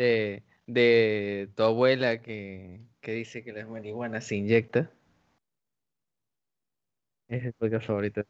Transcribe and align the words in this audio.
de, 0.00 0.42
de 0.66 1.50
tu 1.54 1.62
abuela 1.62 2.22
que, 2.22 2.80
que 3.00 3.12
dice 3.12 3.44
que 3.44 3.52
la 3.52 3.66
marihuana 3.66 4.20
se 4.20 4.36
inyecta. 4.36 4.90
Ese 7.28 7.38
es 7.38 7.44
el 7.46 7.52
podcast 7.54 7.86
favorito. 7.86 8.22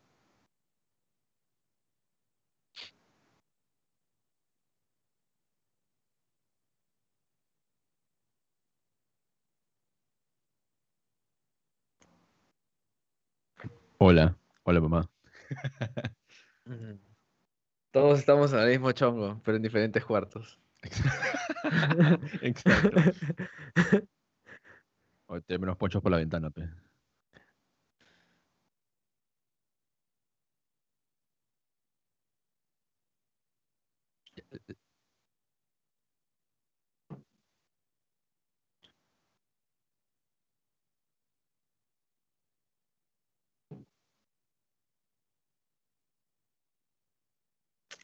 Hola, 13.98 14.36
hola 14.64 14.80
mamá. 14.80 15.10
Todos 17.92 18.18
estamos 18.18 18.52
en 18.52 18.60
el 18.60 18.68
mismo 18.70 18.92
chongo, 18.92 19.40
pero 19.44 19.56
en 19.56 19.62
diferentes 19.62 20.04
cuartos. 20.04 20.58
Exacto. 22.42 22.90
Oye, 25.28 25.40
tírame 25.42 25.64
unos 25.64 25.78
ponchos 25.78 26.02
por 26.02 26.10
la 26.10 26.18
ventana, 26.18 26.50
pe. 26.50 26.68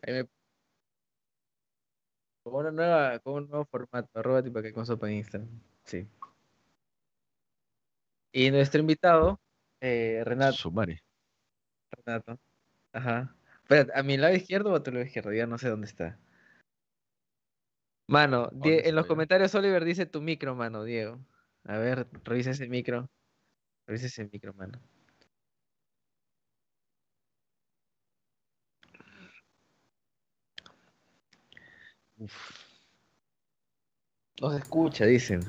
Ahí 0.03 0.13
me- 0.15 0.29
Con 2.47 2.55
una 2.55 2.71
nueva, 2.71 3.19
con 3.19 3.35
un 3.43 3.49
nuevo 3.49 3.65
formato, 3.65 4.09
arroba 4.17 4.41
tipo 4.41 4.63
que 4.63 4.73
con 4.73 4.87
sopa 4.87 5.09
en 5.09 5.17
Instagram. 5.17 5.51
Sí. 5.83 6.07
Y 8.31 8.53
nuestro 8.53 8.79
invitado, 8.81 9.41
eh, 9.81 10.23
Renato, 10.25 10.53
Sumare. 10.57 11.03
Renato. 11.91 12.39
Ajá. 12.93 13.35
Espérate, 13.63 13.91
¿a 13.99 14.03
mi 14.05 14.17
lado 14.17 14.33
izquierdo 14.37 14.73
o 14.73 14.77
a 14.77 14.83
tu 14.85 14.93
lado 14.93 15.05
izquierdo? 15.05 15.33
Ya 15.33 15.49
no 15.49 15.59
sé 15.59 15.69
dónde 15.69 15.89
está. 15.89 16.21
Mano, 18.07 18.49
Die- 18.53 18.59
¿Dónde 18.77 18.89
en 18.91 18.95
los 18.95 19.07
comentarios 19.07 19.53
Oliver 19.57 19.85
dice 19.85 20.07
tu 20.07 20.23
micro, 20.23 20.55
mano, 20.55 20.85
Diego. 20.85 21.19
A 21.65 21.79
ver, 21.79 22.07
revisa 22.23 22.51
ese 22.53 22.69
micro. 22.69 23.11
Revisa 23.89 24.07
ese 24.07 24.25
micro, 24.33 24.55
mano. 24.55 24.79
No 34.41 34.51
se 34.51 34.59
escucha, 34.59 35.05
dicen. 35.05 35.41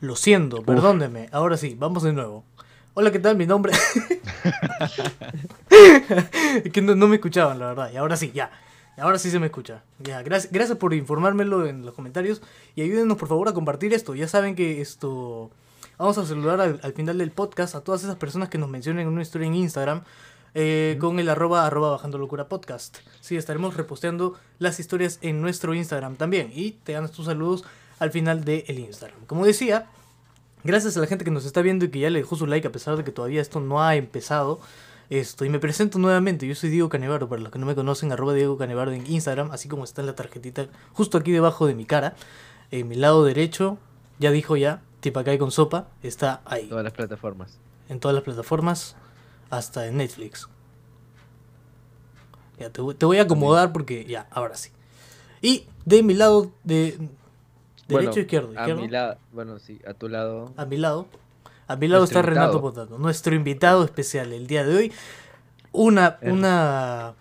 Lo 0.00 0.16
siento, 0.16 0.62
perdóneme. 0.62 1.28
Ahora 1.32 1.56
sí, 1.56 1.76
vamos 1.78 2.02
de 2.02 2.12
nuevo. 2.12 2.44
Hola, 2.94 3.10
¿qué 3.10 3.18
tal? 3.18 3.36
Mi 3.36 3.46
nombre. 3.46 3.72
es 6.64 6.72
que 6.72 6.82
no, 6.82 6.94
no 6.94 7.08
me 7.08 7.16
escuchaban, 7.16 7.58
la 7.58 7.66
verdad. 7.66 7.90
Y 7.92 7.96
ahora 7.96 8.16
sí, 8.16 8.30
ya. 8.32 8.50
Ahora 8.96 9.18
sí 9.18 9.30
se 9.30 9.38
me 9.38 9.46
escucha. 9.46 9.82
Ya, 9.98 10.22
gracias, 10.22 10.52
gracias 10.52 10.78
por 10.78 10.94
informármelo 10.94 11.66
en 11.66 11.84
los 11.84 11.94
comentarios. 11.94 12.40
Y 12.76 12.82
ayúdenos, 12.82 13.18
por 13.18 13.28
favor, 13.28 13.48
a 13.48 13.52
compartir 13.52 13.92
esto. 13.92 14.14
Ya 14.14 14.28
saben 14.28 14.54
que 14.54 14.80
esto. 14.80 15.50
Vamos 15.98 16.18
a 16.18 16.24
saludar 16.24 16.60
al, 16.60 16.80
al 16.82 16.92
final 16.92 17.18
del 17.18 17.30
podcast 17.32 17.74
a 17.74 17.82
todas 17.82 18.02
esas 18.02 18.16
personas 18.16 18.48
que 18.48 18.58
nos 18.58 18.68
mencionen 18.68 19.06
en 19.06 19.12
una 19.12 19.22
historia 19.22 19.46
en 19.46 19.54
Instagram. 19.54 20.02
Eh, 20.54 20.96
con 21.00 21.18
el 21.18 21.28
arroba, 21.28 21.66
arroba 21.66 21.90
bajando 21.90 22.18
locura 22.18 22.48
podcast. 22.48 22.98
Sí, 23.20 23.36
estaremos 23.36 23.76
reposteando 23.76 24.34
las 24.58 24.78
historias 24.80 25.18
en 25.22 25.40
nuestro 25.40 25.74
Instagram 25.74 26.16
también. 26.16 26.50
Y 26.54 26.72
te 26.72 26.92
dan 26.92 27.10
tus 27.10 27.26
saludos 27.26 27.64
al 27.98 28.10
final 28.10 28.44
del 28.44 28.78
Instagram. 28.78 29.26
Como 29.26 29.44
decía, 29.44 29.86
gracias 30.62 30.96
a 30.96 31.00
la 31.00 31.06
gente 31.06 31.24
que 31.24 31.30
nos 31.30 31.44
está 31.44 31.60
viendo 31.62 31.84
y 31.84 31.88
que 31.90 31.98
ya 32.00 32.10
le 32.10 32.20
dejó 32.20 32.36
su 32.36 32.46
like 32.46 32.66
a 32.68 32.72
pesar 32.72 32.96
de 32.96 33.04
que 33.04 33.12
todavía 33.12 33.40
esto 33.42 33.60
no 33.60 33.82
ha 33.82 33.96
empezado. 33.96 34.60
Esto, 35.10 35.44
y 35.44 35.50
me 35.50 35.58
presento 35.58 35.98
nuevamente, 35.98 36.46
yo 36.46 36.54
soy 36.54 36.70
Diego 36.70 36.88
Canevaro, 36.88 37.28
para 37.28 37.42
los 37.42 37.52
que 37.52 37.58
no 37.58 37.66
me 37.66 37.74
conocen, 37.74 38.10
arroba 38.10 38.32
Diego 38.32 38.56
Canevaro 38.56 38.90
en 38.90 39.06
Instagram, 39.06 39.50
así 39.50 39.68
como 39.68 39.84
está 39.84 40.00
en 40.00 40.06
la 40.06 40.14
tarjetita 40.14 40.66
justo 40.94 41.18
aquí 41.18 41.30
debajo 41.30 41.66
de 41.66 41.74
mi 41.74 41.84
cara. 41.84 42.14
En 42.70 42.88
mi 42.88 42.94
lado 42.96 43.22
derecho, 43.22 43.76
ya 44.18 44.30
dijo 44.30 44.56
ya, 44.56 44.80
Tipacay 45.00 45.36
con 45.36 45.50
sopa, 45.50 45.88
está 46.02 46.40
ahí, 46.46 46.68
Todas 46.68 46.84
las 46.84 46.94
plataformas. 46.94 47.58
en 47.90 48.00
todas 48.00 48.14
las 48.14 48.24
plataformas, 48.24 48.96
hasta 49.56 49.86
en 49.86 49.96
Netflix. 49.98 50.48
Ya, 52.58 52.70
te, 52.70 52.80
voy- 52.80 52.94
te 52.94 53.04
voy 53.06 53.18
a 53.18 53.22
acomodar 53.22 53.72
porque 53.72 54.04
ya, 54.04 54.26
ahora 54.30 54.56
sí. 54.56 54.70
Y 55.42 55.66
de 55.84 56.02
mi 56.02 56.14
lado, 56.14 56.52
de 56.62 56.92
derecho 56.92 57.08
Bueno, 57.88 58.20
izquierdo, 58.20 58.52
A 58.58 58.66
mi 58.68 58.88
lado, 58.88 59.16
bueno, 59.32 59.58
sí, 59.58 59.80
a 59.86 59.94
tu 59.94 60.08
lado. 60.08 60.52
A 60.56 60.64
mi 60.64 60.76
lado. 60.76 61.06
A 61.66 61.76
mi 61.76 61.88
lado 61.88 62.04
está 62.04 62.22
Renato. 62.22 62.60
Potato, 62.60 62.98
nuestro 62.98 63.34
invitado 63.34 63.84
especial 63.84 64.32
el 64.32 64.46
día 64.46 64.64
de 64.64 64.76
hoy. 64.76 64.92
Una, 65.72 66.18
Er- 66.20 66.32
una, 66.32 67.14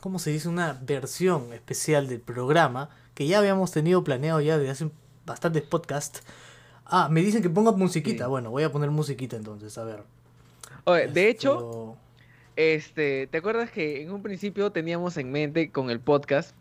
¿cómo 0.00 0.18
se 0.18 0.30
dice? 0.30 0.48
Una 0.48 0.78
versión 0.82 1.52
especial 1.52 2.08
del 2.08 2.20
programa 2.20 2.88
que 3.14 3.26
ya 3.26 3.38
habíamos 3.38 3.70
tenido 3.70 4.02
planeado 4.02 4.40
ya 4.40 4.58
desde 4.58 4.70
hace 4.70 4.90
bastantes 5.24 5.62
podcasts. 5.62 6.22
Ah, 6.86 7.08
me 7.08 7.22
dicen 7.22 7.42
que 7.42 7.48
ponga 7.50 7.72
musiquita. 7.72 8.24
Sí. 8.24 8.30
Bueno, 8.30 8.50
voy 8.50 8.64
a 8.64 8.72
poner 8.72 8.90
musiquita 8.90 9.36
entonces, 9.36 9.78
a 9.78 9.84
ver. 9.84 10.02
Oye, 10.84 11.06
de 11.08 11.30
Esto- 11.30 11.94
hecho, 11.94 11.96
este, 12.56 13.26
¿te 13.26 13.38
acuerdas 13.38 13.70
que 13.70 14.02
en 14.02 14.10
un 14.12 14.22
principio 14.22 14.70
teníamos 14.70 15.16
en 15.16 15.32
mente 15.32 15.70
con 15.70 15.90
el 15.90 16.00
podcast 16.00 16.54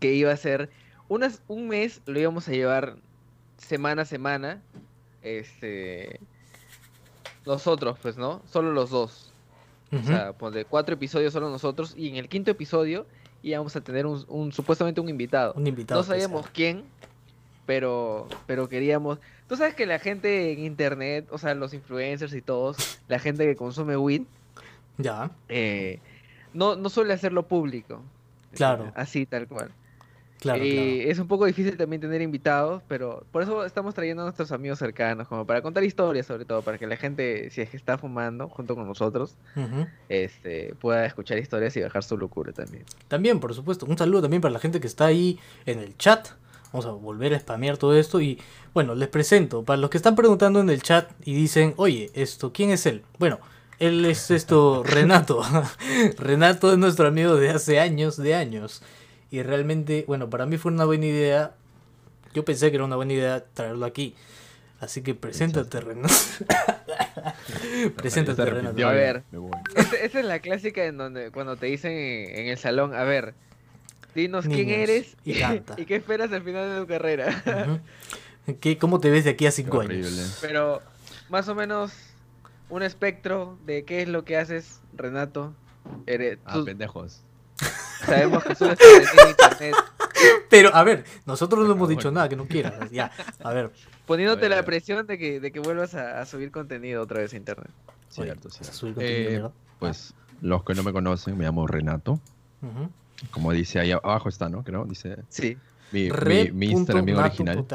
que 0.00 0.12
iba 0.14 0.32
a 0.32 0.36
ser 0.36 0.70
unas, 1.08 1.40
un 1.48 1.68
mes 1.68 2.00
lo 2.06 2.18
íbamos 2.18 2.48
a 2.48 2.52
llevar 2.52 2.96
semana 3.56 4.02
a 4.02 4.04
semana, 4.04 4.62
este, 5.22 6.20
nosotros, 7.46 7.98
pues, 8.02 8.16
¿no? 8.16 8.42
Solo 8.50 8.72
los 8.72 8.90
dos. 8.90 9.30
O 9.92 10.02
sea, 10.02 10.32
pues 10.32 10.52
de 10.54 10.64
cuatro 10.64 10.94
episodios 10.94 11.32
solo 11.32 11.50
nosotros 11.50 11.94
y 11.96 12.08
en 12.08 12.16
el 12.16 12.28
quinto 12.28 12.50
episodio 12.50 13.06
íbamos 13.44 13.76
a 13.76 13.80
tener 13.80 14.06
un, 14.06 14.24
un- 14.28 14.50
supuestamente 14.50 15.00
un 15.00 15.08
invitado. 15.08 15.52
un 15.56 15.66
invitado. 15.68 16.00
No 16.00 16.04
sabíamos 16.04 16.48
quién, 16.52 16.82
pero, 17.66 18.28
pero 18.46 18.68
queríamos. 18.68 19.18
Tú 19.48 19.56
sabes 19.56 19.74
que 19.74 19.86
la 19.86 19.98
gente 19.98 20.52
en 20.52 20.60
internet, 20.60 21.26
o 21.30 21.38
sea, 21.38 21.54
los 21.54 21.74
influencers 21.74 22.34
y 22.34 22.42
todos, 22.42 23.00
la 23.08 23.18
gente 23.18 23.44
que 23.46 23.56
consume 23.56 23.96
weed, 23.96 24.22
Ya, 24.98 25.30
eh, 25.48 25.98
no, 26.52 26.76
no 26.76 26.88
suele 26.88 27.12
hacerlo 27.12 27.46
público. 27.46 28.02
Claro. 28.52 28.92
Así, 28.94 29.26
tal 29.26 29.48
cual. 29.48 29.70
claro, 30.38 30.64
y 30.64 30.70
claro. 30.70 31.10
es 31.10 31.18
un 31.18 31.26
poco 31.26 31.46
difícil 31.46 31.76
también 31.76 32.00
tener 32.00 32.22
invitados, 32.22 32.82
pero 32.86 33.24
por 33.32 33.42
eso 33.42 33.64
estamos 33.64 33.94
trayendo 33.94 34.22
a 34.22 34.26
nuestros 34.26 34.52
amigos 34.52 34.78
cercanos, 34.78 35.26
como 35.26 35.44
para 35.44 35.60
contar 35.62 35.82
historias 35.82 36.26
sobre 36.26 36.44
todo, 36.44 36.62
para 36.62 36.78
que 36.78 36.86
la 36.86 36.96
gente, 36.96 37.50
si 37.50 37.62
es 37.62 37.70
que 37.70 37.76
está 37.76 37.98
fumando 37.98 38.48
junto 38.48 38.76
con 38.76 38.86
nosotros, 38.86 39.34
este, 40.08 40.74
pueda 40.80 41.04
escuchar 41.06 41.38
historias 41.38 41.76
y 41.76 41.80
bajar 41.80 42.04
su 42.04 42.16
locura 42.16 42.52
también. 42.52 42.84
También, 43.08 43.40
por 43.40 43.52
supuesto, 43.54 43.86
un 43.86 43.98
saludo 43.98 44.22
también 44.22 44.40
para 44.40 44.52
la 44.52 44.60
gente 44.60 44.78
que 44.80 44.86
está 44.86 45.06
ahí 45.06 45.38
en 45.66 45.80
el 45.80 45.96
chat. 45.96 46.28
Vamos 46.74 46.86
a 46.86 46.90
volver 46.90 47.32
a 47.34 47.38
spamear 47.38 47.76
todo 47.76 47.96
esto 47.96 48.20
y 48.20 48.36
bueno, 48.72 48.96
les 48.96 49.06
presento. 49.06 49.62
Para 49.62 49.76
los 49.76 49.90
que 49.90 49.96
están 49.96 50.16
preguntando 50.16 50.58
en 50.58 50.68
el 50.68 50.82
chat 50.82 51.08
y 51.24 51.32
dicen, 51.32 51.72
oye, 51.76 52.10
esto, 52.14 52.52
¿quién 52.52 52.70
es 52.70 52.84
él? 52.86 53.04
Bueno, 53.20 53.38
él 53.78 54.04
es 54.04 54.32
esto, 54.32 54.82
Renato. 54.84 55.40
Renato 56.18 56.72
es 56.72 56.78
nuestro 56.78 57.06
amigo 57.06 57.36
de 57.36 57.50
hace 57.50 57.78
años, 57.78 58.16
de 58.16 58.34
años. 58.34 58.82
Y 59.30 59.40
realmente, 59.44 60.04
bueno, 60.08 60.28
para 60.28 60.46
mí 60.46 60.56
fue 60.58 60.72
una 60.72 60.84
buena 60.84 61.06
idea. 61.06 61.54
Yo 62.34 62.44
pensé 62.44 62.70
que 62.70 62.74
era 62.78 62.84
una 62.84 62.96
buena 62.96 63.12
idea 63.12 63.44
traerlo 63.54 63.86
aquí. 63.86 64.16
Así 64.80 65.00
que 65.00 65.14
preséntate, 65.14 65.80
Renato. 65.80 66.12
preséntate, 67.96 68.44
Renato. 68.46 68.84
A 68.84 68.90
ver. 68.90 69.22
me 69.30 69.38
voy. 69.38 69.52
Esa, 69.76 69.94
esa 69.94 70.18
es 70.18 70.24
la 70.24 70.40
clásica 70.40 70.84
en 70.84 70.98
donde 70.98 71.30
cuando 71.30 71.54
te 71.54 71.66
dicen 71.66 71.92
en, 71.92 72.36
en 72.36 72.46
el 72.48 72.58
salón, 72.58 72.96
a 72.96 73.04
ver, 73.04 73.34
dinos 74.14 74.46
quién 74.46 74.68
eres 74.70 75.16
y 75.24 75.34
canta. 75.38 75.74
y 75.78 75.84
qué 75.86 75.96
esperas 75.96 76.32
al 76.32 76.42
final 76.42 76.68
de 76.74 76.80
tu 76.80 76.86
carrera. 76.86 77.80
¿Qué, 78.60 78.78
¿Cómo 78.78 79.00
te 79.00 79.10
ves 79.10 79.24
de 79.24 79.30
aquí 79.30 79.46
a 79.46 79.50
cinco 79.50 79.78
Horrible. 79.78 80.06
años? 80.08 80.38
Pero 80.40 80.82
más 81.30 81.48
o 81.48 81.54
menos 81.54 81.92
un 82.68 82.82
espectro 82.82 83.58
de 83.66 83.84
qué 83.84 84.02
es 84.02 84.08
lo 84.08 84.24
que 84.24 84.36
haces, 84.36 84.80
Renato. 84.94 85.54
Eres, 86.06 86.38
Ah, 86.44 86.54
tú- 86.54 86.64
pendejos. 86.64 87.22
sabemos 88.06 88.42
que 88.44 88.54
subes 88.54 88.78
contenido 88.78 89.22
en 89.22 89.28
internet, 89.30 89.74
Pero, 90.50 90.74
a 90.74 90.82
ver, 90.84 91.04
nosotros 91.26 91.66
no 91.66 91.72
hemos 91.74 91.88
dicho 91.88 92.10
nada 92.10 92.28
que 92.28 92.36
no 92.36 92.46
quieras. 92.46 92.90
Ya, 92.90 93.10
a 93.42 93.52
ver. 93.52 93.70
poniéndote 94.06 94.40
A 94.46 94.48
ver, 94.48 94.52
a 94.52 94.56
la 94.56 94.62
ver. 94.62 94.64
presión 94.66 95.06
de 95.06 95.18
que, 95.18 95.40
de 95.40 95.52
que 95.52 95.60
vuelvas 95.60 95.94
a, 95.94 96.20
a 96.20 96.26
subir 96.26 96.50
contenido 96.50 97.02
otra 97.02 97.20
vez 97.20 97.32
a 97.34 97.36
internet. 97.36 97.70
oye, 98.16 98.32
Cierto, 98.34 98.48
contenido, 98.80 99.48
Eh. 99.48 99.50
Pues 99.78 100.14
los 100.40 100.64
que 100.64 100.74
no 100.74 100.82
me 100.82 100.92
conocen, 100.92 101.36
me 101.36 101.44
llamo 101.44 101.66
Renato. 101.66 102.20
Ujú. 102.62 102.90
Como 103.30 103.52
dice 103.52 103.80
ahí 103.80 103.92
abajo 103.92 104.28
está, 104.28 104.48
¿no? 104.48 104.62
Creo, 104.62 104.84
dice 104.84 105.16
Sí. 105.28 105.56
mi, 105.92 106.10
mi, 106.52 106.66
Instagram 106.66 107.06
nato 107.06 107.20
original. 107.20 107.66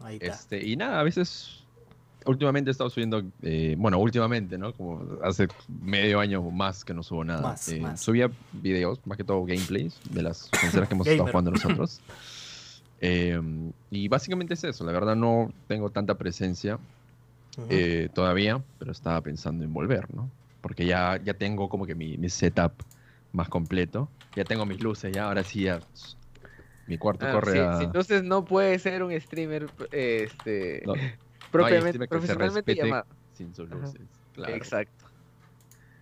Ahí 0.00 0.16
está. 0.20 0.26
Este, 0.26 0.66
y 0.66 0.76
nada, 0.76 1.00
a 1.00 1.02
veces, 1.02 1.62
últimamente 2.24 2.70
he 2.70 2.72
estado 2.72 2.90
subiendo, 2.90 3.22
eh, 3.42 3.74
bueno, 3.78 3.98
últimamente, 3.98 4.56
¿no? 4.58 4.72
Como 4.72 5.18
hace 5.22 5.48
medio 5.82 6.20
año 6.20 6.40
o 6.40 6.50
más 6.50 6.84
que 6.84 6.94
no 6.94 7.02
subo 7.02 7.24
nada. 7.24 7.42
Más, 7.42 7.68
Eh, 7.68 7.80
más. 7.80 8.00
Subía 8.00 8.30
videos, 8.52 9.00
más 9.04 9.16
que 9.18 9.24
todo 9.24 9.44
gameplays, 9.44 9.98
de 10.10 10.22
las 10.22 10.48
consolas 10.60 10.88
que 10.88 10.94
hemos 10.94 11.06
estado 11.06 11.28
jugando 11.30 11.50
nosotros. 11.52 12.00
Eh, 13.00 13.40
y 13.90 14.08
básicamente 14.08 14.54
es 14.54 14.64
eso, 14.64 14.84
la 14.84 14.92
verdad 14.92 15.14
no 15.14 15.52
tengo 15.68 15.90
tanta 15.90 16.16
presencia 16.16 16.78
eh, 17.70 18.08
todavía, 18.12 18.60
pero 18.78 18.92
estaba 18.92 19.20
pensando 19.20 19.64
en 19.64 19.72
volver, 19.72 20.12
¿no? 20.14 20.28
Porque 20.60 20.84
ya, 20.84 21.20
ya 21.24 21.34
tengo 21.34 21.68
como 21.68 21.86
que 21.86 21.94
mi, 21.94 22.16
mi 22.18 22.28
setup 22.28 22.72
más 23.32 23.48
completo, 23.48 24.08
ya 24.34 24.44
tengo 24.44 24.66
mis 24.66 24.82
luces, 24.82 25.12
ya 25.12 25.24
ahora 25.26 25.44
sí 25.44 25.64
ya 25.64 25.80
mi 26.86 26.96
cuarto 26.96 27.26
Ah, 27.26 27.32
corre 27.32 27.52
sí, 27.52 27.58
a... 27.58 27.78
sí, 27.78 27.84
entonces 27.84 28.24
no 28.24 28.44
puede 28.44 28.78
ser 28.78 29.02
un 29.02 29.18
streamer 29.20 29.70
este 29.92 30.82
no, 30.86 30.94
propiamente 31.50 31.90
streamer 31.90 32.08
profesionalmente 32.08 32.74
llamado. 32.74 33.06
sin 33.34 33.54
sus 33.54 33.68
luces, 33.68 34.00
claro. 34.32 34.54
Exacto. 34.54 35.04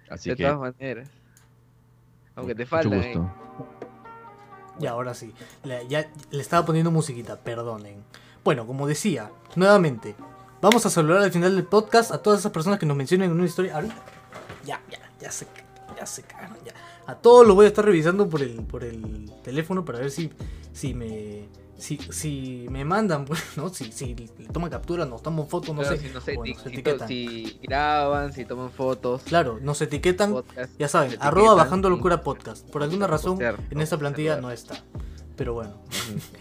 Así 0.09 0.31
de 0.31 0.37
que 0.37 0.45
todas 0.45 0.59
maneras. 0.59 1.09
Aunque 2.37 2.55
te 2.55 2.63
mucho 2.65 2.71
faltan. 2.71 3.03
¿eh? 3.03 3.21
Ya, 4.79 4.91
ahora 4.91 5.15
sí. 5.15 5.33
Le, 5.65 5.89
ya 5.89 6.11
le 6.31 6.41
estaba 6.41 6.65
poniendo 6.67 6.91
musiquita, 6.91 7.41
perdonen. 7.41 8.05
Bueno, 8.45 8.67
como 8.67 8.87
decía, 8.87 9.31
nuevamente, 9.57 10.15
vamos 10.61 10.85
a 10.87 10.91
saludar 10.91 11.23
al 11.23 11.33
final 11.33 11.57
del 11.57 11.65
podcast 11.65 12.13
a 12.13 12.23
todas 12.23 12.41
esas 12.41 12.53
personas 12.53 12.79
que 12.79 12.87
nos 12.87 12.97
mencionen 12.97 13.31
en 13.31 13.37
una 13.37 13.47
historia. 13.47 13.75
Ahorita. 13.75 13.97
Ya, 14.65 14.81
ya, 14.91 14.99
ya 15.19 15.31
se, 15.31 15.47
ya 15.97 16.07
se 16.07 16.23
cagaron, 16.23 16.59
ya. 16.65 16.73
A 17.07 17.15
todos 17.17 17.47
los 17.47 17.55
voy 17.55 17.67
a 17.67 17.69
estar 17.69 17.85
revisando 17.85 18.29
por 18.29 18.43
el, 18.43 18.55
por 18.65 18.83
el 18.85 19.31
teléfono 19.45 19.85
para 19.85 20.01
ver 20.01 20.11
si, 20.11 20.31
si 20.73 20.95
me. 20.95 21.49
Si, 21.79 21.99
si 21.99 22.67
me 22.71 22.87
mandan, 22.87 23.27
pues, 23.27 23.43
¿no? 23.59 23.69
Si, 23.69 23.93
si 23.93 24.15
le 24.15 24.47
toman 24.49 24.71
captura, 24.71 25.05
nos 25.05 25.23
toman 25.23 25.47
fotos, 25.47 25.75
no 25.75 25.83
Claro, 25.83 25.97
sé. 25.99 26.09
si, 26.09 26.13
nos 26.15 26.27
etiquetan. 26.67 27.07
si 27.07 27.59
graban, 27.63 28.33
si 28.33 28.47
toman 28.47 28.71
fotos. 28.71 29.23
Claro, 29.25 29.59
nos 29.61 29.81
etiquetan. 29.83 30.33
podcast, 30.33 30.73
Ya 30.79 30.89
saben, 30.89 31.17
arroba 31.21 31.55
bajando 31.55 31.91
locura 31.91 32.23
podcast. 32.23 32.67
Por 32.71 32.83
alguna 32.83 33.07
razón, 33.07 33.33
postear, 33.33 33.61
en 33.71 33.77
¿no? 33.77 33.85
esta 33.85 33.99
plantilla 33.99 34.41
no 34.41 34.51
está. 34.51 34.83
Pero 35.37 35.53
bueno, 35.53 35.75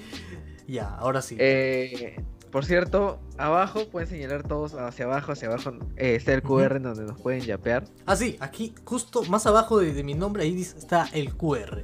ya, 0.68 0.88
ahora 0.96 1.22
sí. 1.22 1.36
Eh, 1.38 2.16
por 2.56 2.64
cierto, 2.64 3.20
abajo 3.38 3.90
pueden 3.92 4.08
señalar 4.08 4.48
todos 4.48 4.76
hacia 4.76 5.04
abajo, 5.04 5.34
hacia 5.34 5.50
abajo 5.50 5.74
eh, 5.98 6.16
está 6.16 6.34
el. 6.34 6.42
QR 6.42 6.78
en 6.78 6.84
donde 6.84 7.04
nos 7.04 7.20
pueden 7.20 7.42
yapear. 7.42 7.84
Ah, 8.06 8.16
sí, 8.16 8.38
aquí 8.40 8.74
justo 8.86 9.24
más 9.24 9.46
abajo 9.46 9.78
de, 9.80 9.94
de 9.94 10.04
mi 10.06 10.14
nombre, 10.14 10.44
ahí 10.44 10.62
está 10.62 11.10
el 11.12 11.36
QR. 11.36 11.84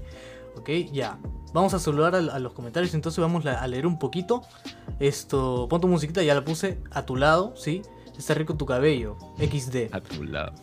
Ok, 0.56 0.70
ya. 0.94 1.20
Vamos 1.54 1.74
a 1.74 1.80
saludar 1.80 2.16
a, 2.16 2.20
a 2.20 2.40
los 2.40 2.54
comentarios, 2.54 2.94
entonces 2.94 3.20
vamos 3.20 3.46
a 3.46 3.68
leer 3.68 3.86
un 3.86 4.00
poquito. 4.00 4.44
Esto, 5.02 5.68
pon 5.70 5.82
tu 5.82 5.90
musiquita, 5.90 6.24
ya 6.24 6.36
la 6.36 6.46
puse 6.46 6.80
a 6.92 7.06
tu 7.06 7.18
lado, 7.18 7.54
¿sí? 7.58 7.82
Está 8.18 8.34
rico 8.34 8.56
tu 8.56 8.66
cabello, 8.66 9.18
XD. 9.40 9.94
A 9.94 10.00
tu 10.00 10.24
lado. 10.24 10.54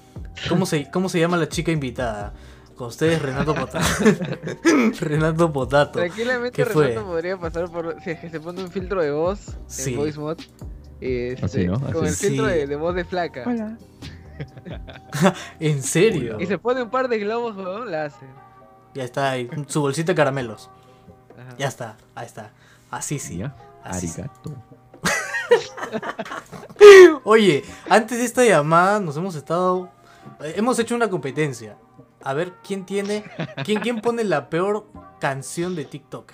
¿Cómo 0.48 0.64
se, 0.64 0.90
cómo 0.90 1.10
se 1.10 1.20
llama 1.20 1.36
la 1.36 1.50
chica 1.50 1.70
invitada? 1.70 2.32
Con 2.78 2.88
ustedes, 2.88 3.20
Renato 3.20 3.54
Potato. 3.56 3.80
Renato 5.00 5.52
Potato. 5.52 5.98
Tranquilamente 5.98 6.52
¿Qué 6.52 6.64
fue? 6.64 6.88
Renato 6.88 7.06
podría 7.08 7.36
pasar 7.36 7.68
por 7.70 8.00
si 8.02 8.10
es 8.10 8.20
que 8.20 8.30
se 8.30 8.38
pone 8.40 8.62
un 8.62 8.70
filtro 8.70 9.02
de 9.02 9.10
voz 9.10 9.56
Sí. 9.66 9.92
en 9.94 9.98
Voice 9.98 10.18
Mod. 10.20 10.38
este, 11.00 11.44
Así, 11.44 11.66
¿no? 11.66 11.80
Con 11.80 12.06
el 12.06 12.14
filtro 12.14 12.46
Sí. 12.46 12.52
de, 12.52 12.66
de 12.68 12.76
voz 12.76 12.94
de 12.94 13.04
flaca. 13.04 13.44
¿En 15.60 15.82
serio? 15.82 16.40
Y 16.40 16.46
se 16.46 16.58
pone 16.58 16.80
un 16.82 16.90
par 16.90 17.08
de 17.08 17.18
globos, 17.18 17.56
weón, 17.56 17.90
la 17.90 18.04
hace. 18.04 18.24
Ya 18.94 19.02
está 19.02 19.32
ahí, 19.32 19.50
su 19.66 19.80
bolsita 19.80 20.12
de 20.12 20.16
caramelos. 20.16 20.70
Ajá. 21.36 21.56
Ya 21.58 21.66
está, 21.66 21.96
ahí 22.14 22.26
está. 22.26 22.52
Así 22.92 23.18
sí. 23.18 23.42
Así. 23.82 24.06
Arigato. 24.06 24.54
Oye, 27.24 27.64
antes 27.88 28.18
de 28.18 28.24
esta 28.24 28.44
llamada 28.44 29.00
nos 29.00 29.16
hemos 29.16 29.34
estado. 29.34 29.90
eh, 30.40 30.54
Hemos 30.56 30.78
hecho 30.78 30.94
una 30.94 31.10
competencia. 31.10 31.76
A 32.28 32.34
ver 32.34 32.52
quién 32.62 32.84
tiene. 32.84 33.24
¿Quién, 33.64 33.80
quién 33.80 34.00
pone 34.02 34.22
la 34.22 34.50
peor 34.50 34.86
canción 35.18 35.74
de 35.74 35.86
TikTok? 35.86 36.32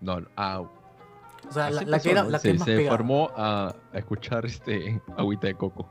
No, 0.00 0.20
no, 0.20 0.28
ah, 0.36 0.60
O 0.60 1.52
sea, 1.52 1.70
la, 1.70 2.00
que 2.00 2.10
era 2.10 2.24
la 2.24 2.38
se, 2.40 2.48
que 2.48 2.54
es 2.54 2.58
más 2.58 2.66
se 2.66 2.88
formó 2.88 3.30
a, 3.36 3.74
a 3.92 3.98
escuchar 3.98 4.44
este 4.44 5.00
agüita 5.16 5.46
de 5.46 5.54
coco. 5.54 5.88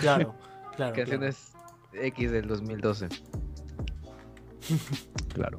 Claro, 0.00 0.34
claro. 0.76 0.76
claro. 0.76 0.94
Canciones 0.94 1.52
X 1.92 2.30
del 2.32 2.48
2012. 2.48 3.08
Claro. 5.34 5.58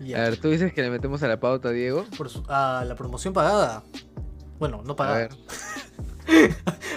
Ya. 0.00 0.18
A 0.18 0.20
ver, 0.22 0.36
tú 0.40 0.48
dices 0.50 0.72
que 0.74 0.82
le 0.82 0.90
metemos 0.90 1.22
a 1.22 1.28
la 1.28 1.38
pauta, 1.40 1.70
Diego. 1.70 2.04
Por 2.18 2.28
su- 2.28 2.44
a 2.48 2.84
la 2.84 2.94
promoción 2.96 3.32
pagada. 3.32 3.82
Bueno, 4.58 4.82
no 4.84 4.92
A 4.92 4.96
pagada. 4.96 5.18
ver. 5.18 5.30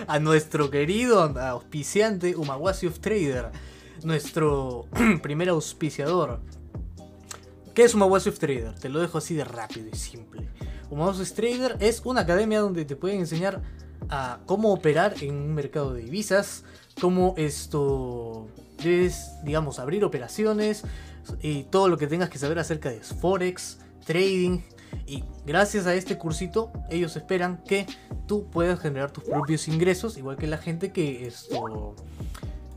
A 0.07 0.19
nuestro 0.19 0.69
querido 0.69 1.21
auspiciante 1.21 2.35
Umawasi 2.35 2.87
of 2.87 2.99
Trader. 2.99 3.51
Nuestro 4.03 4.85
primer 5.21 5.49
auspiciador. 5.49 6.39
¿Qué 7.73 7.83
es 7.83 7.93
Umawasi 7.93 8.29
of 8.29 8.39
Trader? 8.39 8.75
Te 8.75 8.89
lo 8.89 8.99
dejo 8.99 9.17
así 9.17 9.33
de 9.33 9.45
rápido 9.45 9.87
y 9.91 9.95
simple. 9.95 10.47
Umawasi 10.89 11.21
of 11.21 11.31
Trader 11.31 11.77
es 11.79 12.01
una 12.03 12.21
academia 12.21 12.59
donde 12.59 12.85
te 12.85 12.95
pueden 12.95 13.21
enseñar 13.21 13.61
a 14.09 14.39
cómo 14.45 14.73
operar 14.73 15.15
en 15.21 15.35
un 15.35 15.53
mercado 15.53 15.93
de 15.93 16.03
divisas. 16.03 16.63
Cómo 16.99 17.33
esto 17.37 18.47
debes, 18.83 19.31
digamos, 19.43 19.79
abrir 19.79 20.03
operaciones 20.03 20.83
y 21.41 21.63
todo 21.63 21.87
lo 21.87 21.97
que 21.97 22.07
tengas 22.07 22.29
que 22.29 22.37
saber 22.37 22.59
acerca 22.59 22.89
de 22.89 22.99
Forex, 22.99 23.79
trading. 24.05 24.59
Y 25.07 25.23
gracias 25.45 25.87
a 25.87 25.95
este 25.95 26.17
cursito, 26.17 26.71
ellos 26.89 27.15
esperan 27.15 27.63
que 27.63 27.87
tú 28.27 28.49
puedas 28.49 28.79
generar 28.79 29.11
tus 29.11 29.23
propios 29.23 29.67
ingresos, 29.67 30.17
igual 30.17 30.37
que 30.37 30.47
la 30.47 30.57
gente 30.57 30.91
que 30.91 31.25
esto 31.25 31.95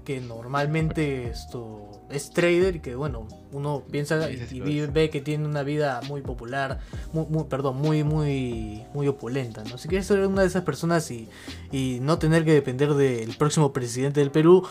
que 0.06 0.20
normalmente 0.20 1.28
esto 1.28 1.90
es 2.10 2.30
trader 2.30 2.76
y 2.76 2.80
que 2.80 2.94
bueno, 2.94 3.26
uno 3.52 3.82
piensa 3.90 4.30
y, 4.30 4.36
Sí, 4.36 4.38
sí, 4.38 4.44
y 4.44 4.48
sí, 4.48 4.60
vive- 4.60 4.86
sí. 4.86 4.92
ve 4.92 5.10
que 5.10 5.20
tiene 5.20 5.44
una 5.46 5.62
vida 5.64 6.00
muy 6.08 6.22
popular, 6.22 6.78
muy, 7.12 7.26
muy- 7.26 7.44
perdón, 7.44 7.76
muy 7.76 8.04
muy 8.04 8.84
muy 8.94 9.08
opulenta, 9.08 9.64
¿no? 9.64 9.76
Si 9.76 9.88
quieres 9.88 10.06
ser 10.06 10.24
una 10.26 10.42
de 10.42 10.46
esas 10.46 10.62
personas 10.62 11.10
y, 11.10 11.28
y 11.72 11.98
no 12.00 12.18
tener 12.18 12.44
que 12.44 12.52
depender 12.52 12.94
del 12.94 13.36
próximo 13.36 13.72
presidente 13.72 14.20
del 14.20 14.30
Perú, 14.30 14.66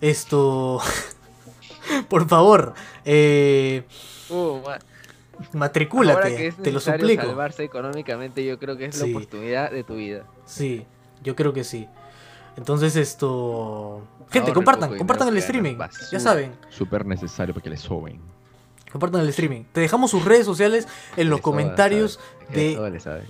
esto 0.00 0.80
por 2.08 2.28
favor, 2.28 2.74
eh, 3.04 3.84
Uh, 4.30 4.60
ma- 4.66 4.78
matricúlate, 5.52 6.22
Ahora 6.22 6.36
que 6.36 6.46
es 6.48 6.56
te 6.56 6.70
lo 6.70 6.74
necesario 6.78 7.06
suplico. 7.06 7.22
salvarse 7.26 7.64
económicamente, 7.64 8.44
yo 8.44 8.58
creo 8.58 8.76
que 8.76 8.86
es 8.86 8.96
Sí. 8.96 9.10
la 9.10 9.16
oportunidad 9.16 9.70
de 9.70 9.84
tu 9.84 9.94
vida. 9.96 10.24
Sí, 10.46 10.86
yo 11.22 11.36
creo 11.36 11.52
que 11.52 11.64
sí. 11.64 11.86
Entonces 12.56 12.96
esto... 12.96 14.02
Gente, 14.30 14.52
compartan, 14.52 14.96
compartan 14.96 15.28
el 15.28 15.36
streaming. 15.38 15.76
Ya 16.10 16.20
saben, 16.20 16.56
Súper 16.70 17.04
necesario 17.04 17.54
para 17.54 17.62
que 17.62 17.70
le 17.70 17.76
soben. 17.76 18.20
compartan 18.90 19.20
el 19.20 19.28
streaming. 19.28 19.64
Te 19.72 19.80
dejamos 19.80 20.10
sus 20.10 20.24
redes 20.24 20.46
sociales 20.46 20.88
en 21.16 21.28
los 21.28 21.40
comentarios 21.40 22.18
de... 22.48 23.00
sabe. 23.00 23.24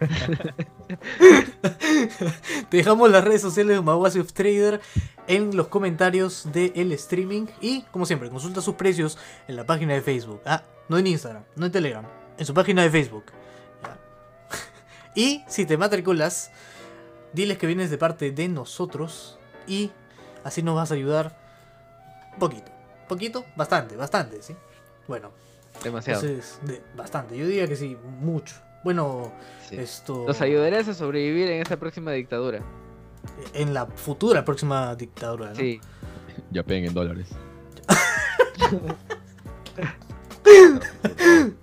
Te 2.70 2.76
dejamos 2.76 3.10
las 3.10 3.24
redes 3.24 3.42
sociales 3.42 3.76
de 3.76 3.82
Mawasi 3.82 4.20
of 4.20 4.32
Trader 4.32 4.80
en 5.26 5.56
los 5.56 5.68
comentarios 5.68 6.48
del 6.52 6.92
streaming. 6.92 7.46
Y, 7.60 7.82
como 7.90 8.06
siempre, 8.06 8.30
consulta 8.30 8.60
sus 8.60 8.74
precios 8.74 9.18
en 9.46 9.56
la 9.56 9.66
página 9.66 9.94
de 9.94 10.00
Facebook. 10.00 10.40
Ah, 10.46 10.62
no 10.88 10.98
en 10.98 11.06
Instagram, 11.06 11.44
no 11.56 11.66
en 11.66 11.72
Telegram, 11.72 12.04
en 12.38 12.46
su 12.46 12.54
página 12.54 12.82
de 12.82 12.90
Facebook. 12.90 13.24
Y 15.16 15.42
si 15.48 15.66
te 15.66 15.76
matriculas, 15.76 16.52
diles 17.32 17.58
que 17.58 17.66
vienes 17.66 17.90
de 17.90 17.98
parte 17.98 18.30
de 18.32 18.48
nosotros 18.48 19.38
y 19.66 19.90
así 20.44 20.62
nos 20.62 20.74
vas 20.76 20.90
a 20.90 20.94
ayudar 20.94 21.38
poquito. 22.38 22.70
Poquito, 23.08 23.44
bastante, 23.56 23.96
bastante, 23.96 24.42
¿sí? 24.42 24.54
Bueno, 25.08 25.30
Demasiado. 25.82 26.20
entonces, 26.20 26.58
de- 26.62 26.82
bastante. 26.96 27.36
Yo 27.36 27.46
diría 27.46 27.66
que 27.66 27.76
sí, 27.76 27.96
mucho. 28.20 28.54
Bueno, 28.84 29.32
sí. 29.68 29.76
esto... 29.76 30.24
Nos 30.26 30.40
ayudarías 30.40 30.88
a 30.88 30.94
sobrevivir 30.94 31.48
en 31.50 31.60
esta 31.62 31.76
próxima 31.76 32.12
dictadura. 32.12 32.60
en 33.52 33.74
la 33.74 33.86
futura 33.86 34.44
próxima 34.44 34.94
dictadura, 34.94 35.50
¿no? 35.50 35.56
Sí. 35.56 35.80
Ya 36.50 36.62
peguen 36.62 36.86
en 36.86 36.94
dólares. 36.94 37.28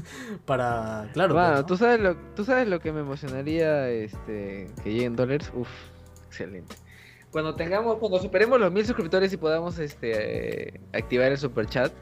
Para, 0.46 1.10
claro. 1.12 1.34
Bueno, 1.34 1.48
pues, 1.48 1.60
¿no? 1.60 1.66
tú 1.66 1.76
sabes 1.76 2.00
lo, 2.00 2.16
tú 2.34 2.44
sabes 2.44 2.68
lo 2.68 2.80
que 2.80 2.92
me 2.92 3.00
emocionaría 3.00 3.88
este 3.88 4.70
que 4.82 4.92
lleguen 4.92 5.16
dólares. 5.16 5.50
Uf, 5.54 5.68
excelente. 6.26 6.76
Cuando 7.30 7.54
tengamos, 7.54 7.96
cuando 7.96 8.18
superemos 8.18 8.60
los 8.60 8.70
mil 8.70 8.84
suscriptores 8.84 9.32
y 9.32 9.38
podamos 9.38 9.78
este 9.78 10.68
eh, 10.68 10.80
activar 10.92 11.32
el 11.32 11.38
super 11.38 11.66
chat. 11.66 11.92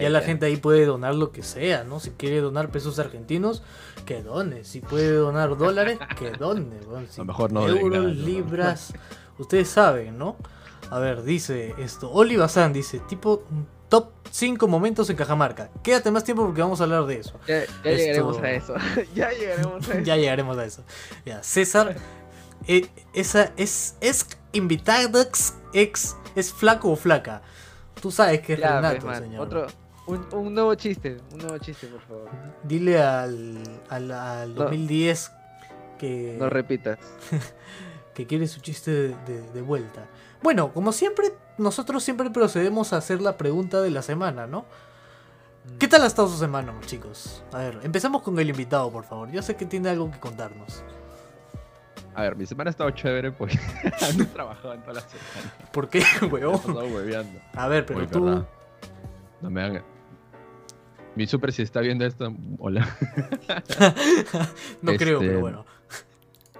Ya 0.00 0.10
la 0.10 0.22
gente 0.22 0.46
ahí 0.46 0.56
puede 0.56 0.86
donar 0.86 1.14
lo 1.14 1.30
que 1.30 1.42
sea, 1.42 1.84
¿no? 1.84 2.00
Si 2.00 2.10
quiere 2.10 2.40
donar 2.40 2.70
pesos 2.70 2.98
argentinos, 2.98 3.62
que 4.06 4.22
done. 4.22 4.64
Si 4.64 4.80
puede 4.80 5.12
donar 5.12 5.56
dólares, 5.56 5.98
que 6.18 6.30
done. 6.30 6.80
Bueno, 6.88 7.06
si 7.08 7.20
lo 7.20 7.26
mejor 7.26 7.52
no 7.52 7.68
euros, 7.68 8.16
libras, 8.16 8.92
ustedes 9.38 9.68
saben, 9.68 10.18
¿no? 10.18 10.36
A 10.90 10.98
ver, 10.98 11.22
dice 11.22 11.74
esto. 11.78 12.10
Oli 12.10 12.36
Bazán 12.36 12.72
dice, 12.72 13.00
tipo 13.00 13.44
top 13.90 14.12
5 14.30 14.66
momentos 14.68 15.10
en 15.10 15.16
Cajamarca. 15.16 15.68
Quédate 15.82 16.10
más 16.10 16.24
tiempo 16.24 16.44
porque 16.46 16.62
vamos 16.62 16.80
a 16.80 16.84
hablar 16.84 17.04
de 17.04 17.16
eso. 17.18 17.38
Ya, 17.46 17.58
ya 17.58 17.62
Esto- 17.64 17.84
llegaremos 17.90 18.38
a 18.38 18.50
eso. 18.52 18.74
ya 19.14 19.30
llegaremos 19.30 19.88
a 19.88 19.92
eso. 19.94 20.00
ya 20.02 20.16
llegaremos 20.16 20.56
a 20.58 20.64
eso. 20.64 20.84
Ya, 21.26 21.42
César, 21.42 21.96
eh, 22.66 22.88
esa 23.12 23.52
es, 23.58 23.96
es 24.00 24.26
invitada 24.52 25.26
ex, 25.74 26.16
es 26.34 26.52
flaco 26.52 26.90
o 26.90 26.96
flaca. 26.96 27.42
Tú 28.00 28.10
sabes 28.10 28.40
que 28.40 28.54
es 28.54 28.60
Ya, 28.60 28.76
Renato, 28.80 29.04
pues, 29.06 29.18
señor. 29.18 29.40
Otro, 29.46 29.66
Un, 30.06 30.26
un 30.32 30.54
nuevo 30.54 30.74
chiste, 30.76 31.18
un 31.32 31.38
nuevo 31.38 31.58
chiste, 31.58 31.86
por 31.88 32.00
favor. 32.00 32.30
Dile 32.62 33.02
al, 33.02 33.58
al, 33.90 34.10
al 34.10 34.54
No. 34.54 34.62
2010 34.64 35.30
que, 35.98 36.36
No 36.38 36.48
repitas. 36.48 36.98
que 38.14 38.26
quiere 38.26 38.46
su 38.48 38.60
chiste 38.60 38.90
de, 38.90 39.08
de- 39.26 39.50
de 39.52 39.62
vuelta. 39.62 40.06
Bueno, 40.42 40.72
como 40.72 40.92
siempre, 40.92 41.32
nosotros 41.58 42.02
siempre 42.02 42.30
procedemos 42.30 42.92
a 42.92 42.96
hacer 42.96 43.20
la 43.20 43.36
pregunta 43.36 43.80
de 43.82 43.90
la 43.90 44.02
semana, 44.02 44.46
¿no? 44.46 44.64
¿Qué 45.78 45.86
tal 45.86 46.02
ha 46.02 46.06
estado 46.06 46.28
su 46.28 46.38
semana, 46.38 46.72
chicos? 46.86 47.44
A 47.52 47.58
ver, 47.58 47.78
empezamos 47.82 48.22
con 48.22 48.38
el 48.38 48.48
invitado, 48.48 48.90
por 48.90 49.04
favor. 49.04 49.30
Yo 49.30 49.42
sé 49.42 49.56
que 49.56 49.66
tiene 49.66 49.90
algo 49.90 50.10
que 50.10 50.18
contarnos. 50.18 50.82
A 52.14 52.22
ver, 52.22 52.36
mi 52.36 52.46
semana 52.46 52.70
ha 52.70 52.72
estado 52.72 52.90
chévere 52.90 53.30
porque 53.32 53.58
no 54.16 54.24
he 54.24 54.26
trabajado 54.26 54.74
en 54.74 54.80
toda 54.80 54.94
la 54.94 55.00
semana. 55.02 55.54
¿Por 55.72 55.88
qué, 55.88 56.02
he 56.22 56.24
weón? 56.26 56.58
pasado 56.58 56.86
hueveando. 56.86 57.38
A 57.54 57.68
ver, 57.68 57.86
pero 57.86 58.00
Uy, 58.00 58.06
tú... 58.06 58.24
verdad. 58.24 58.48
No 59.42 59.50
me 59.50 59.62
hagan. 59.62 59.84
Mi 61.14 61.26
super 61.26 61.52
si 61.52 61.62
está 61.62 61.80
viendo 61.80 62.06
esto, 62.06 62.32
hola. 62.58 62.88
no 64.82 64.96
creo, 64.96 65.20
Este, 65.20 65.26
pero 65.28 65.40
bueno. 65.40 65.66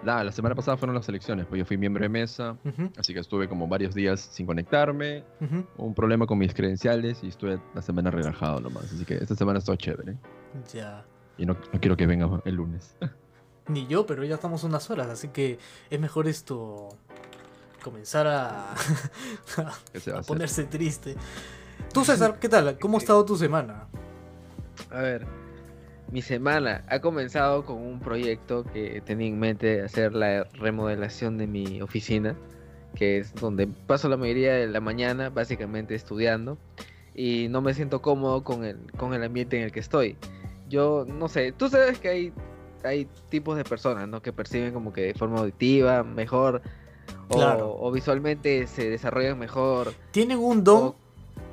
Nada, 0.02 0.25
la 0.25 0.33
semana 0.33 0.54
pasada 0.54 0.78
fueron 0.78 0.95
las 0.95 1.07
elecciones, 1.11 1.47
pues 1.47 1.59
yo 1.59 1.66
fui 1.66 1.76
miembro 1.76 2.02
de 2.02 2.09
mesa, 2.09 2.57
así 2.97 3.12
que 3.12 3.21
estuve 3.21 3.49
como 3.49 3.69
varios 3.69 3.95
días 3.95 4.21
sin 4.21 4.47
conectarme, 4.47 5.25
ujú. 5.40 5.66
un 5.76 5.95
problema 5.95 6.26
con 6.26 6.38
mis 6.38 6.54
credenciales 6.54 7.23
y 7.23 7.28
estuve 7.28 7.61
la 7.75 7.83
semana 7.83 8.11
relajado 8.11 8.61
nomás, 8.61 8.85
así 8.85 9.04
que 9.04 9.16
esta 9.16 9.35
semana 9.35 9.59
estuvo 9.59 9.76
chévere. 9.76 10.16
Ya. 10.73 11.04
Y 11.37 11.45
no, 11.45 11.54
no 11.73 11.80
quiero 11.80 11.99
que 11.99 12.07
venga 12.07 12.40
el 12.47 12.54
lunes. 12.54 12.97
Ni 13.69 13.87
yo, 13.87 14.07
pero 14.07 14.25
ya 14.25 14.37
estamos 14.37 14.64
unas 14.64 14.88
horas, 14.90 15.09
así 15.09 15.28
que 15.28 15.59
es 15.90 16.00
mejor 16.00 16.28
esto 16.28 16.88
comenzar 17.85 18.26
a, 18.26 18.75
¿Qué 19.92 20.00
se 20.00 20.12
va 20.12 20.21
a 20.21 20.23
ponerse 20.23 20.64
triste. 20.64 21.16
Tú, 21.92 22.04
César, 22.04 22.38
¿qué 22.38 22.49
tal? 22.49 22.78
¿Cómo 22.78 22.97
ha 22.97 23.00
estado 23.00 23.25
tu 23.25 23.37
semana? 23.37 23.87
A 24.90 25.00
ver, 25.00 25.26
mi 26.12 26.22
semana 26.22 26.82
ha 26.88 27.00
comenzado 27.00 27.64
con 27.64 27.76
un 27.78 28.00
proyecto 28.00 28.64
que 28.64 29.00
tenía 29.04 29.28
en 29.28 29.38
mente 29.38 29.82
hacer 29.82 30.14
la 30.14 30.44
remodelación 30.54 31.38
de 31.38 31.46
mi 31.46 31.80
oficina, 31.82 32.36
que 32.94 33.18
es 33.18 33.34
donde 33.34 33.66
paso 33.68 34.08
la 34.08 34.16
mayoría 34.16 34.54
de 34.54 34.66
la 34.66 34.80
mañana 34.80 35.30
básicamente 35.30 35.94
estudiando 35.94 36.58
y 37.14 37.48
no 37.48 37.60
me 37.62 37.74
siento 37.74 38.02
cómodo 38.02 38.42
con 38.42 38.64
el, 38.64 38.78
con 38.96 39.14
el 39.14 39.22
ambiente 39.22 39.56
en 39.58 39.64
el 39.64 39.72
que 39.72 39.80
estoy. 39.80 40.16
Yo 40.68 41.04
no 41.08 41.28
sé, 41.28 41.52
tú 41.52 41.68
sabes 41.68 41.98
que 41.98 42.08
hay, 42.08 42.32
hay 42.84 43.06
tipos 43.28 43.56
de 43.56 43.64
personas 43.64 44.08
¿no? 44.08 44.22
que 44.22 44.32
perciben 44.32 44.72
como 44.72 44.92
que 44.92 45.02
de 45.02 45.14
forma 45.14 45.38
auditiva 45.40 46.02
mejor 46.02 46.62
o, 47.28 47.34
Claro. 47.36 47.76
o 47.78 47.90
visualmente 47.92 48.66
se 48.66 48.88
desarrollan 48.90 49.38
mejor. 49.38 49.92
¿Tienen 50.10 50.38
un 50.38 50.64
don 50.64 50.82
o- 50.82 50.96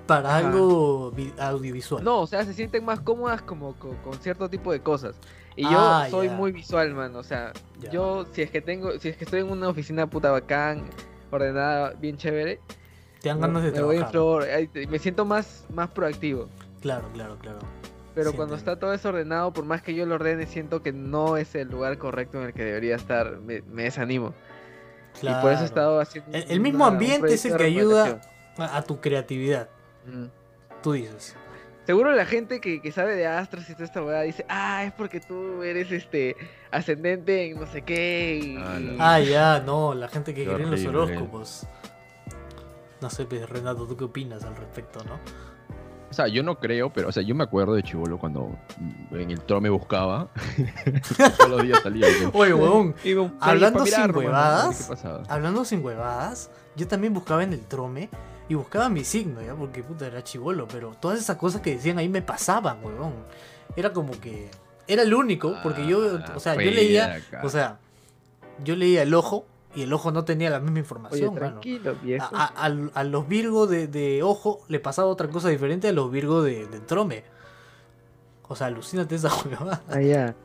para 0.07 0.29
Ajá. 0.37 0.47
algo 0.47 1.11
vi- 1.11 1.33
audiovisual? 1.37 2.03
No, 2.03 2.21
o 2.21 2.27
sea, 2.27 2.43
se 2.45 2.53
sienten 2.53 2.83
más 2.85 2.99
cómodas 3.01 3.41
como 3.41 3.75
co- 3.75 3.95
con, 4.03 4.13
cierto 4.15 4.49
tipo 4.49 4.71
de 4.71 4.79
cosas. 4.81 5.15
Y 5.55 5.63
yo 5.63 5.69
Ah, 5.79 6.07
soy 6.09 6.29
muy 6.29 6.51
visual, 6.51 6.93
man. 6.93 7.15
O 7.15 7.23
sea, 7.23 7.51
yo 7.91 8.25
si 8.31 8.41
es 8.43 8.51
que 8.51 8.61
tengo, 8.61 8.97
si 8.99 9.09
es 9.09 9.17
que 9.17 9.23
estoy 9.25 9.41
en 9.41 9.49
una 9.49 9.67
oficina 9.69 10.07
puta 10.07 10.31
bacán, 10.31 10.83
ordenada, 11.31 11.93
bien 11.99 12.17
chévere, 12.17 12.59
Te 13.21 13.29
dan 13.29 13.39
me- 13.39 13.47
ganas 13.47 13.63
de 13.63 13.71
me 13.71 13.81
voy 13.81 13.95
en 13.95 14.01
trabajar. 14.01 14.11
flor, 14.11 14.43
ay, 14.43 14.67
te- 14.67 14.87
me 14.87 14.99
siento 14.99 15.25
más, 15.25 15.65
más 15.73 15.89
proactivo. 15.89 16.47
Claro, 16.81 17.09
claro, 17.13 17.37
claro. 17.39 17.59
Pero 18.13 18.33
cuando 18.33 18.55
está 18.55 18.77
todo 18.79 18.91
desordenado, 18.91 19.51
por 19.53 19.63
más 19.65 19.81
que 19.83 19.93
yo 19.93 20.05
lo 20.05 20.15
ordene, 20.15 20.45
siento 20.47 20.81
que 20.81 20.91
no 20.91 21.37
es 21.37 21.53
el 21.53 21.67
lugar 21.69 21.97
correcto 21.99 22.39
en 22.39 22.47
el 22.47 22.53
que 22.53 22.63
debería 22.63 22.95
estar. 22.95 23.37
Me, 23.37 23.61
me 23.61 23.83
desanimo. 23.83 24.33
Y 25.21 25.25
por 25.25 25.29
eso 25.29 25.39
Claro. 25.41 25.49
he 25.61 25.65
estado 25.65 25.99
haciendo. 25.99 26.31
El- 26.37 26.45
el 26.51 26.59
mismo 26.59 26.85
una- 26.85 26.93
ambiente 26.93 27.33
es 27.33 27.45
el 27.45 27.57
que 27.57 27.63
ayuda-. 27.65 28.21
A, 28.57 28.77
a 28.77 28.81
tu 28.83 28.99
creatividad. 29.01 29.69
Tú 30.81 30.93
dices. 30.93 31.35
Seguro 31.85 32.11
la 32.13 32.25
gente 32.25 32.59
que, 32.59 32.81
que 32.81 32.91
sabe 32.91 33.15
de 33.15 33.27
astros 33.27 33.69
y 33.69 33.73
toda 33.73 33.85
esta 33.85 34.03
weá 34.03 34.21
dice, 34.21 34.45
ah, 34.49 34.83
es 34.83 34.91
porque 34.91 35.21
tú 35.21 35.63
eres 35.63 35.89
este 35.91 36.35
ascendente 36.69 37.49
en 37.49 37.59
no 37.59 37.65
sé 37.65 37.81
qué. 37.83 38.41
y- 38.43 38.57
Ah, 38.57 38.79
Ah, 39.15 39.19
ya, 39.21 39.59
no, 39.65 39.93
la 39.93 40.09
gente 40.09 40.33
que 40.33 40.43
cree 40.43 40.63
en 40.63 40.71
los 40.71 40.85
horóscopos. 40.85 41.65
No 42.99 43.09
sé, 43.09 43.25
pues, 43.25 43.47
Renato, 43.47 43.85
¿tú 43.87 43.95
qué 43.95 44.03
opinas 44.03 44.43
al 44.43 44.55
respecto, 44.57 45.01
no? 45.05 45.19
O 46.09 46.13
sea, 46.13 46.27
yo 46.27 46.41
no 46.41 46.57
creo, 46.57 46.91
pero, 46.91 47.09
o 47.09 47.11
sea, 47.11 47.21
yo 47.21 47.35
me 47.35 47.43
acuerdo 47.43 47.73
de 47.75 47.83
Chivolo 47.83 48.17
cuando 48.17 48.57
en 49.11 49.29
el 49.29 49.41
tro 49.41 49.61
me 49.61 49.69
buscaba. 49.69 50.29
Todos 51.37 51.49
los 51.49 51.63
días 51.63 51.79
salía. 51.83 52.07
Oye, 52.33 52.53
huevón, 52.53 52.95
Hablando 53.39 53.85
sin 53.85 54.15
huevadas, 54.15 54.89
hablando 55.29 55.63
sin 55.65 55.83
huevadas, 55.85 56.49
yo 56.75 56.87
también 56.87 57.13
buscaba 57.13 57.43
en 57.43 57.53
el 57.53 57.59
trome 57.61 58.09
y 58.49 58.55
buscaba 58.55 58.89
mi 58.89 59.03
signo, 59.03 59.41
¿ya? 59.41 59.53
Porque 59.55 59.83
puta 59.83 60.07
era 60.07 60.23
chivolo, 60.23 60.67
pero 60.67 60.95
todas 60.99 61.19
esas 61.19 61.37
cosas 61.37 61.61
que 61.61 61.75
decían 61.75 61.97
ahí 61.97 62.09
me 62.09 62.21
pasaban, 62.21 62.83
huevón. 62.83 63.13
Era 63.75 63.91
como 63.93 64.11
que. 64.19 64.49
Era 64.87 65.01
el 65.03 65.13
único, 65.13 65.55
porque 65.63 65.85
yo, 65.85 66.17
Ah, 66.25 66.33
o 66.35 66.39
sea, 66.39 66.55
yo 66.55 66.71
leía, 66.71 67.15
acá. 67.15 67.41
o 67.43 67.49
sea, 67.49 67.77
yo 68.63 68.75
leía 68.77 69.01
el 69.03 69.13
ojo 69.13 69.45
y 69.75 69.81
el 69.83 69.91
ojo 69.91 70.11
no 70.11 70.23
tenía 70.23 70.49
la 70.49 70.59
misma 70.59 70.71
Oye, 70.71 70.79
información, 70.79 71.33
mano. 71.35 71.47
tranquilo, 71.47 71.95
viejo. 72.01 72.33
A, 72.33 72.45
a- 72.45 72.45
al- 72.63 72.91
a 72.93 73.03
los 73.03 73.27
Virgo 73.27 73.67
de, 73.67 73.87
de 73.87 74.23
ojo 74.23 74.61
le 74.69 74.79
pasaba 74.79 75.09
otra 75.09 75.27
cosa 75.27 75.49
diferente 75.49 75.89
a 75.89 75.91
los 75.91 76.09
Virgo 76.09 76.41
de, 76.41 76.67
de 76.67 76.79
trome. 76.79 77.23
O 78.47 78.55
sea, 78.55 78.67
alucínate 78.67 79.15
esa 79.15 79.29
huevada. 79.45 79.83
Ah, 79.89 79.99
ya. 80.01 80.35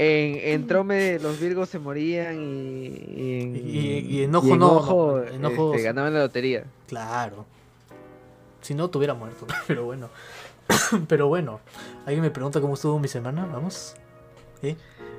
En, 0.00 0.38
en 0.54 0.66
Trome 0.68 1.18
los 1.18 1.40
Virgos 1.40 1.68
se 1.68 1.80
morían 1.80 2.40
y, 2.40 2.86
y 2.86 3.40
en, 3.42 3.56
Y- 3.56 3.98
y 3.98 4.22
en 4.22 4.32
Ojo 4.34 4.56
no, 4.56 4.72
Ojo, 4.76 5.16
no, 5.18 5.24
en 5.24 5.44
Ojo- 5.44 5.74
este, 5.74 5.86
ganaban 5.86 6.14
la 6.14 6.20
lotería. 6.20 6.62
Claro. 6.86 7.44
Si 8.60 8.74
no, 8.74 8.88
tuviera 8.90 9.14
muerto. 9.14 9.44
Pero 9.66 9.84
bueno. 9.86 10.08
Pero 11.08 11.26
bueno. 11.26 11.58
¿Alguien 12.06 12.22
me 12.22 12.30
pregunta 12.30 12.60
cómo 12.60 12.74
estuvo 12.74 12.98
mi 13.00 13.08
semana? 13.08 13.44
Vamos. 13.52 13.96
¿Eh? 14.62 14.76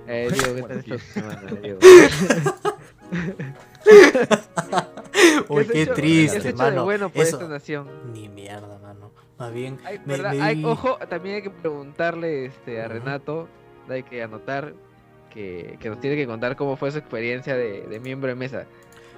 Eh, 0.08 0.30
Diego, 0.32 0.56
¿qué 0.56 0.62
tal 0.64 0.78
esta 0.80 0.92
¿qué? 0.96 1.00
semana, 1.00 1.52
Diego? 1.62 1.80
Uy, 5.50 5.66
qué 5.66 5.82
hecho- 5.82 5.94
¿Qué 5.94 6.02
triste, 6.02 6.40
de 6.40 6.54
mano. 6.54 6.84
bueno 6.86 7.10
por 7.10 7.22
Eso. 7.24 7.38
esta 7.38 7.50
nación? 7.50 7.88
Ni 8.14 8.30
mierda, 8.30 8.78
mano. 8.80 9.12
Más 9.38 9.54
bien. 9.54 9.78
Ojo, 10.66 10.98
también 11.10 11.36
hay 11.36 11.42
que 11.42 11.50
preguntarle 11.50 12.46
este, 12.46 12.82
a. 12.82 12.88
Renato, 12.88 13.48
hay 13.92 14.04
que 14.04 14.22
anotar 14.24 14.74
que, 15.34 15.78
que 15.80 15.90
nos 15.90 16.00
tiene 16.00 16.16
que 16.16 16.26
contar 16.28 16.56
cómo 16.56 16.76
fue 16.76 16.92
su 16.92 16.98
experiencia 16.98 17.56
de, 17.56 17.82
de 17.88 18.00
miembro 18.00 18.30
de 18.30 18.36
mesa. 18.36 18.66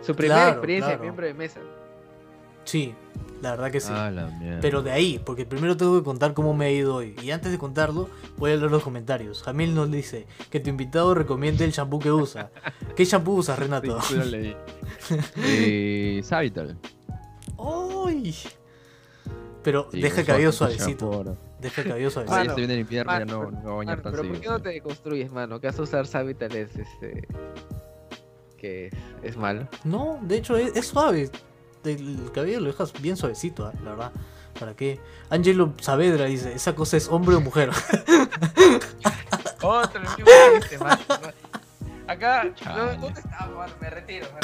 Su 0.01 0.15
primera 0.15 0.41
Claro, 0.41 0.51
experiencia 0.53 0.87
claro. 0.89 0.99
de 0.99 1.03
miembro 1.03 1.25
de 1.27 1.33
mesa. 1.33 1.59
Sí, 2.63 2.93
la 3.41 3.51
verdad 3.51 3.71
que 3.71 3.79
sí. 3.79 3.91
Ah. 3.91 4.11
Pero 4.61 4.83
de 4.83 4.91
ahí, 4.91 5.19
porque 5.25 5.45
primero 5.45 5.75
tengo 5.77 5.97
que 5.97 6.03
contar 6.03 6.33
cómo 6.33 6.53
me 6.53 6.65
ha 6.65 6.71
ido 6.71 6.95
hoy. 6.95 7.15
Y 7.23 7.31
antes 7.31 7.51
de 7.51 7.57
contarlo, 7.57 8.07
voy 8.37 8.51
a 8.51 8.55
leer 8.55 8.69
los 8.69 8.83
comentarios. 8.83 9.41
Jamil 9.43 9.73
nos 9.73 9.89
dice 9.89 10.27
que 10.51 10.59
tu 10.59 10.69
invitado 10.69 11.13
recomiende 11.15 11.65
el 11.65 11.71
shampoo 11.71 11.99
que 11.99 12.11
usa. 12.11 12.51
¿Qué 12.95 13.05
shampoo 13.05 13.33
usas, 13.33 13.57
Renato? 13.57 13.99
sí 14.01 14.15
lo 14.15 14.25
leí. 14.25 14.55
eh, 15.37 16.21
Savital. 16.23 16.77
¡Ay! 17.57 18.35
Pero 19.63 19.87
Sí, 19.91 20.01
deja 20.01 20.21
el 20.21 20.27
cabello 20.27 20.51
suavecito. 20.51 21.35
Deja 21.61 21.81
el 21.81 21.87
cabello 21.89 22.09
ya 22.09 22.23
Mano, 22.23 22.55
se 22.55 22.59
viene 22.59 22.73
el 22.73 22.79
invierno, 22.79 23.11
ya 23.11 23.19
Mano, 23.19 23.43
no, 23.43 23.51
no 23.51 23.57
me 23.57 23.63
voy 23.63 23.71
a 23.71 23.75
bañar 23.75 23.97
mano, 23.97 24.01
tan 24.03 24.11
pero 24.11 24.23
¿por 24.23 24.35
seguido. 24.35 24.41
qué 24.41 24.49
no 24.49 24.61
te 24.61 24.81
construyes, 24.81 25.31
mano? 25.31 25.61
Que 25.61 25.67
vas 25.67 25.77
a 25.79 25.81
usar 25.83 26.05
este. 26.05 27.27
que 28.57 28.87
es, 28.87 28.93
es 29.21 29.37
malo. 29.37 29.67
No, 29.83 30.19
de 30.23 30.37
hecho 30.37 30.57
es, 30.57 30.75
es 30.75 30.87
suave. 30.87 31.29
El 31.83 32.31
cabello 32.33 32.59
lo 32.61 32.67
dejas 32.67 32.99
bien 33.01 33.15
suavecito, 33.15 33.65
ah, 33.65 33.73
la 33.83 33.91
verdad. 33.91 34.11
¿Para 34.59 34.75
qué? 34.75 34.99
Angelo 35.29 35.73
Saavedra 35.79 36.25
dice, 36.25 36.53
esa 36.53 36.75
cosa 36.75 36.97
es 36.97 37.07
hombre 37.07 37.35
o 37.35 37.41
mujer. 37.41 37.69
Otro, 39.61 40.01
el 40.01 40.07
mismo 40.07 40.25
chiste, 40.59 40.77
mano. 40.79 41.01
Acá, 42.07 42.51
Chale. 42.55 42.97
¿dónde 42.97 43.19
está, 43.19 43.47
mano? 43.55 43.73
Me 43.79 43.89
retiro. 43.89 44.27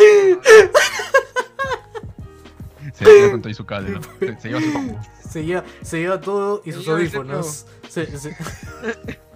Se 2.93 3.03
le 3.05 3.31
con 3.31 3.41
todo 3.41 3.49
y 3.49 3.53
su 3.53 3.65
cable, 3.65 3.91
¿no? 3.91 4.01
Se, 4.19 4.39
se 4.39 4.47
lleva 4.47 4.61
su 4.61 4.73
combo. 4.73 4.99
Se 5.29 5.45
lleva, 5.45 5.63
se 5.81 5.99
lleva 5.99 6.19
todo 6.19 6.61
y 6.65 6.71
sus 6.71 6.87
audífonos. 6.87 7.65
Se, 7.89 8.07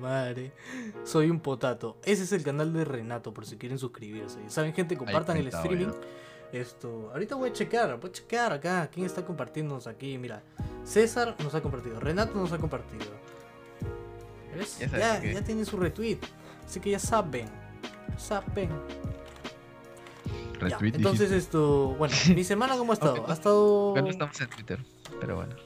madre. 0.00 0.52
Soy 1.04 1.30
un 1.30 1.40
potato. 1.40 1.96
Ese 2.04 2.24
es 2.24 2.32
el 2.32 2.42
canal 2.42 2.72
de 2.72 2.84
Renato, 2.84 3.32
por 3.32 3.46
si 3.46 3.56
quieren 3.56 3.78
suscribirse. 3.78 4.38
Saben, 4.48 4.72
gente, 4.72 4.96
compartan 4.96 5.36
el 5.36 5.48
streaming. 5.48 5.92
Esto, 6.52 7.10
ahorita 7.12 7.34
voy 7.34 7.48
a 7.48 7.52
checar, 7.52 7.98
voy 7.98 8.10
a 8.10 8.12
checar 8.12 8.52
acá. 8.52 8.88
¿Quién 8.92 9.06
está 9.06 9.24
compartiéndonos 9.24 9.86
aquí? 9.86 10.18
Mira, 10.18 10.42
César 10.84 11.34
nos 11.42 11.54
ha 11.54 11.62
compartido, 11.62 11.98
Renato 11.98 12.34
nos 12.34 12.52
ha 12.52 12.58
compartido. 12.58 13.06
¿Ves? 14.54 14.78
Ya 14.78 15.22
Ya, 15.22 15.42
tiene 15.42 15.64
su 15.64 15.78
retweet. 15.78 16.18
Así 16.66 16.78
que 16.78 16.90
ya 16.90 16.98
saben. 16.98 17.48
Saben. 18.18 18.68
Ya, 20.60 20.78
entonces 20.80 21.30
dijiste. 21.30 21.36
esto, 21.36 21.94
bueno, 21.98 22.14
mi 22.34 22.44
semana 22.44 22.76
cómo 22.76 22.92
ha 22.92 22.94
estado? 22.94 23.14
Ok. 23.22 23.28
Ha 23.30 23.32
estado 23.32 23.94
No 23.96 24.08
estamos 24.08 24.40
en 24.40 24.48
Twitter, 24.50 24.78
pero 25.20 25.36
bueno. 25.36 25.56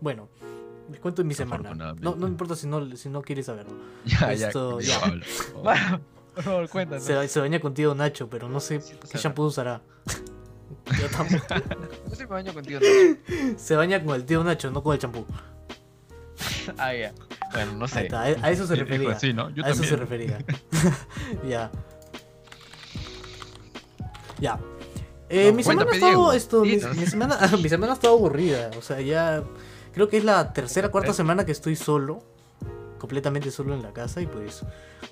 bueno. 0.00 0.28
Les 0.90 1.00
cuento 1.00 1.22
mi 1.24 1.34
semana. 1.34 1.74
No, 1.74 1.94
no 1.94 2.16
me 2.16 2.28
importa 2.28 2.56
si 2.56 2.66
no, 2.66 2.96
si 2.96 3.08
no 3.08 3.22
quieres 3.22 3.46
saberlo. 3.46 3.72
Ya, 4.04 4.32
ya. 4.32 4.48
esto, 4.48 4.80
ya. 4.80 4.98
yo 4.98 5.04
hablo. 5.04 5.24
Oh. 5.54 5.62
Bueno, 5.62 6.00
por 6.34 6.44
favor, 6.44 6.68
cuéntanos. 6.68 7.04
Se, 7.04 7.28
se 7.28 7.40
baña 7.40 7.60
contigo 7.60 7.94
Nacho, 7.94 8.28
pero 8.30 8.48
no 8.48 8.58
sé 8.60 8.80
Sí, 8.80 8.94
qué 9.10 9.18
shampoo 9.18 9.44
usará. 9.46 9.82
Yo 10.98 11.08
tampoco. 11.08 11.44
Yo 12.08 12.14
sí 12.16 12.22
me 12.22 12.26
baño 12.26 12.52
contigo, 12.54 12.80
Nacho. 12.80 13.58
Se 13.58 13.76
baña 13.76 14.02
con 14.02 14.14
el 14.14 14.24
tío 14.24 14.42
Nacho, 14.42 14.70
no 14.70 14.82
con 14.82 14.94
el 14.94 14.98
champú. 14.98 15.26
Ah, 16.78 16.94
ya. 16.94 17.12
Bueno, 17.52 17.72
no 17.74 17.86
sé. 17.86 18.02
está, 18.04 18.22
a 18.22 18.24
a 18.24 18.50
eso 18.50 18.66
se 18.66 18.74
refería. 18.76 19.12
así, 19.12 19.32
¿no? 19.34 19.50
Yo 19.50 19.64
a 19.64 19.68
eso 19.70 19.82
se 19.84 19.96
también. 19.96 20.28
refería. 20.28 20.38
ya. 21.48 21.70
Ya. 24.42 24.58
Eh, 25.28 25.50
No, 25.50 25.56
mi 25.56 25.62
semana 25.62 25.90
ha 25.90 25.94
estado 25.94 26.32
esto, 26.32 26.62
mi, 26.62 26.78
semana, 26.80 27.38
mi 27.62 27.68
semana 27.68 27.92
ha 27.92 27.94
estado 27.94 28.14
aburrida. 28.14 28.72
O 28.76 28.82
sea, 28.82 29.00
ya 29.00 29.44
creo 29.94 30.08
que 30.08 30.18
es 30.18 30.24
la 30.24 30.52
tercera, 30.52 30.90
cuarta 30.90 31.12
semana 31.12 31.46
que 31.46 31.52
estoy 31.52 31.76
solo, 31.76 32.24
completamente 32.98 33.52
solo 33.52 33.72
en 33.72 33.82
la 33.82 33.92
casa 33.92 34.20
y 34.20 34.26
pues 34.26 34.64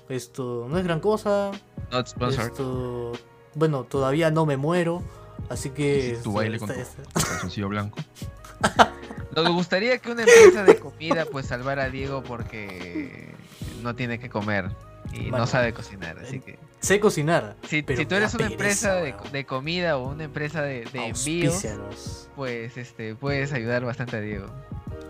esto 0.09 0.67
no 0.69 0.77
es 0.77 0.83
gran 0.83 0.99
cosa. 0.99 1.51
Not 1.91 2.07
sponsored. 2.07 2.47
Esto, 2.47 3.13
bueno, 3.55 3.85
todavía 3.85 4.31
no 4.31 4.45
me 4.45 4.57
muero, 4.57 5.01
así 5.49 5.69
que 5.69 5.97
Hiciste 5.97 6.13
tu 6.15 6.17
esto, 6.19 6.31
baile 6.33 6.59
con 6.59 6.67
tu 6.67 6.75
calzoncillo 7.13 7.69
blanco. 7.69 7.97
Nos 9.35 9.49
gustaría 9.49 9.97
que 9.99 10.11
una 10.11 10.23
empresa 10.23 10.63
de 10.65 10.77
comida 10.77 11.25
pues 11.31 11.45
salvara 11.45 11.83
a 11.85 11.89
Diego 11.89 12.21
porque 12.21 13.33
no 13.81 13.95
tiene 13.95 14.19
que 14.19 14.29
comer 14.29 14.69
y 15.13 15.31
no 15.31 15.47
sabe 15.47 15.73
cocinar, 15.73 16.19
así 16.19 16.41
que 16.41 16.59
sé 16.81 16.99
cocinar. 16.99 17.55
si, 17.67 17.81
pero 17.83 17.99
si 17.99 18.05
tú 18.05 18.15
eres 18.15 18.33
una 18.33 18.49
pereza, 18.49 18.99
empresa 18.99 19.23
de, 19.23 19.29
de 19.31 19.45
comida 19.45 19.97
o 19.97 20.09
una 20.09 20.25
empresa 20.25 20.61
de, 20.61 20.83
de 20.91 21.05
envíos, 21.07 21.53
Auspícianos. 21.53 22.29
pues 22.35 22.75
este 22.77 23.15
puedes 23.15 23.53
ayudar 23.53 23.85
bastante 23.85 24.17
a 24.17 24.21
Diego. 24.21 24.47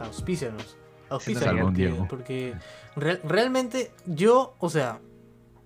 Auspícianos. 0.01 0.77
Auspícianos. 1.09 1.73
Diego. 1.73 2.07
porque 2.09 2.53
re- 2.95 3.19
realmente 3.23 3.91
yo, 4.05 4.55
o 4.59 4.69
sea, 4.69 4.99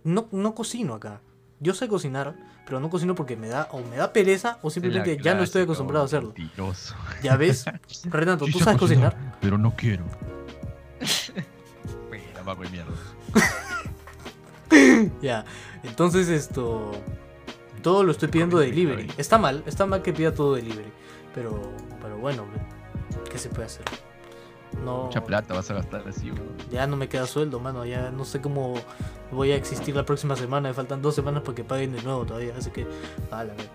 no, 0.03 0.27
no 0.31 0.55
cocino 0.55 0.93
acá. 0.95 1.21
Yo 1.59 1.74
sé 1.74 1.88
cocinar, 1.88 2.35
pero 2.65 2.79
no 2.79 2.89
cocino 2.89 3.15
porque 3.15 3.35
me 3.38 3.47
da 3.47 3.67
o 3.71 3.79
me 3.81 3.95
da 3.97 4.12
pereza 4.12 4.57
o 4.62 4.69
simplemente 4.69 5.17
ya 5.21 5.35
no 5.35 5.43
estoy 5.43 5.63
acostumbrado 5.63 6.03
a 6.03 6.05
hacerlo. 6.05 6.33
Mentiroso. 6.38 6.95
Ya 7.24 7.35
ves, 7.38 7.65
Renato, 8.05 8.45
Sí 8.45 8.51
¿tú 8.51 8.59
sabes 8.59 8.79
cocinar? 8.79 9.38
Pero 9.41 9.57
no 9.57 9.75
quiero. 9.75 10.03
Mira, 12.12 12.55
mierda. 12.71 12.93
Ya. 15.21 15.45
Entonces 15.88 16.27
esto 16.30 16.92
todo 17.82 18.04
lo 18.04 18.12
estoy 18.12 18.30
pidiendo 18.30 18.58
de 18.58 18.68
delivery. 18.68 19.12
Está 19.18 19.38
mal, 19.38 19.63
está 19.65 19.86
mal 19.86 20.01
que 20.01 20.12
pida 20.13 20.34
todo 20.34 20.56
delivery, 20.56 20.92
pero 21.34 21.62
pero 22.01 22.18
bueno, 22.18 22.46
¿qué 23.32 23.38
se 23.38 23.50
puede 23.50 23.65
hacer? 23.65 23.86
No 24.84 25.04
Mucha 25.06 25.24
plata 25.24 25.54
vas 25.54 25.70
a 25.72 25.75
gastar 25.75 26.06
así, 26.08 26.32
weón. 26.32 26.50
Ya 26.70 26.86
no 26.88 26.98
me 26.98 27.08
queda 27.08 27.25
sueldo, 27.27 27.60
mano. 27.62 27.86
Ya 27.86 28.12
no 28.12 28.25
sé 28.25 28.42
cómo 28.42 28.74
voy 29.32 29.51
a 29.51 29.56
existir 29.56 29.96
la 29.96 30.04
próxima 30.06 30.36
semana. 30.36 30.68
Me 30.70 30.74
faltan 30.74 31.01
dos 31.01 31.15
semanas 31.15 31.44
para 31.44 31.56
que 31.56 31.63
paguen 31.63 31.94
de 31.94 32.01
nuevo 32.01 32.25
todavía. 32.25 32.54
Así 32.58 32.72
que, 32.72 32.86
a 33.32 33.44
la 33.46 33.54
vez. 33.54 33.70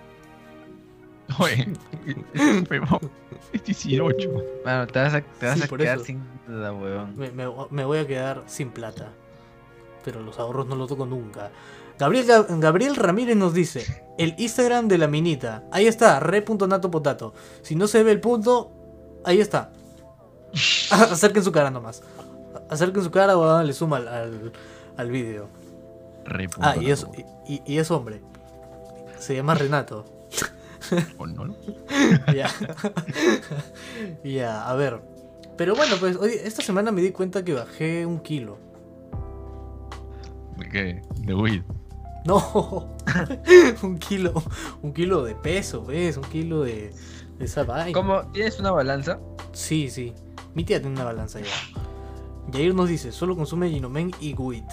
Oye, 1.39 1.73
es 2.35 2.71
huevón. 2.71 3.11
Es 3.53 3.65
18. 3.65 4.31
Bueno, 4.65 4.87
te 4.89 4.99
vas 4.99 5.15
a, 5.15 5.21
te 5.23 5.47
vas 5.47 5.59
Sí, 5.59 5.65
a 5.65 5.69
quedar 5.77 5.97
eso. 5.97 6.05
sin 6.05 6.23
duda, 6.47 6.73
weón. 6.73 7.17
Me, 7.17 7.31
me- 7.31 7.51
me 7.71 7.85
voy 7.85 7.99
a 7.99 8.07
quedar 8.07 8.43
sin 8.47 8.71
plata. 8.71 9.13
Pero 10.05 10.21
los 10.21 10.39
ahorros 10.39 10.67
no 10.67 10.75
los 10.77 10.89
toco 10.89 11.07
nunca. 11.07 11.51
Gabriel, 12.01 12.27
Ga- 12.27 12.47
Gabriel 12.59 12.97
Ramírez 12.97 13.37
nos 13.37 13.53
dice: 13.55 13.85
El 14.19 14.35
Instagram 14.39 14.89
de 14.89 14.97
la 14.99 15.07
minita. 15.07 15.63
Ahí 15.71 15.87
está, 15.87 16.19
re.natopotato. 16.19 17.35
Si 17.63 17.77
no 17.77 17.87
se 17.87 18.03
ve 18.03 18.11
el 18.13 18.21
punto, 18.21 18.73
ahí 19.25 19.39
está. 19.41 19.71
Acerquen 20.91 21.45
su 21.45 21.53
cara 21.53 21.71
nomás. 21.71 22.03
Acerquen 22.71 23.05
su 23.05 23.11
cara 23.11 23.37
o 23.37 23.63
le 23.63 23.73
suma 23.75 23.99
al, 23.99 24.09
al, 24.09 24.53
al 24.97 25.11
vídeo. 25.11 25.49
Ah, 26.61 26.75
y 26.81 26.91
es, 26.91 27.07
y, 27.47 27.61
y 27.67 27.79
es 27.79 27.91
hombre. 27.91 28.21
Se 29.19 29.35
llama 29.37 29.55
Renato. 29.55 30.05
¿O 31.19 31.27
no? 31.27 31.55
Ya. 32.35 32.49
Ya, 34.25 34.67
a 34.69 34.75
ver. 34.75 35.01
Pero 35.57 35.75
bueno, 35.77 35.97
pues 36.01 36.17
hoy, 36.17 36.33
esta 36.43 36.63
semana 36.63 36.91
me 36.91 37.03
di 37.03 37.11
cuenta 37.13 37.45
que 37.45 37.53
bajé 37.53 38.07
un 38.07 38.21
kilo. 38.21 38.57
¿De 40.57 40.69
qué? 40.69 41.03
De 41.19 41.35
weed. 41.35 41.63
No, 42.25 42.95
un 43.83 43.99
kilo, 43.99 44.33
un 44.83 44.93
kilo 44.93 45.25
de 45.25 45.35
peso, 45.35 45.85
¿ves? 45.85 46.17
Un 46.17 46.25
kilo 46.25 46.63
de, 46.63 46.93
de 47.39 47.45
esa 47.45 47.65
vaina. 47.65 47.93
¿Cómo? 47.93 48.23
¿Tienes 48.33 48.59
una 48.61 48.71
balanza? 48.71 49.19
Sí, 49.53 49.89
sí. 49.89 50.13
Mi 50.55 50.65
tía 50.65 50.81
tiene 50.81 50.95
una 50.97 51.05
balanza 51.05 51.41
ya. 51.41 51.47
Yair 52.53 52.75
nos 52.75 52.89
dice, 52.89 53.13
solo 53.13 53.37
consume 53.37 53.71
Ginomen 53.71 54.11
y 54.21 54.35
Guit. 54.35 54.65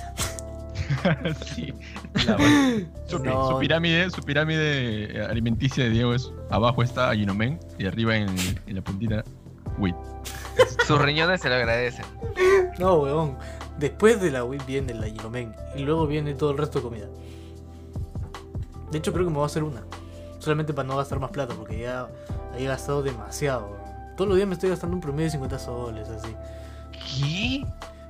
sí. 1.55 1.73
La 2.25 2.37
su, 3.07 3.19
No. 3.19 3.51
su 3.51 3.59
pirámide, 3.59 4.09
su 4.09 4.21
pirámide 4.21 5.25
alimenticia 5.29 5.83
de 5.83 5.89
Diego 5.91 6.13
es 6.13 6.31
abajo 6.49 6.83
está 6.83 7.13
Ginomen 7.13 7.59
y 7.77 7.85
arriba 7.85 8.15
en, 8.15 8.29
en 8.65 8.75
la 8.75 8.81
puntita 8.81 9.23
weed. 9.77 9.95
Sus 10.85 10.99
riñones 11.01 11.41
se 11.41 11.49
lo 11.49 11.55
agradecen. 11.55 12.05
No, 12.79 12.95
weón. 12.95 13.37
Después 13.77 14.19
de 14.21 14.31
la 14.31 14.43
Wii 14.43 14.61
viene 14.65 14.93
la 14.95 15.07
Ginomen 15.07 15.53
y 15.75 15.83
luego 15.83 16.07
viene 16.07 16.33
todo 16.33 16.51
el 16.51 16.57
resto 16.57 16.79
de 16.79 16.83
comida. 16.85 17.07
De 18.91 18.97
hecho, 18.97 19.11
creo 19.13 19.25
que 19.25 19.29
me 19.29 19.35
voy 19.37 19.43
a 19.43 19.47
hacer 19.47 19.63
una. 19.63 19.81
Solamente 20.39 20.73
para 20.73 20.87
no 20.87 20.97
gastar 20.97 21.19
más 21.19 21.31
plata, 21.31 21.53
porque 21.55 21.79
ya 21.79 22.07
he 22.57 22.65
gastado 22.65 23.01
demasiado. 23.03 23.75
Todos 24.15 24.27
los 24.29 24.35
días 24.37 24.47
me 24.47 24.53
estoy 24.55 24.69
gastando 24.69 24.95
un 24.95 25.01
promedio 25.01 25.25
de 25.25 25.31
50 25.31 25.59
soles, 25.59 26.09
así. 26.09 26.35
¿Qué? 26.91 27.65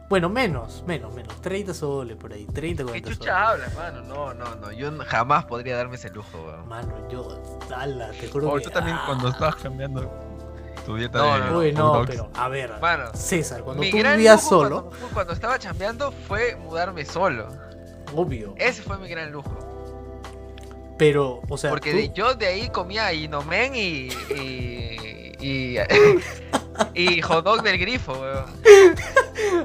Bueno, 0.10 0.30
menos, 0.30 0.84
menos, 0.88 1.14
menos. 1.14 1.34
30 1.42 1.74
soles 1.74 2.16
por 2.16 2.32
ahí, 2.32 2.46
30, 2.46 2.84
¿Qué 2.84 2.90
40 2.90 3.06
soles. 3.08 3.20
chucha 3.20 3.50
hablas, 3.50 3.76
mano? 3.76 4.02
No, 4.04 4.34
no, 4.34 4.56
no. 4.56 4.72
Yo 4.72 4.90
jamás 5.06 5.46
podría 5.46 5.76
darme 5.76 5.96
ese 5.96 6.10
lujo, 6.12 6.30
weón. 6.46 6.68
Mano, 6.68 6.94
yo, 7.10 7.42
ala, 7.76 8.12
te 8.12 8.28
juro 8.30 8.52
Oh, 8.52 8.56
que- 8.56 8.62
tú 8.64 8.70
también 8.70 8.96
ah. 8.98 9.04
cuando 9.06 9.28
estabas 9.30 9.56
cambiando 9.58 10.10
tu 10.86 10.96
dieta 10.96 11.18
No, 11.20 11.34
de 11.34 11.40
no, 11.42 11.52
no. 11.52 11.58
Uy, 11.60 11.74
no, 11.74 12.04
pero, 12.08 12.30
a 12.36 12.48
ver, 12.48 12.72
Mano, 12.80 13.12
César, 13.14 13.62
cuando 13.64 13.84
tú 13.84 13.90
vivías 13.98 14.48
solo, 14.48 14.86
Cuando, 14.86 15.08
cuando 15.14 15.34
estaba 15.34 15.60
chambeando 15.60 16.14
fue 16.28 16.56
mudarme 16.56 17.04
solo. 17.04 17.48
obvio. 18.16 18.54
Ese 18.58 18.82
fue 18.84 18.98
mi 18.98 19.10
gran 19.10 19.30
lujo. 19.34 19.52
Pero, 20.98 21.42
o 21.50 21.58
sea, 21.58 21.70
Porque 21.70 21.94
de- 21.94 22.10
yo 22.12 22.34
de 22.36 22.48
ahí 22.48 22.70
comía 22.70 23.14
Inomen 23.14 23.76
y. 23.76 24.10
y. 24.36 25.32
y. 25.40 25.78
y 26.96 27.22
hot 27.24 27.44
dog 27.46 27.62
del 27.62 27.78
grifo, 27.78 28.14
weón. 28.14 28.46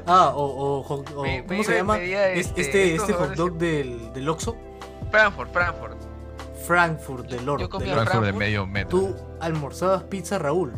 Ah, 0.05 0.31
o, 0.35 0.43
o 0.79 0.83
hot- 0.83 1.11
o- 1.15 1.23
Me- 1.23 1.41
me 1.41 1.47
¿cómo 1.47 1.63
se 1.63 1.75
llama? 1.75 1.97
este, 1.99 2.61
Este, 2.61 2.95
este 2.95 3.13
hot 3.13 3.33
dog 3.35 3.53
del, 3.57 4.13
del 4.13 4.29
Oxxo, 4.29 4.55
Frankfurt, 5.11 5.51
Frankfurt. 5.51 5.97
Frankfurt 6.67 7.27
del 7.29 7.45
Lord. 7.45 7.61
Yo 7.61 7.69
comía 7.69 7.87
del 7.87 7.95
Lord. 7.97 8.07
Frankfurt 8.07 8.25
de 8.25 8.31
Frankfurt. 8.33 8.39
medio 8.39 8.67
metro. 8.67 8.99
Tú 8.99 9.15
almorzabas 9.41 10.03
pizza 10.03 10.37
Raúl. 10.39 10.71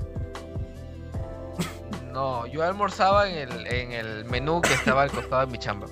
No, 2.11 2.45
yo 2.47 2.63
almorzaba 2.63 3.29
en 3.29 3.37
el, 3.51 3.67
en 3.67 3.91
el 3.91 4.25
menú 4.25 4.61
que 4.61 4.73
estaba 4.73 5.01
al 5.03 5.11
costado 5.11 5.45
de 5.45 5.51
mi 5.51 5.57
chamba. 5.57 5.87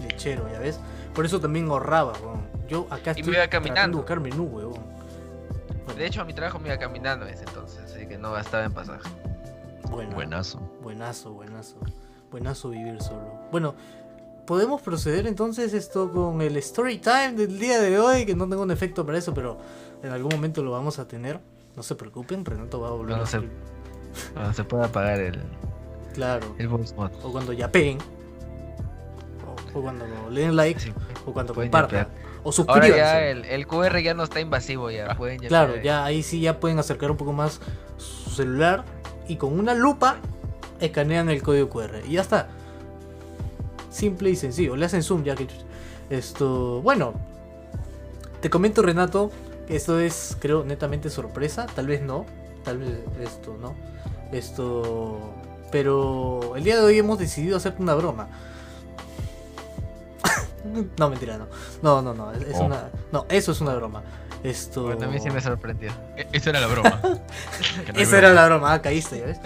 Lechero, 0.00 0.50
¿ya 0.52 0.58
ves? 0.58 0.80
Por 1.14 1.24
eso 1.24 1.40
también 1.40 1.68
ahorraba, 1.70 2.12
weón. 2.22 2.45
Yo 2.68 2.86
acá 2.90 3.12
Y 3.16 3.20
estoy 3.20 3.32
me 3.32 3.38
iba 3.38 3.48
caminando. 3.48 3.98
buscar 3.98 4.20
menú. 4.20 4.46
Bueno, 4.46 4.74
De 5.96 6.06
hecho, 6.06 6.20
a 6.20 6.24
mi 6.24 6.32
trabajo 6.34 6.58
me 6.58 6.68
iba 6.68 6.78
caminando 6.78 7.26
en 7.26 7.34
ese 7.34 7.44
entonces, 7.44 7.80
así 7.84 8.06
que 8.06 8.18
no 8.18 8.32
gastaba 8.32 8.64
en 8.64 8.72
pasaje. 8.72 9.08
bueno, 9.90 10.14
Buenazo. 10.14 10.58
Buenazo, 10.82 11.32
buenazo. 11.32 11.76
Buenazo 12.30 12.70
vivir 12.70 13.00
solo. 13.00 13.22
Bueno, 13.52 13.74
podemos 14.46 14.82
proceder 14.82 15.26
entonces 15.26 15.72
esto 15.74 16.10
con 16.12 16.40
el 16.42 16.56
story 16.56 16.98
time 16.98 17.32
del 17.32 17.58
día 17.58 17.80
de 17.80 17.98
hoy, 18.00 18.26
que 18.26 18.34
no 18.34 18.48
tengo 18.48 18.62
un 18.62 18.70
efecto 18.72 19.06
para 19.06 19.18
eso, 19.18 19.32
pero 19.32 19.58
en 20.02 20.10
algún 20.10 20.30
momento 20.34 20.62
lo 20.62 20.72
vamos 20.72 20.98
a 20.98 21.06
tener. 21.06 21.40
No 21.76 21.82
se 21.82 21.94
preocupen, 21.94 22.44
Renato 22.44 22.80
va 22.80 22.88
a 22.88 22.92
volver 22.92 23.16
No, 23.16 23.22
a 23.22 23.26
se-. 23.26 23.42
Cuando 24.34 24.68
puede 24.68 24.84
apagar 24.86 25.20
el, 25.20 25.40
Claro. 26.14 26.54
el 26.58 26.68
voice 26.68 26.94
mod. 26.96 27.10
O 27.22 27.30
cuando 27.30 27.52
ya 27.52 27.70
peguen. 27.70 27.98
O, 29.74 29.78
o 29.78 29.82
cuando 29.82 30.04
le 30.30 30.40
den 30.40 30.56
like. 30.56 30.80
Sí. 30.80 30.92
O 31.26 31.32
cuando 31.32 31.54
compartan. 31.54 32.00
yapear. 32.06 32.25
O 32.46 32.50
Ahora 32.50 32.54
suscríbanse. 32.54 32.96
ya 32.96 33.24
el, 33.28 33.44
el 33.44 33.66
QR 33.66 33.98
ya 33.98 34.14
no 34.14 34.22
está 34.22 34.38
invasivo, 34.40 34.88
ya 34.90 35.06
Ah, 35.10 35.16
pueden 35.16 35.38
Claro, 35.40 35.80
ya 35.82 36.04
ahí 36.04 36.22
sí 36.22 36.40
ya 36.40 36.60
pueden 36.60 36.78
acercar 36.78 37.10
un 37.10 37.16
poco 37.16 37.32
más 37.32 37.60
su 37.96 38.30
celular 38.30 38.84
y 39.26 39.34
con 39.36 39.58
una 39.58 39.74
lupa 39.74 40.18
escanean 40.80 41.28
el 41.28 41.42
código 41.42 41.68
QR 41.68 42.02
y 42.06 42.12
ya 42.12 42.20
está. 42.20 42.48
Simple 43.90 44.30
y 44.30 44.36
sencillo. 44.36 44.76
Le 44.76 44.86
hacen 44.86 45.02
zoom 45.02 45.24
ya 45.24 45.34
que 45.34 45.48
esto, 46.10 46.80
bueno, 46.82 47.14
te 48.40 48.48
comento 48.48 48.80
Renato 48.82 49.32
que 49.66 49.74
esto 49.74 49.98
es 49.98 50.36
creo 50.38 50.62
netamente 50.64 51.10
sorpresa, 51.10 51.66
tal 51.74 51.88
vez 51.88 52.00
no, 52.00 52.26
tal 52.62 52.78
vez 52.78 52.90
esto 53.20 53.56
no. 53.60 53.74
Esto, 54.30 55.34
pero 55.72 56.54
el 56.56 56.62
día 56.62 56.76
de 56.76 56.82
hoy 56.84 56.98
hemos 56.98 57.18
decidido 57.18 57.56
hacerte 57.56 57.82
una 57.82 57.94
broma. 57.96 58.28
no, 60.98 61.10
mentira, 61.10 61.38
no. 61.38 61.46
No, 61.82 62.02
no, 62.02 62.14
no, 62.14 62.32
es, 62.32 62.46
Oh. 62.54 62.64
una 62.64 62.90
no, 63.12 63.26
eso 63.28 63.52
es 63.52 63.60
una 63.60 63.74
broma. 63.74 64.02
Esto 64.42 64.90
a 64.90 65.06
mí 65.06 65.18
sí 65.18 65.30
me 65.30 65.40
sorprendió. 65.40 65.90
E- 66.16 66.28
Esa 66.32 66.50
era 66.50 66.60
la 66.60 66.66
broma. 66.68 67.00
No 67.02 68.00
Esa 68.00 68.18
era 68.18 68.28
broma. 68.28 68.34
la 68.42 68.46
broma, 68.46 68.72
ah, 68.74 68.82
caíste, 68.82 69.18
¿ya 69.18 69.26
ves? 69.26 69.40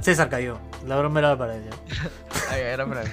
César 0.00 0.28
cayó. 0.28 0.58
La 0.86 0.96
broma 0.96 1.18
era 1.20 1.36
para 1.36 1.56
ella. 1.56 1.70
Ay, 2.50 2.60
era 2.62 2.86
para 2.86 3.02
mí. 3.02 3.10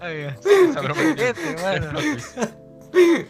Ay, 0.00 0.34
Esa 0.68 0.80
broma. 0.80 1.00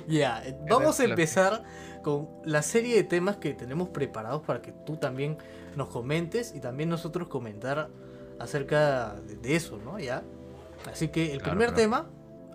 Ya, 0.09 0.43
vamos 0.69 0.99
a 1.01 1.05
empezar 1.05 1.63
con 2.03 2.29
la 2.45 2.63
serie 2.63 2.97
de 2.97 3.05
temas 3.05 3.37
que 3.37 3.53
tenemos 3.53 3.91
preparados 3.91 4.43
para 4.43 4.63
que 4.63 4.73
tú 4.73 4.97
también 4.97 5.37
nos 5.77 5.89
comentes 5.89 6.55
y 6.55 6.61
también 6.61 6.89
nosotros 6.89 7.29
comentar 7.29 7.89
acerca 8.39 9.15
de, 9.27 9.37
de 9.37 9.57
eso, 9.57 9.79
¿no? 9.85 9.99
Ya. 9.99 10.23
Así 10.91 11.09
que 11.09 11.33
el 11.33 11.39
Claro, 11.43 11.51
primer 11.53 11.69
claro. 11.75 11.77
tema, 11.83 12.07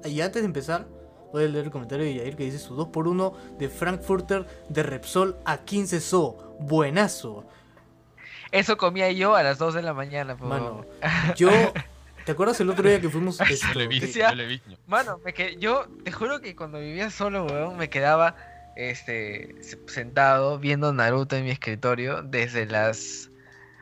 y 0.08 0.22
antes 0.22 0.42
de 0.42 0.46
empezar, 0.48 0.86
voy 1.32 1.44
a 1.46 1.48
leer 1.48 1.66
el 1.66 1.72
comentario 1.72 2.06
de 2.06 2.14
Yair 2.16 2.36
que 2.36 2.44
dice 2.46 2.60
su 2.60 2.76
2x1 2.76 3.34
de 3.58 3.70
Frankfurter 3.70 4.46
de 4.70 4.84
Repsol 4.84 5.36
a 5.46 5.58
15 5.60 6.00
So. 6.00 6.56
Buenazo. 6.60 7.46
Eso 8.52 8.78
comía 8.78 9.12
yo 9.12 9.36
a 9.36 9.44
las 9.44 9.58
2 9.58 9.74
de 9.74 9.82
la 9.82 9.94
mañana, 9.94 10.38
po. 10.38 10.46
Mano, 10.46 10.86
yo. 11.36 11.50
¿Te 12.26 12.32
acuerdas 12.32 12.60
el 12.62 12.70
otro 12.70 12.88
día 12.88 13.00
que 13.02 13.10
fuimos? 13.10 13.40
esto, 13.42 13.68
Yo 13.80 13.88
visto. 13.88 14.20
Mano, 14.88 15.20
me 15.24 15.34
que 15.34 15.58
yo 15.58 15.86
te 16.04 16.12
juro 16.12 16.42
que 16.42 16.56
cuando 16.56 16.80
vivía 16.80 17.10
solo, 17.12 17.46
weón, 17.46 17.78
me 17.78 17.90
quedaba 17.90 18.36
este 18.76 19.56
se- 19.62 19.80
sentado 19.88 20.58
viendo 20.58 20.92
Naruto 20.92 21.36
en 21.36 21.44
mi 21.44 21.52
escritorio 21.52 22.24
desde 22.24 22.66
las 22.66 23.30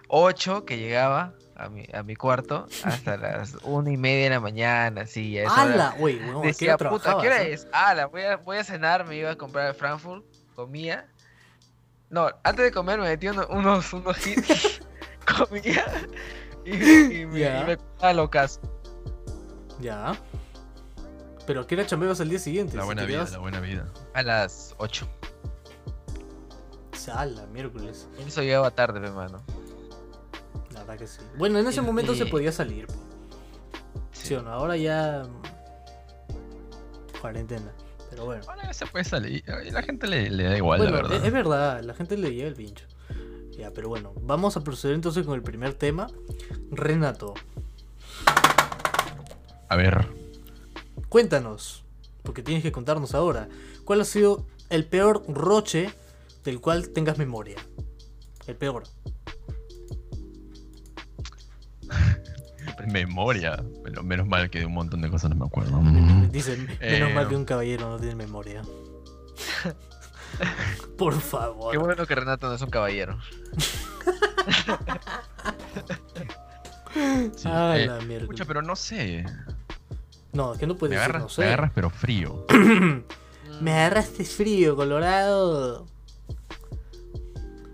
8 0.10 0.66
que 0.66 0.78
llegaba 0.78 1.34
a 1.66 1.70
mi, 1.70 1.86
a 1.94 2.04
mi 2.04 2.16
cuarto 2.16 2.68
hasta 2.84 3.18
las 3.18 3.56
una 3.64 3.92
y 3.92 3.98
media 3.98 4.26
de 4.26 4.30
la 4.32 4.40
mañana, 4.40 5.02
así. 5.02 5.40
a. 5.40 5.50
¡Hala! 5.50 5.96
Güey, 5.98 6.18
weón, 6.20 6.38
¿a 6.38 6.42
qué 6.42 6.48
Decía, 6.48 6.76
hora 6.76 6.90
puta, 6.90 7.18
¿qué 7.22 7.28
hora 7.28 7.42
eh? 7.44 7.54
es? 7.54 7.68
Ah, 7.74 8.06
voy 8.12 8.22
a, 8.24 8.38
voy 8.38 8.58
a 8.58 8.64
cenar, 8.64 9.06
me 9.06 9.16
iba 9.18 9.32
a 9.32 9.36
comprar 9.36 9.68
a 9.68 9.74
Frankfurt, 9.74 10.24
comía. 10.56 11.08
No, 12.10 12.30
antes 12.44 12.66
de 12.66 12.72
comer 12.72 13.00
me 13.00 13.08
metí 13.08 13.28
uno- 13.28 13.48
unos, 13.50 13.92
unos 13.94 14.28
hits, 14.28 14.82
comía 15.38 15.84
y, 16.66 17.22
y 17.22 17.26
me, 17.26 17.40
Ya. 17.40 17.62
y 17.72 17.78
me 18.06 18.14
locas. 18.14 18.60
Ya. 19.80 20.14
Pero 21.48 21.62
¿a 21.62 21.68
qué 21.68 21.76
hora 21.76 21.86
chambeabas 21.86 22.22
al 22.22 22.30
día 22.30 22.40
siguiente? 22.40 22.78
La 22.78 22.86
buena 22.86 23.04
vida, 23.04 23.26
la 23.32 23.38
buena 23.40 23.60
vida. 23.60 23.86
A 24.14 24.22
las 24.24 24.76
8. 24.78 25.06
Sala, 26.94 27.46
miércoles. 27.48 28.08
Eso 28.26 28.42
llegaba 28.44 28.72
tarde, 28.72 29.00
mi 29.02 29.08
hermano. 29.08 29.44
La 30.86 30.88
verdad 30.94 31.00
que 31.00 31.08
sí. 31.08 31.20
Bueno, 31.38 31.60
en 31.60 31.68
ese 31.68 31.82
momento 31.82 32.14
se 32.14 32.26
podía 32.26 32.52
salir. 32.52 32.88
po. 32.88 32.94
Sí. 34.12 34.34
o 34.36 34.42
no, 34.42 34.50
ahora 34.52 34.76
ya. 34.78 35.24
mm, 35.28 37.20
Cuarentena. 37.22 37.72
Pero 38.10 38.26
bueno. 38.26 38.44
Ahora 38.48 38.74
se 38.74 38.86
puede 38.86 39.06
salir. 39.06 39.44
La 39.72 39.82
gente 39.82 40.08
le, 40.08 40.30
le 40.30 40.44
da 40.44 40.58
igual, 40.58 40.80
bueno, 40.80 40.96
la 40.96 41.02
verdad. 41.02 41.18
Es, 41.18 41.24
es 41.26 41.32
verdad, 41.34 41.82
la 41.84 41.94
gente 41.94 42.18
le 42.18 42.34
llega 42.34 42.48
el 42.48 42.54
pincho. 42.56 42.86
Ya, 43.58 43.72
pero 43.72 43.88
bueno, 43.88 44.14
vamos 44.22 44.58
a 44.58 44.62
proceder 44.64 44.96
entonces 44.96 45.26
con 45.26 45.36
el 45.36 45.42
primer 45.44 45.74
tema. 45.76 46.08
Renato, 46.72 47.34
A 49.70 49.76
ver. 49.76 50.08
cuéntanos, 51.10 51.84
porque 52.24 52.44
tienes 52.44 52.64
que 52.64 52.72
contarnos 52.72 53.14
ahora, 53.16 53.48
¿cuál 53.86 54.02
ha 54.02 54.06
sido 54.06 54.46
el 54.70 54.86
peor 54.86 55.24
roche 55.28 55.94
del 56.44 56.60
cual 56.62 56.90
tengas 56.90 57.18
memoria? 57.18 57.58
El 58.48 58.56
peor. 58.58 58.84
Memoria. 62.88 63.64
Pero 63.84 64.04
menos 64.04 64.28
mal 64.28 64.50
que 64.50 64.60
de 64.60 64.66
un 64.66 64.74
montón 64.74 65.02
de 65.02 65.10
cosas 65.10 65.30
no 65.30 65.36
me 65.36 65.46
acuerdo. 65.46 65.80
Dicen, 66.32 66.66
menos 66.82 67.10
Eh, 67.10 67.14
mal 67.14 67.28
que 67.28 67.36
un 67.36 67.46
caballero 67.46 67.90
no 67.90 67.98
tiene 68.00 68.16
memoria. 68.16 68.62
Por 70.98 71.14
favor. 71.20 71.72
Qué 71.72 71.78
bueno 71.78 72.06
que 72.08 72.16
Renato 72.16 72.48
no 72.48 72.56
es 72.56 72.62
un 72.62 72.70
caballero. 72.70 73.18
Sí. 77.36 77.46
Ah, 77.46 77.76
Eh, 77.78 77.88
la 77.88 78.00
mierda. 78.02 78.24
Escucha, 78.24 78.46
pero 78.46 78.62
no 78.62 78.76
sé. 78.76 79.26
No, 80.32 80.54
es 80.54 80.60
que 80.60 80.68
no 80.68 80.74
Me 80.76 80.80
puedes 80.80 80.92
decir, 80.92 81.04
agarras, 81.04 81.24
no 81.24 81.30
sé. 81.30 81.42
me 81.42 81.48
agarras 81.48 81.72
pero 81.74 81.90
frío. 81.90 82.46
Me 83.62 83.72
agarraste 83.72 84.26
frío, 84.26 84.76
Colorado. 84.76 85.86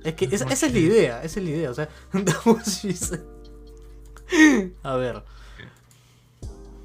Es 0.04 0.14
que 0.14 0.26
esa, 0.26 0.46
esa 0.46 0.66
es 0.68 0.74
la 0.74 0.80
idea, 0.80 1.24
esa 1.24 1.40
es 1.40 1.46
la 1.46 1.52
idea. 1.52 1.72
O 1.72 1.74
sea, 1.74 1.90
a 4.84 4.96
ver. 4.96 5.24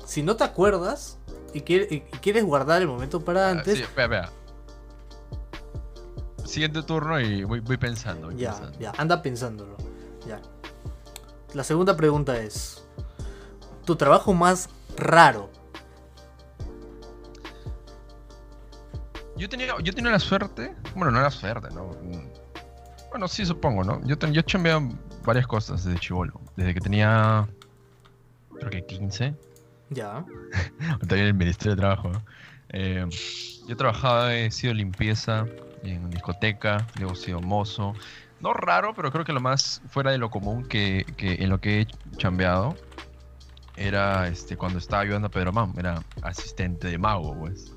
Si 0.04 0.22
no 0.22 0.36
te 0.36 0.44
acuerdas 0.44 1.18
y, 1.52 1.60
quiere- 1.62 1.88
y- 1.90 1.96
y 1.96 2.18
quieres 2.20 2.44
guardar 2.44 2.82
el 2.82 2.88
momento 2.88 3.20
para 3.24 3.48
Ah, 3.48 3.50
antes, 3.52 3.76
sí, 3.78 3.82
espera, 3.82 4.04
espera. 4.28 4.32
Siguiente 6.44 6.82
turno 6.82 7.18
y 7.20 7.42
voy, 7.44 7.60
voy 7.60 7.76
pensando. 7.76 8.28
voy 8.28 8.36
ya, 8.36 8.52
pensando. 8.52 8.78
ya, 8.78 8.92
anda 8.98 9.22
pensándolo. 9.22 9.76
Ya. 10.26 10.40
La 11.54 11.64
segunda 11.64 11.96
pregunta 11.96 12.36
es: 12.38 12.84
¿Tu 13.84 13.96
trabajo 13.96 14.34
más 14.34 14.68
raro? 14.96 15.50
Yo 19.36 19.48
tenía, 19.48 19.74
yo 19.82 19.92
tenía 19.92 20.12
la 20.12 20.18
suerte, 20.20 20.74
bueno, 20.94 21.10
no 21.10 21.20
la 21.20 21.30
suerte, 21.30 21.68
¿no? 21.74 21.86
Mm, 22.02 22.28
Bueno, 23.10 23.26
sí, 23.28 23.44
supongo, 23.46 23.82
¿no? 23.84 24.00
Yo, 24.06 24.16
ten- 24.18 24.32
yo 24.32 24.42
chambeaba 24.42 24.80
varias 25.24 25.46
cosas 25.46 25.84
desde 25.84 25.98
chivolo. 25.98 26.40
Desde 26.56 26.74
que 26.74 26.80
tenía, 26.80 27.46
creo 28.58 28.70
que 28.70 28.84
15, 28.86 29.34
Ya. 29.90 30.24
todavía 31.00 31.24
en 31.24 31.28
el 31.28 31.34
Ministerio 31.34 31.74
de 31.74 31.80
Trabajo, 31.80 32.10
¿no? 32.10 32.22
Eh, 32.70 33.06
yo 33.68 33.76
trabajaba, 33.76 34.34
he 34.34 34.50
sido 34.50 34.74
limpieza 34.74 35.46
en 35.82 36.10
discoteca, 36.10 36.86
luego 36.98 37.12
he 37.12 37.16
sido 37.16 37.40
mozo. 37.40 37.94
No 38.40 38.52
raro, 38.52 38.94
pero 38.94 39.10
creo 39.12 39.24
que 39.24 39.32
lo 39.32 39.40
más 39.40 39.80
fuera 39.88 40.10
de 40.10 40.18
lo 40.18 40.30
común 40.30 40.64
que, 40.66 41.06
que 41.16 41.34
en 41.34 41.50
lo 41.50 41.60
que 41.60 41.82
he 41.82 41.86
chambeado 42.16 42.76
era 43.76 44.28
este, 44.28 44.56
cuando 44.56 44.78
estaba 44.78 45.02
ayudando 45.02 45.28
a 45.28 45.30
Pedro 45.30 45.52
Man, 45.52 45.72
era 45.76 46.02
asistente 46.22 46.88
de 46.88 46.98
mago, 46.98 47.36
pues. 47.38 47.72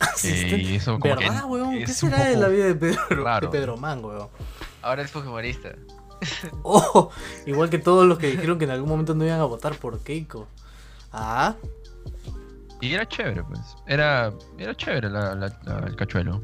Asistente. 0.00 0.62
y 0.62 0.76
eso 0.76 0.98
como 0.98 1.16
que 1.16 1.24
¿Verdad, 1.24 1.44
weón? 1.46 1.78
¿Qué 1.78 1.86
será 1.86 2.24
de 2.24 2.36
la 2.36 2.48
vida 2.48 2.64
de 2.66 2.74
Pedro, 2.74 3.40
de 3.40 3.48
Pedro 3.48 3.76
Man, 3.76 4.04
weón? 4.04 4.28
Ahora 4.82 5.02
es 5.02 5.10
Fujimorista. 5.10 5.74
Oh, 6.62 7.10
igual 7.46 7.70
que 7.70 7.78
todos 7.78 8.06
los 8.06 8.18
que 8.18 8.28
dijeron 8.30 8.58
que 8.58 8.64
en 8.64 8.70
algún 8.70 8.88
momento 8.88 9.14
no 9.14 9.24
iban 9.24 9.40
a 9.40 9.44
votar 9.44 9.74
por 9.76 9.98
Keiko. 10.00 10.46
Ah, 11.12 11.54
Y 12.80 12.92
era 12.92 13.06
chévere, 13.08 13.42
pues. 13.44 13.60
Era, 13.86 14.32
era 14.58 14.74
chévere 14.76 15.08
la- 15.10 15.34
la- 15.34 15.58
la- 15.64 15.78
el 15.86 15.96
cachuelo. 15.96 16.42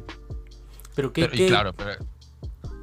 pero 0.95 1.13
¿qué, 1.13 1.23
Pero- 1.23 1.33
qué, 1.37 1.47
y 1.47 1.49
claro, 1.49 1.73
pero. 1.73 1.93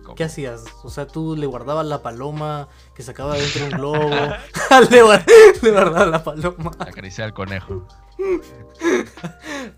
¿cómo? 0.04 0.16
qué 0.16 0.24
hacías? 0.24 0.66
O 0.84 0.90
sea, 0.90 1.08
tú 1.08 1.36
le 1.36 1.46
guardabas 1.48 1.86
la 1.86 2.02
paloma 2.02 2.68
que 2.96 3.04
sacaba 3.04 3.36
dentro 3.36 3.60
de 3.62 3.66
un 3.66 3.72
globo. 3.80 4.10
le, 4.92 5.04
guar- 5.04 5.26
le 5.62 5.72
guardabas 5.72 6.08
la 6.10 6.24
paloma. 6.24 6.72
Acariciar 6.80 7.28
al 7.28 7.34
conejo. 7.34 7.88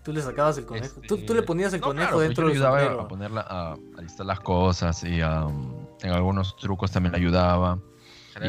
Tú 0.02 0.12
le 0.12 0.20
sacabas 0.20 0.58
el 0.58 0.66
conejo. 0.66 1.00
Tú, 1.06 1.18
tú 1.18 1.34
le 1.34 1.42
ponías 1.42 1.72
el 1.72 1.80
No, 1.80 1.86
conejo 1.88 2.08
claro, 2.08 2.16
pues 2.16 2.28
dentro 2.28 2.44
yo 2.44 2.48
le 2.48 2.54
ayudaba 2.54 3.02
a 3.04 3.08
ponerla, 3.08 3.40
a, 3.48 3.72
a 3.72 4.00
listar 4.02 4.26
las 4.26 4.40
cosas 4.40 5.02
y 5.04 5.20
a, 5.20 5.46
um, 5.46 5.81
en 6.02 6.10
algunos 6.12 6.56
trucos 6.56 6.90
también 6.90 7.12
le 7.12 7.18
ayudaba. 7.18 7.78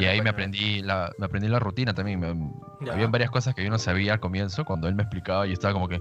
Y 0.00 0.06
ahí 0.06 0.22
me 0.22 0.30
aprendí 0.30 0.80
la, 0.80 1.12
me 1.18 1.26
aprendí 1.26 1.46
la 1.48 1.58
rutina 1.58 1.92
también. 1.94 2.18
me- 2.20 2.90
habían 2.90 3.12
varias 3.12 3.30
cosas 3.30 3.54
que 3.54 3.62
yo 3.62 3.70
no 3.70 3.78
sabía 3.78 4.14
al 4.14 4.20
comienzo. 4.20 4.64
Cuando 4.64 4.88
él 4.88 4.94
me 4.94 5.02
explicaba, 5.02 5.46
yo 5.46 5.52
estaba 5.52 5.74
como 5.74 5.88
que. 5.88 6.00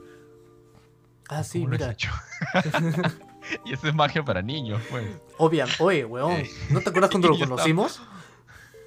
Ah, 1.29 1.43
sí, 1.43 1.59
¿cómo 1.61 1.71
lo 1.71 1.75
has 1.75 1.81
mira. 1.81 1.91
hecho? 1.91 2.09
y 3.65 3.73
eso 3.73 3.87
es 3.87 3.93
magia 3.95 4.23
para 4.23 4.41
niños, 4.41 4.81
pues. 4.89 5.05
Obvia, 5.37 5.65
oye, 5.79 6.05
weón. 6.05 6.43
¿No 6.69 6.79
te 6.81 6.89
acuerdas 6.89 7.11
cuando 7.11 7.27
lo 7.29 7.37
conocimos? 7.39 8.01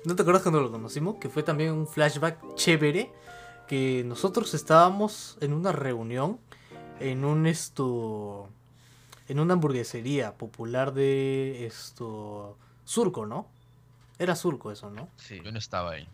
¿No 0.05 0.14
te 0.16 0.22
acuerdas 0.22 0.42
cuando 0.42 0.61
lo 0.61 0.70
conocimos? 0.70 1.16
Que 1.16 1.29
fue 1.29 1.42
también 1.42 1.72
un 1.72 1.87
flashback 1.87 2.55
chévere. 2.55 3.12
Que 3.68 4.02
nosotros 4.07 4.55
estábamos 4.55 5.37
en 5.40 5.52
una 5.52 5.72
reunión. 5.72 6.38
En 7.00 7.24
un 7.24 7.46
esto. 7.46 8.48
En 9.29 9.41
una 9.41 9.55
hamburguesería 9.55 10.35
popular 10.35 10.95
de 10.95 11.67
esto. 11.67 12.57
Surco, 12.85 13.27
¿no? 13.27 13.47
Era 14.19 14.37
Surco 14.37 14.71
eso, 14.71 14.91
¿no? 14.91 15.09
Sí. 15.17 15.41
Yo 15.45 15.53
no 15.53 15.59
estaba 15.59 15.93
ahí. 15.93 16.09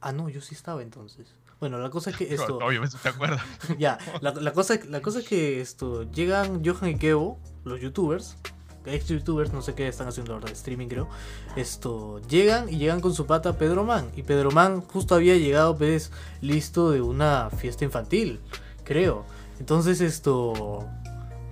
Ah, 0.00 0.12
no, 0.12 0.28
yo 0.28 0.40
sí 0.40 0.54
estaba 0.54 0.82
entonces. 0.82 1.26
Bueno, 1.60 1.78
la 1.78 1.90
cosa 1.90 2.10
es 2.10 2.16
que 2.16 2.24
esto. 2.34 2.58
Obvio, 2.58 2.82
¿te 3.02 3.08
acuerdas? 3.08 3.42
ya, 3.78 3.98
la, 4.20 4.32
la 4.32 4.52
cosa, 4.52 4.78
la 4.88 5.00
cosa 5.00 5.20
es 5.20 5.28
que 5.28 5.60
esto 5.60 6.02
llegan 6.10 6.64
Johan 6.64 6.90
y 6.90 6.96
Kevo, 6.96 7.38
los 7.64 7.80
youtubers, 7.80 8.36
ex 8.86 9.08
youtubers, 9.08 9.52
no 9.52 9.62
sé 9.62 9.74
qué 9.74 9.88
están 9.88 10.08
haciendo 10.08 10.34
ahora 10.34 10.46
de 10.46 10.52
streaming 10.52 10.88
creo. 10.88 11.08
Esto 11.56 12.20
llegan 12.28 12.68
y 12.68 12.76
llegan 12.76 13.00
con 13.00 13.14
su 13.14 13.26
pata 13.26 13.56
Pedro 13.56 13.84
Man 13.84 14.10
y 14.16 14.22
Pedro 14.22 14.50
Man 14.50 14.82
justo 14.82 15.14
había 15.14 15.36
llegado 15.36 15.76
pues 15.76 16.12
listo 16.40 16.90
de 16.90 17.00
una 17.00 17.50
fiesta 17.50 17.84
infantil, 17.84 18.40
creo. 18.84 19.24
Entonces 19.58 20.00
esto 20.00 20.86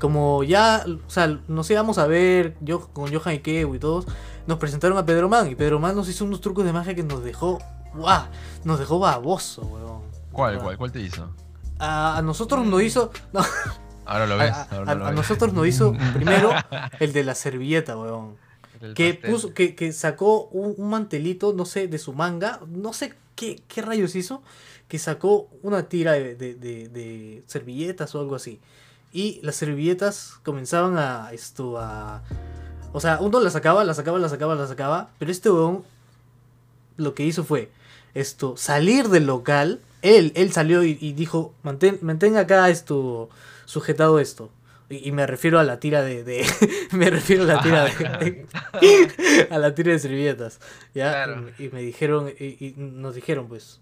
como 0.03 0.43
ya, 0.43 0.85
o 1.07 1.09
sea, 1.11 1.39
nos 1.47 1.71
íbamos 1.71 1.97
a 1.99 2.09
ver 2.09 2.57
yo 2.61 2.89
con 2.89 3.15
Johan 3.15 3.37
y 3.37 3.39
Kevo 3.39 3.77
y 3.77 3.79
todos, 3.79 4.05
nos 4.49 4.59
presentaron 4.59 4.99
a 4.99 5.07
Pedro 5.07 5.29
Man 5.29 5.49
y 5.49 5.55
Pedro 5.55 5.79
Man 5.79 5.95
nos 5.95 6.09
hizo 6.09 6.25
unos 6.25 6.41
trucos 6.41 6.65
de 6.65 6.73
magia 6.73 6.95
que 6.97 7.05
nos 7.05 7.23
dejó 7.23 7.61
¡guau! 7.95 8.25
Nos 8.65 8.81
dejó 8.81 8.99
baboso, 8.99 9.63
weón. 9.63 10.03
¿Cuál, 10.33 10.59
cuál, 10.59 10.77
cuál 10.77 10.91
te 10.91 11.01
hizo? 11.01 11.31
A, 11.79 12.17
a 12.19 12.23
nosotros 12.23 12.67
nos 12.67 12.83
hizo. 12.83 13.13
No, 13.33 13.43
Ahora 14.05 14.27
lo 14.27 14.37
ves. 14.39 14.51
a- 14.51 14.63
ahora 14.73 14.91
a- 14.93 14.95
lo 14.97 15.05
a 15.05 15.11
ves. 15.11 15.17
nosotros 15.17 15.53
nos 15.53 15.67
hizo 15.69 15.93
primero 16.15 16.51
el 16.99 17.13
de 17.13 17.23
la 17.23 17.35
servilleta, 17.37 17.97
weón. 17.97 18.37
Que 18.97 19.15
puso, 19.15 19.55
que, 19.55 19.77
que 19.77 19.93
sacó 19.93 20.47
un, 20.47 20.75
un 20.77 20.91
mantelito, 20.91 21.53
no 21.53 21.65
sé, 21.65 21.87
de 21.87 21.99
su 21.99 22.13
manga, 22.13 22.59
no 22.67 22.93
sé 22.93 23.15
qué, 23.37 23.63
qué 23.69 23.81
rayos 23.83 24.17
hizo, 24.17 24.43
que 24.89 24.99
sacó 24.99 25.49
una 25.63 25.85
tira 25.85 26.13
de, 26.15 26.35
de- 26.35 26.55
de- 26.57 26.89
de 26.89 27.45
servilletas 27.47 28.13
o 28.17 28.21
algo 28.21 28.35
así. 28.35 28.61
Y 29.13 29.41
las 29.43 29.57
servilletas 29.57 30.35
comenzaban 30.43 30.97
a 30.99 31.31
esto 31.33 31.79
a 31.79 32.23
o 32.95 33.01
sea, 33.01 33.19
uno 33.21 33.41
las 33.41 33.55
sacaba, 33.55 33.85
las 33.85 33.97
sacaba, 33.97 34.19
las 34.19 34.31
sacaba, 34.31 34.55
las 34.55 34.69
sacaba, 34.69 35.11
pero 35.19 35.31
este 35.31 35.51
weón 35.51 35.83
lo 36.97 37.15
que 37.15 37.25
hizo 37.25 37.45
fue 37.45 37.71
esto 38.15 38.57
salir 38.57 39.09
del 39.09 39.27
local, 39.27 39.81
él 40.03 40.33
él 40.37 40.53
salió 40.53 40.85
y, 40.85 40.99
y 41.01 41.13
dijo, 41.15 41.55
"Mantén 41.63 41.99
mantén 42.03 42.37
acá 42.37 42.69
esto 42.69 43.31
sujetado 43.65 44.19
esto." 44.21 44.51
Y, 44.91 45.09
y 45.09 45.13
me 45.13 45.27
refiero 45.27 45.59
a 45.59 45.65
la 45.65 45.81
tira 45.81 46.03
de, 46.03 46.23
de- 46.23 46.45
me 46.93 47.09
refiero 47.09 47.45
a 47.45 47.47
la 47.47 47.63
tira 47.63 47.85
de, 47.87 48.47
a 49.51 49.59
la 49.59 49.75
tira 49.75 49.93
de 49.93 49.99
servilletas, 49.99 50.61
¿ya? 50.95 51.13
Claro. 51.25 51.47
Y, 51.59 51.65
y 51.65 51.69
me 51.71 51.81
dijeron 51.81 52.29
y, 52.39 52.75
nos 52.77 53.15
dijeron 53.15 53.49
pues 53.49 53.81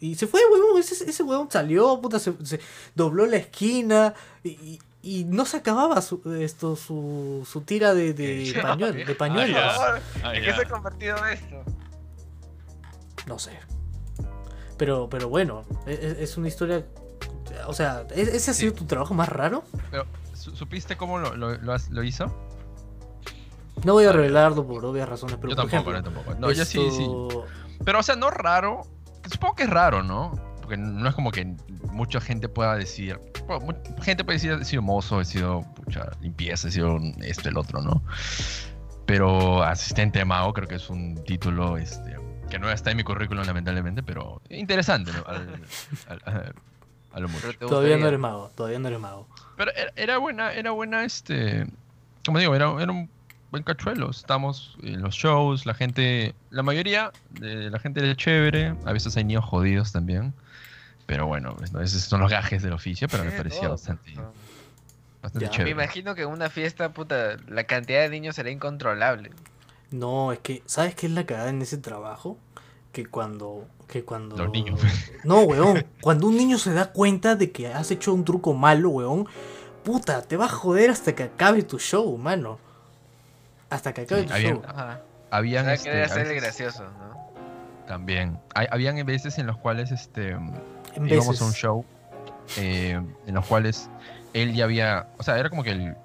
Y 0.00 0.14
se 0.16 0.26
fue, 0.26 0.40
huevón. 0.50 0.80
Ese, 0.80 1.08
ese 1.08 1.22
huevón 1.22 1.50
salió, 1.50 2.00
puta, 2.00 2.18
se, 2.18 2.34
se 2.44 2.60
dobló 2.94 3.26
la 3.26 3.36
esquina 3.36 4.14
y, 4.42 4.50
y- 4.50 4.78
y 5.02 5.24
no 5.24 5.46
se 5.46 5.56
acababa 5.58 6.02
su, 6.02 6.20
esto, 6.40 6.76
su, 6.76 7.46
su 7.50 7.62
tira 7.62 7.94
de, 7.94 8.12
de, 8.12 8.52
de 9.06 9.14
pañuelos. 9.14 9.58
Ah, 9.62 9.98
Ah, 10.22 10.34
¿En 10.34 10.44
qué 10.44 10.52
se 10.52 10.62
ha 10.62 10.68
convertido 10.68 11.16
esto? 11.26 11.62
No 13.26 13.38
sé. 13.38 13.52
Pero, 14.76 15.08
pero 15.08 15.28
bueno, 15.28 15.62
e- 15.86 15.92
e- 16.18 16.22
es, 16.24 16.36
una 16.36 16.48
historia. 16.48 16.84
O 17.66 17.72
sea, 17.74 18.06
¿e- 18.14 18.20
¿ese 18.22 18.50
ha 18.50 18.54
sido 18.54 18.72
Sí. 18.72 18.78
tu 18.78 18.84
trabajo 18.86 19.14
más 19.14 19.28
raro? 19.28 19.62
Pero, 19.90 20.06
¿su- 20.34 20.54
¿supiste 20.56 20.96
cómo 20.96 21.18
lo, 21.18 21.36
lo, 21.36 21.56
lo 21.58 21.72
has- 21.72 21.90
lo 21.90 22.02
hizo? 22.02 22.26
No 23.84 23.92
voy 23.94 24.04
a 24.04 24.10
Ah, 24.10 24.12
revelarlo 24.12 24.66
por 24.66 24.84
obvias 24.84 25.08
razones, 25.08 25.36
pero 25.36 25.50
yo 25.50 25.56
por 25.56 25.70
tampoco, 25.70 25.90
ejemplo, 25.92 26.12
yo 26.12 26.22
tampoco. 26.24 26.40
No, 26.40 26.52
yo 26.52 26.64
sí, 26.64 26.78
sí. 26.90 27.02
esto- 27.02 27.44
Pero, 27.84 28.00
o 28.00 28.02
sea, 28.02 28.16
no 28.16 28.30
raro. 28.30 28.82
Supongo 29.30 29.54
que 29.54 29.62
es 29.64 29.70
raro, 29.70 30.02
¿no? 30.02 30.32
Porque 30.60 30.76
no 30.76 31.08
es 31.08 31.14
como 31.14 31.30
que 31.32 31.54
mucha 31.90 32.20
gente 32.20 32.48
pueda 32.48 32.76
decir. 32.76 33.18
bueno, 33.46 33.74
gente 34.02 34.24
puede 34.24 34.36
decir, 34.36 34.52
he 34.60 34.64
sido 34.64 34.82
mozo, 34.82 35.20
he 35.20 35.24
sido 35.24 35.62
pucha, 35.74 36.10
limpieza, 36.20 36.68
he 36.68 36.70
sido 36.70 36.98
esto, 37.22 37.48
el 37.48 37.56
otro, 37.56 37.80
¿no? 37.82 38.02
Pero 39.06 39.62
asistente 39.64 40.20
de 40.20 40.24
mago 40.24 40.52
creo 40.52 40.68
que 40.68 40.76
es 40.76 40.88
un 40.88 41.22
título 41.24 41.76
este, 41.76 42.16
que 42.48 42.58
no 42.58 42.70
está 42.70 42.90
en 42.92 42.96
mi 42.98 43.02
currículum, 43.04 43.44
lamentablemente, 43.44 44.02
pero 44.02 44.40
interesante, 44.50 45.10
¿no? 45.12 45.24
Al- 45.26 45.60
al- 46.08 46.22
a, 47.12 47.16
a 47.16 47.20
lo 47.20 47.28
mucho. 47.28 47.52
Todavía 47.58 47.96
no 47.96 48.06
eres 48.06 48.20
mago, 48.20 48.50
todavía 48.54 48.78
no 48.78 48.86
eres 48.88 49.00
mago. 49.00 49.26
Pero 49.56 49.72
era, 49.74 49.92
era 49.96 50.18
buena, 50.18 50.52
era 50.52 50.70
buena, 50.70 51.02
este, 51.04 51.66
como 52.24 52.38
digo, 52.38 52.54
era, 52.54 52.70
era 52.80 52.92
un 52.92 53.10
buen 53.50 53.62
cachuelo. 53.62 54.10
Estamos 54.10 54.76
en 54.82 55.02
los 55.02 55.14
shows, 55.14 55.66
la 55.66 55.74
gente, 55.74 56.34
la 56.50 56.62
mayoría 56.62 57.12
de 57.30 57.70
la 57.70 57.78
gente 57.78 58.00
era 58.00 58.14
chévere, 58.14 58.74
a 58.84 58.92
veces 58.92 59.16
hay 59.16 59.24
niños 59.24 59.44
jodidos 59.44 59.92
también. 59.92 60.32
Pero 61.06 61.26
bueno, 61.26 61.56
pues, 61.56 61.72
¿no? 61.72 61.80
esos 61.80 62.02
son 62.02 62.20
los 62.20 62.30
gajes 62.30 62.62
del 62.62 62.72
oficio, 62.72 63.08
pero 63.08 63.24
me 63.24 63.32
parecía 63.32 63.62
todo, 63.62 63.70
bastante, 63.72 64.14
bastante 65.20 65.46
Ya. 65.46 65.50
Me 65.50 65.56
chévere. 65.56 65.70
imagino 65.70 66.14
que 66.14 66.22
en 66.22 66.28
una 66.28 66.48
fiesta, 66.48 66.92
puta, 66.92 67.36
la 67.48 67.64
cantidad 67.64 68.02
de 68.02 68.10
niños 68.10 68.36
será 68.36 68.50
incontrolable. 68.50 69.30
No, 69.90 70.30
es 70.30 70.38
que, 70.38 70.62
¿sabes 70.66 70.94
qué 70.94 71.06
es 71.06 71.12
la 71.12 71.26
cagada 71.26 71.50
en 71.50 71.62
ese 71.62 71.78
trabajo? 71.78 72.38
Que 72.92 73.06
cuando. 73.06 73.66
Que 73.88 74.04
cuando. 74.04 74.36
Los 74.36 74.50
niños. 74.50 74.80
No, 75.24 75.40
weón. 75.40 75.84
Cuando 76.00 76.28
un 76.28 76.36
niño 76.36 76.58
se 76.58 76.72
da 76.72 76.92
cuenta 76.92 77.34
de 77.34 77.50
que 77.50 77.68
has 77.68 77.90
hecho 77.90 78.14
un 78.14 78.24
truco 78.24 78.54
malo, 78.54 78.90
weón. 78.90 79.26
Puta, 79.82 80.22
te 80.22 80.36
va 80.36 80.44
a 80.44 80.48
joder 80.48 80.90
hasta 80.90 81.14
que 81.14 81.24
acabe 81.24 81.62
tu 81.62 81.78
show, 81.78 82.16
mano. 82.16 82.58
Hasta 83.70 83.92
que 83.92 84.02
acabe 84.02 84.22
Sí, 84.22 84.26
tu 84.28 84.34
había- 84.34 84.50
show. 84.50 84.62
Ajá. 84.68 85.00
Habían, 85.30 85.66
Va 85.66 85.70
a 85.70 85.74
este, 85.74 86.02
hacerle 86.02 86.34
veces- 86.34 86.42
gracioso, 86.42 86.84
¿no? 86.98 87.10
también, 87.86 88.38
hay- 88.54 88.66
habían 88.70 89.04
veces 89.06 89.38
en 89.38 89.46
los 89.48 89.56
cuales, 89.58 89.90
este, 89.90 90.30
En 90.30 90.52
íbamos 91.08 91.28
veces. 91.28 91.42
a 91.42 91.44
un 91.44 91.52
show 91.52 91.84
eh, 92.56 93.00
en 93.26 93.34
los 93.34 93.46
cuales 93.46 93.88
él 94.32 94.54
ya 94.54 94.64
había, 94.64 95.06
o 95.18 95.22
sea, 95.22 95.38
era 95.38 95.48
como 95.50 95.62
que 95.64 95.70
el 95.70 95.96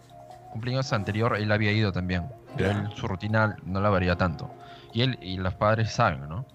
cumpleaños 0.52 0.94
anterior 0.94 1.36
él 1.38 1.52
había 1.52 1.72
ido 1.72 1.92
también, 1.92 2.28
pero 2.56 2.72
él, 2.72 2.90
su 2.96 3.08
rutina 3.08 3.56
no 3.66 3.82
la 3.82 3.90
varía 3.90 4.16
tanto. 4.16 4.50
Y 4.94 5.02
él 5.02 5.18
y 5.22 5.38
los 5.38 5.54
padres 5.56 5.92
saben, 5.92 6.28
¿no? 6.30 6.46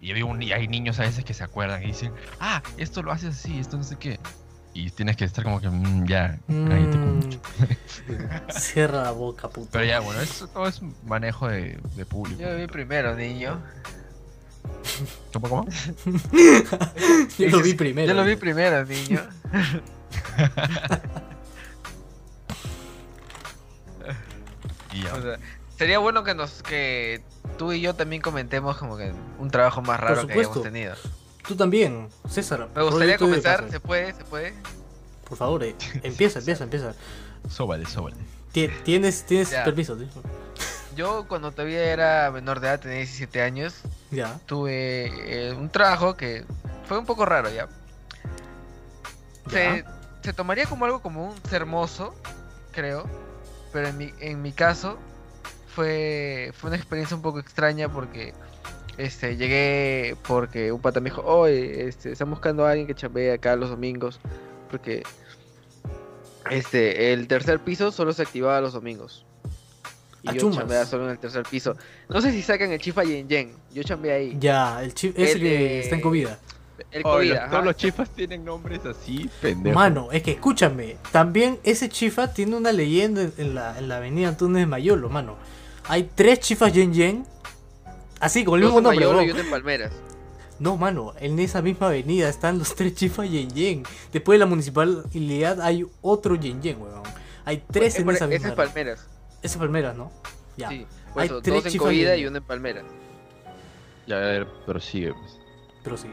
Y, 0.00 0.10
había 0.12 0.24
un- 0.24 0.42
y 0.42 0.52
hay 0.52 0.66
niños 0.68 0.98
a 1.00 1.02
veces 1.02 1.24
que 1.24 1.34
se 1.34 1.42
acuerdan 1.44 1.82
y 1.82 1.86
dicen, 1.86 2.12
ah, 2.38 2.62
esto 2.78 3.02
lo 3.02 3.12
haces 3.12 3.34
así, 3.38 3.58
esto 3.58 3.76
no 3.76 3.82
sé 3.82 3.96
qué. 3.96 4.18
Y 4.72 4.90
tienes 4.90 5.16
que 5.16 5.24
estar 5.24 5.42
como 5.44 5.60
que, 5.60 5.68
"Mm, 5.68 6.06
ya, 6.06 6.38
cállate 6.46 6.96
con 6.98 7.18
Mm, 7.18 7.30
Cierra 8.52 9.02
la 9.02 9.10
boca, 9.10 9.48
puta. 9.48 9.70
Pero 9.72 9.84
ya, 9.84 10.00
bueno, 10.00 10.20
eso 10.20 10.46
todo 10.48 10.66
es 10.68 10.80
manejo 11.04 11.48
de, 11.48 11.78
de 11.96 12.06
público. 12.06 12.40
Yo 12.40 12.56
vi 12.56 12.66
primero, 12.66 13.14
niño. 13.16 13.60
¿Cómo, 15.32 15.48
cómo? 15.48 15.66
Yo 17.38 17.48
lo 17.48 17.62
vi 17.62 17.74
primero. 17.74 18.08
Yo 18.08 18.14
lo 18.14 18.24
vi 18.24 18.36
primero, 18.36 18.84
niño. 18.84 19.20
Y 24.92 25.02
ya. 25.04 25.14
O 25.14 25.22
sea, 25.22 25.38
sería 25.78 25.98
bueno 25.98 26.24
que 26.24 26.34
nos 26.34 26.62
que 26.62 27.22
tú 27.58 27.72
y 27.72 27.80
yo 27.80 27.94
también 27.94 28.22
comentemos 28.22 28.76
como 28.76 28.96
que 28.96 29.12
un 29.38 29.50
trabajo 29.50 29.82
más 29.82 30.00
raro 30.00 30.26
que 30.26 30.32
hayamos 30.32 30.62
tenido. 30.62 30.94
Tú 31.46 31.56
también, 31.56 32.08
César. 32.28 32.68
Me 32.74 32.82
gustaría 32.82 33.18
comenzar. 33.18 33.70
¿se 33.70 33.80
puede? 33.80 34.12
¿Se 34.14 34.24
puede? 34.24 34.54
Por 35.28 35.38
favor, 35.38 35.62
eh, 35.64 35.74
empieza, 36.02 36.38
empieza, 36.40 36.64
empieza. 36.64 36.94
Sóbale, 37.48 37.86
sóbale. 37.86 38.16
Ti- 38.52 38.68
Tienes, 38.84 39.24
tienes 39.24 39.50
Ya. 39.50 39.64
permiso, 39.64 39.96
tío. 39.96 40.08
Yo 40.96 41.26
cuando 41.28 41.52
todavía 41.52 41.84
era 41.84 42.30
menor 42.32 42.60
de 42.60 42.66
edad, 42.68 42.80
tenía 42.80 42.98
17 42.98 43.40
años, 43.42 43.74
Ya. 44.10 44.38
tuve 44.46 45.48
eh, 45.48 45.52
un 45.54 45.70
trabajo 45.70 46.16
que 46.16 46.44
fue 46.86 46.98
un 46.98 47.06
poco 47.06 47.24
raro 47.24 47.48
ya. 47.48 47.68
Se, 49.50 49.84
se 50.22 50.32
tomaría 50.32 50.66
como 50.66 50.84
algo 50.84 51.00
como 51.00 51.28
un 51.30 51.36
ser 51.48 51.62
hermoso, 51.62 52.14
creo, 52.72 53.04
pero 53.72 53.88
en 53.88 53.96
mi, 53.98 54.12
en 54.20 54.42
mi 54.42 54.52
caso 54.52 54.98
fue, 55.74 56.52
fue 56.56 56.68
una 56.68 56.76
experiencia 56.76 57.16
un 57.16 57.22
poco 57.22 57.38
extraña 57.38 57.88
porque 57.88 58.34
este, 59.00 59.36
llegué 59.36 60.16
porque 60.26 60.70
un 60.72 60.80
pata 60.80 61.00
me 61.00 61.10
dijo, 61.10 61.22
oye, 61.22 61.86
este, 61.88 62.12
están 62.12 62.30
buscando 62.30 62.64
a 62.66 62.70
alguien 62.70 62.86
que 62.86 62.94
chambee 62.94 63.32
acá 63.32 63.56
los 63.56 63.70
domingos, 63.70 64.20
porque 64.70 65.02
este, 66.50 67.12
el 67.12 67.26
tercer 67.28 67.60
piso 67.60 67.92
solo 67.92 68.12
se 68.12 68.22
activaba 68.22 68.60
los 68.60 68.72
domingos. 68.72 69.24
Y 70.22 70.26
yo 70.26 70.32
Achumas. 70.32 70.56
chambeaba 70.58 70.84
solo 70.86 71.04
en 71.06 71.10
el 71.12 71.18
tercer 71.18 71.44
piso. 71.50 71.76
No 72.08 72.20
sé 72.20 72.30
si 72.32 72.42
sacan 72.42 72.70
el 72.72 72.78
chifa 72.80 73.04
Yen 73.04 73.26
Yen, 73.28 73.52
yo 73.72 73.82
chambeé 73.82 74.12
ahí. 74.12 74.36
Ya, 74.38 74.82
el 74.82 74.92
chip 74.92 75.18
ese 75.18 75.32
El, 75.32 75.40
que 75.40 75.56
eh, 75.76 75.80
está 75.80 75.94
en 75.96 76.00
comida. 76.02 76.38
El 76.90 77.02
Oh, 77.04 77.22
los- 77.22 77.36
ajá. 77.38 77.50
todos 77.50 77.64
los 77.64 77.76
chifas 77.76 78.10
tienen 78.10 78.44
nombres 78.44 78.84
así, 78.84 79.30
pendejo. 79.40 79.74
Mano, 79.74 80.08
es 80.12 80.22
que 80.22 80.32
escúchame, 80.32 80.96
también 81.12 81.58
ese 81.62 81.88
chifa 81.88 82.32
tiene 82.32 82.56
una 82.56 82.72
leyenda 82.72 83.22
en- 83.22 83.32
en 83.38 83.54
la, 83.54 83.78
en 83.78 83.88
la 83.88 83.96
avenida 83.98 84.28
Antunes 84.28 84.60
de 84.62 84.66
Mayolo, 84.66 85.08
mano. 85.08 85.36
Hay 85.88 86.10
tres 86.14 86.40
chifas 86.40 86.72
Yen 86.72 86.92
Yen, 86.92 87.24
así 88.20 88.44
con 88.44 88.58
el 88.58 88.64
mismo 88.66 88.80
nombre, 88.80 89.06
weón. 89.06 89.24
y 89.26 89.30
en 89.30 89.50
Palmeras. 89.50 89.92
No, 90.58 90.76
mano, 90.76 91.14
en 91.20 91.38
esa 91.38 91.62
misma 91.62 91.86
avenida 91.88 92.28
están 92.28 92.58
los 92.58 92.74
tres 92.74 92.94
chifas 92.94 93.30
Yen 93.30 93.48
Yen. 93.50 93.82
Después 94.12 94.34
de 94.36 94.40
la 94.40 94.46
municipalidad 94.46 95.60
hay 95.62 95.86
otro 96.02 96.34
Yen 96.36 96.60
Yen, 96.62 96.80
weón. 96.80 97.02
Hay 97.46 97.64
tres 97.70 97.94
Es 97.94 98.00
en 98.00 98.10
esa 98.10 98.26
ese 98.26 98.26
misma 98.26 98.48
es 98.48 98.52
área. 98.52 98.56
Palmeras. 98.56 99.06
Ese 99.42 99.54
es 99.54 99.56
Palmeras, 99.56 99.96
¿no? 99.96 100.12
Ya. 100.56 100.68
Sí. 100.68 100.86
Por 101.14 101.22
Hay 101.22 101.26
eso, 101.28 101.40
tres 101.40 101.54
dos 101.56 101.66
en 101.66 101.72
chifas 101.72 101.86
Covida 101.86 102.10
Yen 102.10 102.18
y 102.18 102.18
Yen. 102.20 102.28
uno 102.28 102.38
en 102.38 102.44
Palmeras. 102.44 102.84
Ya, 104.06 104.16
a 104.16 104.20
ver, 104.20 104.46
prosigue. 104.66 105.12
Pues. 105.14 105.38
Pero 105.82 105.96
sí. 105.96 106.08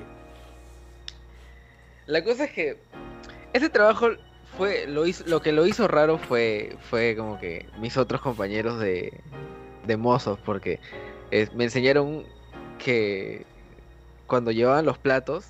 La 2.06 2.24
cosa 2.24 2.46
es 2.46 2.52
que 2.52 2.78
ese 3.54 3.70
trabajo 3.70 4.08
fue 4.58 4.88
lo 4.88 5.06
hizo, 5.06 5.24
lo 5.28 5.42
que 5.42 5.52
lo 5.52 5.66
hizo 5.66 5.88
raro 5.88 6.18
fue 6.18 6.78
fue 6.90 7.16
como 7.18 7.38
que 7.40 7.66
mis 7.80 7.98
otros 7.98 8.22
compañeros 8.22 8.80
de, 8.80 9.20
de 9.86 9.98
mozos 9.98 10.40
porque 10.46 10.80
eh, 11.32 11.48
me 11.56 11.66
enseñaron 11.66 12.24
que 12.80 13.46
cuando 14.28 14.52
llevaban 14.52 14.86
los 14.86 14.98
platos 14.98 15.46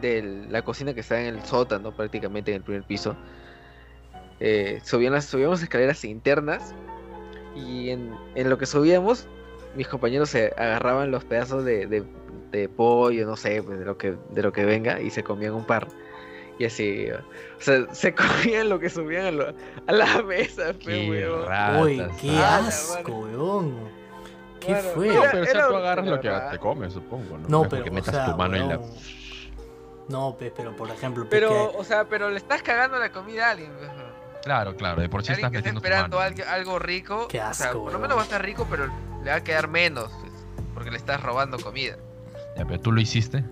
de 0.00 0.22
la 0.48 0.62
cocina 0.62 0.94
que 0.94 1.00
está 1.00 1.20
en 1.20 1.34
el 1.34 1.44
sótano 1.44 1.94
prácticamente 1.96 2.52
en 2.52 2.58
el 2.58 2.62
primer 2.62 2.84
piso 2.84 3.16
eh, 4.40 4.80
subían 4.84 5.12
las 5.12 5.24
subíamos 5.24 5.62
escaleras 5.62 6.04
internas 6.04 6.74
y 7.56 7.90
en, 7.90 8.14
en 8.36 8.50
lo 8.50 8.58
que 8.58 8.66
subíamos 8.66 9.26
mis 9.74 9.88
compañeros 9.88 10.30
se 10.30 10.52
agarraban 10.56 11.10
los 11.10 11.24
pedazos 11.24 11.64
de, 11.64 11.86
de, 11.86 12.04
de 12.50 12.68
pollo, 12.68 13.26
no 13.26 13.36
sé, 13.36 13.62
pues, 13.62 13.78
de 13.78 13.84
lo 13.84 13.98
que 13.98 14.16
de 14.30 14.42
lo 14.42 14.52
que 14.52 14.64
venga 14.64 15.00
y 15.00 15.10
se 15.10 15.22
comían 15.22 15.54
un 15.54 15.64
par. 15.64 15.86
Y 16.58 16.64
así, 16.64 17.06
o 17.10 17.20
sea, 17.60 17.86
se 17.94 18.14
comían 18.42 18.68
lo 18.70 18.80
que 18.80 18.88
subían 18.88 19.26
a, 19.26 19.30
lo- 19.30 19.54
a 19.86 19.92
la 19.92 20.22
mesa, 20.22 20.72
fe, 20.72 20.78
Qué 20.78 21.26
ratas, 21.46 21.82
Uy, 21.82 22.02
qué 22.20 22.30
ah, 22.30 22.56
asco, 22.66 23.12
weón. 23.12 23.97
¿Qué 24.60 24.72
Bueno, 24.72 24.88
fue? 24.94 25.08
No, 25.08 25.22
pero 25.30 25.42
o 25.42 25.46
sea, 25.46 25.68
tú 25.68 25.76
agarras 25.76 26.06
lo 26.06 26.20
que 26.20 26.30
te 26.50 26.58
comes, 26.58 26.92
supongo, 26.92 27.38
¿no? 27.38 27.48
No, 27.48 27.68
pero, 27.68 27.84
o 27.84 27.92
metas 27.92 28.14
sea, 28.14 28.26
tu 28.26 28.36
mano 28.36 28.56
en 28.56 28.68
la... 28.68 28.80
No, 30.08 30.36
pero 30.38 30.74
por 30.74 30.90
ejemplo, 30.90 31.26
Pero, 31.28 31.48
que- 31.72 31.76
o 31.78 31.84
sea, 31.84 32.04
pero 32.06 32.30
le 32.30 32.38
estás 32.38 32.62
cagando 32.62 32.98
la 32.98 33.10
comida 33.12 33.48
a 33.48 33.50
alguien. 33.50 33.72
pues. 33.78 33.90
Claro, 34.42 34.74
claro, 34.76 35.02
de 35.02 35.08
por 35.08 35.22
sí 35.22 35.32
estás 35.32 35.50
que 35.50 35.58
está 35.58 35.70
metiendo 35.70 35.80
tu 35.80 35.86
esperando 35.86 36.16
mano. 36.18 36.34
algo, 36.48 36.78
rico, 36.78 37.28
Qué 37.28 37.38
o 37.38 37.52
sea, 37.52 37.66
asco, 37.68 37.82
por 37.84 37.92
lo 37.92 37.98
menos 37.98 38.16
va 38.16 38.22
a 38.22 38.24
estar 38.24 38.42
rico, 38.42 38.66
pero 38.70 38.86
le 39.22 39.30
va 39.30 39.36
a 39.36 39.44
quedar 39.44 39.68
menos, 39.68 40.10
pues, 40.20 40.32
porque 40.72 40.90
le 40.90 40.96
estás 40.96 41.22
robando 41.22 41.58
comida. 41.58 41.96
Ya, 42.56 42.64
pero 42.64 42.80
tú 42.80 42.90
lo 42.92 43.00
hiciste. 43.00 43.44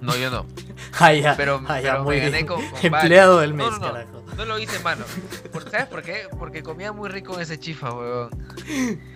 No, 0.00 0.14
yo 0.16 0.30
no. 0.30 0.46
Ah, 1.00 1.12
ya, 1.12 1.34
Pero, 1.36 1.60
ah, 1.66 1.80
ya, 1.80 1.92
pero 1.92 2.04
muy 2.04 2.16
me 2.16 2.20
gané 2.20 2.32
bien. 2.32 2.46
con, 2.46 2.64
con 2.68 2.78
Empleado 2.84 3.36
varios. 3.36 3.40
del 3.40 3.54
mes, 3.54 3.70
no, 3.72 3.78
no. 3.78 3.92
carajo. 3.92 4.21
No 4.36 4.44
lo 4.44 4.58
hice, 4.58 4.78
mano. 4.80 5.04
Por- 5.52 5.68
¿Sabes 5.70 5.86
por 5.86 6.02
qué? 6.02 6.26
Porque 6.38 6.62
comía 6.62 6.92
muy 6.92 7.08
rico 7.10 7.34
en 7.34 7.40
ese 7.42 7.58
chifa, 7.58 7.92
weón. 7.92 8.30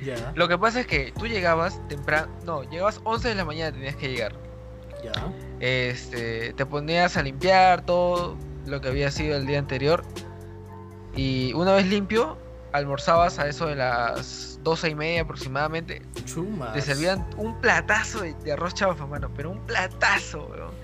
Ya, 0.04 0.32
Lo 0.34 0.46
que 0.48 0.58
pasa 0.58 0.80
es 0.80 0.86
que 0.86 1.12
tú 1.18 1.26
llegabas 1.26 1.80
temprano. 1.88 2.28
No, 2.44 2.62
llegabas 2.64 3.00
11 3.04 3.28
de 3.28 3.34
la 3.34 3.44
mañana, 3.44 3.72
tenías 3.72 3.96
que 3.96 4.08
llegar. 4.08 4.32
ya. 5.02 5.12
Este, 5.60 6.52
te 6.52 6.66
ponías 6.66 7.16
a 7.16 7.22
limpiar 7.22 7.84
todo 7.86 8.36
lo 8.66 8.80
que 8.80 8.88
había 8.88 9.10
sido 9.10 9.36
el 9.36 9.46
día 9.46 9.58
anterior. 9.58 10.02
Y 11.14 11.52
una 11.54 11.72
vez 11.72 11.86
limpio, 11.86 12.36
almorzabas 12.72 13.38
a 13.38 13.48
eso 13.48 13.66
de 13.66 13.76
las 13.76 14.60
12 14.62 14.90
y 14.90 14.94
media 14.94 15.22
aproximadamente. 15.22 16.02
Chumas. 16.26 16.74
Te 16.74 16.82
servían 16.82 17.26
un 17.38 17.58
platazo 17.60 18.20
de, 18.20 18.34
de 18.34 18.52
arroz 18.52 18.74
chaufa, 18.74 19.06
mano, 19.06 19.30
pero 19.34 19.50
un 19.50 19.60
platazo, 19.60 20.46
weón. 20.50 20.74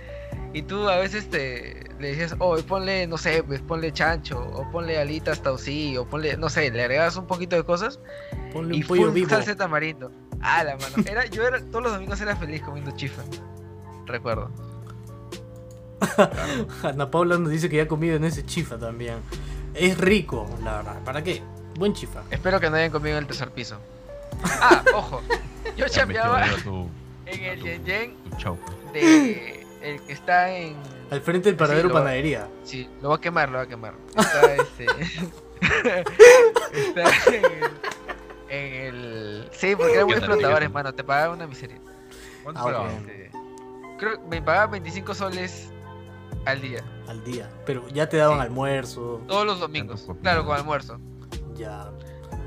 Y 0.54 0.62
tú 0.62 0.88
a 0.88 0.96
veces 0.96 1.28
te 1.28 1.90
le 2.02 2.08
decías, 2.08 2.36
oh, 2.40 2.56
ponle, 2.58 3.06
no 3.06 3.16
sé, 3.16 3.42
pues 3.44 3.60
ponle 3.60 3.92
chancho, 3.92 4.38
o 4.38 4.70
ponle 4.70 4.98
alitas 4.98 5.40
tausí, 5.40 5.96
o 5.96 6.04
ponle, 6.04 6.36
no 6.36 6.48
sé, 6.50 6.70
le 6.70 6.82
agregabas 6.82 7.16
un 7.16 7.26
poquito 7.26 7.56
de 7.56 7.64
cosas 7.64 8.00
Ponle 8.52 8.76
y 8.76 8.82
un 8.82 8.88
pollo 8.88 9.12
vivo. 9.12 9.30
salsa 9.30 9.52
de 9.52 9.56
tamarindo. 9.56 10.10
Ah, 10.40 10.64
la 10.64 10.76
mano. 10.76 10.96
Era, 11.06 11.24
yo 11.26 11.46
era, 11.46 11.60
todos 11.60 11.82
los 11.84 11.92
domingos 11.92 12.20
era 12.20 12.36
feliz 12.36 12.60
comiendo 12.62 12.90
chifa. 12.90 13.22
Recuerdo. 14.06 14.50
Ana 16.82 17.10
Paula 17.10 17.38
nos 17.38 17.50
dice 17.50 17.68
que 17.70 17.76
ya 17.76 17.84
ha 17.84 17.88
comido 17.88 18.16
en 18.16 18.24
ese 18.24 18.44
chifa 18.44 18.76
también. 18.76 19.18
Es 19.74 19.96
rico, 19.96 20.50
la 20.64 20.78
verdad. 20.78 21.04
¿Para 21.04 21.22
qué? 21.22 21.40
Buen 21.78 21.94
chifa. 21.94 22.22
Espero 22.30 22.60
que 22.60 22.68
no 22.68 22.76
hayan 22.76 22.90
comido 22.90 23.16
en 23.16 23.22
el 23.22 23.26
tercer 23.26 23.50
piso. 23.50 23.78
Ah, 24.60 24.82
ojo. 24.94 25.22
Yo 25.76 25.86
chambeaba 25.88 26.44
en 27.26 27.44
el 27.44 27.62
Yen 27.62 27.84
Yen 27.84 28.16
de 28.92 29.64
el 29.82 30.00
que 30.02 30.12
está 30.12 30.50
en 30.50 30.74
Al 31.12 31.20
frente 31.20 31.48
del 31.50 31.56
paradero 31.56 31.92
panadería. 31.92 32.48
Sí, 32.64 32.88
lo 33.02 33.08
voy 33.08 33.18
a 33.18 33.20
quemar, 33.20 33.48
lo 33.50 33.58
voy 33.58 33.66
a 33.66 33.68
quemar. 33.68 33.94
Está 34.16 34.54
este. 34.54 34.86
está 36.72 37.02
en 37.28 37.44
el, 37.44 37.64
en 38.48 38.74
el- 38.94 39.48
Sí, 39.52 39.76
porque 39.76 39.92
eran 39.94 40.06
muy 40.06 40.14
¿Qué 40.14 40.20
tal, 40.20 40.30
explotadores, 40.30 40.70
mano. 40.70 40.94
Te 40.94 41.04
pagaban 41.04 41.36
una 41.36 41.46
miseria. 41.46 41.78
¿Cuánto 42.42 42.66
Ah. 42.66 42.88
Este, 42.98 43.30
creo 43.98 44.20
que 44.20 44.26
me 44.28 44.42
pagaban 44.42 44.72
25 44.72 45.14
soles 45.14 45.70
al 46.46 46.60
día. 46.60 46.82
Al 47.08 47.22
día. 47.24 47.48
Pero 47.66 47.86
ya 47.88 48.08
te 48.08 48.16
daban 48.16 48.38
Sí. 48.38 48.42
almuerzo. 48.44 49.20
Todos 49.28 49.46
los 49.46 49.60
domingos. 49.60 50.08
Claro, 50.22 50.44
con 50.44 50.56
almuerzo. 50.56 50.98
Ya. 51.54 51.90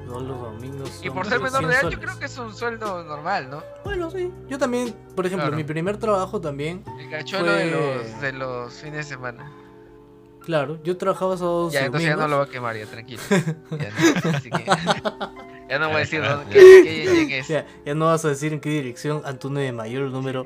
Todos 0.06 0.24
los 0.24 0.40
domingos. 0.40 1.00
Y 1.04 1.10
por 1.10 1.26
ser 1.26 1.40
menor 1.40 1.60
100 1.60 1.70
de 1.70 1.76
edad, 1.76 1.90
yo 1.90 2.00
creo 2.00 2.20
que 2.20 2.26
es 2.26 2.38
un 2.38 2.54
sueldo 2.54 3.04
normal, 3.04 3.50
¿no? 3.50 3.64
Bueno, 3.84 4.10
sí. 4.12 4.32
Yo 4.48 4.58
también, 4.60 4.94
por 5.16 5.26
ejemplo, 5.26 5.46
Claro. 5.48 5.58
mi 5.58 5.64
primer 5.64 5.98
trabajo 5.98 6.40
también. 6.40 6.84
El 7.00 7.10
cachuelo 7.10 7.52
de, 7.52 7.70
Fue- 7.70 7.72
los, 8.12 8.22
de 8.22 8.34
los 8.34 8.74
fines 8.74 8.98
de 8.98 9.04
semana. 9.04 9.52
Claro, 10.46 10.80
yo 10.84 10.96
trabajaba 10.96 11.36
sábados 11.38 11.74
Ya, 11.74 11.86
entonces 11.86 12.08
ya 12.08 12.16
no 12.16 12.28
lo 12.28 12.38
voy 12.38 12.46
a 12.46 12.50
quemar, 12.52 12.78
ya, 12.78 12.86
tranquilo. 12.86 13.22
Ya 13.72 13.90
no, 14.24 14.30
así 14.38 14.50
que- 14.52 14.66
ya 15.70 15.80
no 15.80 15.88
voy 15.88 15.96
a 15.96 16.00
decir 16.00 16.22
dónde, 16.22 16.54
qué, 16.54 17.40
es. 17.40 17.48
Ya, 17.48 17.66
ya 17.84 17.96
no 17.96 18.06
vas 18.06 18.24
a 18.26 18.30
decir 18.30 18.54
en 18.54 18.60
qué 18.60 18.70
dirección 18.70 19.24
Antonio 19.26 19.60
de 19.64 19.72
Mayor 19.72 20.04
el 20.04 20.12
número. 20.12 20.46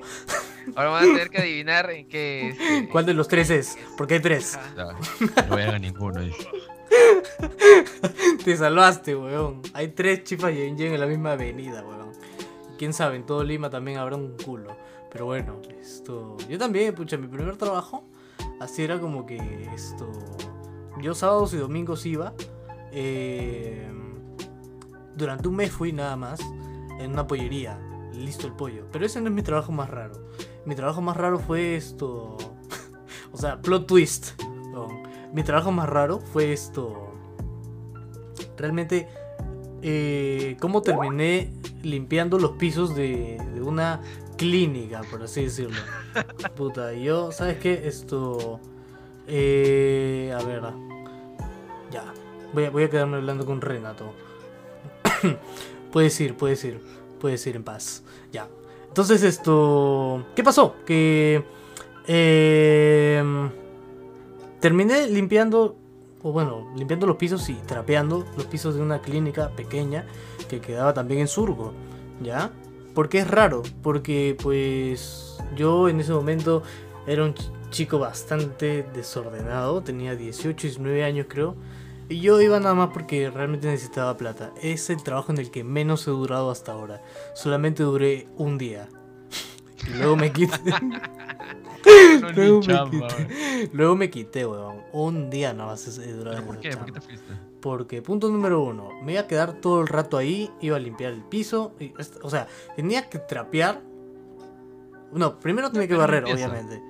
Ahora 0.75 0.89
van 0.91 1.03
a 1.03 1.07
tener 1.07 1.29
que 1.29 1.39
adivinar 1.39 1.89
en 1.89 2.07
qué. 2.07 2.49
este, 2.49 2.87
¿Cuál 2.89 3.05
de 3.07 3.13
los 3.13 3.27
tres 3.27 3.49
es? 3.49 3.77
Porque 3.97 4.13
hay 4.15 4.19
tres. 4.21 4.57
Ya, 4.77 4.85
no 5.47 5.55
vayan 5.55 5.75
a 5.75 5.79
ninguno. 5.79 6.21
dice. 6.21 6.47
Te 8.43 8.57
salvaste, 8.57 9.15
weón. 9.15 9.61
Hay 9.73 9.89
tres 9.89 10.23
chifas 10.23 10.53
Yen 10.53 10.79
en 10.79 10.99
la 10.99 11.05
misma 11.05 11.33
avenida, 11.33 11.83
weón. 11.83 12.11
Quién 12.77 12.93
sabe, 12.93 13.17
en 13.17 13.25
todo 13.25 13.43
Lima 13.43 13.69
también 13.69 13.97
habrá 13.97 14.15
un 14.15 14.37
culo. 14.37 14.75
Pero 15.11 15.25
bueno, 15.25 15.59
esto. 15.81 16.37
Yo 16.47 16.57
también, 16.57 16.93
pucha, 16.95 17.17
mi 17.17 17.27
primer 17.27 17.57
trabajo. 17.57 18.05
Así 18.59 18.83
era 18.83 18.99
como 18.99 19.25
que 19.25 19.37
esto. 19.73 20.09
Yo 21.01 21.13
sábados 21.15 21.53
y 21.53 21.57
domingos 21.57 22.05
iba. 22.05 22.33
eh, 22.91 23.87
durante 25.15 25.47
un 25.49 25.55
mes 25.55 25.71
fui 25.71 25.91
nada 25.91 26.15
más. 26.15 26.39
En 26.99 27.11
una 27.11 27.27
pollería. 27.27 27.79
Listo 28.13 28.47
el 28.47 28.53
pollo. 28.53 28.85
Pero 28.91 29.05
ese 29.05 29.21
no 29.21 29.27
es 29.27 29.33
mi 29.33 29.41
trabajo 29.43 29.71
más 29.71 29.89
raro. 29.89 30.29
Mi 30.65 30.75
trabajo 30.75 31.01
más 31.01 31.17
raro 31.17 31.39
fue 31.39 31.75
esto. 31.75 32.37
o 33.31 33.37
sea, 33.37 33.61
plot 33.61 33.87
twist. 33.87 34.41
Mi 35.33 35.43
trabajo 35.43 35.71
más 35.71 35.87
raro 35.87 36.19
fue 36.19 36.51
esto. 36.51 37.11
Realmente, 38.57 39.07
eh, 39.81 40.57
cómo 40.59 40.81
terminé 40.81 41.53
limpiando 41.83 42.39
los 42.39 42.51
pisos 42.51 42.95
de, 42.95 43.37
de 43.53 43.61
una 43.61 44.01
clínica, 44.37 45.01
por 45.11 45.21
así 45.23 45.43
decirlo. 45.43 45.79
Puta, 46.55 46.93
yo, 46.93 47.31
¿sabes 47.31 47.57
qué? 47.57 47.87
Esto. 47.87 48.59
Eh, 49.27 50.35
a 50.37 50.43
ver. 50.43 50.63
Ya. 51.91 52.05
Voy 52.53 52.65
a, 52.65 52.69
voy 52.71 52.83
a 52.83 52.89
quedarme 52.89 53.17
hablando 53.17 53.45
con 53.45 53.61
Renato. 53.61 54.13
puedes 55.91 56.19
ir, 56.19 56.35
puedes 56.35 56.63
ir. 56.63 56.81
Puedes 57.19 57.45
ir 57.45 57.55
en 57.55 57.63
paz. 57.63 58.03
Ya. 58.31 58.47
Entonces, 58.87 59.23
esto. 59.23 60.25
¿Qué 60.35 60.43
pasó? 60.43 60.75
Que. 60.85 61.43
Eh, 62.07 63.49
terminé 64.59 65.07
limpiando. 65.07 65.75
O 66.21 66.33
bueno, 66.33 66.67
limpiando 66.75 67.07
los 67.07 67.15
pisos 67.15 67.47
y 67.49 67.53
trapeando 67.53 68.25
los 68.35 68.45
pisos 68.45 68.75
de 68.75 68.81
una 68.81 68.99
clínica 68.99 69.49
pequeña 69.55 70.05
que 70.49 70.59
quedaba 70.59 70.93
también 70.93 71.21
en 71.21 71.27
Surgo. 71.27 71.73
¿Ya? 72.21 72.51
Porque 72.93 73.19
es 73.19 73.27
raro. 73.27 73.63
Porque, 73.81 74.35
pues. 74.41 75.37
Yo 75.55 75.87
en 75.89 75.99
ese 76.01 76.11
momento 76.11 76.61
era 77.07 77.23
un 77.23 77.33
ch- 77.33 77.49
chico 77.71 77.99
bastante 77.99 78.85
desordenado. 78.93 79.81
Tenía 79.81 80.15
18, 80.15 80.67
19 80.67 81.03
años, 81.03 81.27
creo. 81.29 81.55
Y 82.09 82.19
yo 82.21 82.41
iba 82.41 82.59
nada 82.59 82.73
más 82.75 82.89
porque 82.91 83.29
realmente 83.29 83.67
necesitaba 83.67 84.17
plata. 84.17 84.51
Es 84.61 84.89
el 84.89 85.01
trabajo 85.03 85.31
en 85.31 85.37
el 85.37 85.51
que 85.51 85.63
menos 85.63 86.07
he 86.07 86.11
durado 86.11 86.51
hasta 86.51 86.71
ahora. 86.73 87.01
Solamente 87.35 87.83
duré 87.83 88.27
un 88.35 88.57
día. 88.57 88.89
Y 89.87 89.97
luego 89.97 90.17
me 90.17 90.31
quité. 90.33 90.57
No, 92.21 92.31
Luego 92.31 92.59
me 92.61 92.89
quité. 92.89 93.69
luego 93.73 93.95
me 93.95 94.09
quité, 94.09 94.45
weón. 94.45 94.81
Un 94.91 95.29
día 95.29 95.53
nada 95.53 95.71
más. 95.71 95.99
¿Pero 96.03 96.45
¿Por 96.45 96.59
qué? 96.59 96.75
¿Por 96.75 96.85
qué 96.85 96.91
te 96.91 97.01
fuiste? 97.01 97.33
Porque, 97.61 98.01
punto 98.01 98.29
número 98.29 98.61
uno, 98.61 98.89
me 99.03 99.13
iba 99.13 99.21
a 99.21 99.27
quedar 99.27 99.53
todo 99.53 99.81
el 99.81 99.87
rato 99.87 100.17
ahí, 100.17 100.49
iba 100.61 100.77
a 100.77 100.79
limpiar 100.79 101.13
el 101.13 101.23
piso. 101.23 101.73
y 101.79 101.93
o 102.21 102.29
sea, 102.29 102.47
tenía 102.75 103.09
que 103.09 103.19
trapear. 103.19 103.81
No, 105.11 105.39
primero 105.39 105.71
tenía 105.71 105.87
que 105.87 105.95
barrer, 105.95 106.23
limpieza. 106.23 106.49
obviamente. 106.51 106.81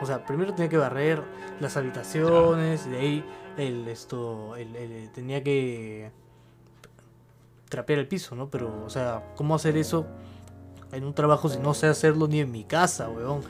O 0.00 0.06
sea, 0.06 0.24
primero 0.26 0.54
tenía 0.54 0.68
que 0.68 0.76
barrer 0.76 1.22
las 1.60 1.76
habitaciones, 1.76 2.86
y 2.86 2.90
de 2.90 2.98
ahí 2.98 3.24
el, 3.56 3.88
esto, 3.88 4.54
el- 4.56 4.76
el- 4.76 5.10
tenía 5.10 5.42
que 5.42 6.10
trapear 7.68 7.98
el 7.98 8.06
piso, 8.08 8.34
¿no? 8.36 8.48
Pero, 8.50 8.84
o 8.84 8.90
sea, 8.90 9.32
¿cómo 9.36 9.54
hacer 9.54 9.76
eso 9.76 10.06
en 10.92 11.04
un 11.04 11.12
trabajo 11.14 11.48
si 11.48 11.58
no 11.58 11.74
sé 11.74 11.86
hacerlo 11.88 12.28
ni 12.28 12.40
en 12.40 12.50
mi 12.50 12.64
casa, 12.64 13.08
weón? 13.08 13.42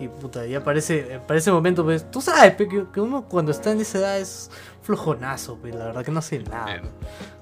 Y 0.00 0.08
puta, 0.08 0.46
ya 0.46 0.62
parece, 0.64 1.20
para 1.26 1.38
ese 1.38 1.50
momento, 1.52 1.84
pues, 1.84 2.10
tú 2.10 2.20
sabes, 2.20 2.54
pe, 2.54 2.66
que, 2.68 2.84
que 2.92 3.00
uno 3.00 3.24
cuando 3.28 3.50
está 3.52 3.72
en 3.72 3.80
esa 3.80 3.98
edad 3.98 4.18
es 4.18 4.50
flojonazo, 4.82 5.56
pues, 5.58 5.74
la 5.74 5.86
verdad 5.86 6.04
que 6.04 6.10
no 6.10 6.18
hace 6.20 6.38
nada. 6.40 6.76
Eh. 6.76 6.82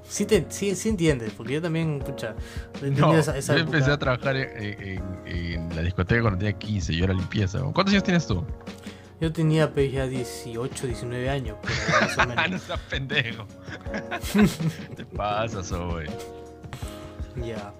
Sí, 0.08 0.26
te, 0.26 0.44
sí, 0.50 0.74
sí 0.74 0.88
entiendes, 0.90 1.32
porque 1.36 1.54
yo 1.54 1.62
también, 1.62 1.98
pucha, 2.00 2.34
No, 2.82 3.14
esa, 3.16 3.36
esa 3.38 3.54
yo 3.54 3.60
empecé 3.60 3.90
a 3.90 3.98
trabajar 3.98 4.36
en, 4.36 4.82
en- 4.82 5.02
en 5.26 5.76
la 5.76 5.82
discoteca 5.82 6.20
cuando 6.22 6.38
tenía 6.38 6.52
15, 6.58 6.94
yo 6.94 7.04
era 7.04 7.14
limpieza. 7.14 7.58
weón. 7.58 7.72
¿Cuántos 7.72 7.92
años 7.92 8.04
tienes 8.04 8.26
tú? 8.26 8.44
Yo 9.20 9.32
tenía 9.32 9.72
pues, 9.72 9.92
ya 9.92 10.06
18, 10.06 10.86
19 10.88 11.30
años, 11.30 11.56
pero 11.62 11.74
más 12.00 12.18
o 12.18 12.20
Ah, 12.22 12.26
no 12.26 12.42
menos. 12.42 12.62
seas 12.62 12.80
pendejo. 12.90 13.46
te 14.96 15.04
pasas, 15.06 15.72
güey. 15.72 16.08
Ya. 17.36 17.72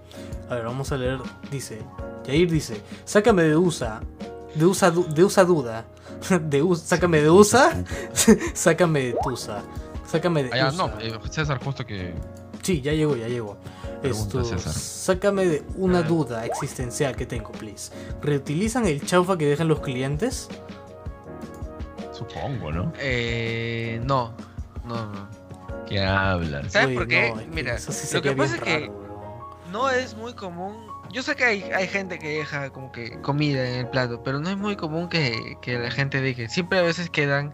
A 0.51 0.55
ver, 0.57 0.65
vamos 0.65 0.91
a 0.93 0.97
leer. 0.97 1.19
Dice, 1.51 1.81
Jair 2.27 2.51
dice, 2.51 2.81
sácame 3.05 3.43
de 3.45 3.57
USA. 3.57 4.01
De 4.55 4.65
USA, 4.67 4.91
de 4.91 5.25
USA 5.25 5.45
duda. 5.45 5.85
De 6.41 6.63
US, 6.63 6.81
sácame 6.81 7.21
de 7.23 7.31
USA. 7.31 7.73
sácame 8.55 9.01
de 9.01 9.17
Tusa. 9.25 9.63
Sácame 10.07 10.45
de 10.45 10.51
Ah, 10.53 10.57
ya, 10.57 10.69
USA. 10.69 10.77
no, 10.87 11.01
eh, 11.01 11.19
César, 11.31 11.59
justo 11.65 11.85
que. 11.87 12.15
Sí, 12.63 12.81
ya 12.81 12.93
llegó, 12.93 13.17
ya 13.17 13.29
llegó. 13.29 13.57
Pregunta, 14.03 14.41
Esto, 14.43 14.45
César. 14.45 14.73
sácame 14.73 15.47
de 15.47 15.63
una 15.77 15.99
Ah. 16.01 16.03
duda 16.03 16.45
existencial 16.47 17.17
que 17.17 17.25
tengo, 17.27 17.51
please. 17.53 17.91
¿Reutilizan 18.21 18.85
el 18.87 19.05
chaufa 19.05 19.37
que 19.39 19.47
dejan 19.47 19.69
los 19.69 19.81
clientes? 19.81 20.49
Supongo, 22.13 22.71
¿no? 22.71 22.93
Eh, 23.01 24.01
no, 24.05 24.33
no, 24.85 25.07
no. 25.07 25.29
¿Qué 25.89 26.01
hablas? 26.05 26.73
¿Sabes 26.73 26.89
Uy, 26.89 26.95
por 26.95 27.09
qué? 27.09 27.33
no, 27.35 27.43
Mira, 27.53 27.79
sí 27.79 28.15
lo 28.15 28.23
que 28.23 28.33
pasa 28.33 28.57
es 28.57 28.61
que 28.63 28.79
raro. 28.81 29.02
No 29.73 29.91
es 29.91 30.15
muy 30.15 30.35
común. 30.35 30.87
Yo 31.11 31.23
sé 31.23 31.35
que 31.37 31.45
hay, 31.45 31.63
hay 31.75 31.89
gente 31.89 32.19
que 32.19 32.39
deja 32.39 32.71
como 32.71 32.91
que 32.93 33.21
comida 33.21 33.69
en 33.69 33.81
el 33.81 33.89
plato, 33.89 34.23
pero 34.23 34.39
no 34.41 34.49
es 34.49 34.57
muy 34.57 34.77
común 34.77 35.09
que, 35.09 35.57
que 35.61 35.79
la 35.79 35.91
gente 35.91 36.21
deje. 36.21 36.49
Siempre 36.49 36.79
a 36.79 36.83
veces 36.83 37.11
quedan. 37.11 37.53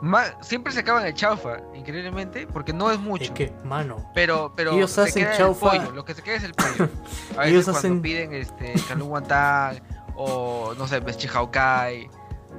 ma- 0.00 0.34
siempre 0.42 0.72
se 0.72 0.80
acaban 0.80 1.06
el 1.06 1.14
chaufa, 1.14 1.58
increíblemente, 1.74 2.46
porque 2.46 2.72
no 2.72 2.90
es 2.90 2.98
mucho. 2.98 3.24
Es 3.24 3.30
que, 3.30 3.52
mano, 3.64 4.10
Pero, 4.14 4.52
pero 4.56 4.72
Ellos 4.72 4.90
se 4.90 5.02
hacen 5.02 5.24
queda 5.24 5.32
el 5.32 5.38
chaufa- 5.38 5.70
pollo, 5.78 5.90
lo 5.92 6.04
que 6.04 6.14
se 6.14 6.22
queda 6.22 6.36
es 6.36 6.44
el 6.44 6.54
pollo. 6.54 6.88
A 7.36 7.40
veces 7.40 7.52
Ellos 7.52 7.64
cuando 7.64 7.78
hacen- 7.78 8.02
piden 8.02 8.34
este 8.34 8.74
calú 8.88 9.06
guantán 9.06 9.80
o 10.16 10.74
no 10.78 10.86
sé, 10.88 11.00
peschijaucay 11.00 12.08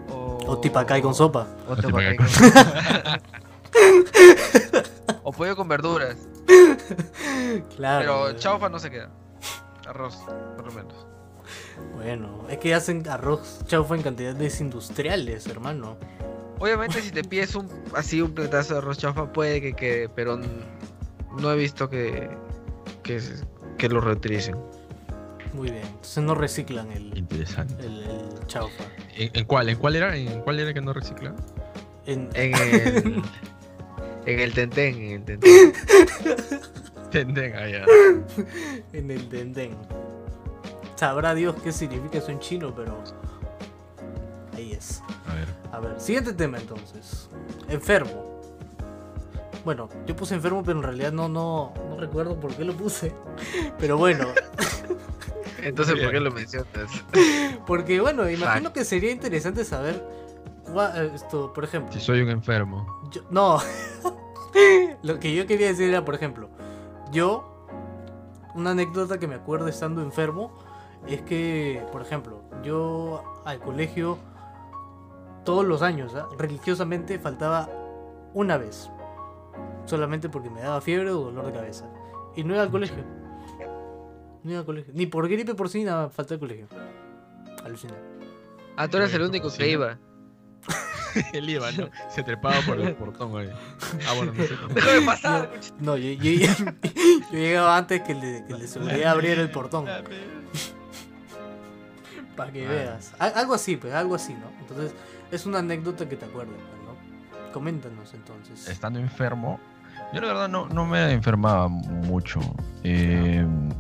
o 0.10 0.38
o 0.48 0.58
tipacay 0.60 1.02
con 1.02 1.14
sopa. 1.16 1.48
o 1.68 1.74
O 1.74 1.76
tipacay 1.76 2.16
con- 2.16 2.28
pollo 5.38 5.56
con 5.56 5.68
verduras. 5.68 6.16
Claro. 7.76 8.28
Pero 8.28 8.40
chaufa 8.40 8.70
no 8.70 8.80
se 8.80 8.92
queda. 8.92 9.10
Arroz, 9.88 10.18
por 10.56 10.66
lo 10.66 10.72
menos. 10.72 11.06
Bueno, 11.94 12.46
es 12.50 12.58
que 12.58 12.74
hacen 12.74 13.08
arroz 13.08 13.62
chaufa 13.68 13.96
en 13.96 14.02
cantidades 14.02 14.60
industriales, 14.60 15.48
hermano. 15.48 15.98
Obviamente 16.60 17.02
si 17.02 17.12
te 17.12 17.24
pides 17.30 17.56
un 17.56 17.70
así 17.96 18.22
un 18.22 18.34
platazo 18.34 18.74
de 18.74 18.80
arroz 18.80 18.98
chaufa 18.98 19.32
puede 19.32 19.62
que 19.62 19.74
quede, 19.74 20.10
pero 20.10 20.40
no 21.40 21.52
he 21.52 21.56
visto 21.56 21.90
que 21.90 22.30
que, 23.04 23.90
lo 23.90 24.02
reutilicen. 24.02 24.56
Muy 25.54 25.70
bien. 25.70 25.86
Entonces 25.86 26.24
no 26.24 26.36
reciclan 26.36 26.92
el, 26.92 27.16
Interesante. 27.18 27.86
el, 27.86 28.04
el 28.04 28.48
chaufa. 28.48 28.84
¿En, 29.16 29.30
en 29.34 29.46
cuál? 29.46 29.70
¿En 29.70 29.78
cuál 29.78 29.96
era? 29.96 30.16
¿En 30.16 30.42
cuál 30.42 30.60
era 30.60 30.74
que 30.74 30.82
no 30.82 30.92
recicla? 30.92 31.34
En, 32.06 32.30
En 32.34 32.56
el 32.56 33.24
en 34.26 34.40
el 34.40 34.54
tentén, 34.54 34.96
en 34.96 35.12
el 35.12 35.24
tentén. 35.24 35.74
Tenden 37.12 37.56
allá. 37.56 37.86
en 38.94 39.12
el 39.12 39.30
dendén. 39.30 39.76
Sabrá 40.96 41.34
Dios 41.34 41.56
qué 41.64 41.72
significa 41.72 42.18
eso 42.18 42.32
en 42.32 42.40
chino, 42.40 42.74
pero 42.76 43.04
ahí 44.54 44.74
es. 44.74 45.02
A 45.28 45.36
ver. 45.36 45.48
A 45.72 45.80
ver, 45.80 46.02
siguiente 46.02 46.34
tema 46.34 46.58
entonces. 46.58 47.30
Enfermo. 47.70 48.42
Bueno, 49.64 49.90
yo 50.06 50.16
puse 50.16 50.36
enfermo, 50.36 50.62
pero 50.64 50.78
en 50.78 50.84
realidad 50.84 51.12
no, 51.12 51.28
no, 51.28 51.74
no 51.90 51.98
recuerdo 52.00 52.40
por 52.40 52.54
qué 52.56 52.66
lo 52.66 52.74
puse. 52.74 53.12
Pero 53.80 53.98
bueno, 53.98 54.28
Entonces, 55.66 56.00
¿por 56.00 56.12
qué 56.12 56.20
lo 56.20 56.32
mencionas? 56.32 56.70
porque 57.68 58.00
bueno, 58.00 58.30
imagino 58.30 58.72
que 58.72 58.86
sería 58.86 59.12
interesante 59.12 59.66
saber 59.66 60.04
esto, 61.14 61.54
por 61.54 61.64
ejemplo. 61.64 61.92
Si 61.94 62.00
soy 62.00 62.22
un 62.22 62.30
enfermo. 62.30 62.86
Yo- 63.12 63.22
no. 63.30 63.60
Lo 65.04 65.20
que 65.20 65.36
yo 65.36 65.46
quería 65.48 65.68
decir 65.68 65.90
era, 65.90 66.04
por 66.06 66.16
ejemplo, 66.16 66.50
yo, 67.12 67.68
una 68.56 68.72
anécdota 68.72 69.20
que 69.20 69.28
me 69.28 69.36
acuerdo 69.36 69.68
estando 69.68 70.02
enfermo, 70.02 70.52
es 71.08 71.22
que, 71.22 71.84
por 71.92 72.02
ejemplo, 72.02 72.42
yo 72.64 73.22
al 73.46 73.60
colegio, 73.60 74.18
todos 75.44 75.66
los 75.66 75.82
años, 75.82 76.16
¿ah? 76.16 76.28
religiosamente, 76.38 77.20
faltaba 77.20 77.70
una 78.34 78.58
vez. 78.58 78.90
Solamente 79.86 80.30
porque 80.30 80.50
me 80.50 80.62
daba 80.62 80.82
fiebre 80.82 81.12
o 81.12 81.26
dolor 81.26 81.46
de 81.46 81.52
cabeza. 81.52 81.86
Y 82.36 82.44
no 82.44 82.54
iba 82.56 82.64
al 82.64 82.72
colegio. 82.72 83.04
No 84.44 84.52
iba 84.52 84.60
al 84.62 84.66
colegio. 84.66 84.94
Ni 84.96 85.06
por 85.06 85.28
gripe 85.28 85.54
por 85.54 85.70
sí, 85.70 85.84
nada, 85.84 86.10
falté 86.10 86.36
al 86.36 86.40
colegio. 86.40 86.68
Alucina. 87.64 87.94
Ah, 88.78 88.88
tú 88.88 88.98
eres 88.98 89.14
el 89.14 89.22
único 89.22 89.50
que 89.50 89.64
Sí. 89.64 89.64
iba. 89.66 89.98
Él 91.34 91.50
iba, 91.50 91.72
¿no? 91.72 91.90
Se 92.10 92.24
trepaba 92.24 92.60
por 92.66 92.80
el 92.80 92.94
portón 92.96 93.38
ahí. 93.38 93.50
Ah, 94.08 94.14
bueno, 94.16 94.34
no 94.34 94.44
sé. 94.44 94.54
Déjame 94.74 95.06
pasar. 95.06 95.50
No, 95.80 95.96
yo, 95.98 96.12
yo, 96.12 96.32
yo 97.32 97.38
llegaba 97.38 97.78
antes 97.78 98.02
que 98.02 98.12
el 98.14 98.22
de, 98.22 98.44
que 98.46 98.54
el 98.54 98.60
de 98.60 98.68
seguridad 98.68 99.12
abriera 99.12 99.42
el 99.42 99.50
portón. 99.52 99.86
Para 102.36 102.52
que 102.52 102.66
Ah. 102.66 102.70
veas. 102.70 103.14
Al- 103.20 103.34
algo 103.36 103.54
así, 103.54 103.78
pues, 103.78 103.94
algo 103.94 104.16
así, 104.16 104.34
¿no? 104.34 104.48
Entonces, 104.60 104.94
es 105.32 105.46
una 105.46 105.60
anécdota 105.60 106.08
que 106.10 106.16
te 106.18 106.26
acuerdas, 106.26 106.56
pues, 106.70 106.82
¿no? 106.84 107.52
Coméntanos 107.54 108.14
entonces. 108.14 108.68
Estando 108.68 109.00
enfermo, 109.00 109.60
yo 110.14 110.20
la 110.22 110.28
verdad 110.28 110.50
no, 110.50 110.68
no 110.68 110.86
me 110.86 111.12
enfermaba 111.14 111.70
mucho. 111.70 112.42
Eh, 112.84 113.38
en 113.38 113.74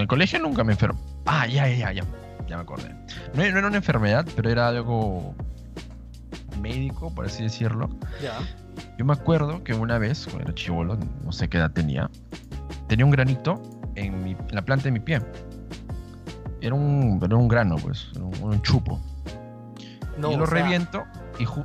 el 0.00 0.06
colegio 0.06 0.38
nunca 0.38 0.62
me 0.62 0.72
enfermo. 0.72 1.00
Ah, 1.26 1.46
ya, 1.46 1.68
ya, 1.68 1.76
ya, 1.76 1.92
ya. 1.92 2.04
Ya 2.46 2.56
me 2.56 2.62
acordé. 2.62 2.90
No, 3.34 3.42
no 3.42 3.58
era 3.58 3.66
una 3.66 3.76
enfermedad, 3.78 4.24
pero 4.36 4.48
era 4.50 4.68
algo 4.68 5.34
médico, 6.56 7.14
por 7.14 7.26
así 7.26 7.42
decirlo. 7.42 7.88
Ya. 8.22 8.38
Yo 8.98 9.04
me 9.04 9.12
acuerdo 9.12 9.62
que 9.64 9.74
una 9.74 9.98
vez, 9.98 10.24
cuando 10.26 10.44
era 10.44 10.54
chivolo, 10.54 10.98
no 11.24 11.32
sé 11.32 11.48
qué 11.48 11.58
edad 11.58 11.70
tenía, 11.70 12.10
tenía 12.88 13.04
un 13.04 13.10
granito 13.10 13.60
en, 13.94 14.22
mi- 14.24 14.32
en 14.32 14.54
la 14.54 14.62
planta 14.62 14.84
de 14.84 14.92
mi 14.92 15.00
pie. 15.00 15.20
Era 16.60 16.74
un, 16.74 17.20
era 17.22 17.36
un 17.36 17.48
grano, 17.48 17.76
pues, 17.76 18.08
era 18.14 18.24
un, 18.24 18.34
un 18.42 18.62
chupo. 18.62 19.00
No, 20.18 20.32
y 20.32 20.36
lo 20.36 20.46
sea, 20.46 20.62
reviento 20.62 21.04
y 21.38 21.44
ju... 21.44 21.64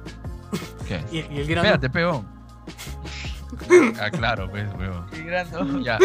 ¿Qué? 0.87 1.01
Y, 1.11 1.17
y 1.33 1.39
el 1.41 1.47
grano. 1.47 1.67
Espérate, 1.67 1.89
peón. 1.89 2.27
ah, 4.01 4.09
claro, 4.09 4.49
pues, 4.49 4.67
weón. 4.77 5.05
Y 5.17 5.23
grande. 5.23 5.83
Ya. 5.83 5.97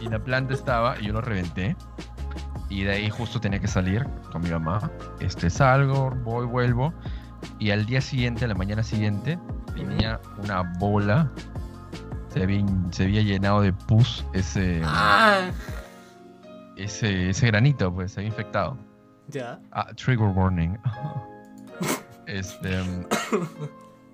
Y 0.00 0.08
la 0.08 0.18
planta 0.18 0.54
estaba 0.54 0.98
y 1.00 1.06
yo 1.06 1.12
lo 1.12 1.20
reventé. 1.20 1.76
Y 2.68 2.84
de 2.84 2.92
ahí 2.92 3.10
justo 3.10 3.40
tenía 3.40 3.58
que 3.58 3.68
salir 3.68 4.06
con 4.30 4.42
mi 4.42 4.50
mamá. 4.50 4.90
Este, 5.20 5.50
salgo, 5.50 6.10
voy, 6.24 6.46
vuelvo. 6.46 6.94
Y 7.58 7.70
al 7.70 7.86
día 7.86 8.00
siguiente, 8.00 8.44
a 8.44 8.48
la 8.48 8.54
mañana 8.54 8.82
siguiente, 8.82 9.38
tenía 9.74 10.20
una 10.42 10.62
bola. 10.78 11.30
Se 12.28 12.42
había, 12.42 12.64
se 12.90 13.04
había 13.04 13.22
llenado 13.22 13.60
de 13.60 13.72
pus 13.72 14.24
ese, 14.32 14.80
¡Ah! 14.84 15.50
ese, 16.76 17.30
ese 17.30 17.46
granito, 17.46 17.92
pues, 17.92 18.12
se 18.12 18.20
había 18.20 18.28
infectado. 18.30 18.76
Ya. 19.28 19.60
Ah, 19.72 19.86
trigger 19.94 20.28
warning. 20.28 20.76
este. 22.26 22.82
mm, 22.82 23.04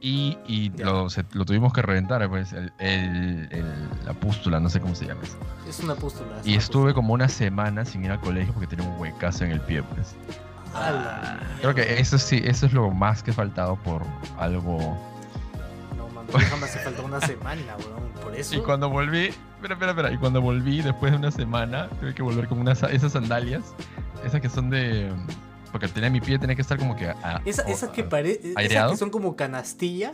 Y, 0.00 0.38
y 0.46 0.68
lo, 0.78 1.10
se- 1.10 1.24
lo 1.32 1.44
tuvimos 1.44 1.72
que 1.72 1.82
reventar, 1.82 2.28
pues, 2.28 2.52
el, 2.52 2.72
el- 2.78 3.48
el- 3.50 3.88
la 4.04 4.12
pústula, 4.14 4.60
no 4.60 4.68
sé 4.68 4.80
cómo 4.80 4.94
se 4.94 5.06
llama 5.06 5.22
eso. 5.24 5.36
Es 5.68 5.80
una 5.80 5.94
pústula. 5.96 6.38
es 6.40 6.46
Y 6.46 6.50
una 6.50 6.58
estuve 6.58 6.94
como 6.94 7.14
una 7.14 7.28
semana 7.28 7.84
sin 7.84 8.04
ir 8.04 8.10
al 8.12 8.20
colegio 8.20 8.52
porque 8.52 8.68
tenía 8.68 8.88
un 8.88 8.98
huecazo 9.00 9.44
en 9.44 9.50
el 9.52 9.60
pie, 9.60 9.82
pues. 9.82 10.14
Creo 11.60 11.74
que 11.74 12.00
eso 12.00 12.18
sí, 12.18 12.40
eso 12.44 12.66
es 12.66 12.72
lo 12.72 12.90
más 12.90 13.22
que 13.22 13.30
he 13.30 13.34
faltado 13.34 13.76
por 13.76 14.02
algo. 14.38 14.96
No, 15.96 16.08
mami, 16.08 16.28
déjame 16.32 16.64
hace 16.66 16.78
falta 16.80 17.02
una 17.02 17.20
semana, 17.20 17.76
weón. 17.78 18.08
Por 18.22 18.34
eso. 18.36 18.54
Y 18.56 18.60
cuando 18.60 18.88
volví, 18.88 19.26
espera, 19.56 19.74
espera, 19.74 19.90
espera, 19.92 20.12
y 20.12 20.18
cuando 20.18 20.40
volví 20.40 20.82
después 20.82 21.12
de 21.12 21.18
una 21.18 21.30
semana, 21.30 21.88
tuve 22.00 22.14
que 22.14 22.22
volver 22.22 22.46
con 22.48 22.58
unas, 22.60 22.82
esas 22.84 23.12
sandalias, 23.12 23.62
esas 24.24 24.40
que 24.40 24.48
son 24.48 24.70
de... 24.70 25.12
Porque 25.72 25.86
tenía 25.88 26.08
mi 26.10 26.20
pie, 26.20 26.38
tenía 26.38 26.56
que 26.56 26.62
estar 26.62 26.78
como 26.78 26.96
que... 26.96 27.08
a- 27.10 27.42
Esa- 27.44 27.62
o- 27.64 27.68
esas 27.68 27.90
que 27.90 28.02
parecen. 28.04 28.54
Esas 28.58 28.90
que 28.92 28.96
son 28.96 29.10
como 29.10 29.36
canastilla. 29.36 30.12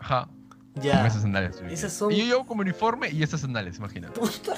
Ajá, 0.00 0.28
Ya. 0.74 0.98
con 0.98 1.06
esas 1.06 1.22
sandalias. 1.22 1.56
tuve 1.56 1.68
que- 1.68 1.74
Esas 1.74 1.92
son- 1.92 2.10
Y 2.12 2.16
yo 2.18 2.24
llevo 2.24 2.46
como 2.46 2.62
uniforme 2.62 3.10
y 3.10 3.22
esas 3.22 3.40
sandalias, 3.40 3.78
imagínate. 3.78 4.18
Puta 4.18 4.54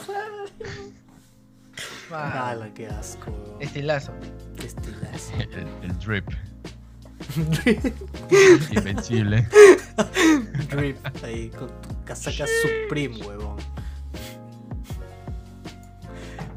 Ah, 2.11 2.51
¡Hala, 2.51 2.72
qué 2.75 2.87
asco! 2.87 3.33
estilazo. 3.61 4.12
Estilazo. 4.62 5.33
El, 5.39 5.66
el 5.83 5.99
drip, 5.99 6.29
invencible. 8.77 9.49
Drip 10.70 10.97
ahí 11.25 11.51
con 11.51 11.68
tu 11.68 12.05
casaca 12.05 12.45
Supreme, 12.62 13.16
huevón. 13.25 13.57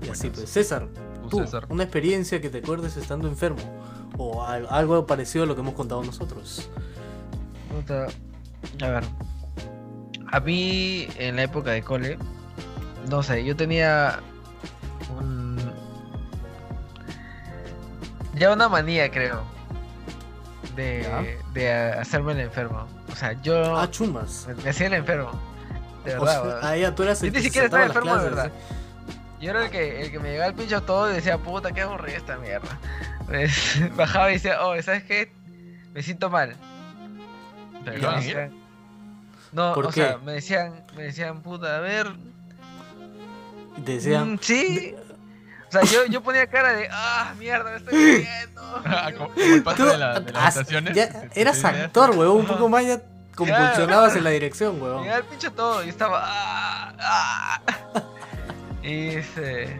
Y 0.05 0.09
así 0.09 0.29
pues, 0.29 0.49
César, 0.49 0.87
Tú, 1.29 1.39
César. 1.39 1.65
una 1.69 1.83
experiencia 1.83 2.39
que 2.41 2.49
te 2.49 2.59
acuerdes 2.59 2.97
estando 2.97 3.27
enfermo. 3.27 3.59
O 4.17 4.43
al- 4.45 4.67
algo 4.69 5.05
parecido 5.05 5.43
a 5.43 5.47
lo 5.47 5.55
que 5.55 5.61
hemos 5.61 5.73
contado 5.75 6.03
nosotros. 6.03 6.69
A 7.89 8.89
ver. 8.89 9.03
A 10.31 10.39
mí, 10.39 11.07
en 11.17 11.35
la 11.37 11.43
época 11.43 11.71
de 11.71 11.81
cole, 11.83 12.17
no 13.09 13.23
sé, 13.23 13.43
yo 13.45 13.55
tenía 13.55 14.19
un. 15.09 15.57
Ya 18.35 18.51
una 18.53 18.69
manía, 18.69 19.09
creo. 19.09 19.43
De, 20.75 21.39
de 21.53 21.71
hacerme 21.71 22.33
el 22.33 22.41
enfermo. 22.41 22.85
O 23.11 23.15
sea, 23.15 23.33
yo 23.41 23.77
Ah, 23.77 23.89
chumas. 23.89 24.47
me, 24.63 24.69
hacía 24.69 24.87
el 24.87 24.93
enfermo. 24.93 25.31
De 26.05 26.15
O 26.15 26.21
verdad, 26.21 26.31
sea, 26.33 26.41
weón. 26.43 26.59
ah, 26.61 26.77
ya, 26.77 26.93
tú 26.95 27.03
eras 27.03 27.19
Yo 27.21 27.27
el 27.27 27.33
ni 27.33 27.37
que 27.37 27.39
se 27.41 27.45
siquiera 27.47 27.65
estaba 27.65 27.85
enfermo 27.85 28.15
de 28.15 28.23
verdad. 28.23 28.51
Yo 29.41 29.49
era 29.51 29.65
el 29.65 29.71
que, 29.71 30.01
el 30.01 30.11
que 30.11 30.19
me 30.19 30.29
llegaba 30.31 30.47
el 30.49 30.55
pincho 30.55 30.81
todo 30.83 31.09
y 31.11 31.15
decía, 31.15 31.37
puta, 31.37 31.71
qué 31.71 31.81
aburrida 31.81 32.17
esta 32.17 32.37
mierda. 32.37 32.79
Pues, 33.25 33.79
bajaba 33.95 34.29
y 34.29 34.33
decía, 34.33 34.63
oh, 34.65 34.79
¿sabes 34.81 35.03
qué? 35.03 35.31
Me 35.93 36.03
siento 36.03 36.29
mal. 36.29 36.55
Decían- 37.83 38.51
No, 39.51 39.73
¿Por 39.73 39.87
o 39.87 39.89
qué? 39.89 40.01
sea, 40.01 40.17
me 40.19 40.33
decían, 40.33 40.83
me 40.95 41.03
decían, 41.03 41.41
puta, 41.41 41.77
a 41.77 41.79
ver. 41.79 42.07
Decían, 43.77 44.33
mm, 44.33 44.39
sí. 44.41 44.95
O 45.67 45.71
sea, 45.71 45.81
yo, 45.83 46.05
yo 46.05 46.21
ponía 46.23 46.47
cara 46.47 46.73
de, 46.73 46.87
ah, 46.91 47.33
mierda, 47.37 47.71
me 47.71 47.77
estoy 47.77 47.93
muriendo. 47.93 48.61
Como, 49.17 49.29
como 49.33 49.41
el 49.55 49.63
pato 49.63 49.83
tú 49.83 49.89
de, 49.89 49.97
la, 49.97 50.19
de 50.19 50.31
las 50.31 50.55
estaciones. 50.57 50.93
ya 50.95 51.09
que 51.29 51.39
eras 51.41 51.63
actor, 51.63 52.11
huevón, 52.11 52.37
un 52.41 52.45
poco 52.47 52.69
más 52.69 52.85
ya 52.85 53.01
convulsionabas 53.35 54.15
en 54.15 54.23
la 54.23 54.29
dirección, 54.31 54.81
huevón. 54.81 55.01
llegaba 55.03 55.19
el 55.19 55.25
pincho 55.25 55.51
todo 55.51 55.83
y 55.83 55.89
estaba, 55.89 56.21
ah, 56.23 56.93
ah. 56.99 57.61
Y 58.83 59.09
este. 59.09 59.75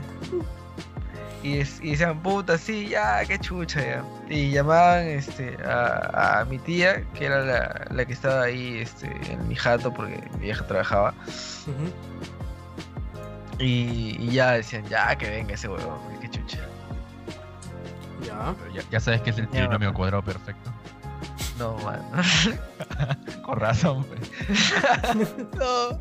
Y, 1.44 1.60
es- 1.60 1.80
y 1.82 1.92
decían, 1.92 2.22
puta, 2.22 2.58
sí, 2.58 2.90
ya, 2.90 3.24
qué 3.26 3.40
chucha, 3.40 3.80
ya. 3.82 4.04
Y 4.30 4.52
llamaban 4.52 5.08
este, 5.08 5.56
a, 5.66 6.40
a 6.42 6.46
mi 6.46 6.58
tía, 6.60 7.04
que 7.14 7.26
era 7.26 7.44
la, 7.46 7.86
la 7.92 8.06
que 8.06 8.12
estaba 8.14 8.42
ahí 8.44 8.80
este, 8.80 9.08
en 9.32 9.48
mi 9.48 9.56
jato, 9.56 9.94
porque 9.94 10.22
mi 10.34 10.40
vieja 10.46 10.66
trabajaba. 10.68 11.14
Ujú. 11.68 11.94
Y, 13.60 14.16
y 14.20 14.32
ya 14.32 14.54
decían, 14.54 14.86
ya, 14.88 15.16
que 15.18 15.30
venga 15.30 15.54
ese 15.56 15.68
huevón, 15.68 15.98
qué 16.22 16.30
chucha. 16.30 16.60
Ya. 18.26 18.56
Pero 18.60 18.74
Ya, 18.76 18.84
ya 18.92 19.00
sabes 19.00 19.22
que 19.22 19.32
es 19.32 19.38
el 19.38 19.48
trinomio 19.50 19.94
cuadrado 19.94 20.24
perfecto. 20.24 20.72
No, 21.58 21.76
man. 21.80 22.00
Con 23.44 23.60
razón, 23.60 24.06
pues. 24.06 24.32
No. 25.58 26.00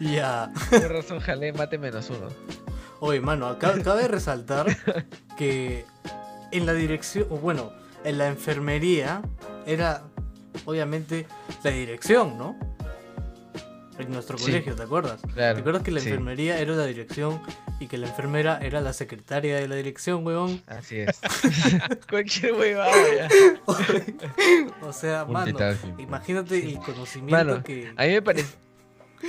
Ya. 0.00 0.50
Por 0.70 0.90
razón, 0.90 1.20
jalé 1.20 1.52
mate 1.52 1.76
menos 1.76 2.08
uno. 2.08 2.28
Oye, 3.00 3.20
mano, 3.20 3.46
acá 3.46 3.74
cabe 3.82 4.08
resaltar 4.08 4.66
que 5.36 5.84
en 6.50 6.64
la 6.64 6.72
dirección, 6.72 7.26
o 7.28 7.36
bueno, 7.36 7.72
en 8.04 8.16
la 8.16 8.28
enfermería 8.28 9.20
era 9.66 10.04
obviamente 10.64 11.26
la 11.62 11.70
dirección, 11.70 12.38
¿no? 12.38 12.56
En 13.98 14.10
nuestro 14.12 14.36
Sí. 14.38 14.46
colegio, 14.46 14.74
¿te 14.74 14.82
acuerdas? 14.82 15.20
Claro. 15.34 15.54
¿Te 15.54 15.60
acuerdas 15.60 15.82
que 15.82 15.90
la 15.90 16.00
sí, 16.00 16.08
enfermería 16.08 16.58
era 16.58 16.74
la 16.74 16.86
dirección 16.86 17.40
y 17.80 17.86
que 17.86 17.96
la 17.98 18.08
enfermera 18.08 18.58
era 18.60 18.80
la 18.80 18.92
secretaria 18.92 19.56
de 19.56 19.68
la 19.68 19.76
dirección, 19.76 20.26
weón? 20.26 20.62
Así 20.66 20.98
es. 20.98 21.20
Cualquier 22.10 22.54
huevada 22.54 23.28
o 24.82 24.92
sea, 24.92 25.24
mano, 25.24 25.46
Multitasking. 25.52 26.00
imagínate 26.00 26.56
el 26.72 26.78
conocimiento 26.78 27.36
Mano, 27.36 27.62
que... 27.62 27.92
A 27.96 28.04
mí 28.04 28.12
me 28.12 28.22
parece. 28.22 28.54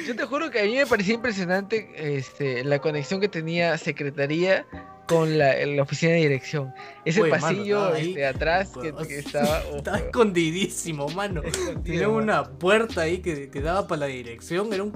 Yo 0.08 0.16
te 0.16 0.26
juro 0.26 0.50
que 0.52 0.60
a 0.60 0.64
mí 0.64 0.76
me 0.76 0.86
parecía 0.86 1.14
impresionante 1.16 2.18
este, 2.18 2.64
la 2.64 2.80
conexión 2.80 3.20
que 3.22 3.30
tenía 3.30 3.78
secretaría 3.78 4.66
con 5.08 5.38
la, 5.38 5.54
la 5.66 5.84
oficina 5.84 6.14
de 6.14 6.20
dirección. 6.20 6.74
Ese 7.06 7.24
pasillo 7.26 7.86
ahí, 7.94 8.10
este, 8.10 8.26
atrás 8.26 8.72
que, 8.82 8.94
que 9.08 9.20
estaba. 9.20 9.62
oh, 9.72 9.78
Estaba 9.78 9.98
escondidísimo, 10.00 11.08
mano. 11.10 11.42
Tenía 11.84 12.10
una 12.10 12.44
puerta 12.44 13.02
ahí 13.02 13.20
que, 13.20 13.50
que 13.50 13.62
daba 13.62 13.88
para 13.88 14.02
la 14.02 14.06
dirección. 14.08 14.74
Era 14.74 14.84
un. 14.84 14.94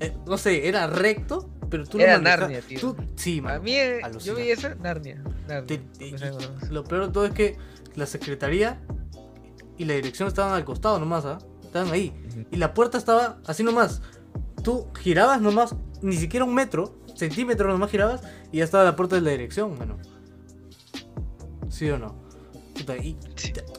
eh, 0.00 0.12
no 0.26 0.36
sé, 0.36 0.66
era 0.68 0.86
recto, 0.88 1.48
pero 1.70 1.84
tú 1.86 1.98
Era 2.00 2.16
lo 2.16 2.22
Narnia, 2.22 2.60
tío. 2.60 2.80
tú- 2.80 2.96
sí, 3.16 3.38
A 3.38 3.42
mano. 3.42 3.62
mí, 3.62 3.74
eh, 3.74 4.00
yo 4.22 4.34
vi 4.34 4.50
esa 4.50 4.74
Narnia. 4.74 5.22
Narnia. 5.48 5.66
Te- 5.66 5.78
te- 5.78 6.10
No 6.12 6.38
lo 6.70 6.84
peor 6.84 7.06
de 7.06 7.12
todo 7.12 7.26
es 7.26 7.32
que 7.32 7.56
la 7.94 8.06
secretaría 8.06 8.80
y 9.78 9.84
la 9.84 9.94
dirección 9.94 10.26
estaban 10.28 10.54
al 10.54 10.64
costado 10.64 10.98
nomás, 10.98 11.24
¿ah? 11.24 11.38
Estaban 11.62 11.92
ahí. 11.92 12.12
Y 12.50 12.56
la 12.56 12.74
puerta 12.74 12.98
estaba 12.98 13.38
así 13.46 13.62
nomás. 13.62 14.00
Tú 14.66 14.88
girabas 14.98 15.40
nomás, 15.40 15.76
ni 16.02 16.16
siquiera 16.16 16.44
un 16.44 16.52
metro, 16.52 16.96
centímetro 17.14 17.70
nomás 17.70 17.88
girabas, 17.88 18.22
y 18.50 18.58
ya 18.58 18.64
estaba 18.64 18.82
la 18.82 18.96
puerta 18.96 19.14
de 19.14 19.22
la 19.22 19.30
dirección, 19.30 19.78
mano. 19.78 19.96
¿Sí 21.68 21.88
o 21.88 22.00
no? 22.00 22.16
Puta, 22.76 22.96
y 22.96 23.16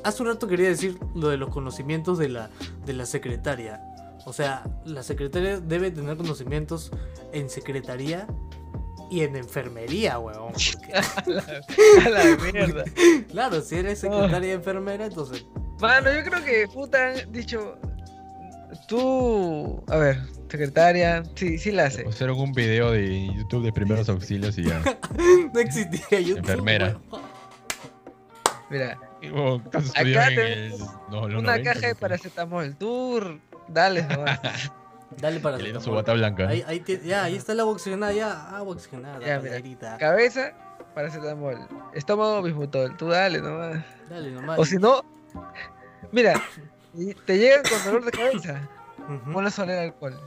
hace 0.05 0.23
un 0.23 0.29
rato 0.29 0.47
quería 0.47 0.69
decir 0.69 0.97
lo 1.13 1.27
de 1.27 1.35
los 1.35 1.49
conocimientos 1.49 2.17
de 2.17 2.29
la, 2.29 2.49
de 2.85 2.93
la 2.93 3.05
secretaria. 3.05 3.81
O 4.25 4.31
sea, 4.31 4.63
la 4.85 5.03
secretaria 5.03 5.59
debe 5.59 5.91
tener 5.91 6.15
conocimientos 6.15 6.89
en 7.33 7.49
secretaría 7.49 8.25
y 9.11 9.23
en 9.23 9.35
enfermería, 9.35 10.19
weón. 10.19 10.53
Porque, 10.53 10.93
A 12.05 12.09
la 12.09 12.37
mierda. 12.37 12.85
claro, 13.29 13.59
si 13.59 13.75
eres 13.75 13.99
secretaria 13.99 14.51
y 14.51 14.53
enfermera, 14.53 15.07
entonces 15.07 15.45
Mano, 15.81 16.13
yo 16.13 16.23
creo 16.23 16.45
que 16.45 16.65
puta 16.73 17.11
dicho. 17.29 17.77
Tú. 18.87 19.83
A 19.87 19.97
ver, 19.97 20.21
secretaria. 20.49 21.23
Sí, 21.35 21.57
sí 21.57 21.71
la 21.71 21.85
hace. 21.85 22.03
Pusieron 22.03 22.39
un 22.39 22.53
video 22.53 22.91
de 22.91 23.27
YouTube 23.35 23.63
de 23.65 23.73
primeros 23.73 24.07
auxilios 24.09 24.57
y 24.57 24.63
ya. 24.63 24.81
no 25.53 25.59
existía 25.59 26.19
YouTube. 26.19 26.37
Enfermera. 26.39 26.97
Mira, 28.69 28.99
bueno, 29.21 29.63
Acá 29.95 30.27
el- 30.27 30.73
no, 31.09 31.21
una 31.23 31.41
90, 31.53 31.63
caja 31.73 31.87
de 31.87 31.95
paracetamol. 31.95 32.75
Tú. 32.75 33.39
Dale 33.67 34.03
nomás. 34.07 34.39
Dale 35.17 35.39
para 35.39 35.57
le 35.57 35.79
su 35.81 35.91
bata 35.91 36.13
blanca. 36.13 36.47
Ahí, 36.49 36.63
ahí 36.67 36.79
tie- 36.81 37.01
ya, 37.01 37.23
ahí 37.23 37.35
está 37.35 37.53
agua 37.53 37.65
oxigenada, 37.73 38.13
ya, 38.13 38.49
agua 38.55 38.73
oxigenada, 38.75 39.19
Ya, 39.25 39.39
mira. 39.39 39.97
Cabeza, 39.97 40.51
paracetamol. 40.93 41.57
Estómago, 41.93 42.41
bismutol. 42.41 42.95
Tú 42.97 43.07
dale 43.07 43.39
nomás. 43.41 43.83
Dale 44.09 44.31
nomás. 44.31 44.59
O 44.59 44.65
si 44.65 44.75
no. 44.77 45.03
Mira, 46.11 46.41
te 47.25 47.37
llegan 47.37 47.63
con 47.63 47.83
dolor 47.85 48.05
de 48.05 48.11
cabeza. 48.11 48.69
A 49.07 49.61
oler 49.63 49.79
alcohol. 49.79 50.19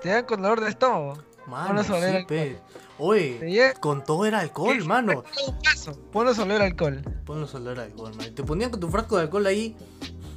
Te 0.00 0.08
llegan 0.08 0.24
con 0.24 0.42
dolor 0.42 0.60
de 0.60 0.68
estómago. 0.70 1.14
Mano, 1.46 1.82
sí, 1.82 1.92
alcohol. 1.92 2.24
pe. 2.28 2.58
Oye, 2.98 3.38
con 3.80 4.04
todo 4.04 4.24
era 4.26 4.40
alcohol, 4.40 4.84
mano. 4.84 5.22
con. 5.24 5.94
Ponle 6.12 6.32
a 6.38 6.42
oler 6.42 6.62
alcohol. 6.62 7.02
Ponlo 7.24 7.48
a 7.52 7.56
oler 7.56 7.80
alcohol, 7.80 8.14
mano. 8.16 8.32
Te 8.34 8.42
ponían 8.44 8.70
con 8.70 8.78
tu 8.80 8.88
frasco 8.88 9.16
de 9.16 9.22
alcohol 9.22 9.46
ahí, 9.46 9.74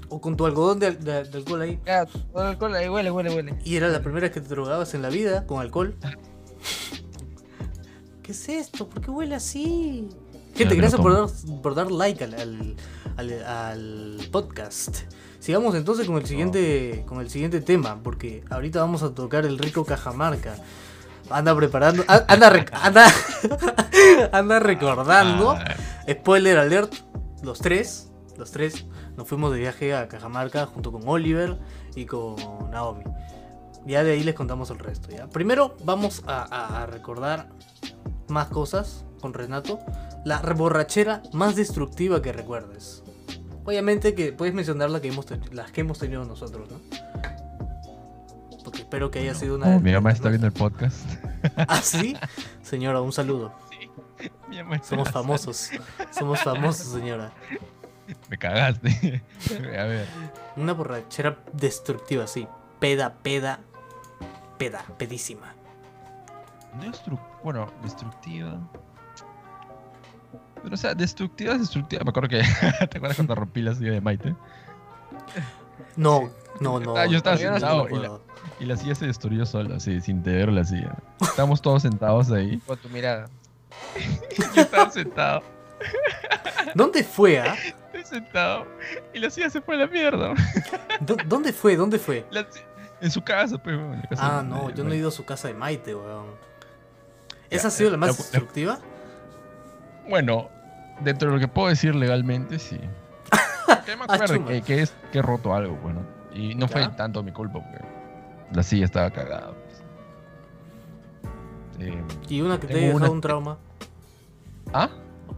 o 0.10 0.20
con 0.22 0.36
tu 0.38 0.46
algodón 0.46 0.80
de, 0.80 0.92
de- 0.92 1.24
de 1.26 1.38
alcohol 1.38 1.62
ahí. 1.62 1.80
Ya, 1.86 2.06
pon 2.32 2.46
alcohol 2.46 2.74
ahí, 2.76 2.90
huele, 2.90 3.12
huele, 3.12 3.30
huele. 3.36 3.60
Y 3.64 3.76
era 3.76 3.90
la 3.90 4.02
primera 4.02 4.22
vez 4.28 4.32
que 4.32 4.42
te 4.42 4.48
drogabas 4.48 4.94
en 4.96 5.02
la 5.02 5.10
vida 5.10 5.46
con 5.46 5.60
alcohol. 5.62 5.96
¿Qué 8.24 8.32
es 8.32 8.50
esto? 8.50 8.88
¿Por 8.90 9.02
qué 9.02 9.12
huele 9.12 9.36
así? 9.36 10.08
Gente, 10.56 10.76
gracias 10.76 11.02
por 11.02 11.14
dar, 11.14 11.62
por 11.62 11.76
dar 11.76 11.92
like 11.92 12.24
al, 12.24 12.34
al, 12.36 12.76
al- 13.18 13.44
al 13.44 14.20
podcast. 14.32 15.00
Sigamos 15.44 15.76
entonces 15.76 16.08
con 16.08 16.16
el 16.16 16.26
siguiente 16.26 17.04
con 17.06 17.20
el 17.20 17.30
siguiente 17.30 17.60
tema, 17.60 18.00
porque 18.02 18.46
ahorita 18.50 18.80
vamos 18.80 19.04
a 19.04 19.14
tocar 19.14 19.46
el 19.46 19.58
rico 19.60 19.84
Cajamarca. 19.84 20.56
Anda 21.30 21.54
preparando, 21.54 22.02
anda 22.08 22.50
rec- 22.50 22.70
anda, 22.82 23.06
anda 24.32 24.60
recordando. 24.62 25.52
Ah, 25.52 25.66
Spoiler 26.10 26.58
alert, 26.58 26.94
los 27.42 27.60
tres, 27.60 28.10
los 28.38 28.52
tres 28.52 28.86
nos 29.18 29.28
fuimos 29.28 29.52
de 29.52 29.60
viaje 29.60 29.94
a 29.94 30.08
Cajamarca 30.08 30.66
junto 30.66 30.94
con 30.94 31.02
Oliver 31.06 31.60
y 31.94 32.06
con 32.06 32.36
Naomi. 32.72 33.04
Ya 33.86 34.06
de 34.06 34.14
ahí 34.14 34.24
les 34.24 34.36
contamos 34.36 34.70
el 34.70 34.80
resto, 34.80 35.10
¿ya? 35.10 35.28
Primero 35.28 35.76
vamos 35.84 36.24
a- 36.26 36.84
a 36.84 36.86
recordar 36.86 37.50
más 38.30 38.48
cosas 38.48 39.04
con 39.20 39.34
Renato. 39.34 39.80
La 40.24 40.40
borrachera 40.40 41.22
más 41.34 41.58
destructiva 41.58 42.22
que 42.22 42.32
recuerdes. 42.32 43.03
Obviamente 43.66 44.14
que 44.14 44.34
puedes 44.34 44.54
mencionar 44.54 44.90
la 44.90 45.00
que 45.02 45.08
hemos 45.10 45.26
las 45.52 45.72
que 45.72 45.82
hemos 45.82 46.00
tenido 46.00 46.26
nosotros, 46.26 46.70
¿no? 46.70 46.80
Porque 48.64 48.80
espero 48.80 49.12
que 49.12 49.20
haya 49.20 49.36
sido 49.36 49.56
una... 49.56 49.68
oh, 49.76 49.80
mi 49.80 49.92
mamá 49.92 50.12
está 50.12 50.30
viendo 50.30 50.48
el 50.48 50.54
podcast. 50.54 50.98
¿Ah, 51.58 51.82
sí? 51.82 52.16
Señora, 52.62 53.02
un 53.02 53.12
saludo. 53.12 53.54
Mi 54.50 54.58
mamá 54.58 54.76
está- 54.78 54.88
Somos 54.90 55.12
famosos. 55.12 55.70
Somos 56.12 56.40
famosos, 56.42 56.88
señora. 56.88 57.32
Me 58.30 58.38
cagaste. 58.38 59.22
A 59.80 59.84
ver. 59.84 60.08
Una 60.56 60.74
borrachera 60.74 61.38
destructiva, 61.54 62.28
sí. 62.28 62.48
Peda, 62.80 63.14
peda, 63.22 63.60
peda, 64.58 64.86
pedísima. 64.98 65.56
Destru- 66.80 67.20
bueno, 67.44 67.70
destructiva. 67.84 68.60
Pero, 70.64 70.74
o 70.76 70.78
sea, 70.78 70.96
destructiva 70.96 71.54
es 71.54 71.60
destructiva. 71.60 72.04
Me 72.04 72.10
acuerdo 72.10 72.30
que. 72.30 72.42
¿Te 72.90 72.98
acuerdas 72.98 73.16
cuando 73.18 73.36
rompí 73.36 73.62
la 73.62 73.76
silla 73.76 73.92
de 73.92 74.02
Maite? 74.02 74.36
No, 75.96 76.32
no, 76.60 76.80
no. 76.80 76.96
Ah, 76.98 77.06
yo 77.06 77.18
estaba 77.18 77.36
no 77.36 77.42
sentado 77.42 77.88
y 77.90 78.00
la-. 78.00 78.20
Y 78.60 78.66
la 78.66 78.78
silla 78.78 78.96
se 78.96 79.06
destruyó 79.08 79.46
sola, 79.46 79.76
así, 79.78 80.00
sin 80.02 80.22
tener 80.24 80.50
la 80.50 80.64
silla. 80.64 80.96
Estábamos 81.22 81.62
todos 81.62 81.82
sentados 81.82 82.32
ahí. 82.32 82.58
Con 82.68 82.78
tu 82.78 82.90
mirada. 82.90 83.28
Yo 84.56 84.62
estaba 84.62 84.90
sentado. 84.90 85.44
¿Dónde 86.76 87.04
fue, 87.04 87.40
ah? 87.40 87.56
Estoy 87.94 88.06
sentado. 88.20 88.66
Y 89.14 89.20
la 89.20 89.30
silla 89.30 89.50
se 89.50 89.62
fue 89.62 89.76
a 89.76 89.80
la 89.80 89.88
mierda. 89.88 90.34
¿Dó- 91.02 91.18
¿Dónde 91.26 91.52
fue? 91.54 91.76
¿Dónde 91.76 92.00
fue? 92.00 92.26
La 92.32 92.46
en 93.02 93.12
su 93.12 93.22
casa, 93.22 93.58
pues. 93.58 93.76
en 93.76 93.92
la 94.02 94.08
casa 94.08 94.38
Ah, 94.40 94.42
de- 94.44 94.48
no, 94.50 94.68
de 94.70 94.74
yo 94.76 94.84
no 94.86 94.94
he 94.94 94.98
ido 94.98 95.10
a 95.10 95.12
su 95.12 95.26
casa 95.26 95.50
de 95.50 95.54
Maite, 95.56 95.94
weón. 95.94 96.28
¿Esa 97.50 97.64
Ya, 97.64 97.68
ha 97.68 97.72
sido 97.72 97.90
la 97.90 97.98
la- 97.98 97.98
más 97.98 98.10
la- 98.12 98.16
destructiva? 98.18 98.80
Bueno, 100.10 100.50
dentro 101.04 101.30
de 101.30 101.36
lo 101.36 101.40
que 101.40 101.48
puedo 101.48 101.68
decir 101.70 101.96
legalmente, 101.96 102.60
sí. 102.60 102.80
Que 103.86 103.96
me 103.98 104.04
acuerdo 104.06 104.46
que, 104.46 104.62
que 104.62 104.82
es 104.82 104.94
que 105.12 105.20
he 105.20 105.22
roto 105.22 105.54
algo, 105.54 105.76
bueno. 105.78 106.02
Y 106.34 106.56
no 106.56 106.68
fue 106.68 106.88
tanto 106.90 107.22
mi 107.24 107.32
culpa, 107.32 107.60
porque 107.60 107.84
la 108.52 108.64
silla 108.64 108.86
estaba 108.86 109.10
cagada. 109.12 109.52
pues. 109.52 109.84
Eh, 111.80 112.04
¿Y 112.30 112.42
una 112.42 112.60
que 112.60 112.68
te 112.68 112.74
haya 112.74 112.82
dejado 112.88 112.98
una- 113.06 113.10
un 113.12 113.22
trauma? 113.22 113.58
¿Ah? 114.74 114.90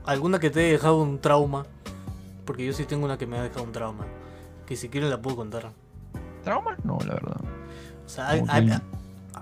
¿Alguna 0.05 0.39
que 0.39 0.49
te 0.49 0.59
haya 0.61 0.71
dejado 0.73 1.01
un 1.01 1.19
trauma? 1.19 1.65
Porque 2.45 2.65
yo 2.65 2.73
sí 2.73 2.85
tengo 2.85 3.05
una 3.05 3.17
que 3.17 3.25
me 3.25 3.37
ha 3.37 3.43
dejado 3.43 3.63
un 3.63 3.71
trauma. 3.71 4.05
Que 4.65 4.75
si 4.75 4.89
quieren 4.89 5.09
la 5.09 5.21
puedo 5.21 5.35
contar. 5.37 5.71
¿Trauma? 6.43 6.75
No, 6.83 6.97
la 7.05 7.13
verdad. 7.15 7.37
O 8.05 8.09
sea, 8.09 8.27
a, 8.29 8.33
a- 8.33 8.57
a- 8.57 8.81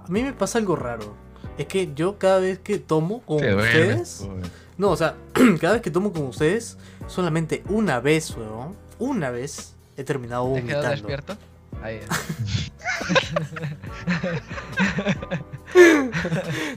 a 0.06 0.08
mí 0.08 0.24
me 0.24 0.34
pasa 0.34 0.58
algo 0.60 0.76
raro. 0.76 1.14
Es 1.58 1.68
que 1.68 1.94
yo 1.94 2.18
cada 2.18 2.40
vez 2.40 2.60
que 2.60 2.80
tomo 2.80 3.22
con 3.22 3.38
ustedes... 3.38 4.26
pues. 4.28 4.52
No, 4.78 4.90
o 4.90 4.98
sea, 4.98 5.16
cada 5.62 5.74
vez 5.74 5.82
que 5.82 5.92
tomo 5.92 6.12
con 6.12 6.24
ustedes, 6.28 6.78
solamente 7.08 7.64
una 7.70 8.00
vez, 8.00 8.36
weón. 8.36 8.76
Una 9.00 9.30
vez 9.32 9.76
he 9.98 10.04
terminado 10.04 10.44
¿Te 10.46 10.50
vomitando. 10.62 10.90
despierto? 10.90 11.38
Ahí. 11.82 12.00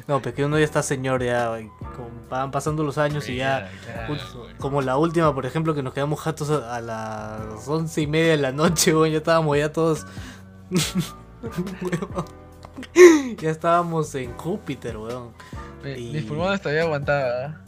No, 0.08 0.22
pero 0.22 0.34
que 0.34 0.44
uno 0.44 0.58
ya 0.58 0.64
está 0.64 0.82
señor, 0.82 1.22
ya. 1.22 1.50
como 1.96 2.08
van 2.30 2.50
pasando 2.50 2.82
los 2.82 2.96
años 2.98 3.28
y 3.28 3.36
ya. 3.36 3.70
Ul- 4.08 4.56
Como 4.58 4.80
la 4.82 4.96
última, 4.96 5.34
por 5.34 5.44
ejemplo, 5.46 5.74
que 5.74 5.82
nos 5.82 5.92
quedamos 5.92 6.20
jatos 6.20 6.50
a, 6.50 6.76
a 6.76 6.80
las 6.80 7.68
once 7.68 8.00
y 8.00 8.06
media 8.06 8.32
de 8.32 8.36
la 8.38 8.52
noche, 8.52 8.94
weón. 8.94 9.10
Ya 9.10 9.18
estábamos 9.18 9.58
ya 9.58 9.72
todos. 9.72 10.06
Ya 13.38 13.50
estábamos 13.50 14.14
en 14.14 14.32
Júpiter, 14.36 14.96
weón. 14.96 15.30
Mi- 15.84 15.90
Y- 15.92 16.12
Mis 16.12 16.24
pulmones 16.24 16.60
todavía 16.60 16.82
aguantaban. 16.84 17.62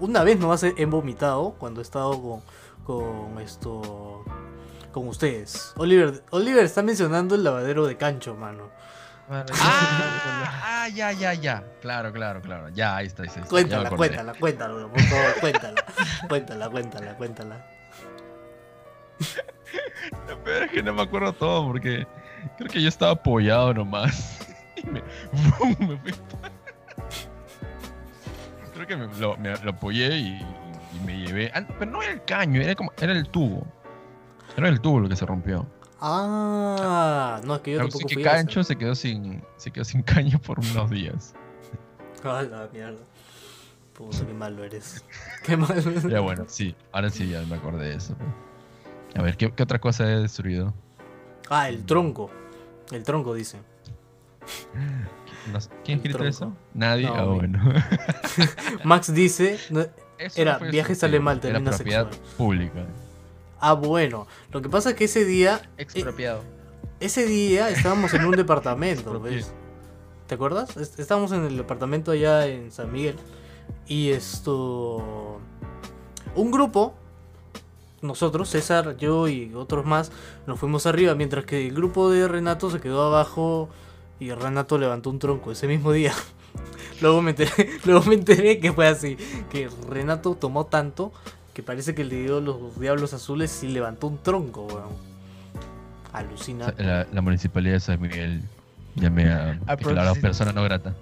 Una 0.00 0.24
vez 0.24 0.38
nomás 0.38 0.62
he, 0.62 0.74
he 0.76 0.86
vomitado 0.86 1.54
cuando 1.58 1.80
he 1.80 1.82
estado 1.82 2.20
con, 2.20 2.42
con 2.84 3.40
esto. 3.40 4.24
con 4.92 5.08
ustedes. 5.08 5.72
Oliver, 5.76 6.22
Oliver 6.30 6.64
está 6.64 6.82
mencionando 6.82 7.34
el 7.34 7.44
lavadero 7.44 7.86
de 7.86 7.96
cancho, 7.96 8.34
mano. 8.34 8.70
Ah, 9.30 9.44
ah, 10.64 10.88
ya, 10.88 11.12
ya, 11.12 11.32
ya. 11.34 11.64
Claro, 11.80 12.12
claro, 12.12 12.42
claro. 12.42 12.68
Ya, 12.70 12.96
ahí 12.96 13.06
está, 13.06 13.22
ahí 13.22 13.28
está. 13.28 13.40
ahí 13.40 13.46
está. 13.46 13.60
Ya 13.68 13.90
me 13.90 13.96
Cuéntala, 13.96 14.34
cuéntala, 14.34 14.34
cuéntala, 14.34 14.88
por 14.88 15.00
favor, 15.00 15.40
cuéntala. 15.40 15.84
Cuéntala, 16.28 16.68
cuéntala, 16.68 17.16
cuéntala. 17.16 17.66
Lo 20.28 20.38
peor 20.44 20.64
es 20.64 20.70
que 20.70 20.82
no 20.82 20.92
me 20.92 21.02
acuerdo 21.02 21.32
todo 21.32 21.66
porque 21.66 22.06
creo 22.58 22.70
que 22.70 22.82
yo 22.82 22.88
estaba 22.88 23.12
apoyado 23.12 23.74
nomás. 23.74 24.40
Y 24.76 24.86
me, 24.86 25.02
¡bum! 25.32 25.76
me 25.78 25.96
fui. 25.98 26.12
Creo 28.86 28.98
que 29.00 29.06
me, 29.08 29.18
lo, 29.20 29.36
me- 29.36 29.56
lo 29.58 29.70
apoyé 29.70 30.16
y, 30.16 30.38
y 30.96 31.00
me 31.06 31.18
llevé. 31.18 31.50
ah, 31.54 31.64
pero 31.78 31.90
no 31.90 32.02
era 32.02 32.12
el 32.12 32.24
caño, 32.24 32.60
era 32.60 32.74
como. 32.74 32.92
Era 33.00 33.12
el 33.12 33.28
tubo. 33.28 33.66
Era 34.56 34.68
el 34.68 34.80
tubo 34.80 35.00
lo 35.00 35.08
que 35.08 35.16
se 35.16 35.24
rompió. 35.26 35.66
Ah, 36.00 37.40
no, 37.44 37.54
es 37.56 37.60
que 37.62 37.72
yo 37.72 37.80
Así 37.80 37.90
tampoco 37.90 38.08
que 38.08 38.14
fui 38.14 38.24
a. 38.26 38.32
Cancho 38.32 38.62
se 38.62 38.76
quedó 38.76 38.94
sin. 38.94 39.42
se 39.56 39.70
quedó 39.70 39.84
sin 39.84 40.02
caño 40.04 40.38
por 40.38 40.58
unos 40.60 40.90
días. 40.90 41.34
Ah, 42.26 42.40
la 42.42 42.68
mierda. 42.72 43.00
Puta, 43.92 44.24
qué 44.26 44.32
malo 44.32 44.64
eres. 44.64 45.04
Qué 45.44 45.58
malo 45.58 45.74
eres. 45.78 46.04
Ya 46.04 46.20
bueno, 46.20 46.44
sí, 46.48 46.74
ahora 46.90 47.10
sí 47.10 47.28
ya 47.28 47.42
me 47.42 47.56
acordé 47.56 47.90
de 47.90 47.96
eso. 47.96 48.14
pues. 48.16 48.30
A 49.14 49.22
ver, 49.22 49.36
¿qué, 49.36 49.52
qué 49.52 49.62
otra 49.62 49.78
cosa 49.78 50.10
he 50.10 50.20
destruido? 50.20 50.72
Ah, 51.50 51.68
el 51.68 51.84
tronco. 51.84 52.30
El 52.92 53.02
tronco 53.04 53.34
dice. 53.34 53.58
No 55.52 55.60
sé, 55.60 55.68
¿Quién 55.84 56.00
tronco. 56.02 56.24
eso? 56.24 56.52
Nadie. 56.72 57.06
No, 57.06 57.14
ah, 57.14 57.24
bueno. 57.24 57.60
Max 58.84 59.12
dice. 59.14 59.58
no- 59.70 59.86
Era, 60.36 60.54
no 60.54 60.58
fue 60.60 60.70
viaje 60.70 60.90
destructivo, 60.90 61.00
sale 61.00 61.20
mal, 61.20 61.40
era 61.42 61.60
propiedad 61.60 62.10
sexual. 62.10 62.36
pública. 62.36 62.86
Ah, 63.60 63.72
bueno. 63.74 64.26
Lo 64.52 64.62
que 64.62 64.68
pasa 64.68 64.90
es 64.90 64.96
que 64.96 65.04
ese 65.04 65.24
día. 65.24 65.60
Expropiado. 65.76 66.42
Ese 67.00 67.26
día 67.26 67.68
estábamos 67.70 68.14
en 68.14 68.24
un 68.24 68.32
departamento. 68.32 69.22
¿Te 70.26 70.34
acuerdas? 70.34 70.76
Es- 70.76 70.98
Estábamos 70.98 71.32
en 71.32 71.44
el 71.44 71.56
departamento 71.56 72.12
allá 72.12 72.46
en 72.46 72.70
San 72.72 72.90
Miguel. 72.92 73.16
Y 73.86 74.10
esto. 74.10 75.38
Un 76.34 76.50
grupo. 76.50 76.94
Nosotros, 78.02 78.50
César, 78.50 78.98
yo 78.98 79.28
y 79.28 79.54
otros 79.54 79.86
más, 79.86 80.12
nos 80.46 80.60
fuimos 80.60 80.84
arriba, 80.84 81.14
mientras 81.14 81.46
que 81.46 81.66
el 81.66 81.74
grupo 81.74 82.10
de 82.10 82.28
Renato 82.28 82.70
se 82.70 82.78
quedó 82.78 83.02
abajo 83.06 83.70
y 84.20 84.30
Renato 84.32 84.78
levantó 84.78 85.10
un 85.10 85.18
tronco 85.18 85.52
ese 85.52 85.66
mismo 85.66 85.92
día. 85.92 86.12
luego, 87.00 87.20
me 87.22 87.30
enteré, 87.30 87.70
luego 87.84 88.04
me 88.06 88.14
enteré 88.14 88.58
que 88.60 88.72
fue 88.72 88.86
así, 88.86 89.16
que 89.50 89.68
Renato 89.88 90.34
tomó 90.34 90.66
tanto 90.66 91.12
que 91.52 91.62
parece 91.62 91.94
que 91.94 92.04
le 92.04 92.22
dio 92.22 92.40
los 92.40 92.78
diablos 92.80 93.12
azules 93.14 93.62
y 93.62 93.68
levantó 93.68 94.08
un 94.08 94.18
tronco, 94.22 94.66
weón. 94.66 94.92
Alucina. 96.12 96.72
La, 96.78 97.06
la 97.12 97.20
municipalidad 97.20 97.74
de 97.74 97.80
San 97.80 98.00
Miguel 98.00 98.42
llamé 98.96 99.30
a 99.30 99.58
A 99.66 99.76
declarar 99.76 100.08
a 100.08 100.14
propósito. 100.14 100.20
persona 100.20 100.52
no 100.52 100.62
grata. 100.64 100.94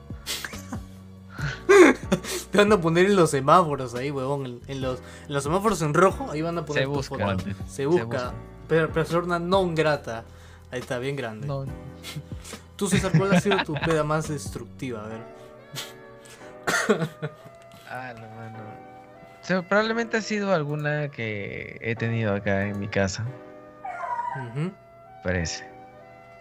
Te 2.51 2.59
van 2.59 2.73
a 2.73 2.81
poner 2.81 3.07
en 3.07 3.17
los 3.17 3.31
semáforos 3.31 3.95
ahí, 3.95 4.11
huevón. 4.11 4.47
En, 4.47 4.61
en 4.69 4.81
los, 4.83 4.99
en 5.27 5.35
los 5.35 5.43
semáforos 5.43 5.81
en 5.83 5.95
rojo, 5.95 6.31
ahí 6.31 6.43
van 6.43 6.59
a 6.59 6.65
poner 6.65 6.83
Se 6.85 6.87
tu 6.87 6.93
busca. 6.93 7.15
foto. 7.17 7.29
Antes. 7.29 7.57
Se 7.69 7.87
busca. 7.87 8.05
busca. 8.05 8.33
Pero 8.69 8.93
persona 8.93 9.39
non 9.39 9.75
grata. 9.75 10.25
Ahí 10.71 10.81
está, 10.81 10.99
bien 10.99 11.17
grande. 11.17 11.47
No, 11.47 11.65
Tú, 12.83 12.89
César, 12.89 13.13
¿cuál 13.17 13.33
ha 13.33 13.41
sido 13.41 13.63
tu 13.63 13.75
peda 13.75 14.03
más 14.03 14.29
destructiva? 14.29 15.05
A 15.05 15.07
ver. 15.07 15.21
Ah, 17.89 18.13
no, 18.13 18.29
mano. 18.35 18.59
O 19.41 19.45
sea, 19.45 19.63
probablemente 19.63 20.17
ha 20.17 20.21
sido 20.21 20.53
alguna 20.53 21.09
que 21.09 21.79
he 21.81 21.95
tenido 21.95 22.35
acá 22.35 22.67
en 22.67 22.81
mi 22.81 22.89
casa, 22.89 23.25
Ujú, 24.35 24.73
parece. 25.23 25.65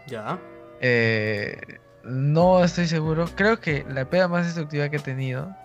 Ya. 0.08 0.40
Eh, 0.80 1.62
no 2.04 2.64
estoy 2.64 2.88
seguro. 2.88 3.28
Creo 3.36 3.60
que 3.60 3.86
la 3.88 4.06
peda 4.06 4.28
más 4.28 4.48
destructiva 4.48 4.90
que 4.90 4.96
he 4.96 5.00
tenido, 5.00 5.56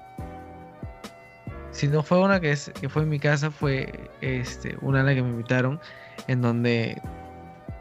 si 1.71 1.89
no 1.89 2.03
fue 2.03 2.21
una 2.21 2.39
que, 2.39 2.53
es, 2.53 2.71
que 2.79 2.91
fue 2.91 3.05
en 3.05 3.09
mi 3.09 3.19
casa, 3.19 3.51
fue 3.51 4.11
este, 4.21 4.77
una 4.83 5.01
a 5.01 5.05
la 5.05 5.15
que 5.15 5.23
me 5.23 5.31
invitaron, 5.31 5.81
en 6.27 6.43
donde 6.43 7.01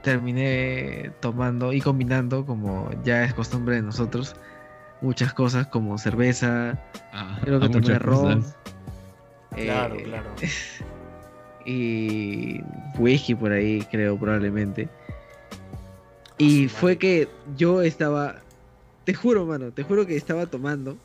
terminé 0.05 1.11
tomando 1.19 1.73
y 1.73 1.81
combinando, 1.81 2.45
como 2.45 2.89
ya 3.03 3.23
es 3.23 3.33
costumbre 3.33 3.75
de 3.75 3.81
nosotros, 3.81 4.35
muchas 5.01 5.33
cosas 5.33 5.65
como 5.67 5.97
cerveza, 5.97 6.79
creo 7.41 7.59
que 7.59 7.65
a 7.65 7.69
tomé. 7.71 8.43
Claro, 9.55 9.95
eh, 9.95 10.03
claro. 10.03 10.29
y 11.65 12.61
whisky 12.99 13.33
por 13.33 13.51
ahí, 13.51 13.81
creo, 13.89 14.17
probablemente. 14.17 14.87
Y 16.37 16.69
su 16.69 16.75
fue 16.75 16.97
que 16.97 17.27
yo 17.57 17.81
estaba, 17.81 18.35
te 19.05 19.15
juro, 19.15 19.45
mano, 19.47 19.71
te 19.71 19.81
juro 19.81 20.05
que 20.05 20.15
estaba 20.15 20.45
tomando. 20.45 20.97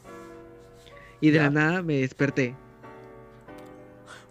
Y 1.22 1.30
de 1.30 1.38
Ya. 1.38 1.44
la 1.44 1.50
nada 1.50 1.82
me 1.82 1.94
desperté. 1.96 2.54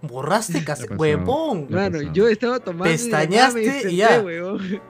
Borraste 0.01 0.63
casi. 0.65 0.87
pasó? 0.87 0.99
Huevón. 0.99 1.67
¿Qué 1.67 1.75
Mano, 1.75 2.01
yo 2.13 2.27
estaba 2.27 2.59
tomando. 2.59 2.89
y 2.89 2.97
Pestañaste 2.97 3.61
y 3.61 3.65
desperté, 3.65 3.95
ya. 3.95 4.21
weón. 4.21 4.81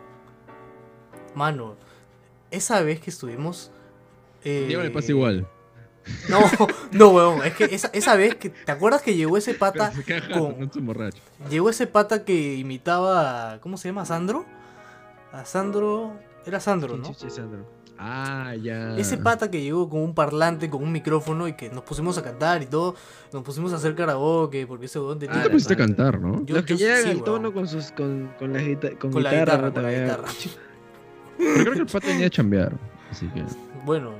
Mano, 1.35 1.75
esa 2.51 2.81
vez 2.81 2.99
que 2.99 3.09
estuvimos. 3.09 3.71
eh, 4.43 4.65
Diego 4.67 4.83
le 4.83 4.91
pasa 4.91 5.11
igual. 5.11 5.47
No, 6.27 6.39
no, 6.91 7.09
huevón. 7.09 7.43
Es 7.45 7.53
que 7.55 7.65
esa, 7.65 7.89
esa 7.93 8.15
vez 8.15 8.35
que. 8.35 8.49
¿Te 8.49 8.71
acuerdas 8.71 9.01
que 9.01 9.15
llegó 9.15 9.37
ese 9.37 9.53
pata? 9.53 9.91
Pero 9.91 10.01
se 10.01 10.03
queja, 10.03 10.39
con-. 10.39 10.69
Llegó 11.49 11.69
ese 11.69 11.87
pata 11.87 12.23
que 12.25 12.55
imitaba. 12.55 13.53
a- 13.53 13.61
¿Cómo 13.61 13.77
se 13.77 13.89
llama? 13.89 14.01
¿A 14.01 14.05
¿Sandro? 14.05 14.45
A 15.31 15.45
Sandro. 15.45 16.13
Era 16.45 16.59
Sandro, 16.59 16.97
¿no? 16.97 17.05
Chucha, 17.07 17.29
Sandro. 17.29 17.65
Ah, 18.01 18.55
ya. 18.55 18.95
Ese 18.97 19.17
pata 19.17 19.51
que 19.51 19.61
llegó 19.61 19.89
con 19.89 19.99
un 20.01 20.13
parlante, 20.15 20.69
con 20.69 20.81
un 20.81 20.91
micrófono 20.91 21.49
y 21.49 21.53
que 21.53 21.69
nos 21.69 21.83
pusimos 21.83 22.17
a 22.17 22.23
cantar 22.23 22.61
y 22.63 22.65
todo. 22.65 22.95
Nos 23.33 23.43
pusimos 23.43 23.73
a 23.73 23.75
hacer 23.75 23.93
karaoke 23.93 24.65
porque 24.65 24.85
ese 24.85 24.99
huevón 24.99 25.19
tenía. 25.19 25.33
Tú 25.33 25.39
Ah, 25.41 25.43
te 25.43 25.49
pusiste 25.49 25.73
a 25.73 25.77
cantar, 25.77 26.19
¿no? 26.19 26.45
Yo- 26.45 26.55
Los 26.55 26.65
que 26.65 26.77
yo 26.77 26.85
llegan 26.87 27.03
sí, 27.03 27.09
al 27.09 27.15
weón. 27.15 27.25
tono 27.25 27.53
con 27.53 27.67
sus 27.67 27.91
con, 27.91 28.31
con, 28.39 28.53
la, 28.53 28.59
guita- 28.61 28.97
con 28.97 29.11
Con 29.11 29.21
la 29.23 29.31
guitarra, 29.33 29.73
con 29.73 29.83
la 29.83 29.91
guitarra. 29.91 30.23
Pero 31.37 31.53
creo 31.61 31.73
que 31.73 31.79
el 31.79 31.85
pato 31.87 32.07
venía 32.07 32.27
a 32.27 32.29
chambear. 32.29 32.73
Así 33.11 33.27
que. 33.27 33.43
Bueno, 33.85 34.11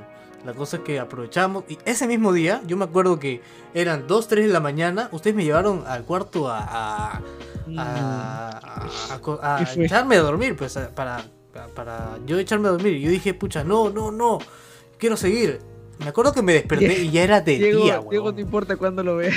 la 0.46 0.54
cosa 0.54 0.78
es 0.78 0.84
que 0.84 1.00
aprovechamos. 1.00 1.64
Y 1.70 1.78
ese 1.86 2.06
mismo 2.06 2.34
día, 2.34 2.62
yo 2.68 2.76
me 2.76 2.84
acuerdo 2.86 3.18
que 3.18 3.42
eran 3.74 4.08
2, 4.08 4.28
3 4.28 4.48
de 4.48 4.52
la 4.54 4.60
mañana. 4.60 5.08
Ustedes 5.14 5.36
me 5.38 5.46
llevaron 5.46 5.84
al 5.88 6.04
cuarto 6.04 6.50
a. 6.50 6.60
a, 6.60 7.22
a, 7.78 7.80
a- 7.80 9.14
a 9.14 9.56
a 9.56 9.60
¿Qué 9.60 9.66
fue? 9.68 9.86
echarme 9.86 10.18
a 10.18 10.22
dormir, 10.22 10.56
pues 10.58 10.76
a- 10.76 10.90
para, 10.90 11.24
para, 11.74 12.20
yo 12.26 12.40
echarme 12.40 12.68
a 12.68 12.72
dormir. 12.72 12.94
Y 12.94 13.02
yo 13.02 13.12
dije, 13.12 13.34
pucha, 13.34 13.64
no, 13.64 13.90
no, 13.90 14.12
no. 14.12 14.40
Quiero 14.98 15.18
seguir. 15.18 15.60
Me 16.00 16.08
acuerdo 16.08 16.34
que 16.34 16.42
me 16.42 16.54
desperté 16.54 17.00
y 17.04 17.12
ya 17.12 17.24
era 17.24 17.42
de 17.42 17.58
Diego, 17.58 17.84
día, 17.84 17.98
Diego, 17.98 18.10
huevón. 18.10 18.36
no 18.36 18.42
importa 18.42 18.78
cuándo 18.78 19.04
lo 19.04 19.18
veas. 19.18 19.36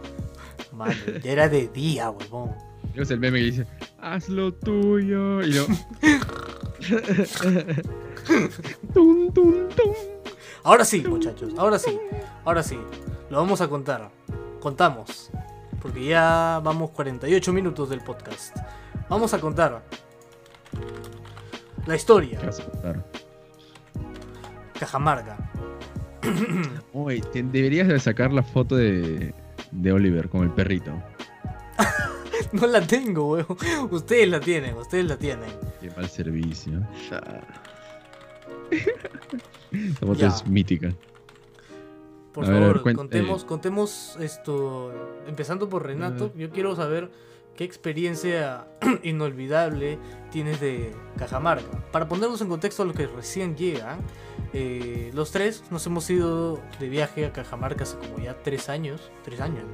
Mano, 0.72 0.94
ya 1.22 1.32
era 1.32 1.48
de 1.48 1.68
día, 1.68 2.10
huevón. 2.10 2.52
Es 2.94 3.10
el 3.10 3.18
meme 3.18 3.40
que 3.40 3.44
dice, 3.44 3.66
haz 3.98 4.28
lo 4.28 4.54
tuyo. 4.54 5.42
Y 5.42 5.52
yo. 5.52 5.66
tum, 8.94 9.32
tum, 9.32 9.68
tum. 9.68 9.92
Ahora 10.62 10.84
sí, 10.84 11.02
muchachos, 11.02 11.52
ahora 11.58 11.78
sí, 11.78 11.98
ahora 12.44 12.62
sí. 12.62 12.78
Lo 13.30 13.38
vamos 13.38 13.60
a 13.60 13.68
contar. 13.68 14.10
Contamos. 14.60 15.30
Porque 15.82 16.04
ya 16.04 16.60
vamos 16.64 16.90
48 16.92 17.52
minutos 17.52 17.90
del 17.90 18.00
podcast. 18.00 18.56
Vamos 19.08 19.34
a 19.34 19.40
contar 19.40 19.82
la 21.86 21.96
historia. 21.96 22.38
Cajamarca. 24.78 25.36
Te- 27.32 27.42
deberías 27.42 27.88
de 27.88 27.98
sacar 28.00 28.32
la 28.32 28.42
foto 28.42 28.76
de, 28.76 29.34
de 29.70 29.92
Oliver 29.92 30.28
con 30.28 30.42
el 30.44 30.50
perrito. 30.50 30.92
No 32.52 32.66
la 32.68 32.80
tengo, 32.86 33.32
weón. 33.32 33.46
Ustedes 33.90 34.28
la 34.28 34.38
tienen, 34.38 34.76
ustedes 34.76 35.06
la 35.06 35.16
tienen. 35.16 35.48
Qué 35.80 35.90
mal 35.90 36.08
servicio. 36.08 36.86
Esa 37.04 37.20
foto 40.00 40.14
Ya. 40.14 40.28
es 40.28 40.46
mítica. 40.46 40.92
Por 42.32 42.44
A 42.44 42.48
favor, 42.48 42.94
contemos, 42.94 43.42
eh. 43.42 43.46
contemos 43.46 44.16
esto. 44.20 44.92
Empezando 45.26 45.68
por 45.68 45.84
Renato, 45.84 46.32
yo 46.36 46.50
quiero 46.50 46.76
saber 46.76 47.10
qué 47.56 47.64
experiencia 47.64 48.66
inolvidable 49.02 49.98
tienes 50.30 50.60
de 50.60 50.92
Cajamarca. 51.16 51.84
Para 51.92 52.08
ponernos 52.08 52.40
en 52.40 52.48
contexto 52.48 52.82
a 52.82 52.86
los 52.86 52.96
que 52.96 53.06
recién 53.06 53.56
llegan, 53.56 54.00
eh, 54.52 55.10
los 55.14 55.30
tres 55.30 55.64
nos 55.70 55.86
hemos 55.86 56.08
ido 56.10 56.60
de 56.78 56.88
viaje 56.88 57.26
a 57.26 57.32
Cajamarca 57.32 57.84
hace 57.84 57.96
como 57.98 58.18
ya 58.18 58.36
tres 58.42 58.68
años. 58.68 59.10
Tres 59.24 59.40
años. 59.40 59.64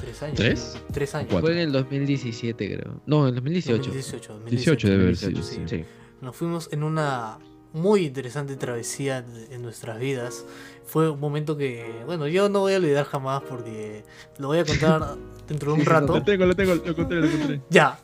Tres 0.00 0.22
años. 0.22 0.36
¿Tres? 0.36 0.82
Tres 0.92 1.14
años. 1.14 1.28
Cuatro. 1.30 1.46
Fue 1.46 1.54
en 1.54 1.68
el 1.68 1.72
2017, 1.72 2.76
creo. 2.76 3.00
No, 3.06 3.22
en 3.22 3.28
el 3.28 3.34
2018. 3.36 3.76
2018. 3.78 4.40
18 4.46 4.88
debe 4.88 5.02
haber 5.02 5.14
2018, 5.14 5.42
sido. 5.42 5.68
sí. 5.68 5.76
sí. 5.78 5.84
Nos 6.20 6.34
fuimos 6.34 6.72
en 6.72 6.82
una 6.82 7.38
muy 7.74 8.06
interesante 8.06 8.56
travesía 8.56 9.20
de- 9.20 9.54
en 9.54 9.60
nuestras 9.62 9.98
vidas. 10.00 10.46
Fue 10.86 11.10
un 11.10 11.20
momento 11.20 11.56
que, 11.58 12.02
bueno, 12.06 12.26
yo 12.28 12.48
no 12.48 12.60
voy 12.60 12.72
a 12.74 12.76
olvidar 12.78 13.04
jamás 13.04 13.42
porque 13.42 14.04
lo 14.38 14.48
voy 14.48 14.58
a 14.60 14.64
contar 14.64 15.16
dentro 15.48 15.74
de 15.74 15.80
un 15.80 15.84
rato. 15.86 16.14
Lo 16.14 16.22
tengo, 16.22 16.46
lo 16.46 16.54
tengo, 16.54 16.74
lo 16.74 16.86
encontré, 16.86 17.20
lo 17.20 17.26
encontré. 17.26 17.60
Ya. 17.70 17.98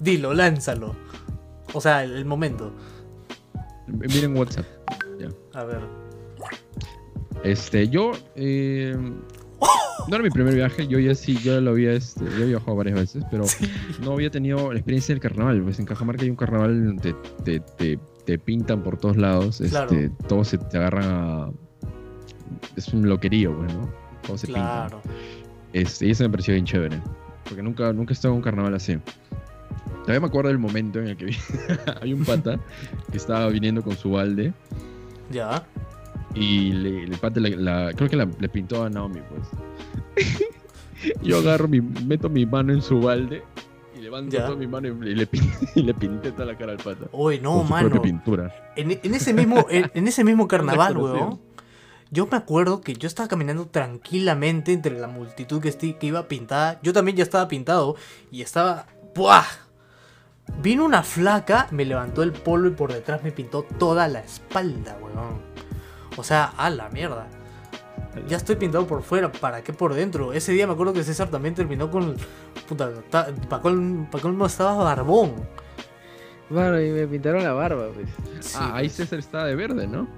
Dilo, 0.00 0.34
lánzalo. 0.34 0.96
O 1.72 1.80
sea, 1.80 2.02
el, 2.02 2.16
el 2.16 2.24
momento. 2.24 2.72
Miren 3.86 4.36
WhatsApp. 4.36 4.66
A 5.52 5.64
ver. 5.64 5.80
Este, 7.44 7.88
yo. 7.88 8.12
eh, 8.36 8.96
no 10.08 10.16
era 10.16 10.22
mi 10.24 10.30
primer 10.30 10.54
viaje, 10.54 10.86
yo 10.88 10.98
ya 10.98 11.14
sí, 11.14 11.36
yo 11.36 11.60
lo 11.60 11.70
había, 11.72 11.92
este, 11.92 12.24
yo 12.24 12.30
había 12.32 12.46
viajado 12.46 12.74
varias 12.76 12.96
veces, 12.98 13.24
pero 13.30 13.44
no 14.02 14.12
había 14.12 14.30
tenido 14.30 14.72
la 14.72 14.78
experiencia 14.78 15.14
del 15.14 15.20
carnaval. 15.22 15.62
Pues 15.62 15.78
en 15.78 15.84
Cajamarca 15.86 16.22
hay 16.22 16.30
un 16.30 16.36
carnaval 16.36 16.84
donde 16.86 17.14
te, 17.44 17.60
te, 17.60 17.98
te, 18.32 18.38
pintan 18.38 18.82
por 18.82 18.96
todos 18.98 19.16
lados, 19.16 19.62
Claro. 19.70 19.90
este, 19.92 20.10
todos 20.28 20.48
se 20.48 20.58
te 20.58 20.76
agarran 20.78 21.04
a. 21.06 21.50
Es 22.76 22.88
un 22.88 23.08
loquerío, 23.08 23.56
pues, 23.56 23.74
¿no? 23.74 23.88
Todos 24.26 24.40
se 24.42 24.46
pintan. 24.48 24.64
Claro. 24.88 25.00
Este, 25.72 26.06
y 26.06 26.10
eso 26.10 26.24
me 26.24 26.30
pareció 26.30 26.54
bien 26.54 26.64
chévere. 26.66 27.00
Porque 27.44 27.62
nunca, 27.62 27.92
nunca 27.92 28.12
he 28.12 28.14
estado 28.14 28.34
en 28.34 28.38
un 28.38 28.42
carnaval 28.42 28.74
así. 28.74 28.98
Todavía 30.02 30.20
me 30.20 30.26
acuerdo 30.26 30.48
del 30.48 30.58
momento 30.58 30.98
en 31.00 31.08
el 31.08 31.16
que 31.16 31.26
vi. 31.26 31.36
hay 32.02 32.12
un 32.12 32.24
pata 32.24 32.58
que 33.10 33.16
estaba 33.16 33.46
viniendo 33.48 33.82
con 33.82 33.96
su 33.96 34.10
balde. 34.12 34.52
Ya. 35.30 35.64
Y 36.34 36.72
le, 36.72 37.04
el 37.04 37.10
pata 37.18 37.40
la- 37.40 37.92
creo 37.94 38.08
que 38.08 38.16
la- 38.16 38.28
le 38.38 38.48
pintó 38.48 38.84
a 38.84 38.90
Naomi, 38.90 39.20
pues. 39.28 40.26
Yo 41.22 41.38
agarro 41.38 41.66
mi, 41.68 41.80
meto 41.80 42.28
mi 42.28 42.44
mano 42.46 42.72
en 42.72 42.82
su 42.82 43.00
balde 43.00 43.42
levanto 44.10 44.36
Ya. 44.36 44.44
toda 44.46 44.56
mi 44.56 44.66
mano 44.66 44.88
y 44.88 45.14
le, 45.14 45.28
y 45.74 45.82
le 45.82 45.94
pinté 45.94 46.32
toda 46.32 46.46
la 46.46 46.58
cara 46.58 46.72
al 46.72 46.78
pata. 46.78 47.06
Uy, 47.12 47.38
no, 47.40 47.58
con 47.58 47.66
su 47.66 47.70
mano. 47.72 48.02
pintura. 48.02 48.72
En, 48.76 48.90
en 49.02 49.14
ese 49.14 49.32
mismo, 49.32 49.66
en, 49.70 49.90
en 49.94 50.08
ese 50.08 50.24
mismo 50.24 50.48
carnaval, 50.48 50.96
weón. 50.96 51.40
Yo 52.12 52.26
me 52.26 52.36
acuerdo 52.36 52.80
que 52.80 52.94
yo 52.94 53.06
estaba 53.06 53.28
caminando 53.28 53.66
tranquilamente 53.68 54.72
entre 54.72 54.98
la 54.98 55.06
multitud 55.06 55.62
que, 55.62 55.70
que 55.72 56.06
iba 56.06 56.26
pintada. 56.26 56.80
Yo 56.82 56.92
también 56.92 57.16
ya 57.16 57.22
estaba 57.22 57.46
pintado 57.46 57.94
y 58.32 58.42
estaba. 58.42 58.86
¡Buah! 59.14 59.44
Vino 60.60 60.84
una 60.84 61.04
flaca, 61.04 61.68
me 61.70 61.84
levantó 61.84 62.24
el 62.24 62.32
polo 62.32 62.66
y 62.66 62.72
por 62.72 62.92
detrás 62.92 63.22
me 63.22 63.30
pintó 63.30 63.62
toda 63.78 64.08
la 64.08 64.18
espalda, 64.20 64.98
weón. 65.00 65.40
O 66.16 66.24
sea, 66.24 66.46
a 66.56 66.68
la 66.70 66.88
mierda. 66.88 67.28
Ya 68.28 68.36
estoy 68.36 68.56
pintado 68.56 68.86
por 68.86 69.02
fuera, 69.02 69.30
¿para 69.30 69.62
qué 69.62 69.72
por 69.72 69.94
dentro? 69.94 70.32
Ese 70.32 70.52
día 70.52 70.66
me 70.66 70.72
acuerdo 70.72 70.92
que 70.92 71.04
César 71.04 71.28
también 71.28 71.54
terminó 71.54 71.90
con. 71.90 72.16
Puta, 72.68 72.90
para 73.48 73.62
colmo 73.62 74.46
estaba 74.46 74.82
barbón. 74.82 75.34
Bueno, 76.48 76.80
y 76.80 76.90
me 76.90 77.06
pintaron 77.06 77.44
la 77.44 77.52
barba, 77.52 77.88
pues. 77.94 78.08
Sí, 78.40 78.58
ah, 78.60 78.72
ahí 78.74 78.86
pues. 78.88 78.96
César 78.96 79.18
estaba 79.20 79.44
de 79.44 79.54
verde, 79.54 79.86
¿no? 79.86 80.08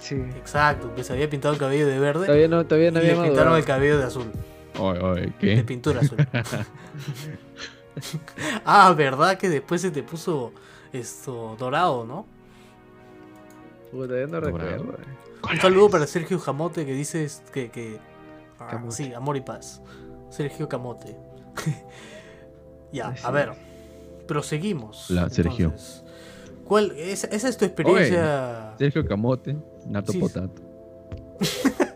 Sí. 0.00 0.14
Exacto, 0.36 0.94
que 0.94 1.02
se 1.02 1.12
había 1.12 1.28
pintado 1.30 1.54
el 1.54 1.60
cabello 1.60 1.86
de 1.86 1.98
verde. 1.98 2.26
Todavía 2.26 2.48
no, 2.48 2.64
todavía 2.66 2.90
no 2.90 3.00
y 3.00 3.04
le 3.04 3.10
había 3.12 3.22
pintaron 3.24 3.56
el 3.56 3.64
cabello 3.64 3.98
de 3.98 4.04
azul. 4.04 4.30
Oye, 4.78 5.00
oye, 5.00 5.20
De 5.22 5.32
¿qué? 5.38 5.64
pintura 5.64 6.00
azul. 6.00 6.18
ah, 8.64 8.92
¿verdad? 8.96 9.36
Que 9.38 9.48
después 9.48 9.80
se 9.80 9.90
te 9.90 10.02
puso 10.02 10.52
esto 10.92 11.56
dorado, 11.58 12.04
¿no? 12.04 12.26
Puta, 13.90 14.14
ya 14.14 14.26
no 14.26 14.40
Dorado. 14.40 14.58
recuerdo. 14.58 14.98
Un 15.48 15.60
saludo 15.60 15.90
para 15.90 16.06
Sergio 16.06 16.38
Jamote 16.38 16.84
que 16.86 16.92
dice 16.92 17.26
que. 17.52 17.70
que 17.70 17.98
ah, 18.58 18.82
sí, 18.90 19.12
amor 19.14 19.36
y 19.36 19.40
paz. 19.40 19.80
Sergio 20.30 20.68
Camote. 20.68 21.16
ya, 22.92 23.14
a 23.22 23.30
ver. 23.30 23.52
Proseguimos. 24.26 25.10
La 25.10 25.28
Sergio. 25.30 25.66
entonces. 25.66 26.04
¿Cuál? 26.64 26.92
Esa, 26.96 27.26
esa 27.28 27.48
es 27.48 27.56
tu 27.56 27.64
experiencia. 27.64 28.74
Sergio 28.78 29.04
Camote, 29.06 29.56
Nato 29.86 30.12
Sí. 30.12 30.18
Potato. 30.18 30.62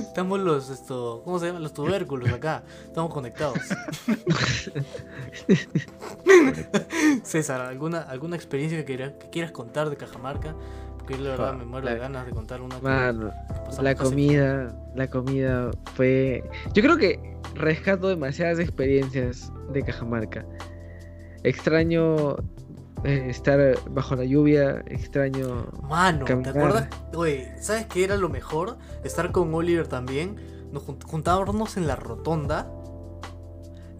Estamos 0.00 0.38
los, 0.40 0.70
esto, 0.70 1.22
¿cómo 1.24 1.38
se 1.40 1.46
llaman? 1.46 1.62
Los 1.62 1.72
tubérculos 1.74 2.30
acá. 2.32 2.62
Estamos 2.86 3.12
conectados. 3.12 3.58
César, 7.24 7.60
¿alguna, 7.62 8.02
alguna 8.02 8.36
experiencia 8.36 8.78
que, 8.78 8.84
quieras- 8.84 9.12
que 9.18 9.28
quieras 9.30 9.50
contar 9.52 9.90
de 9.90 9.96
Cajamarca? 9.96 10.54
Yo 11.10 11.18
la 11.18 11.30
verdad 11.30 11.54
me 11.54 11.64
muero 11.64 11.88
de 11.88 11.98
ganas 11.98 12.24
de 12.26 12.32
contar 12.32 12.60
una 12.60 12.78
Mano, 12.78 13.32
que 13.76 13.82
la 13.82 13.94
comida, 13.94 14.74
la 14.94 15.10
comida 15.10 15.70
fue... 15.94 16.44
Yo 16.72 16.82
creo 16.82 16.96
que 16.96 17.36
rescato 17.54 18.08
demasiadas 18.08 18.58
experiencias 18.60 19.52
de 19.72 19.82
Cajamarca. 19.82 20.46
Extraño 21.42 22.36
eh, 23.04 23.26
estar 23.28 23.76
bajo 23.90 24.14
la 24.14 24.24
lluvia, 24.24 24.82
extraño... 24.86 25.66
Mano, 25.82 26.24
¿te 26.26 26.32
caminar. 26.32 26.56
acuerdas? 26.56 26.88
Oye, 27.14 27.50
¿sabes 27.60 27.86
qué 27.86 28.04
era 28.04 28.16
lo 28.16 28.28
mejor? 28.28 28.78
Estar 29.04 29.32
con 29.32 29.52
Oliver 29.54 29.88
también. 29.88 30.36
Nos 30.70 30.86
junt- 30.86 31.04
juntábamos 31.04 31.76
en 31.76 31.86
la 31.86 31.96
rotonda 31.96 32.70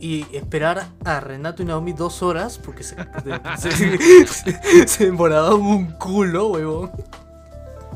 y 0.00 0.26
esperar 0.34 0.88
a 1.04 1.20
Renato 1.20 1.62
y 1.62 1.66
Naomi 1.66 1.92
dos 1.92 2.22
horas 2.22 2.58
porque 2.58 2.82
se, 2.82 2.96
se, 3.58 4.26
se- 4.26 4.88
se 4.88 5.04
demoraban 5.04 5.60
un 5.60 5.86
culo, 5.92 6.48
huevón. 6.48 6.90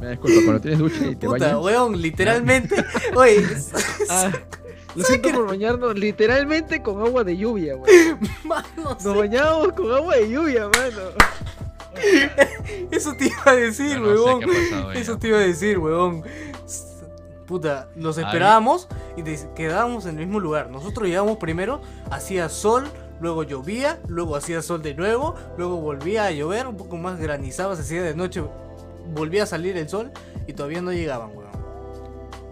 Me 0.01 0.11
disculpa, 0.11 0.41
cuando 0.45 0.61
tienes 0.61 0.79
ducha 0.81 1.07
y 1.07 1.17
te 1.17 1.27
Puta, 1.27 1.47
bañas. 1.47 1.65
weón, 1.65 2.01
literalmente. 2.03 2.85
Oye, 3.17 3.47
Ah, 4.11 4.31
lo 4.95 5.03
siento 5.05 5.31
por 5.33 5.47
bañarnos 5.49 5.99
literalmente 5.99 6.83
con 6.83 7.01
agua 7.01 7.25
de 7.25 7.37
lluvia, 7.37 7.77
mano, 8.45 8.67
Nos 8.77 9.03
sí, 9.03 9.09
bañábamos 9.09 9.73
con 9.73 9.91
agua 9.93 10.17
de 10.17 10.29
lluvia, 10.31 10.69
mano. 10.69 11.01
eso 12.91 13.15
te 13.17 13.27
iba 13.27 13.43
a 13.47 13.55
decir, 13.57 13.99
no 14.01 14.09
weón. 14.09 14.41
pasado 14.41 14.91
ahí, 14.91 14.99
Eso 15.01 15.17
te 15.19 15.29
iba 15.29 15.39
a 15.39 15.43
decir, 15.43 15.79
weón. 15.79 16.23
Puta, 17.47 17.88
los 17.95 18.16
esperábamos 18.16 18.88
y 19.16 19.22
quedábamos 19.55 20.07
en 20.07 20.18
el 20.18 20.26
mismo 20.26 20.40
lugar. 20.40 20.70
Nosotros 20.70 21.07
llegamos 21.07 21.36
primero, 21.36 21.82
hacía 22.11 22.49
sol, 22.49 22.84
luego 23.20 23.42
llovía, 23.42 24.01
luego 24.09 24.36
hacía 24.36 24.62
sol 24.62 24.82
de 24.82 24.95
nuevo, 24.95 25.34
luego 25.59 25.76
volvía 25.76 26.24
a 26.24 26.30
llover, 26.30 26.66
un 26.66 26.76
poco 26.76 26.97
más 26.97 27.18
granizaba, 27.18 27.76
se 27.76 27.82
hacía 27.82 28.03
de 28.03 28.14
noche, 28.14 28.42
volvía 29.14 29.42
a 29.42 29.47
salir 29.47 29.76
el 29.76 29.88
sol 29.88 30.11
y 30.47 30.55
todavía 30.55 30.80
no 30.80 30.92
llegaban, 30.92 31.36
weón. 31.36 31.45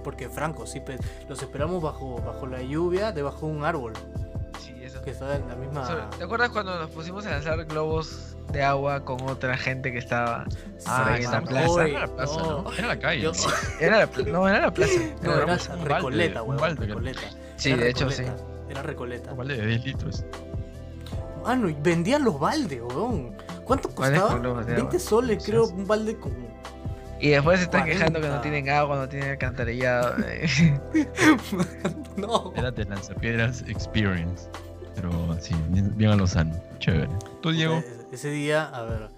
Porque 0.05 0.29
Franco, 0.29 0.67
sí, 0.67 0.83
los 1.29 1.41
esperamos 1.41 1.83
bajo, 1.83 2.21
bajo 2.27 2.47
la 2.47 2.61
lluvia, 2.61 3.13
debajo 3.13 3.47
de 3.47 3.53
un 3.53 3.65
árbol, 3.65 3.93
eso. 4.95 5.03
que 5.05 5.11
estaba 5.11 5.35
en 5.37 5.49
la 5.49 5.55
misma... 5.57 6.11
¿Te 6.19 6.25
acuerdas 6.25 6.51
cuando 6.51 6.79
nos 6.79 6.91
pusimos 6.91 7.27
a 7.27 7.31
lanzar 7.31 7.65
globos 7.65 8.37
de 8.53 8.63
agua 8.63 9.05
con 9.05 9.21
otra 9.29 9.57
gente 9.57 9.93
que 9.93 9.99
estaba? 9.99 10.45
Ah, 10.87 11.17
en 11.17 11.25
la 11.25 11.31
la 11.31 11.41
plaza. 11.43 11.71
Oye, 11.71 11.91
Era 11.91 12.01
la 12.07 12.15
plaza, 12.15 12.41
no. 12.43 12.63
¿no? 12.63 12.73
Era 12.73 12.87
la 12.89 12.99
calle. 12.99 13.23
Yo- 13.23 13.33
Era 13.81 13.99
la 13.99 14.07
pla- 14.07 14.25
no, 14.33 14.49
era 14.49 14.61
la 14.61 14.71
plaza. 14.73 14.93
No, 15.23 15.33
Era 15.35 15.43
era 15.55 15.75
un 15.75 15.85
Recoleta, 15.85 16.43
balde 16.43 16.87
Recoleta. 16.87 17.21
Sí, 17.57 17.71
Era 17.73 17.83
de 17.85 17.91
hecho, 17.91 18.11
sí. 18.11 18.25
Era 18.69 18.83
Recoleta. 18.83 19.31
Un 19.33 19.39
balde 19.39 19.57
de 19.57 19.67
10 19.67 19.85
litros. 19.85 20.25
Mano, 21.45 21.69
y 21.69 21.75
vendían 21.81 22.25
los 22.25 22.39
baldes, 22.39 22.81
weón. 22.83 23.37
¿Cuánto 23.65 23.89
¿Cuáles 23.91 24.21
costaba? 24.21 24.41
globos 24.41 24.67
de 24.67 24.75
20 24.75 24.89
agua? 24.97 25.01
soles, 25.01 25.45
creo, 25.45 25.65
un 25.67 25.87
balde 25.87 26.17
como. 26.19 26.53
Y 27.21 27.29
después 27.31 27.59
se 27.59 27.65
están 27.65 27.85
quejando 27.85 28.15
que 28.21 28.27
40. 28.27 28.37
no 28.37 28.41
tienen 28.43 28.69
agua, 28.71 28.97
no 28.97 29.09
tienen 29.09 29.31
alcantarillado. 29.31 30.17
eh. 30.27 30.47
no. 32.17 32.53
Era 32.57 32.71
de 32.71 32.85
lanzapiedras 32.85 33.63
experience. 33.69 34.49
Pero 34.95 35.37
sí, 35.41 35.55
bien, 35.69 35.97
bien 35.97 36.11
a 36.11 36.17
Lozano. 36.17 36.55
Chévere. 36.79 37.09
¿Tú, 37.41 37.51
Diego? 37.53 37.77
E- 37.77 38.07
Ese 38.13 38.31
día, 38.31 38.65
a 38.69 38.83
ver. 38.83 39.09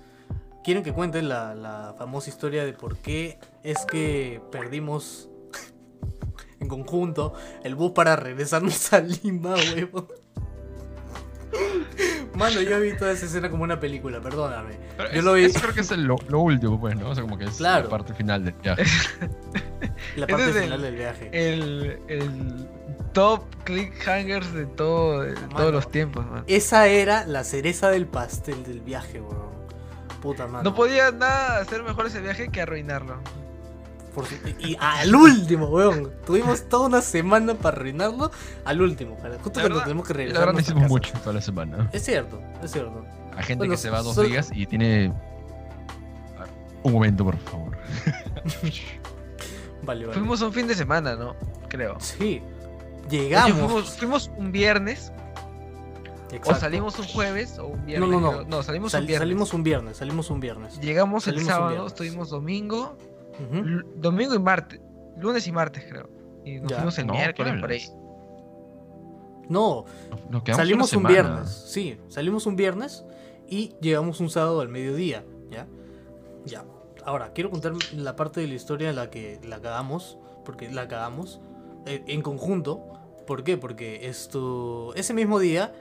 ¿Quieren 0.62 0.82
que 0.82 0.92
cuente 0.92 1.20
la, 1.22 1.54
la 1.54 1.94
famosa 1.98 2.30
historia 2.30 2.64
de 2.64 2.72
por 2.72 2.96
qué 2.96 3.38
es 3.62 3.84
que 3.84 4.40
perdimos 4.50 5.28
en 6.60 6.68
conjunto 6.68 7.34
el 7.64 7.74
bus 7.74 7.92
para 7.92 8.16
regresarnos 8.16 8.92
a 8.92 9.00
Lima, 9.00 9.54
weón? 9.54 10.06
Mano, 12.34 12.60
yo 12.62 12.80
vi 12.80 12.96
toda 12.96 13.12
esa 13.12 13.26
escena 13.26 13.48
como 13.48 13.62
una 13.62 13.78
película, 13.78 14.20
perdóname. 14.20 14.76
Pero 14.96 15.10
yo 15.12 15.18
es- 15.18 15.24
lo 15.24 15.32
vi- 15.34 15.44
Eso 15.44 15.60
creo 15.60 15.74
que 15.74 15.80
es 15.82 15.90
el- 15.92 16.02
lo, 16.04 16.16
lo 16.28 16.40
último, 16.40 16.80
pues, 16.80 16.96
¿no? 16.96 17.10
O 17.10 17.14
sea, 17.14 17.22
como 17.22 17.38
que 17.38 17.44
es 17.44 17.56
Claro. 17.58 17.84
la 17.84 17.90
parte 17.90 18.12
final 18.14 18.44
del 18.44 18.54
viaje. 18.62 18.82
La 20.16 20.26
parte 20.26 20.44
el- 20.46 20.52
final 20.64 20.82
del 20.82 20.94
viaje. 20.96 21.30
el, 21.32 21.98
el 22.08 22.68
top 23.12 23.43
cliffhangers 23.64 24.53
de, 24.53 24.66
todo, 24.66 25.20
de 25.22 25.35
Mano. 25.35 25.57
todos 25.57 25.72
los 25.72 25.91
tiempos, 25.91 26.26
man. 26.26 26.45
Esa 26.47 26.87
era 26.89 27.26
la 27.26 27.45
cereza 27.45 27.91
del 27.91 28.07
pastel 28.07 28.62
del 28.64 28.80
viaje, 28.80 29.20
weón. 29.20 29.55
Puta 30.22 30.47
madre. 30.47 30.64
No 30.64 30.74
podía 30.74 31.11
nada 31.11 31.59
hacer 31.61 31.82
mejor 31.82 32.07
ese 32.07 32.20
viaje 32.20 32.49
que 32.49 32.61
arruinarlo. 32.62 33.16
Por 34.14 34.26
su- 34.26 34.37
Y 34.61 34.76
al 34.80 35.14
último, 35.14 35.66
weón. 35.68 36.11
Tuvimos 36.24 36.68
toda 36.68 36.87
una 36.87 37.03
semana 37.03 37.55
para 37.55 37.76
arruinarlo. 37.76 38.30
Al 38.64 38.80
último, 38.80 39.16
para- 39.16 39.35
justo 39.39 39.51
La 39.61 39.64
cuando 39.64 39.68
verdad- 39.76 39.85
tenemos 39.85 40.07
que 40.07 40.14
La 40.14 40.18
regresar. 40.18 40.39
verdad 40.41 40.51
a 40.51 40.53
no 40.55 40.61
hicimos 40.61 40.89
mucho 40.89 41.12
toda 41.18 41.32
la 41.35 41.41
semana. 41.41 41.89
Es 41.93 42.05
cierto, 42.05 42.41
es 42.62 42.70
cierto. 42.72 43.05
Hay 43.37 43.43
gente 43.45 43.59
Bueno, 43.62 43.72
que 43.72 43.76
se 43.78 43.91
va 43.91 44.03
dos 44.03 44.14
solo- 44.14 44.28
días 44.28 44.51
y 44.55 44.66
tiene. 44.66 45.12
Un 46.85 46.93
momento, 46.93 47.24
por 47.24 47.37
favor. 47.39 47.76
Vale, 49.82 50.07
vale. 50.07 50.18
Fuimos 50.18 50.41
un 50.43 50.53
fin 50.53 50.66
de 50.66 50.74
semana, 50.74 51.14
¿no? 51.14 51.35
Creo. 51.68 51.97
Sí. 52.01 52.41
Llegamos. 53.11 53.52
fuimos, 53.52 53.90
fuimos 53.98 54.30
un 54.36 54.52
viernes, 54.52 55.12
o 56.46 56.55
salimos 56.55 56.98
un 56.98 57.07
jueves, 57.07 57.59
o 57.59 57.66
un 57.68 57.84
viernes. 57.86 58.09
no, 58.11 58.20
no. 58.20 58.30
creo. 58.32 58.44
No, 58.46 58.62
salimos 58.62 58.92
Sal- 58.92 59.02
un 59.02 59.07
viernes. 59.07 59.20
salimos 59.26 59.55
un 59.55 59.62
viernes, 59.62 59.96
salimos 59.96 60.30
un 60.30 60.40
viernes. 60.40 60.80
Llegamos 60.80 61.26
el 61.28 61.34
salimos 61.34 61.52
sábado, 61.55 61.86
estuvimos 61.86 62.30
domingo, 62.30 62.96
domingo 63.96 64.34
y 64.34 64.38
martes, 64.38 64.80
lunes 65.18 65.46
y 65.46 65.52
martes 65.52 65.84
creo. 65.88 66.09
Y 66.44 66.61
nos 66.61 66.70
Ya. 66.70 66.76
fuimos 66.76 66.98
el 66.98 67.07
No, 67.07 67.12
¿qué 67.12 67.18
miércoles 67.18 67.61
por 67.61 67.70
ahí. 67.70 67.82
No, 69.48 69.84
Nos 70.30 70.42
salimos 70.57 70.92
un 70.94 71.02
viernes. 71.05 71.50
Sí, 71.68 71.98
salimos 72.09 72.46
un 72.46 72.57
viernes 72.57 73.05
y 73.46 73.74
llegamos 73.80 74.20
un 74.20 74.30
sábado 74.30 74.61
al 74.61 74.68
mediodía. 74.68 75.24
¿Ya? 75.50 75.66
Ya. 76.46 76.64
Ahora, 77.05 77.32
quiero 77.34 77.50
contar 77.50 77.72
la 77.92 78.16
parte 78.16 78.40
de 78.40 78.46
la 78.48 78.55
historia 78.55 78.88
en 78.90 78.96
la 78.96 79.11
que 79.11 79.38
la 79.46 79.61
cagamos. 79.61 80.18
Porque 80.46 80.70
la 80.70 80.88
cagamos 80.88 81.40
en 81.87 82.22
conjunto. 82.22 82.82
¿Por 83.26 83.45
qué? 83.45 83.57
Porque 83.57 84.07
esto. 84.09 84.93
Ese 84.95 85.14
mismo 85.14 85.39
día, 85.39 85.72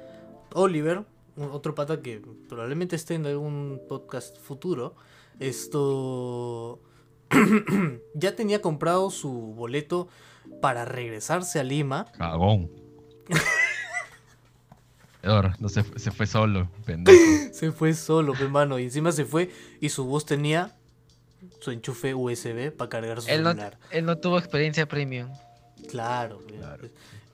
Oliver, 0.53 1.03
otro 1.37 1.75
pata 1.75 2.01
que 2.01 2.21
probablemente 2.47 2.95
esté 2.95 3.15
en 3.15 3.25
algún 3.25 3.81
podcast 3.89 4.37
futuro, 4.39 4.95
esto. 5.39 6.79
ya 8.13 8.35
tenía 8.35 8.61
comprado 8.61 9.09
su 9.09 9.31
boleto 9.31 10.07
para 10.61 10.85
regresarse 10.85 11.59
a 11.59 11.63
Lima. 11.63 12.11
Cagón. 12.17 12.69
Edward, 15.21 15.55
no 15.59 15.69
se, 15.69 15.83
se 15.97 16.11
fue 16.11 16.27
solo, 16.27 16.69
pendejo. 16.85 17.17
Se 17.53 17.71
fue 17.71 17.93
solo, 17.93 18.33
hermano. 18.33 18.77
Y 18.77 18.83
encima 18.83 19.11
se 19.13 19.23
fue 19.25 19.49
y 19.79 19.87
su 19.89 20.03
voz 20.05 20.25
tenía 20.25 20.75
su 21.61 21.71
enchufe 21.71 22.13
USB 22.13 22.71
para 22.75 22.89
cargar 22.89 23.21
su 23.21 23.29
Él 23.29 23.43
no, 23.43 23.51
celular. 23.51 23.77
él 23.91 24.05
no 24.05 24.17
tuvo 24.17 24.37
experiencia 24.37 24.85
premium. 24.87 25.29
Claro, 25.89 26.39
Claro. 26.47 26.89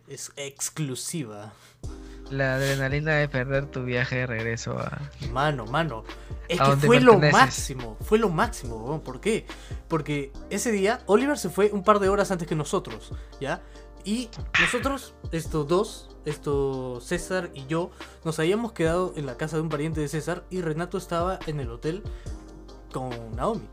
Es, 0.08 0.32
es 0.36 0.48
exclusiva. 0.48 1.54
La 2.32 2.56
adrenalina 2.56 3.16
de 3.16 3.28
perder 3.28 3.66
tu 3.68 3.84
viaje 3.84 4.18
de 4.18 4.28
regreso 4.28 4.78
a... 4.78 5.00
Mano, 5.32 5.66
mano. 5.66 6.04
Es 6.48 6.60
que 6.60 6.76
fue 6.78 7.00
lo 7.00 7.20
máximo. 7.20 7.98
Fue 8.02 8.18
lo 8.18 8.30
máximo, 8.30 8.78
weón. 8.78 9.02
¿Por 9.02 9.20
qué? 9.20 9.46
Porque 9.88 10.32
ese 10.50 10.72
día 10.72 11.00
Oliver 11.06 11.38
se 11.38 11.50
fue 11.50 11.72
un 11.72 11.84
par 11.84 12.00
de 12.00 12.10
horas 12.10 12.32
antes 12.32 12.48
que 12.48 12.56
nosotros, 12.56 13.12
¿ya? 13.40 13.62
Y 14.04 14.30
nosotros, 14.60 15.14
estos 15.32 15.68
dos, 15.68 16.10
esto 16.26 17.00
César 17.02 17.52
y 17.54 17.66
yo, 17.68 17.92
nos 18.24 18.40
habíamos 18.40 18.72
quedado 18.72 19.14
en 19.16 19.26
la 19.26 19.38
casa 19.38 19.58
de 19.58 19.64
un 19.64 19.70
pariente 19.70 20.02
de 20.02 20.08
César 20.08 20.44
y 20.50 20.62
Renato 20.62 20.98
estaba 20.98 21.40
en 21.48 21.60
el 21.60 21.70
hotel 21.70 22.04
con 22.92 23.36
Naomi, 23.36 23.68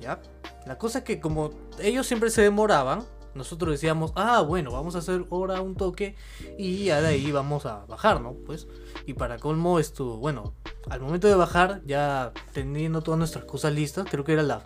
¿ya? 0.00 0.20
La 0.66 0.78
cosa 0.78 0.98
es 0.98 1.04
que 1.04 1.20
como 1.20 1.50
ellos 1.78 2.06
siempre 2.06 2.30
se 2.30 2.42
demoraban, 2.42 3.04
nosotros 3.34 3.72
decíamos, 3.72 4.12
ah, 4.16 4.40
bueno, 4.42 4.70
vamos 4.72 4.94
a 4.94 4.98
hacer 4.98 5.24
hora 5.30 5.60
un 5.60 5.74
toque 5.74 6.14
y 6.58 6.84
ya 6.84 7.00
de 7.00 7.08
ahí 7.08 7.30
vamos 7.32 7.66
a 7.66 7.84
bajar, 7.86 8.20
¿no? 8.20 8.34
Pues, 8.46 8.66
y 9.06 9.14
para 9.14 9.38
colmo 9.38 9.78
esto, 9.78 10.16
bueno, 10.18 10.54
al 10.90 11.00
momento 11.00 11.28
de 11.28 11.34
bajar, 11.34 11.82
ya 11.84 12.32
teniendo 12.52 13.02
todas 13.02 13.18
nuestras 13.18 13.44
cosas 13.44 13.72
listas, 13.74 14.06
creo 14.10 14.24
que 14.24 14.32
era 14.34 14.42
la... 14.42 14.62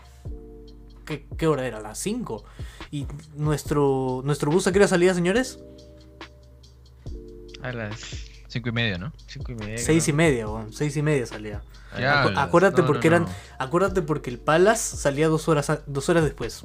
¿Qué, 1.05 1.29
qué 1.39 1.47
hora 1.47 1.65
era? 1.67 1.81
Las 1.81 1.99
5. 1.99 2.45
Y 2.91 3.07
nuestro, 3.37 4.23
nuestro 4.25 4.51
bus 4.51 4.67
a 4.67 4.73
qué 4.73 4.79
hora 4.81 4.89
salía, 4.89 5.15
señores? 5.15 5.61
a 7.63 7.73
las 7.73 8.01
Cinco 8.49 8.69
y 8.71 8.73
media, 8.73 8.97
¿no? 8.97 9.13
cinco 9.27 9.53
y 9.53 9.55
media. 9.57 9.77
Seis 9.79 10.07
y 10.09 10.13
media, 10.13 10.49
weón. 10.49 10.73
Seis 10.73 10.97
y 10.97 11.03
media 11.03 11.27
salía. 11.27 11.63
Ya, 11.99 12.25
Acu- 12.25 12.31
las- 12.33 12.39
acuérdate 12.47 12.81
no, 12.83 12.87
porque 12.87 13.11
no, 13.11 13.17
eran... 13.17 13.29
Acuérdate 13.59 14.03
porque 14.03 14.31
el 14.31 14.39
Palace 14.39 14.97
salía 14.97 15.29
dos 15.29 15.49
horas, 15.49 15.69
a- 15.71 15.83
dos 15.87 16.09
horas 16.09 16.25
después. 16.25 16.63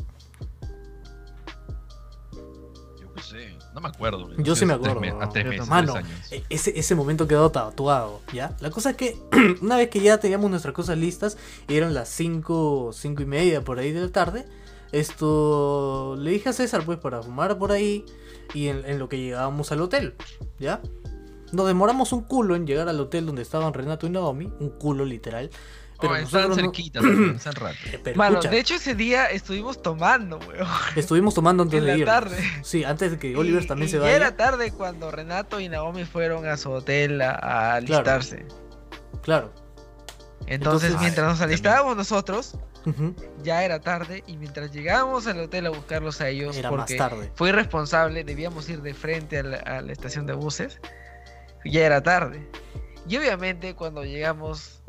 No 3.74 3.82
me 3.82 3.88
acuerdo. 3.90 4.30
Yo 4.38 4.56
sí 4.56 4.66
me 4.66 4.74
tres 4.78 4.92
acuerdo, 4.92 5.22
A 5.22 5.30
tres 5.30 5.46
meses, 5.46 5.68
mano, 5.68 5.94
tres 5.94 6.06
años. 6.06 6.32
E- 6.32 6.44
Ese, 6.50 6.78
ese 6.80 6.96
momento 6.96 7.28
quedó 7.28 7.50
tatuado, 7.52 8.22
¿ya? 8.34 8.56
La 8.60 8.70
cosa 8.70 8.92
es 8.92 8.96
que 8.98 9.18
una 9.62 9.78
vez 9.78 9.90
que 9.90 10.02
ya 10.02 10.20
teníamos 10.20 10.50
nuestras 10.50 10.74
cosas 10.74 10.98
listas, 10.98 11.38
y 11.68 11.76
eran 11.76 11.94
las 11.94 12.10
5, 12.10 12.92
5 12.94 13.22
y 13.22 13.26
media 13.26 13.62
por 13.64 13.80
ahí 13.80 13.92
de 13.92 14.02
la 14.02 14.10
tarde, 14.10 14.46
esto 14.92 16.16
le 16.20 16.32
dije 16.32 16.50
a 16.50 16.54
César 16.54 16.84
pues 16.86 17.00
para 17.00 17.22
fumar 17.24 17.58
por 17.58 17.72
ahí 17.72 18.06
y 18.54 18.68
en, 18.68 18.84
en 18.86 19.00
lo 19.00 19.08
que 19.10 19.18
llegábamos 19.18 19.72
al 19.72 19.82
hotel, 19.82 20.16
¿ya? 20.60 20.82
Nos 21.52 21.68
demoramos 21.68 22.14
un 22.14 22.22
culo 22.22 22.56
en 22.56 22.66
llegar 22.66 22.88
al 22.88 23.00
hotel 23.00 23.26
donde 23.26 23.42
estaban 23.42 23.74
Renato 23.74 24.08
y 24.08 24.10
Naomi, 24.10 24.52
un 24.60 24.70
culo 24.70 25.04
literal. 25.04 25.50
Pero 26.02 26.14
Oh, 26.16 26.48
no- 26.50 26.56
cerquitas, 26.56 27.04
rato. 27.56 27.76
Pero 28.04 28.18
Mano, 28.18 28.32
escucha, 28.40 28.50
de 28.50 28.60
hecho 28.60 28.76
ese 28.76 28.96
día 28.96 29.28
estuvimos 29.28 29.82
tomando, 29.82 30.40
weón. 30.40 30.68
estuvimos 30.96 31.34
tomando 31.34 31.64
antes 31.64 31.80
En 31.80 31.86
de 31.86 31.92
la 31.94 31.98
ir. 31.98 32.06
tarde. 32.06 32.38
Sí, 32.64 32.84
antes 32.84 33.12
de 33.12 33.20
que 33.20 33.36
Oliver 33.38 33.64
Y- 33.64 33.68
también 33.68 33.88
y 33.88 33.92
se 33.92 33.98
ya 33.98 34.04
vaya. 34.04 34.16
era 34.16 34.36
tarde 34.36 34.72
cuando 34.72 35.12
Renato 35.12 35.60
y 35.60 35.70
Naomi 35.70 36.04
fueron 36.06 36.48
a 36.48 36.58
su 36.58 36.72
hotel 36.72 37.22
a, 37.22 37.38
Claro. 37.40 37.76
alistarse. 37.76 38.46
Claro. 39.22 39.54
Entonces, 40.48 40.90
Entonces- 40.90 41.00
mientras 41.00 41.28
nos 41.28 41.40
También. 41.40 41.60
alistábamos 41.60 41.96
nosotros, 41.98 42.56
ya 43.44 43.64
era 43.64 43.80
tarde 43.80 44.24
y 44.26 44.38
mientras 44.38 44.72
llegábamos 44.72 45.28
al 45.28 45.40
hotel 45.40 45.68
a 45.68 45.70
buscarlos 45.70 46.20
a 46.20 46.30
ellos, 46.30 46.58
Era 46.58 46.72
más 46.72 46.80
porque 46.80 46.96
tarde. 46.96 47.32
fue 47.36 47.50
irresponsable, 47.50 48.24
debíamos 48.24 48.68
ir 48.70 48.82
de 48.82 48.96
frente 48.96 49.38
a 49.38 49.44
la, 49.44 49.58
a 49.58 49.82
la 49.82 49.92
estación 49.92 50.26
de 50.26 50.34
buses, 50.34 50.80
ya 51.64 51.82
era 51.86 52.02
tarde. 52.02 52.50
Y 53.08 53.18
obviamente 53.18 53.76
cuando 53.76 54.04
llegamos 54.04 54.82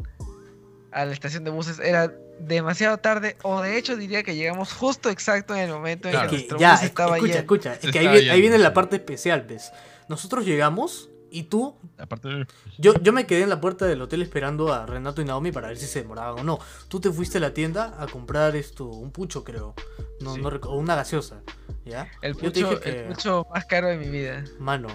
a 0.92 1.04
la 1.04 1.12
estación 1.12 1.44
de 1.44 1.50
buses 1.50 1.78
era 1.78 2.12
demasiado 2.38 2.98
tarde, 2.98 3.36
o 3.42 3.60
de 3.62 3.78
hecho 3.78 3.96
diría 3.96 4.22
que 4.22 4.34
llegamos 4.34 4.72
justo 4.72 5.10
exacto 5.10 5.54
en 5.54 5.60
el 5.62 5.70
momento 5.70 6.08
en 6.08 6.12
Claro. 6.14 6.30
que 6.30 6.36
Es 6.36 6.42
que 6.42 6.48
nuestro 6.48 6.58
ya, 6.58 6.72
bus 6.74 6.82
estaba 6.82 7.16
escucha, 7.16 7.32
lleno. 7.32 7.40
escucha, 7.40 7.72
es 7.74 7.78
que 7.92 7.98
ahí, 7.98 8.04
estaba 8.06 8.20
vi- 8.20 8.28
ahí 8.30 8.40
viene 8.40 8.58
la 8.58 8.74
parte 8.74 8.96
especial, 8.96 9.42
¿ves? 9.42 9.72
Nosotros 10.08 10.44
llegamos 10.44 11.08
y 11.30 11.44
tú, 11.44 11.76
Aparte 11.96 12.28
de... 12.28 12.46
yo, 12.78 12.92
yo 13.00 13.12
me 13.14 13.26
quedé 13.26 13.42
en 13.42 13.48
la 13.48 13.60
puerta 13.60 13.86
del 13.86 14.02
hotel 14.02 14.20
esperando 14.22 14.70
a 14.72 14.84
Renato 14.84 15.22
y 15.22 15.24
Naomi 15.24 15.50
para 15.52 15.68
ver 15.68 15.78
si 15.78 15.86
se 15.86 16.02
demoraban 16.02 16.40
o 16.40 16.44
no. 16.44 16.58
Tú 16.88 17.00
te 17.00 17.10
fuiste 17.10 17.38
a 17.38 17.40
la 17.40 17.54
tienda 17.54 17.94
a 17.98 18.06
comprar 18.06 18.54
esto, 18.56 18.84
un 18.86 19.12
pucho 19.12 19.42
creo, 19.44 19.74
no, 20.20 20.34
Sí. 20.34 20.40
no 20.42 20.48
o 20.48 20.76
una 20.76 20.94
gaseosa, 20.94 21.40
¿ya? 21.86 22.10
El 22.20 22.34
pucho, 22.34 22.78
que- 22.80 22.90
el 22.90 23.04
pucho 23.06 23.46
más 23.54 23.64
caro 23.64 23.88
de 23.88 23.96
mi 23.96 24.08
vida. 24.10 24.44
Mano, 24.58 24.88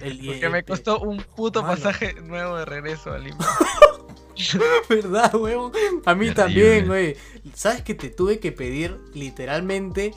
el, 0.00 0.24
Porque 0.24 0.48
me 0.48 0.62
costó 0.64 1.00
un 1.00 1.18
puto 1.22 1.62
mano. 1.62 1.74
pasaje 1.74 2.14
nuevo 2.22 2.56
de 2.56 2.64
regreso 2.64 3.12
a 3.12 3.18
Lima. 3.18 3.38
¿Verdad, 4.88 5.34
weón? 5.34 5.72
A 6.04 6.14
mí 6.14 6.26
Terrible. 6.26 6.34
también, 6.34 6.86
güey. 6.86 7.16
¿Sabes 7.54 7.82
que 7.82 7.94
te 7.94 8.10
tuve 8.10 8.38
que 8.40 8.52
pedir 8.52 9.00
literalmente 9.14 10.12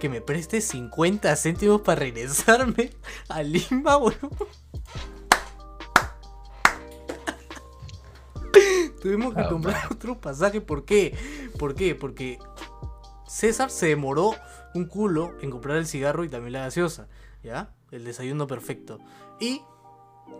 que 0.00 0.08
me 0.08 0.20
prestes 0.20 0.64
50 0.68 1.34
céntimos 1.36 1.80
para 1.82 2.00
regresarme 2.00 2.90
a 3.28 3.42
Lima, 3.42 3.96
weón? 3.98 4.16
Tuvimos 9.00 9.34
que 9.34 9.40
Ah, 9.40 9.48
comprar 9.48 9.86
otro 9.90 10.20
pasaje. 10.20 10.60
¿Por 10.60 10.84
qué? 10.84 11.16
¿Por 11.58 11.74
qué? 11.74 11.94
Porque 11.94 12.38
César 13.26 13.70
se 13.70 13.86
demoró 13.86 14.34
un 14.74 14.86
culo 14.86 15.34
en 15.40 15.50
comprar 15.50 15.78
el 15.78 15.86
cigarro 15.86 16.24
y 16.24 16.28
también 16.28 16.52
la 16.52 16.60
gaseosa. 16.60 17.08
¿Ya? 17.42 17.74
El 17.90 18.04
desayuno 18.04 18.46
perfecto. 18.46 18.98
Y 19.40 19.62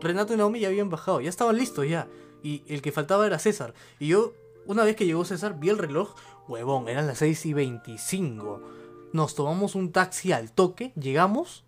Renato 0.00 0.34
y 0.34 0.36
Naomi 0.36 0.60
ya 0.60 0.68
habían 0.68 0.90
bajado. 0.90 1.20
Ya 1.20 1.28
estaban 1.28 1.56
listos 1.56 1.88
ya. 1.88 2.08
Y 2.42 2.62
el 2.68 2.82
que 2.82 2.92
faltaba 2.92 3.26
era 3.26 3.38
César. 3.38 3.74
Y 3.98 4.08
yo, 4.08 4.32
una 4.66 4.84
vez 4.84 4.96
que 4.96 5.06
llegó 5.06 5.24
César, 5.24 5.58
vi 5.58 5.68
el 5.68 5.78
reloj. 5.78 6.14
Huevón, 6.48 6.88
eran 6.88 7.06
las 7.06 7.18
6 7.18 7.46
y 7.46 7.52
25. 7.52 8.62
Nos 9.12 9.34
tomamos 9.34 9.74
un 9.74 9.92
taxi 9.92 10.32
al 10.32 10.52
toque. 10.52 10.92
Llegamos. 10.96 11.64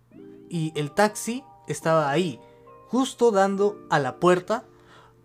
Y 0.49 0.73
el 0.75 0.91
taxi 0.91 1.43
estaba 1.67 2.09
ahí. 2.09 2.39
Justo 2.87 3.31
dando 3.31 3.79
a 3.89 3.99
la 3.99 4.17
puerta. 4.17 4.65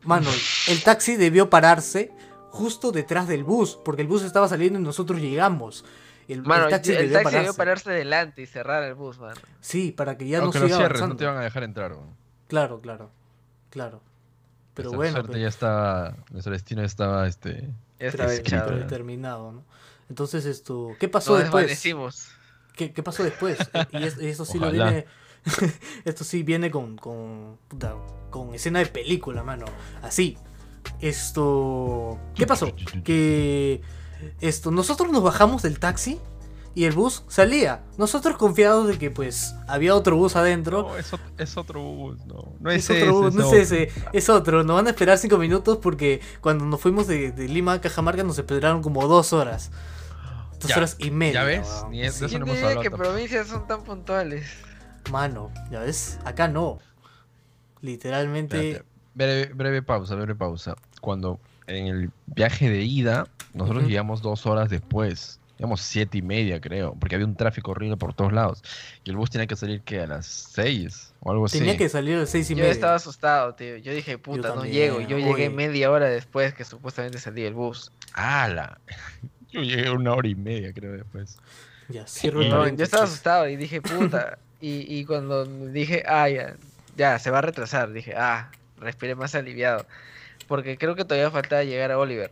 Mano, 0.03 0.31
el 0.69 0.83
taxi 0.83 1.17
debió 1.17 1.51
pararse 1.51 2.11
justo 2.51 2.91
detrás 2.93 3.27
del 3.29 3.45
bus. 3.45 3.79
Porque 3.85 4.03
el 4.03 4.09
bus 4.09 4.23
estaba 4.23 4.49
saliendo 4.49 4.79
y 4.79 4.83
nosotros 4.83 5.21
llegamos. 5.21 5.85
El, 6.29 6.43
Mano, 6.43 6.67
el 6.67 6.69
el 6.69 6.71
taxi 6.71 6.93
taxi, 6.93 7.03
debió 7.09 7.19
debió 7.29 7.55
pararse. 7.55 7.91
delante 7.91 8.43
y 8.43 8.47
cerrar 8.47 8.85
el 8.85 8.95
bus, 8.95 9.19
mano. 9.19 9.41
Sí, 9.61 9.91
para 9.91 10.17
que 10.17 10.29
ya 10.29 10.39
Aunque 10.39 10.59
no 10.59 10.63
lo 10.65 10.69
siga 10.69 10.79
cierres, 10.79 11.01
no 11.01 11.05
avanzando. 11.07 11.17
te 11.17 11.27
van 11.27 11.37
a 11.39 11.41
dejar 11.43 11.65
entrar. 11.65 11.93
weón. 11.93 12.15
Claro, 12.47 12.81
claro. 12.81 13.11
Claro. 13.71 14.01
Pero 14.83 14.97
bueno. 14.97 15.13
suerte 15.13 15.41
ya 15.41 15.49
estaba, 15.49 16.17
nuestro 16.31 16.53
destino 16.53 16.83
estaba, 16.83 17.27
este... 17.27 17.69
Ya. 17.99 18.65
determinado, 18.67 19.53
¿no? 19.53 19.65
Entonces 20.09 20.45
esto, 20.47 20.97
¿qué 20.99 21.09
pasó 21.09 21.33
Nos 21.33 21.43
después? 21.43 21.71
¿Qué, 22.75 22.93
qué 22.93 23.03
pasó 23.03 23.23
después? 23.23 23.59
Y 23.93 24.05
es- 24.05 24.19
eso 24.19 24.45
sí 24.45 24.59
lo 24.59 24.71
viene, 24.71 25.07
esto 26.05 26.25
sí 26.25 26.43
viene 26.43 26.71
con, 26.71 26.97
con, 26.97 27.59
puta, 27.69 27.95
con 28.31 28.55
escena 28.55 28.79
de 28.81 28.87
película, 28.87 29.43
mano. 29.43 29.67
Así. 30.03 30.37
Esto, 31.01 32.19
¿qué 32.35 32.47
pasó? 32.47 32.75
Que 33.05 33.81
esto, 34.41 34.71
nosotros 34.71 35.13
nos 35.13 35.23
bajamos 35.23 35.63
del 35.63 35.79
taxi 35.79 36.19
y 36.75 36.85
el 36.85 36.93
bus 36.93 37.25
salía. 37.29 37.83
Nosotros 37.99 38.37
confiados 38.37 38.87
de 38.89 38.99
que 38.99 39.11
pues 39.11 39.55
había 39.67 39.95
otro 39.95 40.17
bus 40.17 40.37
adentro. 40.37 40.83
No, 40.83 40.97
es, 40.97 41.13
ot- 41.13 41.19
es 41.39 41.57
otro 41.57 41.81
bus, 41.83 42.25
no. 42.27 42.53
No 42.61 42.71
Es, 42.71 42.89
es, 42.89 42.91
ese, 42.91 43.03
otro 43.09 43.21
bus, 43.23 43.35
no 43.35 43.47
otro. 43.49 43.59
es 43.59 43.73
ese, 43.73 43.91
es 44.13 44.29
otro. 44.29 44.63
Nos 44.65 44.77
van 44.77 44.87
a 44.87 44.91
esperar 44.91 45.19
cinco 45.19 45.37
minutos 45.39 45.79
porque 45.79 46.21
cuando 46.41 46.65
nos 46.65 46.81
fuimos 46.81 47.07
de, 47.07 47.33
de 47.33 47.49
Lima 47.49 47.73
a 47.75 47.81
Cajamarca 47.81 48.23
nos 48.23 48.39
esperaron 48.39 48.83
como 48.83 49.07
dos 49.09 49.33
horas. 49.33 49.71
Dos 50.61 50.69
Ya, 50.69 50.77
horas 50.77 50.97
y 50.99 51.11
media. 51.11 51.41
ya 51.41 51.45
ves, 51.45 51.69
ni 51.91 52.03
es- 52.05 52.15
Sí. 52.15 52.21
de 52.21 52.27
eso 52.27 52.29
¿Quién 52.29 52.41
no 52.41 52.47
hemos 52.47 52.59
hablado 52.59 52.83
que 52.83 52.91
tampoco. 52.91 53.11
provincias 53.11 53.47
son 53.49 53.67
tan 53.67 53.83
puntuales? 53.83 54.47
Mano, 55.11 55.51
ya 55.71 55.81
ves, 55.81 56.19
acá 56.25 56.49
no. 56.49 56.79
Literalmente. 57.81 58.71
Espérate, 58.73 58.91
Breve, 59.15 59.53
breve 59.55 59.83
pausa, 59.83 60.15
breve 60.15 60.35
pausa. 60.35 60.77
Cuando 61.01 61.41
en 61.67 61.87
el 61.89 62.11
viaje 62.27 62.71
de 62.71 62.83
ida, 62.83 63.27
nosotros 63.55 63.85
llegamos 63.85 64.23
dos 64.23 64.47
horas 64.47 64.69
después. 64.71 65.40
Digamos 65.61 65.83
siete 65.83 66.17
y 66.17 66.23
media, 66.23 66.59
creo, 66.59 66.95
porque 66.99 67.17
había 67.17 67.27
un 67.27 67.37
tráfico 67.37 67.73
horrible 67.73 67.99
por 67.99 68.15
todos 68.15 68.33
lados. 68.33 68.63
Y 69.05 69.11
el 69.11 69.17
bus 69.17 69.29
tenía 69.29 69.47
que 69.47 69.57
salir 69.57 69.83
que 69.83 70.01
a 70.01 70.07
las 70.07 70.25
seis 70.25 71.13
o 71.21 71.31
algo 71.31 71.45
así. 71.45 71.59
Tenía 71.59 71.77
que 71.77 71.87
salir 71.91 72.17
a 72.17 72.21
las 72.21 72.31
seis 72.31 72.51
y 72.51 72.55
Yo 72.55 72.61
media. 72.61 72.73
estaba 72.73 72.95
asustado, 72.95 73.55
tío. 73.55 73.77
Yo 73.77 73.93
dije, 73.93 74.17
puta, 74.17 74.49
no 74.49 74.55
también, 74.55 74.73
llego. 74.75 75.03
Yo 75.03 75.19
llegué 75.19 75.51
media 75.51 75.91
hora 75.91 76.07
después 76.09 76.55
que 76.55 76.65
supuestamente 76.65 77.19
salía 77.19 77.47
el 77.47 77.53
bus. 77.53 77.93
¡Hala! 78.15 78.81
Yo 79.53 79.61
llegué 79.61 79.91
una 79.91 80.15
hora 80.15 80.29
y 80.29 80.35
media, 80.35 80.73
creo, 80.73 80.93
después. 80.93 81.37
Ya, 81.91 82.07
cierro 82.09 82.41
el 82.41 82.47
Y- 82.47 82.51
No, 82.51 82.67
yo 82.67 82.83
estaba 82.83 83.05
asustado 83.05 83.47
y 83.47 83.57
dije, 83.57 83.83
puta. 83.83 84.39
y, 84.63 84.99
y 84.99 85.05
cuando 85.05 85.45
dije, 85.45 86.05
ah, 86.07 86.27
ya, 86.31 86.57
ya, 86.97 87.19
se 87.19 87.31
va 87.31 87.41
a 87.41 87.43
retrasar, 87.43 87.93
dije, 87.93 88.15
ah, 88.17 88.51
respiré 88.79 89.15
más 89.15 89.35
aliviado. 89.35 89.85
Porque 90.49 90.79
creo 90.79 90.95
que 90.95 91.05
todavía 91.05 91.31
faltaba 91.31 91.65
llegar 91.65 91.91
a 91.93 91.99
Oliver. 91.99 92.31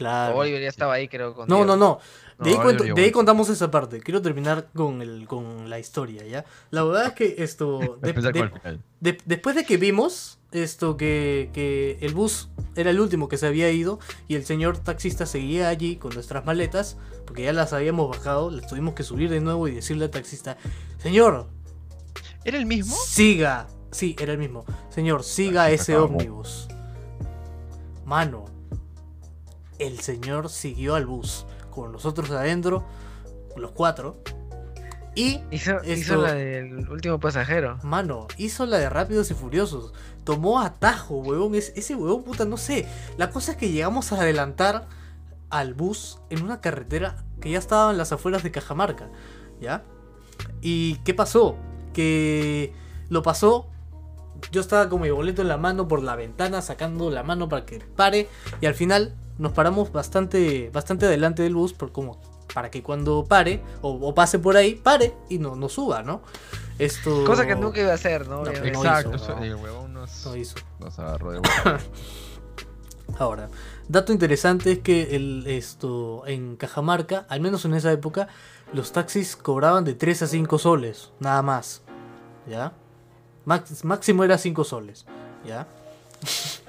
Claro. 0.00 0.34
Oliver 0.38 0.62
ya 0.62 0.68
estaba 0.68 0.94
ahí, 0.94 1.08
creo. 1.08 1.34
Con 1.34 1.46
No, 1.46 1.62
no, 1.66 1.76
no. 1.76 1.98
De 2.38 2.48
ahí, 2.48 2.56
No, 2.56 2.62
cuento- 2.62 2.84
de 2.94 3.02
ahí 3.02 3.10
contamos 3.10 3.50
esa 3.50 3.70
parte. 3.70 4.00
Quiero 4.00 4.22
terminar 4.22 4.68
con, 4.74 5.02
el, 5.02 5.26
con 5.28 5.68
la 5.68 5.78
historia, 5.78 6.24
¿ya? 6.26 6.46
La 6.70 6.82
verdad 6.84 7.08
es 7.08 7.12
que 7.12 7.34
esto... 7.44 7.98
de- 8.00 8.78
de- 9.00 9.18
después 9.26 9.54
de 9.54 9.64
que 9.66 9.76
vimos 9.76 10.38
esto 10.52 10.96
que, 10.96 11.50
que 11.52 11.98
el 12.00 12.14
bus 12.14 12.48
era 12.76 12.88
el 12.88 12.98
último 12.98 13.28
que 13.28 13.36
se 13.36 13.46
había 13.46 13.70
ido 13.70 13.98
y 14.26 14.36
el 14.36 14.46
señor 14.46 14.78
taxista 14.78 15.26
seguía 15.26 15.68
allí 15.68 15.96
con 15.96 16.14
nuestras 16.14 16.46
maletas, 16.46 16.96
porque 17.26 17.42
ya 17.42 17.52
las 17.52 17.74
habíamos 17.74 18.08
bajado, 18.08 18.50
les 18.50 18.66
tuvimos 18.66 18.94
que 18.94 19.02
subir 19.02 19.28
de 19.28 19.40
nuevo 19.42 19.68
y 19.68 19.72
decirle 19.74 20.06
al 20.06 20.10
taxista, 20.10 20.56
señor, 20.96 21.46
¿Era 22.44 22.56
el 22.56 22.64
mismo? 22.64 22.96
siga. 23.04 23.66
Sí, 23.92 24.16
era 24.18 24.32
el 24.32 24.38
mismo. 24.38 24.64
Señor, 24.88 25.24
siga 25.24 25.70
ese 25.70 25.98
ómnibus. 25.98 26.68
Mano, 28.06 28.46
el 29.80 30.00
señor 30.00 30.48
siguió 30.48 30.94
al 30.94 31.06
bus 31.06 31.46
con 31.70 31.92
nosotros 31.92 32.30
adentro, 32.30 32.84
los 33.56 33.72
cuatro. 33.72 34.16
Y, 35.16 35.40
Hizo, 35.50 35.80
la 36.22 36.34
del 36.34 36.88
último 36.88 37.18
pasajero. 37.18 37.78
mano, 37.82 38.28
hizo 38.38 38.64
la 38.64 38.78
de 38.78 38.88
Rápidos 38.88 39.30
y 39.30 39.34
Furiosos. 39.34 39.92
Tomó 40.22 40.60
atajo, 40.60 41.16
huevón. 41.18 41.56
Es- 41.56 41.72
ese 41.74 41.96
huevón, 41.96 42.22
puta, 42.22 42.44
no 42.44 42.56
sé. 42.56 42.86
La 43.16 43.30
cosa 43.30 43.52
es 43.52 43.56
que 43.58 43.70
llegamos 43.72 44.12
a 44.12 44.20
adelantar 44.20 44.86
al 45.50 45.74
bus 45.74 46.20
en 46.30 46.42
una 46.42 46.60
carretera 46.60 47.16
que 47.40 47.50
ya 47.50 47.58
estaba 47.58 47.90
en 47.90 47.98
las 47.98 48.12
afueras 48.12 48.44
de 48.44 48.52
Cajamarca. 48.52 49.08
¿Ya? 49.60 49.82
¿Y 50.62 50.94
qué 51.04 51.12
pasó? 51.12 51.56
Que 51.92 52.72
lo 53.08 53.22
pasó. 53.22 53.66
Yo 54.52 54.60
estaba 54.60 54.88
con 54.88 55.00
mi 55.02 55.10
boleto 55.10 55.42
en 55.42 55.48
la 55.48 55.56
mano 55.56 55.88
por 55.88 56.02
la 56.02 56.14
ventana, 56.14 56.62
sacando 56.62 57.10
la 57.10 57.24
mano 57.24 57.48
para 57.48 57.66
que 57.66 57.80
pare. 57.80 58.28
Y 58.60 58.66
al 58.66 58.74
final 58.74 59.16
nos 59.40 59.52
paramos 59.52 59.90
bastante, 59.90 60.70
bastante 60.72 61.06
adelante 61.06 61.42
del 61.42 61.54
bus, 61.54 61.72
por 61.72 61.90
como, 61.92 62.20
para 62.54 62.70
que 62.70 62.82
cuando 62.82 63.24
pare 63.24 63.62
o, 63.82 63.90
o 63.90 64.14
pase 64.14 64.38
por 64.38 64.56
ahí, 64.56 64.74
pare 64.74 65.14
y 65.28 65.38
no, 65.38 65.56
no 65.56 65.68
suba, 65.68 66.02
¿no? 66.02 66.22
Esto. 66.78 67.24
Cosa 67.24 67.46
que 67.46 67.54
nunca 67.56 67.80
iba 67.80 67.90
a 67.90 67.94
hacer, 67.94 68.26
¿no? 68.28 68.46
Exacto, 68.46 69.14
hizo, 69.16 69.24
eso- 69.24 69.36
no. 69.36 69.44
el 69.44 69.54
huevón 69.56 69.92
nos, 69.92 70.24
No 70.26 70.36
hizo. 70.36 70.56
nos 70.78 70.98
agarró 70.98 71.32
de 71.32 71.38
huevo. 71.40 71.78
Ahora, 73.18 73.48
dato 73.88 74.12
interesante 74.12 74.72
es 74.72 74.78
que 74.78 75.16
el, 75.16 75.44
esto 75.48 76.22
en 76.26 76.56
Cajamarca, 76.56 77.26
al 77.28 77.40
menos 77.40 77.64
en 77.64 77.74
esa 77.74 77.90
época, 77.92 78.28
los 78.72 78.92
taxis 78.92 79.34
cobraban 79.36 79.84
de 79.84 79.94
3 79.94 80.22
a 80.22 80.26
5 80.28 80.58
soles, 80.58 81.10
nada 81.18 81.42
más. 81.42 81.82
¿Ya? 82.48 82.72
Max- 83.44 83.84
máximo 83.84 84.22
era 84.24 84.38
5 84.38 84.62
soles. 84.64 85.06
¿Ya? 85.44 85.66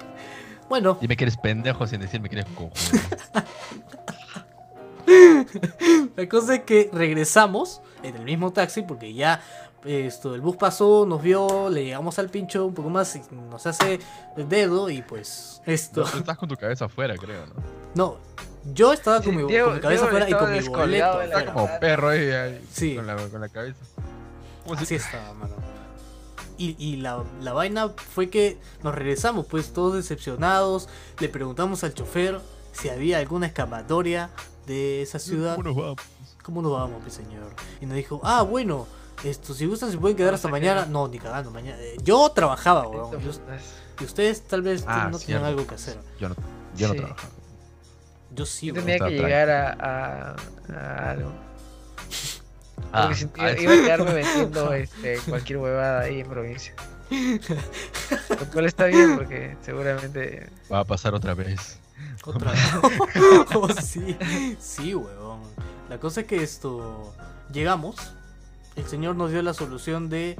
bueno, 0.72 0.96
Dime 1.02 1.18
que 1.18 1.24
eres 1.24 1.36
pendejo 1.36 1.86
sin 1.86 2.00
decirme 2.00 2.30
que 2.30 2.36
eres 2.36 2.46
cojudo. 2.54 2.72
la 6.16 6.28
cosa 6.30 6.54
es 6.54 6.60
que 6.62 6.88
regresamos 6.94 7.82
en 8.02 8.16
el 8.16 8.24
mismo 8.24 8.54
taxi 8.54 8.80
porque 8.80 9.12
ya 9.12 9.42
esto 9.84 10.34
el 10.34 10.40
bus 10.40 10.56
pasó, 10.56 11.04
nos 11.06 11.20
vio, 11.20 11.68
le 11.68 11.84
llegamos 11.84 12.18
al 12.18 12.30
pincho 12.30 12.64
un 12.64 12.72
poco 12.72 12.88
más 12.88 13.14
y 13.16 13.22
nos 13.50 13.66
hace 13.66 13.98
el 14.38 14.48
dedo 14.48 14.88
y 14.88 15.02
pues 15.02 15.60
esto. 15.66 16.04
Tú 16.04 16.16
estás 16.18 16.38
con 16.38 16.48
tu 16.48 16.56
cabeza 16.56 16.86
afuera, 16.86 17.16
creo, 17.18 17.44
¿no? 17.48 17.54
No, 17.94 18.16
yo 18.72 18.94
estaba 18.94 19.18
Sí, 19.20 19.26
con, 19.26 19.36
mi, 19.36 19.42
Diego- 19.42 19.66
con 19.66 19.74
mi 19.74 19.80
cabeza 19.82 20.02
Diego 20.04 20.06
afuera 20.16 20.24
y 20.26 20.32
estaba 20.32 20.46
con 20.46 20.90
mi 20.90 21.00
boleto 21.00 21.06
afuera. 21.06 21.52
Como 21.52 21.80
perro 21.80 22.08
ahí, 22.08 22.30
ahí, 22.30 22.66
Sí. 22.72 22.96
con, 22.96 23.06
la, 23.06 23.16
con 23.16 23.40
la 23.42 23.48
cabeza. 23.50 23.84
Así 24.78 24.94
estaba, 24.94 25.34
mano. 25.34 25.54
Y, 26.62 26.76
y 26.78 26.96
la, 26.96 27.24
la 27.40 27.52
vaina 27.52 27.88
fue 27.88 28.30
que 28.30 28.56
nos 28.84 28.94
regresamos, 28.94 29.46
pues 29.46 29.72
todos 29.72 29.94
decepcionados. 29.94 30.88
Le 31.18 31.28
preguntamos 31.28 31.82
al 31.84 31.92
chofer 31.94 32.40
si 32.72 32.88
había 32.88 33.18
alguna 33.18 33.46
escapatoria 33.46 34.30
de 34.66 35.02
esa 35.02 35.18
ciudad. 35.18 35.56
¿Cómo 35.56 35.68
nos 35.68 35.76
vamos? 35.76 35.96
¿Cómo 36.44 36.62
nos 36.62 36.72
vamos, 36.72 37.02
mi 37.04 37.10
señor? 37.10 37.52
Y 37.80 37.86
nos 37.86 37.96
dijo, 37.96 38.20
ah, 38.22 38.42
bueno, 38.42 38.86
esto, 39.24 39.54
si 39.54 39.66
gustan 39.66 39.90
se 39.90 39.98
pueden 39.98 40.16
quedar 40.16 40.34
hasta 40.34 40.48
mañana. 40.48 40.86
No, 40.86 41.08
ni 41.08 41.18
cagando, 41.18 41.50
mañana. 41.50 41.76
eh, 41.80 41.96
Yo 42.02 42.28
trabajaba, 42.30 42.86
weón. 42.86 43.18
Y, 44.00 44.04
ustedes 44.04 44.42
tal 44.42 44.62
vez 44.62 44.84
Ah, 44.86 45.08
no 45.10 45.18
tienen 45.18 45.44
algo 45.44 45.66
que 45.66 45.74
hacer. 45.74 45.98
Yo 46.20 46.28
no, 46.28 46.36
yo 46.76 46.88
no 46.88 46.94
Sí. 46.94 47.00
trabajaba. 47.00 47.32
Yo 48.34 48.46
sí, 48.46 48.66
Yo 48.68 48.74
tenía 48.74 48.98
que 48.98 49.10
llegar 49.10 49.50
a, 49.50 49.72
a, 49.72 50.36
a 50.74 51.10
algo. 51.10 51.30
Ah, 52.92 53.02
Porque 53.02 53.16
si- 53.16 53.28
ah, 53.38 53.52
iba, 53.58 53.72
a 53.72 53.76
quedarme 53.76 54.12
vendiendo 54.12 54.72
este, 54.72 55.18
cualquier 55.28 55.58
huevada 55.58 56.00
ahí 56.00 56.20
en 56.20 56.28
provincia. 56.28 56.74
Lo 57.10 58.46
cual 58.52 58.66
está 58.66 58.86
bien 58.86 59.16
porque 59.16 59.56
seguramente 59.62 60.50
va 60.72 60.80
a 60.80 60.84
pasar 60.84 61.14
otra 61.14 61.34
vez. 61.34 61.78
Otra 62.24 62.52
oh, 63.54 63.68
sí, 63.68 64.16
sí, 64.58 64.94
weón. 64.94 65.40
La 65.88 65.98
cosa 65.98 66.22
es 66.22 66.26
que 66.26 66.42
esto. 66.42 67.14
Llegamos. 67.52 67.96
El 68.76 68.86
señor 68.86 69.16
nos 69.16 69.30
dio 69.30 69.42
la 69.42 69.52
solución 69.52 70.08
de 70.08 70.36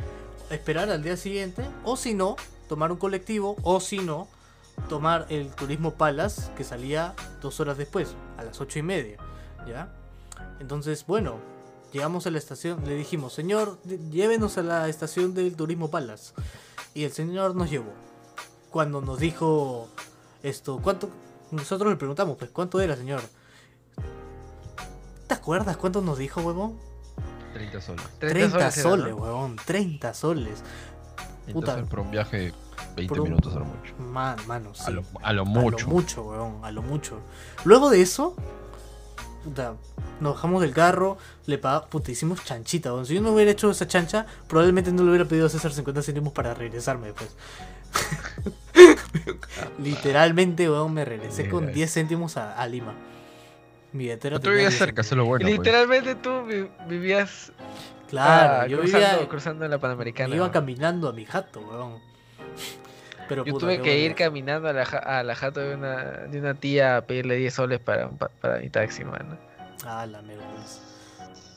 esperar 0.51 0.91
al 0.91 1.03
día 1.03 1.17
siguiente. 1.17 1.65
O 1.85 1.97
si 1.97 2.15
no, 2.15 2.37
tomar 2.69 2.91
un 2.93 2.99
colectivo. 2.99 3.57
O 3.63 3.81
si 3.81 3.99
no, 3.99 4.29
tomar 4.89 5.27
el 5.29 5.51
turismo 5.51 5.95
Palas 5.95 6.51
que 6.57 6.65
salía 6.65 7.15
dos 7.41 7.61
horas 7.61 7.77
después, 7.77 8.15
a 8.39 8.45
las 8.45 8.61
ocho 8.61 8.79
y 8.79 8.83
media. 8.83 9.19
¿Ya? 9.67 9.93
Entonces, 10.61 11.05
bueno, 11.07 11.39
llegamos 11.93 12.27
a 12.27 12.31
la 12.31 12.39
estación. 12.39 12.83
Le 12.87 12.95
dijimos, 12.95 13.33
señor, 13.33 13.79
ll- 13.87 14.11
llévenos 14.11 14.59
a 14.59 14.63
la 14.63 14.89
estación 14.89 15.35
del 15.35 15.55
turismo 15.57 15.91
Palas. 15.91 16.35
Y 16.95 17.05
el 17.05 17.13
señor 17.13 17.55
nos 17.55 17.71
llevó. 17.71 17.93
Cuando 18.71 19.01
nos 19.01 19.19
dijo 19.19 19.89
esto, 20.43 20.81
¿cuánto? 20.83 21.09
Nosotros 21.51 21.91
le 21.91 21.97
preguntamos, 21.97 22.37
pues, 22.39 22.51
¿cuánto 22.51 22.81
era, 22.81 22.97
señor? 22.97 23.21
¿Te 25.27 25.35
acuerdas 25.35 25.77
cuánto 25.77 26.01
nos 26.01 26.19
dijo, 26.19 26.41
huevón? 26.43 26.79
30 27.55 27.81
soles. 27.81 28.05
30, 28.19 28.57
era, 28.57 28.71
soles, 28.71 29.11
¿no? 29.15 29.17
huevón, 29.23 29.57
30 29.65 30.15
soles. 30.15 30.63
Puta. 31.53 31.73
Entonces, 31.73 31.87
por 31.89 32.01
un 32.01 32.11
viaje 32.11 32.37
de 32.39 32.53
20 32.97 33.09
Por 33.09 33.21
un- 33.21 33.29
minutos 33.29 33.55
a 33.55 33.59
lo 33.59 33.65
mucho. 33.67 33.95
Man, 33.99 34.37
mano, 34.47 34.75
sí. 34.75 34.85
A, 34.87 34.91
lo, 34.91 35.03
a 35.23 35.33
lo 35.33 35.43
A 35.43 35.45
mucho. 35.45 35.87
lo 35.87 35.93
mucho, 35.93 36.23
weón, 36.23 36.65
a 36.65 36.71
lo 36.71 36.83
mucho. 36.83 37.19
Luego 37.65 37.91
de 37.91 38.01
eso, 38.01 38.35
puta, 39.45 39.75
nos 40.21 40.35
bajamos 40.35 40.63
del 40.63 40.73
carro, 40.73 41.19
le 41.47 41.59
pagamos, 41.59 41.89
puta, 41.89 42.11
hicimos 42.11 42.45
chanchita, 42.45 42.93
weón. 42.93 43.07
Si 43.07 43.15
yo 43.15 43.21
no 43.21 43.33
hubiera 43.33 43.51
hecho 43.51 43.71
esa 43.71 43.87
chancha, 43.87 44.27
probablemente 44.49 44.93
no 44.93 45.03
le 45.03 45.09
hubiera 45.11 45.25
pedido 45.25 45.47
a 45.47 45.49
César 45.51 45.73
50 45.73 46.03
céntimos 46.03 46.33
para 46.33 46.55
regresarme 46.55 47.09
después. 47.09 47.37
Literalmente, 49.79 50.69
weón, 50.71 50.93
me 50.95 51.05
regresé 51.05 51.49
con 51.49 51.63
Mira. 51.65 51.75
10 51.75 51.93
céntimos 51.93 52.37
a, 52.37 52.55
a 52.61 52.67
Lima. 52.67 52.95
Mi 53.93 54.05
billetera 54.05 54.35
No 54.37 54.41
te 54.41 54.45
tenía 54.45 54.57
vivías 54.59 54.73
10 54.73 54.79
cerca, 54.79 55.01
eso 55.03 55.07
es 55.07 55.09
céntimos. 55.11 55.25
lo 55.25 55.29
bueno. 55.29 55.45
pues. 55.47 55.59
literalmente 55.59 56.15
tú 56.15 56.45
vi- 56.47 56.69
vivías 56.89 57.53
Claro, 58.09 58.63
ah, 58.63 58.67
yo 58.67 58.79
cruzando, 58.79 59.09
vivía, 59.09 59.29
cruzando 59.29 59.65
la 59.69 59.77
me 59.77 59.81
Panamericana. 59.81 60.35
iba 60.37 60.47
¿no? 60.47 60.53
caminando 60.53 61.09
a 61.09 61.13
mi 61.13 61.25
jato, 61.25 61.61
weón. 61.61 61.99
Pero 63.29 63.45
Yo 63.45 63.55
tuve 63.57 63.81
que 63.81 63.99
ir 64.01 64.15
caminando 64.15 64.69
a 64.69 64.73
la, 64.73 64.83
a 64.83 65.23
la 65.23 65.35
jato 65.35 65.61
de 65.61 65.75
una, 65.75 66.03
de 66.03 66.39
una 66.39 66.55
tía 66.55 66.97
a 66.99 67.01
pedirle 67.07 67.37
10 67.37 67.55
soles 67.55 67.81
para, 67.81 68.09
para 68.11 68.59
mi 68.59 68.69
taxi, 68.69 69.05
mano. 69.05 69.37
Ah, 69.85 70.07
la 70.07 70.21
mierda. 70.23 70.45
pues. 70.55 70.81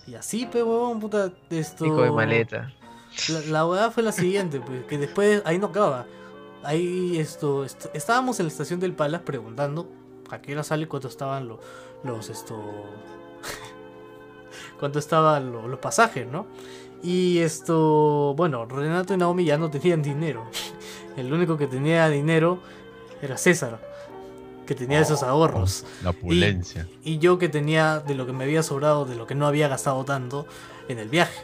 Y 0.08 0.16
así, 0.16 0.46
pe, 0.46 0.62
huevón, 0.64 1.00
puta, 1.00 1.32
esto... 1.50 1.86
Hijo 1.86 2.02
de 2.04 2.12
maleta. 2.12 2.72
La, 3.30 3.40
la 3.40 3.66
hueá 3.66 3.92
fue 3.92 4.04
la 4.04 4.12
siguiente, 4.12 4.60
pues, 4.60 4.84
que 4.86 4.98
después 4.98 5.42
ahí 5.46 5.58
no 5.58 5.68
acaba. 5.68 6.06
Ahí 6.64 7.18
esto, 7.20 7.64
est- 7.66 7.88
estábamos 7.94 8.40
en 8.40 8.46
la 8.48 8.52
estación 8.52 8.80
del 8.80 8.94
Palas 8.94 9.22
preguntando 9.22 9.90
a 10.32 10.40
qué 10.42 10.54
hora 10.54 10.64
sale 10.64 10.88
cuánto 10.88 11.08
estaban 11.08 11.48
lo- 11.48 11.60
los 12.04 12.30
esto 12.30 12.56
cuánto 14.80 15.00
estaban 15.00 15.52
lo- 15.52 15.68
los 15.68 15.80
pasajes, 15.80 16.28
¿no? 16.28 16.48
Y 17.06 17.38
esto, 17.40 18.34
bueno, 18.36 18.66
Renato 18.66 19.14
y 19.14 19.18
Naomi 19.18 19.46
ya 19.46 19.58
no 19.58 19.70
tenían 19.70 20.02
dinero. 20.02 20.44
El 21.18 21.32
único 21.32 21.56
que 21.58 21.68
tenía 21.68 22.10
dinero 22.10 22.60
era 23.22 23.38
César, 23.38 23.80
que 24.66 24.74
tenía 24.76 25.00
esos 25.00 25.22
Oh. 25.24 25.28
ahorros. 25.28 25.86
La 26.04 26.10
opulencia. 26.10 26.88
Y 27.04 27.20
yo 27.20 27.38
que 27.38 27.48
tenía 27.48 28.00
de 28.00 28.16
lo 28.16 28.26
que 28.26 28.34
me 28.34 28.44
había 28.44 28.64
sobrado, 28.64 29.06
de 29.06 29.16
lo 29.16 29.28
que 29.28 29.36
no 29.36 29.46
había 29.46 29.68
gastado 29.68 30.04
tanto 30.04 30.48
en 30.90 30.98
el 31.00 31.08
viaje. 31.10 31.40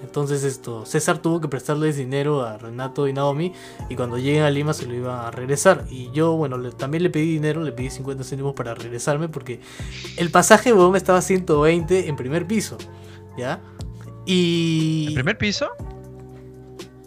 Entonces 0.00 0.44
esto, 0.44 0.86
César 0.86 1.18
tuvo 1.18 1.40
que 1.40 1.48
prestarles 1.48 1.96
dinero 1.96 2.42
a 2.44 2.56
Renato 2.56 3.08
y 3.08 3.12
Naomi 3.12 3.52
y 3.88 3.96
cuando 3.96 4.16
lleguen 4.16 4.44
a 4.44 4.50
Lima 4.50 4.72
se 4.72 4.86
lo 4.86 4.94
iban 4.94 5.18
a 5.26 5.32
regresar. 5.32 5.86
Y 5.90 6.12
yo, 6.12 6.36
bueno, 6.36 6.56
le- 6.56 6.70
también 6.70 7.02
le 7.02 7.10
pedí 7.10 7.32
dinero, 7.32 7.62
le 7.64 7.72
pedí 7.72 7.90
50 7.90 8.22
céntimos 8.22 8.54
para 8.54 8.74
regresarme 8.76 9.28
porque 9.28 9.58
el 10.16 10.30
pasaje, 10.30 10.72
weón, 10.72 10.94
estaba 10.94 11.18
a 11.18 11.22
120 11.22 12.08
en 12.08 12.14
primer 12.14 12.46
piso, 12.46 12.78
¿ya? 13.36 13.58
Y... 14.28 15.06
¿El 15.08 15.14
primer 15.14 15.38
piso? 15.38 15.68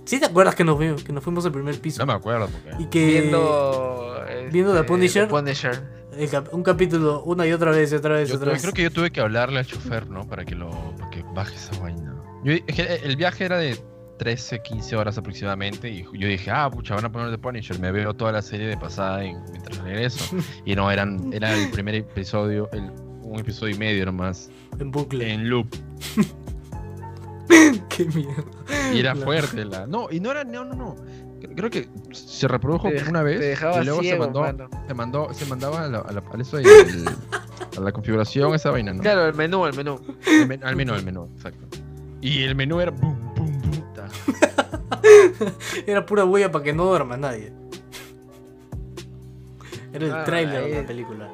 ¿Sí 0.05 0.19
te 0.19 0.25
acuerdas 0.25 0.55
que 0.55 0.63
nos, 0.63 0.75
fuimos, 0.77 1.03
que 1.03 1.13
nos 1.13 1.23
fuimos 1.23 1.45
al 1.45 1.51
primer 1.51 1.79
piso? 1.79 1.99
No 1.99 2.07
me 2.07 2.13
acuerdo. 2.13 2.47
Porque... 2.47 2.83
Y 2.83 2.87
que... 2.87 3.05
Viendo. 3.21 4.15
viendo 4.51 4.73
The 4.73 4.79
este, 4.79 4.87
Punisher. 4.87 5.23
The 5.27 5.29
Punisher. 5.29 5.83
el 6.17 6.29
cap- 6.29 6.53
un 6.53 6.63
capítulo 6.63 7.23
una 7.23 7.45
y 7.47 7.53
otra 7.53 7.71
vez 7.71 7.91
y 7.91 7.95
otra 7.95 8.15
vez 8.15 8.27
y 8.27 8.31
Yo, 8.31 8.37
otra 8.37 8.47
tuve- 8.47 8.53
vez. 8.53 8.61
creo 8.63 8.73
que 8.73 8.81
yo 8.83 8.91
tuve 8.91 9.11
que 9.11 9.21
hablarle 9.21 9.59
al 9.59 9.65
chofer, 9.65 10.09
¿no? 10.09 10.27
Para 10.27 10.43
que 10.43 10.55
lo 10.55 10.69
para 10.97 11.09
que 11.11 11.23
baje 11.33 11.55
esa 11.55 11.79
vaina. 11.79 12.15
Yo, 12.43 12.53
el 12.53 13.15
viaje 13.15 13.45
era 13.45 13.57
de 13.59 13.77
13, 14.17 14.61
15 14.63 14.95
horas 14.97 15.17
aproximadamente 15.17 15.89
y 15.89 16.03
yo 16.13 16.27
dije, 16.27 16.49
ah, 16.51 16.69
pucha, 16.69 16.95
van 16.95 17.05
a 17.05 17.11
poner 17.11 17.29
The 17.31 17.37
Punisher. 17.37 17.79
Me 17.79 17.91
veo 17.91 18.13
toda 18.15 18.31
la 18.31 18.41
serie 18.41 18.67
de 18.67 18.77
pasada 18.77 19.23
en- 19.23 19.41
mientras 19.51 19.77
regreso. 19.77 20.35
Y 20.65 20.75
no, 20.75 20.89
eran, 20.91 21.31
era 21.31 21.53
el 21.53 21.69
primer 21.69 21.95
episodio, 21.95 22.67
el, 22.73 22.91
un 23.21 23.39
episodio 23.39 23.75
y 23.75 23.77
medio 23.77 24.05
nomás, 24.05 24.49
En 24.79 24.91
bucle. 24.91 25.31
en 25.31 25.47
loop. 25.49 25.67
Qué 27.89 28.05
mierda. 28.05 28.43
Y 28.93 28.99
era 28.99 29.13
La- 29.15 29.23
fuerte. 29.25 29.65
La... 29.65 29.85
No, 29.87 30.07
y 30.11 30.19
no 30.19 30.31
era, 30.31 30.43
no, 30.43 30.65
no, 30.65 30.75
no. 30.75 30.95
Creo- 31.55 31.69
que 31.71 31.89
se 32.11 32.47
reprodujo 32.47 32.87
una 33.09 33.23
vez 33.23 33.59
y 33.59 33.83
luego 33.85 34.01
ciego, 34.01 34.23
se 34.23 34.29
mandó, 34.31 34.41
mano. 34.41 34.69
se 34.87 34.93
mandó, 34.93 35.33
se 35.33 35.45
mandaba 35.47 35.83
a 35.83 35.87
la, 35.87 35.99
a 35.99 36.11
la- 36.11 36.19
a 36.21 36.41
eso 36.41 36.57
ahí, 36.57 36.63
el- 36.87 37.07
a 37.77 37.81
la 37.81 37.91
configuración 37.91 38.53
esa 38.53 38.69
vaina, 38.71 38.93
¿no? 38.93 39.01
Claro, 39.01 39.27
el 39.27 39.33
menú, 39.33 39.65
el 39.65 39.75
menú. 39.75 39.99
El 40.27 40.47
men- 40.47 40.63
al 40.63 40.75
menú, 40.75 40.93
al 40.93 41.03
menú, 41.03 41.29
exacto. 41.35 41.77
Y 42.21 42.43
el 42.43 42.55
menú 42.55 42.79
era 42.79 42.91
boom, 42.91 43.17
boom, 43.35 43.61
boom. 43.61 43.83
Era 45.87 46.05
pura 46.05 46.25
huella 46.25 46.51
para 46.51 46.63
que 46.63 46.73
no 46.73 46.85
duerma 46.85 47.17
nadie. 47.17 47.51
Era 49.93 50.05
el 50.05 50.11
Ah, 50.13 50.23
tráiler 50.23 50.63
de 50.65 50.81
la 50.81 50.87
película. 50.87 51.29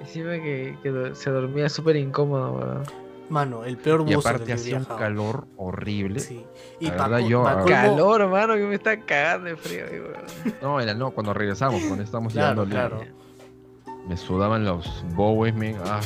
Encima 0.00 0.32
que, 0.32 0.76
que 0.82 1.10
se 1.14 1.30
dormía 1.30 1.68
súper 1.68 1.96
incómodo, 1.96 2.52
weón. 2.52 2.82
Mano, 3.30 3.64
el 3.64 3.78
peor 3.78 4.00
Y 4.02 4.04
en 4.04 4.08
el 4.10 4.18
aparte 4.18 4.52
hacía 4.52 4.76
un 4.78 4.84
calor 4.84 5.46
horrible. 5.56 6.20
Sí. 6.20 6.44
Y 6.78 6.86
La 6.90 7.08
verdad, 7.08 7.18
yo- 7.20 7.42
Calor, 7.66 8.20
hermano, 8.20 8.54
que 8.54 8.64
me 8.66 8.74
está 8.74 9.00
cagando 9.00 9.48
de 9.48 9.56
frío. 9.56 9.84
No, 10.60 10.78
era 10.80 10.92
no, 10.94 11.10
cuando 11.12 11.32
regresamos, 11.32 11.82
cuando 11.84 12.04
estábamos 12.04 12.32
Claro, 12.34 12.64
claro. 12.66 13.00
Me 14.06 14.16
sudaban 14.18 14.64
los 14.64 15.02
bowes, 15.14 15.54
men. 15.54 15.78
Ah. 15.86 16.00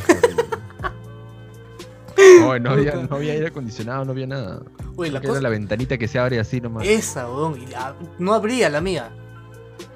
No, 2.40 2.58
no 2.58 2.70
había, 2.70 2.94
no 2.94 3.16
había 3.16 3.32
aire 3.32 3.46
acondicionado, 3.48 4.04
no 4.04 4.12
había 4.12 4.26
nada. 4.26 4.62
Oye, 4.96 5.10
la 5.10 5.20
que 5.20 5.26
era 5.26 5.34
cosa... 5.34 5.42
la 5.42 5.48
ventanita 5.50 5.98
que 5.98 6.08
se 6.08 6.18
abre 6.18 6.40
así 6.40 6.60
nomás. 6.60 6.86
Esa, 6.86 7.28
weón. 7.30 7.60
y 7.60 7.66
la- 7.66 7.94
No 8.18 8.34
abría 8.34 8.68
la 8.68 8.80
mía. 8.80 9.10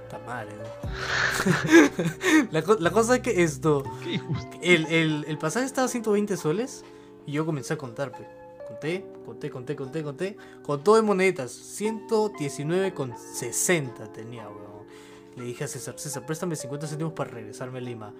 Está 0.04 0.18
madre, 0.26 0.50
¿no? 0.56 2.46
la, 2.52 2.62
co- 2.62 2.76
la 2.78 2.90
cosa 2.90 3.16
es 3.16 3.22
que 3.22 3.42
esto... 3.42 3.82
Qué 4.04 4.14
injusto. 4.14 4.56
El, 4.62 4.86
el, 4.86 5.24
el 5.26 5.38
pasaje 5.38 5.66
estaba 5.66 5.86
a 5.86 5.88
120 5.88 6.36
soles 6.36 6.84
y 7.26 7.32
yo 7.32 7.44
comencé 7.46 7.74
a 7.74 7.78
contar, 7.78 8.12
pe. 8.12 8.26
Conté, 8.66 9.04
conté, 9.26 9.50
conté, 9.50 9.76
conté, 9.76 10.02
conté. 10.02 10.36
Con 10.62 10.82
todo 10.82 10.98
en 10.98 11.04
monedas. 11.04 11.52
119,60 11.80 14.10
tenía, 14.12 14.48
weón. 14.48 14.86
Le 15.36 15.44
dije 15.44 15.64
a 15.64 15.68
César, 15.68 15.98
César, 15.98 16.24
préstame 16.26 16.56
50 16.56 16.86
céntimos 16.86 17.12
para 17.12 17.30
regresarme 17.30 17.78
a 17.78 17.82
Lima. 17.82 18.12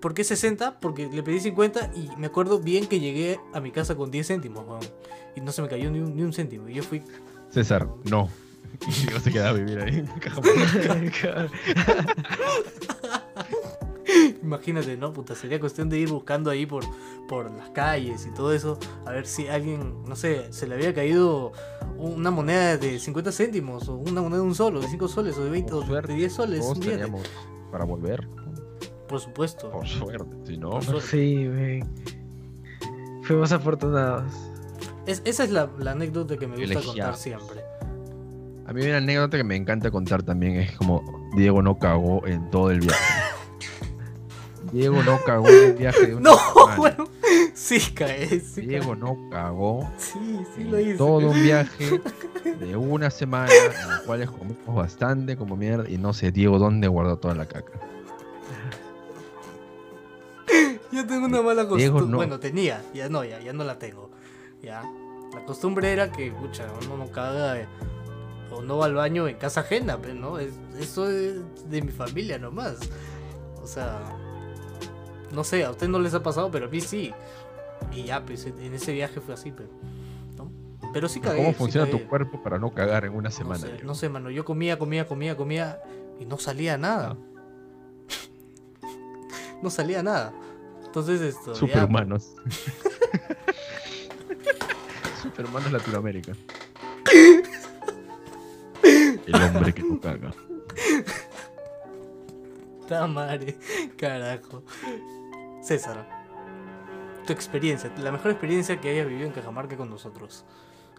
¿Por 0.00 0.14
qué 0.14 0.24
60? 0.24 0.80
Porque 0.80 1.08
le 1.08 1.22
pedí 1.22 1.40
50 1.40 1.92
y 1.94 2.10
me 2.16 2.26
acuerdo 2.28 2.60
bien 2.60 2.86
que 2.86 3.00
llegué 3.00 3.40
a 3.52 3.60
mi 3.60 3.72
casa 3.72 3.96
con 3.96 4.10
10 4.10 4.26
céntimos, 4.26 4.66
weón. 4.66 4.80
Y 5.36 5.40
no 5.40 5.52
se 5.52 5.62
me 5.62 5.68
cayó 5.68 5.90
ni 5.90 6.00
un, 6.00 6.16
ni 6.16 6.22
un 6.22 6.32
céntimo. 6.32 6.68
Y 6.68 6.74
yo 6.74 6.82
fui 6.82 7.02
César, 7.50 7.88
no. 8.04 8.28
Y 8.86 9.06
no 9.12 9.18
se 9.20 9.32
quedaba 9.32 9.50
a 9.50 9.54
vivir 9.54 9.80
ahí. 9.80 10.04
Imagínate, 14.42 14.96
¿no? 14.96 15.12
Puta, 15.12 15.34
sería 15.34 15.60
cuestión 15.60 15.88
de 15.88 15.98
ir 15.98 16.10
buscando 16.10 16.50
ahí 16.50 16.66
por, 16.66 16.84
por 17.28 17.50
las 17.50 17.70
calles 17.70 18.26
y 18.26 18.34
todo 18.34 18.52
eso. 18.52 18.78
A 19.06 19.10
ver 19.12 19.26
si 19.26 19.48
alguien, 19.48 20.02
no 20.06 20.16
sé, 20.16 20.52
se 20.52 20.66
le 20.66 20.74
había 20.74 20.94
caído 20.94 21.52
una 21.98 22.30
moneda 22.30 22.76
de 22.76 22.98
50 22.98 23.32
céntimos 23.32 23.88
o 23.88 23.96
una 23.96 24.22
moneda 24.22 24.40
de 24.40 24.46
un 24.46 24.54
solo, 24.54 24.80
de 24.80 24.88
5 24.88 25.08
soles 25.08 25.36
o 25.38 25.44
de 25.44 25.50
20 25.50 25.70
Por 25.72 25.84
o 25.92 26.00
de 26.06 26.14
10 26.14 26.32
soles. 26.32 26.60
Todos 26.60 26.80
teníamos 26.80 27.22
para 27.70 27.84
volver. 27.84 28.26
Por 29.08 29.20
supuesto. 29.20 29.70
Por 29.70 29.86
suerte. 29.86 30.36
Si 30.46 30.56
no, 30.56 30.70
Por 30.70 30.84
suerte. 30.84 31.06
Sí, 31.08 31.34
men. 31.48 31.88
Fuimos 33.24 33.52
afortunados. 33.52 34.24
Es- 35.06 35.22
esa 35.24 35.44
es 35.44 35.50
la, 35.50 35.68
la 35.78 35.92
anécdota 35.92 36.36
que 36.36 36.46
me 36.46 36.56
gusta 36.56 36.80
contar 36.82 37.16
siempre. 37.16 37.60
A 38.66 38.72
mí 38.72 38.82
una 38.86 38.98
anécdota 38.98 39.36
que 39.36 39.42
me 39.44 39.56
encanta 39.56 39.90
contar 39.90 40.22
también. 40.22 40.56
Es 40.56 40.76
como 40.76 41.02
Diego 41.36 41.60
no 41.60 41.78
cagó 41.78 42.24
en 42.26 42.48
todo 42.50 42.70
el 42.70 42.80
viaje. 42.80 43.19
Diego 44.72 45.02
no 45.02 45.18
cagó 45.24 45.48
en 45.48 45.64
el 45.70 45.72
viaje 45.74 46.06
de 46.06 46.14
una 46.16 46.30
No, 46.30 46.36
semana. 46.38 46.76
bueno. 46.76 47.08
Sí, 47.54 47.78
cae. 47.94 48.40
Sí, 48.40 48.62
Diego 48.62 48.92
cae. 48.92 49.00
no 49.00 49.28
cagó 49.30 49.90
Sí, 49.98 50.40
sí 50.56 50.64
lo 50.64 50.80
hice. 50.80 50.94
todo 50.94 51.30
un 51.30 51.42
viaje 51.42 52.00
de 52.60 52.76
una 52.76 53.10
semana 53.10 53.52
en 53.52 53.90
los 53.90 54.00
cuales 54.00 54.30
comimos 54.30 54.74
bastante 54.74 55.36
como 55.36 55.56
mierda 55.56 55.88
y 55.88 55.98
no 55.98 56.12
sé 56.12 56.30
Diego 56.32 56.58
dónde 56.58 56.88
guardó 56.88 57.18
toda 57.18 57.34
la 57.34 57.46
caca. 57.46 57.72
Yo 60.92 61.06
tengo 61.06 61.26
una 61.26 61.40
mala 61.42 61.68
costumbre. 61.68 62.06
no. 62.06 62.16
Bueno, 62.16 62.40
tenía, 62.40 62.82
ya 62.92 63.08
no, 63.08 63.22
ya, 63.24 63.40
ya 63.40 63.52
no 63.52 63.62
la 63.64 63.78
tengo. 63.78 64.10
Ya. 64.62 64.82
La 65.32 65.44
costumbre 65.44 65.92
era 65.92 66.10
que, 66.10 66.32
pucha, 66.32 66.66
uno 66.84 66.96
no 66.96 67.12
caga 67.12 67.58
eh, 67.60 67.66
o 68.50 68.60
no 68.62 68.78
va 68.78 68.86
al 68.86 68.94
baño 68.94 69.28
en 69.28 69.36
casa 69.36 69.60
ajena, 69.60 69.98
pero 70.02 70.14
no, 70.14 70.38
es, 70.40 70.52
eso 70.80 71.08
es 71.08 71.36
de 71.70 71.82
mi 71.82 71.92
familia 71.92 72.38
nomás. 72.38 72.78
O 73.62 73.66
sea, 73.68 74.00
no 75.32 75.44
sé, 75.44 75.64
a 75.64 75.70
ustedes 75.70 75.90
no 75.90 75.98
les 75.98 76.14
ha 76.14 76.22
pasado, 76.22 76.50
pero 76.50 76.66
a 76.66 76.68
mí 76.68 76.80
sí. 76.80 77.12
Y 77.92 78.04
ya, 78.04 78.24
pues 78.24 78.46
en 78.46 78.74
ese 78.74 78.92
viaje 78.92 79.20
fue 79.20 79.34
así, 79.34 79.52
pero. 79.52 79.68
¿no? 80.36 80.50
Pero 80.92 81.08
sí 81.08 81.20
cagué. 81.20 81.36
¿Cómo 81.38 81.50
sí 81.50 81.54
funciona 81.54 81.86
cagué. 81.86 81.98
tu 82.02 82.08
cuerpo 82.08 82.42
para 82.42 82.58
no 82.58 82.72
cagar 82.74 83.04
en 83.04 83.14
una 83.14 83.28
No 83.30 83.34
semana? 83.34 83.60
sé, 83.60 83.80
no 83.84 83.94
sé, 83.94 84.08
mano. 84.08 84.30
Yo 84.30 84.44
comía, 84.44 84.78
comía, 84.78 85.06
comía, 85.06 85.36
comía 85.36 85.80
y 86.18 86.26
no 86.26 86.38
salía 86.38 86.76
nada. 86.78 87.16
No 89.62 89.68
salía 89.68 90.02
nada. 90.02 90.32
Entonces 90.86 91.20
esto. 91.20 91.52
ya, 91.52 91.58
Superhumanos. 91.58 92.34
Superhumanos 95.22 95.72
Latinoamérica. 95.72 96.32
El 98.82 99.34
hombre 99.34 99.72
que 99.74 99.82
no 99.82 100.00
caga. 100.00 100.32
puta 102.80 103.06
madre, 103.06 103.56
carajo. 103.96 104.62
César, 105.60 106.06
tu 107.26 107.32
experiencia, 107.32 107.92
la 107.98 108.12
mejor 108.12 108.30
experiencia 108.30 108.80
que 108.80 108.90
hayas 108.90 109.06
vivido 109.06 109.26
en 109.26 109.32
Cajamarca 109.32 109.76
con 109.76 109.90
nosotros. 109.90 110.44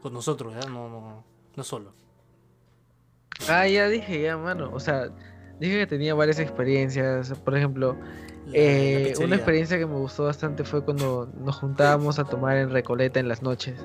Con 0.02 0.14
nosotros, 0.14 0.54
¿ya? 0.54 0.70
No, 0.70 0.90
no, 0.90 1.24
no 1.56 1.64
solo. 1.64 1.94
Ah, 3.50 3.68
ya 3.68 3.88
dije, 3.88 4.22
ya, 4.22 4.38
mano. 4.38 4.70
O 4.74 4.80
sea, 4.80 5.10
dije 5.60 5.80
que 5.80 5.88
tenía 5.88 6.14
varias 6.14 6.40
experiencias. 6.40 7.34
Por 7.44 7.58
ejemplo, 7.58 7.98
La- 8.46 8.52
la 8.52 8.58
eh, 8.58 9.14
una 9.24 9.36
experiencia 9.36 9.78
que 9.78 9.86
me 9.86 9.96
gustó 9.96 10.26
bastante 10.26 10.64
fue 10.64 10.84
cuando 10.84 11.30
nos 11.40 11.56
juntábamos 11.58 12.20
a 12.20 12.24
tomar 12.26 12.58
en 12.58 12.70
Recoleta 12.72 13.20
en 13.20 13.28
las 13.28 13.42
noches. 13.42 13.80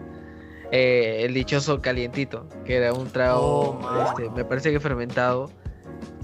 Eh, 0.73 1.23
el 1.25 1.33
dichoso 1.35 1.81
calientito, 1.81 2.49
que 2.65 2.77
era 2.77 2.93
un 2.93 3.09
trago, 3.09 3.79
Oh, 3.81 4.05
este, 4.09 4.29
me 4.31 4.45
parece 4.45 4.73
que 4.73 4.81
fermentado, 4.81 5.51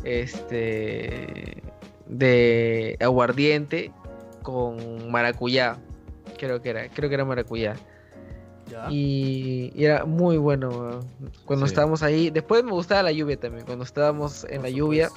este, 0.05 1.63
de 2.07 2.97
aguardiente 3.01 3.93
con 4.43 5.11
maracuyá, 5.11 5.79
creo 6.39 6.61
que 6.63 6.71
era, 6.71 6.89
creo 6.89 7.09
que 7.09 7.15
era 7.15 7.25
maracuyá. 7.25 7.75
¿Ya? 8.71 8.87
Y, 8.91 9.73
y 9.75 9.85
era 9.85 10.05
muy 10.05 10.37
bueno 10.39 10.69
weón. 10.71 11.01
cuando 11.45 11.67
Sí. 11.67 11.73
estábamos 11.73 12.03
ahí. 12.03 12.31
Después 12.31 12.63
me 12.65 12.71
gustaba 12.71 13.03
la 13.03 13.13
lluvia 13.13 13.39
también, 13.39 13.67
cuando 13.67 13.85
estábamos 13.85 14.45
en 14.45 14.57
Por 14.57 14.63
la 14.65 14.71
lluvia 14.71 15.09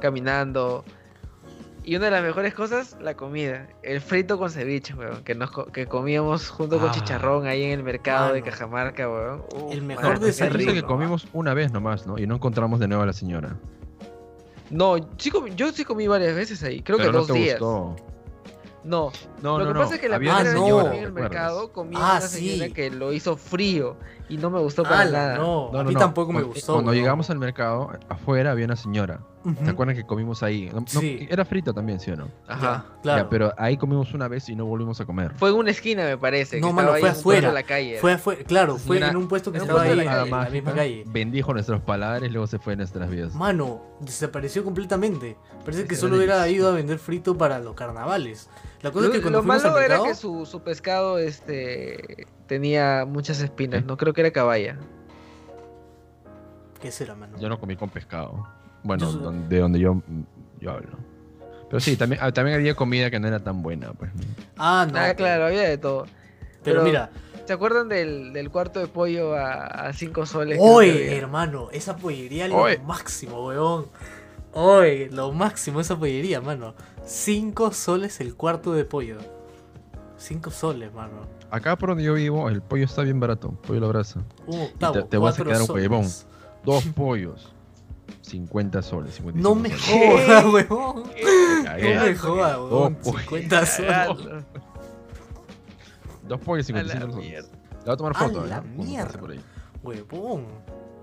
caminando. 0.00 0.84
Y 1.84 1.94
una 1.94 2.06
de 2.06 2.10
las 2.10 2.22
mejores 2.24 2.52
cosas, 2.52 2.96
la 3.00 3.14
comida. 3.14 3.68
El 3.84 4.00
frito 4.00 4.38
con 4.38 4.50
ceviche, 4.50 4.92
weón. 4.94 5.22
Que, 5.22 5.36
nos, 5.36 5.52
co- 5.52 5.66
que 5.66 5.86
comíamos 5.86 6.50
junto 6.50 6.80
con 6.80 6.88
Ah. 6.88 6.92
chicharrón 6.92 7.46
ahí 7.46 7.62
en 7.62 7.70
el 7.78 7.84
mercado 7.84 8.32
de 8.32 8.40
Mano. 8.40 8.50
Cajamarca, 8.52 9.08
weón. 9.08 9.44
El 9.70 9.82
mejor 9.82 10.14
mano, 10.14 10.26
desayuno. 10.26 10.72
Que 10.72 10.82
comimos 10.82 11.28
una 11.32 11.54
vez 11.54 11.70
nomás, 11.72 12.04
¿no? 12.06 12.18
Y 12.18 12.26
no 12.26 12.34
encontramos 12.34 12.80
de 12.80 12.88
nuevo 12.88 13.04
a 13.04 13.06
la 13.06 13.12
señora. 13.12 13.56
No, 14.68 14.96
sí 15.16 15.30
comí- 15.30 15.54
yo 15.54 15.70
sí 15.70 15.84
comí 15.84 16.08
varias 16.08 16.34
veces 16.34 16.60
ahí. 16.64 16.82
Creo 16.82 16.98
Pero 16.98 17.10
que 17.10 17.12
no 17.12 17.18
dos 17.20 17.28
te 17.28 17.34
días. 17.34 17.60
gustó. 17.60 17.94
No, 18.86 19.10
No, 19.42 19.58
lo 19.58 19.64
no, 19.64 19.68
que 19.72 19.74
no. 19.74 19.80
pasa 19.80 19.94
es 19.96 20.00
que 20.00 20.08
la 20.08 20.16
Había 20.16 20.34
primera 20.36 20.50
una 20.52 20.60
vez 20.60 20.72
que 20.72 20.78
señora, 20.80 20.96
en 20.96 21.04
el 21.04 21.12
mercado 21.12 21.72
comí 21.72 21.96
Ah, 21.98 22.12
una 22.12 22.20
señora 22.20 22.66
sí. 22.66 22.72
que 22.72 22.90
lo 22.90 23.12
hizo 23.12 23.36
frío 23.36 23.96
y 24.28 24.36
no 24.38 24.48
me 24.50 24.60
gustó 24.60 24.84
para 24.84 25.00
Ala, 25.00 25.18
nada. 25.18 25.36
no, 25.38 25.70
No, 25.72 25.78
a 25.80 25.84
mí 25.84 25.92
no. 25.94 25.98
tampoco 25.98 26.32
me 26.32 26.38
Cuando- 26.40 26.54
gustó. 26.54 26.72
Cuando 26.74 26.94
llegamos 26.94 27.28
al 27.30 27.38
mercado, 27.38 27.90
afuera 28.08 28.52
había 28.52 28.64
una 28.66 28.76
señora. 28.76 29.20
Ujú. 29.46 29.64
¿Se 29.64 29.70
acuerdan 29.70 29.94
que 29.94 30.04
comimos 30.04 30.42
ahí? 30.42 30.68
No- 30.72 30.80
no, 30.80 30.86
Sí. 30.86 31.26
Era 31.30 31.44
frito 31.44 31.72
también, 31.72 32.00
¿sí 32.00 32.10
o 32.10 32.16
no? 32.16 32.28
Ajá. 32.48 32.60
Ya, 32.88 33.00
claro. 33.02 33.22
Ya, 33.24 33.30
pero 33.30 33.52
ahí 33.56 33.76
comimos 33.76 34.12
una 34.12 34.26
vez 34.26 34.48
y 34.48 34.56
no 34.56 34.66
volvimos 34.66 35.00
a 35.00 35.04
comer. 35.06 35.34
Fue 35.36 35.50
en 35.50 35.56
una 35.56 35.70
esquina, 35.70 36.04
me 36.04 36.18
parece. 36.18 36.60
No, 36.60 36.68
que 36.68 36.72
mano, 36.74 36.88
estaba 36.88 36.96
ahí 36.96 37.02
fue 37.02 37.10
afuera. 37.10 37.48
de 37.48 37.54
la 37.54 37.62
calle. 37.62 37.98
Fue, 37.98 38.18
fue, 38.18 38.38
claro, 38.38 38.76
fue 38.76 38.98
en 38.98 39.16
un 39.16 39.28
puesto 39.28 39.52
que 39.52 39.58
estaba 39.58 39.82
ahí 39.82 39.92
en 39.92 40.04
la 40.04 40.48
misma 40.50 40.74
calle. 40.74 41.04
bendijo 41.06 41.52
nuestros 41.52 41.80
paladares, 41.82 42.30
luego 42.32 42.46
se 42.48 42.58
fue 42.58 42.72
de 42.72 42.78
nuestras 42.78 43.08
vidas. 43.08 43.34
Mano, 43.34 43.82
desapareció 44.00 44.64
completamente. 44.64 45.36
Parece 45.64 45.86
que 45.86 45.94
solo 45.96 46.16
era 46.16 46.24
era 46.24 46.36
difícil. 46.44 46.60
ido 46.60 46.68
a 46.70 46.74
vender 46.74 46.98
frito 46.98 47.38
para 47.38 47.58
los 47.60 47.74
carnavales. 47.76 48.50
La 48.82 48.90
cosa 48.90 49.06
Lo, 49.06 49.12
es 49.12 49.18
que 49.18 49.22
cuando 49.22 49.38
lo 49.40 49.44
malo 49.44 49.74
al 49.76 49.82
era 49.84 50.02
que 50.02 50.14
su, 50.14 50.44
su 50.44 50.60
pescado 50.62 51.18
este 51.18 52.26
tenía 52.46 53.04
muchas 53.06 53.40
espinas, 53.40 53.84
no 53.84 53.96
creo 53.96 54.12
que 54.12 54.20
era 54.22 54.30
caballa. 54.32 54.76
¿Qué 56.80 56.90
será, 56.90 57.14
mano? 57.14 57.38
Yo 57.38 57.48
no 57.48 57.58
comí 57.58 57.76
con 57.76 57.88
pescado. 57.88 58.46
Bueno, 58.86 59.10
Yo 59.12 59.30
de 59.32 59.58
donde 59.58 59.78
yo, 59.80 60.00
yo 60.60 60.70
hablo. 60.70 60.96
Pero 61.68 61.80
sí, 61.80 61.96
también, 61.96 62.20
ah, 62.22 62.30
también 62.32 62.56
había 62.56 62.74
comida 62.74 63.10
que 63.10 63.18
no 63.18 63.26
era 63.26 63.40
tan 63.40 63.62
buena, 63.62 63.92
pues. 63.92 64.10
Ah, 64.56 64.86
no. 64.90 64.98
ah, 64.98 65.14
claro, 65.14 65.46
había 65.46 65.62
de 65.62 65.78
todo. 65.78 66.04
Pero, 66.62 66.80
pero- 66.80 66.82
mira, 66.84 67.10
¿Se 67.46 67.52
acuerdan 67.52 67.88
del, 67.88 68.32
del 68.32 68.50
cuarto 68.50 68.80
de 68.80 68.88
pollo 68.88 69.36
a 69.36 69.92
5 69.92 70.26
soles? 70.26 70.58
Oye, 70.60 71.16
hermano, 71.16 71.68
esa 71.70 71.94
pollería 71.96 72.46
Oye. 72.52 72.78
lo 72.78 72.82
máximo, 72.82 73.46
weón. 73.46 73.86
Oye, 74.52 75.10
lo 75.12 75.30
máximo 75.30 75.80
esa 75.80 75.96
pollería, 75.96 76.40
mano. 76.40 76.74
Cinco 77.04 77.72
soles 77.72 78.20
el 78.20 78.34
cuarto 78.34 78.72
de 78.72 78.84
pollo. 78.84 79.18
Cinco 80.16 80.50
soles, 80.50 80.92
mano. 80.92 81.20
Acá 81.50 81.76
por 81.76 81.90
donde 81.90 82.02
yo 82.02 82.14
vivo, 82.14 82.48
el 82.48 82.62
pollo 82.62 82.84
está 82.84 83.02
bien 83.02 83.20
barato. 83.20 83.50
Pollo 83.64 83.78
a 83.78 83.82
la 83.82 83.88
brasa. 83.88 84.24
Un 84.48 84.62
octavo. 84.62 84.92
te- 84.94 85.02
te 85.04 85.16
vas 85.18 85.38
a 85.38 85.44
quedar 85.44 85.62
un 85.62 85.70
huevón. 85.70 86.06
Dos 86.64 86.84
pollos. 86.96 87.52
50 88.22 88.82
soles. 88.82 89.14
55 89.14 89.48
No 89.48 89.54
me 89.54 89.70
soles. 89.70 90.66
jodas, 90.68 91.04
cagué. 91.64 91.94
No 91.94 92.02
me 92.04 92.14
jodas, 92.16 92.56
pollos. 92.58 92.92
50 93.22 93.66
soles. 93.66 93.90
Cagando. 93.90 94.44
Dos 96.28 96.40
pollos, 96.40 96.68
A 96.70 96.72
la 96.72 96.78
55 96.82 97.12
soles. 97.12 97.16
mierda. 97.30 97.48
Le 97.48 97.84
voy 97.84 97.92
a 97.92 97.96
tomar 97.96 98.12
A 98.16 98.18
foto, 98.18 98.46
la 98.46 98.56
¿no? 98.56 98.62
Cuando 98.62 98.82
mierda. 98.84 99.18
por 99.20 99.30
ahí. 99.30 99.40
Huevón. 99.82 100.44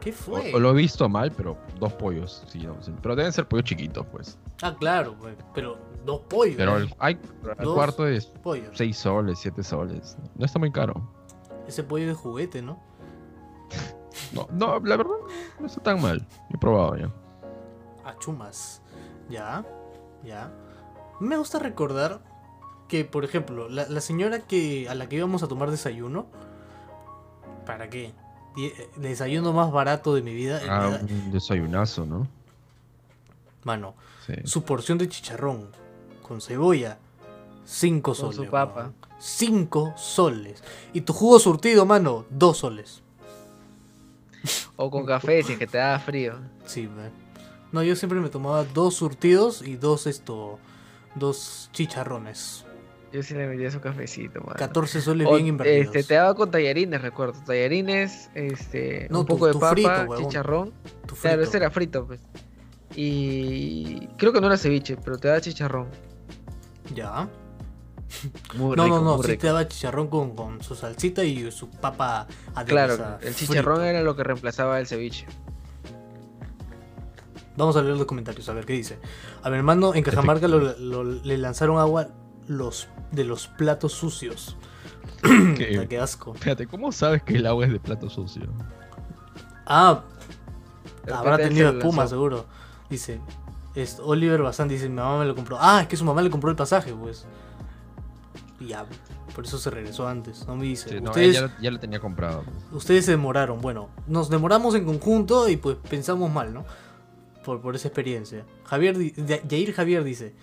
¿Qué 0.01 0.11
fue? 0.11 0.51
O, 0.53 0.57
o 0.57 0.59
lo 0.59 0.71
he 0.71 0.73
visto 0.73 1.07
mal, 1.07 1.31
pero 1.31 1.57
dos 1.79 1.93
pollos. 1.93 2.43
Sí, 2.47 2.59
no, 2.59 2.75
sí. 2.81 2.91
Pero 3.01 3.15
deben 3.15 3.31
ser 3.31 3.47
pollos 3.47 3.63
chiquitos, 3.63 4.05
pues. 4.11 4.37
Ah, 4.61 4.75
claro. 4.77 5.15
Pero 5.55 5.77
dos 6.05 6.19
pollos. 6.29 6.55
Pero 6.57 6.75
el, 6.75 6.93
hay, 6.99 7.17
el 7.57 7.63
Dos. 7.63 7.73
cuarto 7.73 8.05
es 8.05 8.25
pollos. 8.25 8.67
6 8.73 8.97
soles, 8.97 9.39
7 9.39 9.63
soles. 9.63 10.17
No 10.35 10.45
está 10.45 10.59
muy 10.59 10.71
caro. 10.73 11.09
Ese 11.65 11.83
pollo 11.83 12.05
de 12.07 12.13
juguete, 12.13 12.61
¿no? 12.61 12.81
No, 14.31 14.47
no, 14.51 14.79
la 14.79 14.97
verdad 14.97 15.13
no 15.59 15.65
está 15.65 15.81
tan 15.81 16.01
mal. 16.01 16.25
He 16.53 16.57
probado 16.57 16.95
ya. 16.97 17.09
A 18.05 18.17
chumas. 18.19 18.81
Ya, 19.29 19.65
ya. 20.23 20.51
Me 21.19 21.37
gusta 21.37 21.59
recordar 21.59 22.21
que, 22.87 23.05
por 23.05 23.23
ejemplo, 23.25 23.69
la, 23.69 23.87
la 23.87 24.01
señora 24.01 24.39
que 24.39 24.87
a 24.89 24.95
la 24.95 25.07
que 25.09 25.15
íbamos 25.17 25.41
a 25.43 25.47
tomar 25.47 25.71
desayuno. 25.71 26.27
¿Para 27.65 27.89
qué? 27.89 28.13
Eh, 28.57 28.89
Desayuno 28.97 29.53
más 29.53 29.71
barato 29.71 30.13
de 30.13 30.21
mi 30.21 30.33
vida. 30.33 30.61
Ah, 30.69 30.99
un 31.01 31.31
desayunazo, 31.31 32.05
¿no? 32.05 32.27
Mano, 33.63 33.95
Sí. 34.25 34.33
su 34.45 34.63
porción 34.63 34.97
de 34.97 35.07
chicharrón 35.07 35.69
con 36.21 36.41
cebolla. 36.41 36.97
5 37.65 38.01
Con 38.11 38.15
soles. 38.15 38.35
su 38.35 38.45
papa. 38.47 38.91
5 39.19 39.93
soles. 39.95 40.61
Y 40.91 41.01
tu 41.01 41.13
jugo 41.13 41.39
surtido, 41.39 41.85
mano, 41.85 42.25
2 42.29 42.57
soles. 42.57 43.02
O 44.75 44.89
con 44.89 45.05
café, 45.05 45.41
si 45.43 45.53
es 45.53 45.59
que 45.59 45.67
te 45.67 45.77
da 45.77 45.99
frío. 45.99 46.35
Sí, 46.65 46.87
ve. 46.87 47.09
No, 47.71 47.81
yo 47.83 47.95
siempre 47.95 48.19
me 48.19 48.29
tomaba 48.29 48.63
dos 48.65 48.95
surtidos 48.95 49.61
y 49.65 49.75
dos 49.77 50.07
esto. 50.07 50.59
Dos 51.15 51.69
chicharrones. 51.73 52.65
Yo 53.11 53.21
sí 53.21 53.35
le 53.35 53.45
metía 53.47 53.69
su 53.69 53.79
cafecito, 53.79 54.41
man. 54.41 54.55
14 54.57 54.99
soles 54.99 55.27
O, 55.29 55.35
bien 55.35 55.45
invertidos. 55.47 55.85
Este, 55.95 56.03
te 56.03 56.13
daba 56.15 56.33
con 56.33 56.49
tallarines, 56.49 57.01
recuerdo. 57.01 57.39
Tallarines, 57.45 58.31
este, 58.33 59.07
No, 59.11 59.19
un 59.19 59.25
tu- 59.27 59.33
poco 59.35 59.47
de 59.47 59.53
papa, 59.53 59.69
frito, 59.71 60.17
chicharrón. 60.17 60.71
Tu 61.05 61.15
Claro, 61.15 61.37
frito. 61.37 61.41
ese 61.49 61.57
era 61.57 61.69
frito, 61.69 62.07
pues. 62.07 62.19
Y 62.95 64.07
creo 64.17 64.33
que 64.33 64.41
no 64.41 64.47
era 64.47 64.57
ceviche, 64.57 64.97
pero 64.97 65.17
te 65.17 65.27
da 65.27 65.39
chicharrón. 65.41 65.87
Ya. 66.95 67.29
Muy 68.55 68.75
No, 68.75 68.83
rico, 68.85 68.97
no, 68.99 69.03
no. 69.03 69.17
muy 69.17 69.25
Sí 69.25 69.37
te 69.37 69.47
daba 69.47 69.67
chicharrón 69.67 70.07
con, 70.07 70.35
con 70.35 70.61
su 70.63 70.75
salsita 70.75 71.23
y 71.23 71.51
su 71.51 71.69
papa 71.69 72.27
Claro, 72.65 72.93
el 73.21 73.33
frito. 73.33 73.53
chicharrón 73.53 73.83
era 73.83 74.01
lo 74.01 74.15
que 74.15 74.23
reemplazaba 74.23 74.79
el 74.79 74.87
ceviche. 74.87 75.25
Vamos 77.55 77.75
a 77.77 77.81
leer 77.83 77.95
los 77.97 78.05
comentarios, 78.07 78.49
a 78.49 78.53
ver 78.53 78.65
qué 78.65 78.73
dice. 78.73 78.97
A 79.43 79.49
mi 79.49 79.57
hermano 79.57 79.93
en 79.93 80.03
Cajamarca 80.03 80.47
lo- 80.47 80.59
lo- 80.77 81.03
le 81.03 81.37
lanzaron 81.37 81.77
agua 81.77 82.07
los 82.47 82.87
de 83.11 83.23
los 83.25 83.47
platos 83.47 83.93
sucios. 83.93 84.57
Que- 85.21 85.67
Puta, 85.75 85.87
Qué 85.87 85.99
asco. 85.99 86.33
Fíjate, 86.33 86.65
¿cómo 86.67 86.91
sabes 86.91 87.21
que 87.23 87.35
el 87.35 87.45
agua 87.45 87.65
es 87.65 87.71
de 87.71 87.79
plato 87.79 88.09
sucio? 88.09 88.47
Ah, 89.65 90.03
habrá 91.13 91.37
tenido 91.37 91.69
espuma, 91.69 91.99
lanzó. 92.03 92.15
seguro. 92.15 92.45
Dice, 92.89 93.21
es, 93.75 93.99
Oliver 94.03 94.41
Bazán 94.41 94.67
dice, 94.67 94.89
mi 94.89 94.95
mamá 94.95 95.19
me 95.19 95.25
lo 95.25 95.35
compró. 95.35 95.57
Ah, 95.59 95.81
es 95.81 95.87
que 95.87 95.95
su 95.95 96.03
mamá 96.05 96.21
le 96.23 96.29
compró 96.31 96.49
el 96.49 96.55
pasaje, 96.55 96.91
pues. 96.93 97.25
Ya, 98.67 98.85
por 99.35 99.45
eso 99.45 99.57
se 99.57 99.69
regresó 99.69 100.07
antes. 100.07 100.45
No 100.47 100.55
me 100.55 100.65
dice. 100.65 100.89
Sí, 100.89 101.01
no, 101.01 101.09
ustedes, 101.11 101.37
ella 101.37 101.55
ya 101.61 101.71
lo 101.71 101.79
tenía 101.79 101.99
comprado. 101.99 102.43
pues. 102.43 102.55
ustedes 102.83 103.05
se 103.05 103.11
demoraron. 103.11 103.59
Bueno, 103.61 103.89
nos 104.07 104.29
demoramos 104.29 104.75
en 104.75 104.85
conjunto 104.85 105.49
y 105.49 105.57
pues 105.57 105.77
pensamos 105.89 106.31
mal, 106.31 106.53
¿no? 106.53 106.65
Por, 107.43 107.61
por 107.61 107.75
esa 107.75 107.87
experiencia. 107.87 108.45
Javier, 108.65 108.97
Ya- 109.15 109.41
Yair 109.43 109.73
Javier 109.73 110.03
dice, 110.03 110.33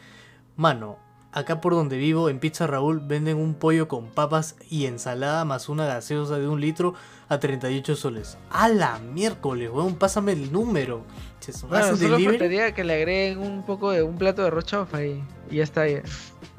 mano, 0.56 0.98
acá 1.32 1.60
por 1.60 1.72
donde 1.74 1.96
vivo, 1.96 2.28
en 2.28 2.38
Pizza 2.40 2.66
Raúl, 2.66 3.00
venden 3.00 3.38
un 3.38 3.54
pollo 3.54 3.88
con 3.88 4.06
papas 4.08 4.56
y 4.68 4.86
ensalada 4.86 5.44
más 5.44 5.68
una 5.68 5.86
gaseosa 5.86 6.38
de 6.38 6.48
un 6.48 6.60
litro 6.60 6.94
a 7.28 7.38
38 7.38 7.96
soles. 7.96 8.36
¡A 8.50 8.68
la 8.68 8.98
miércoles, 8.98 9.70
weón! 9.72 9.94
Pásame 9.94 10.32
el 10.32 10.52
número. 10.52 11.04
¿hacen 11.38 11.68
Bueno, 11.70 11.96
solo 11.96 12.18
faltaría 12.20 12.74
que 12.74 12.84
le 12.84 12.94
agreguen 12.94 13.38
un 13.38 13.62
poco 13.64 13.92
de 13.92 14.02
un 14.02 14.18
plato 14.18 14.42
de 14.42 14.48
arroz 14.48 14.64
chaufa 14.66 14.98
ahí. 14.98 15.24
Y 15.50 15.56
ya 15.56 15.62
está. 15.64 15.88
Ya. 15.88 16.02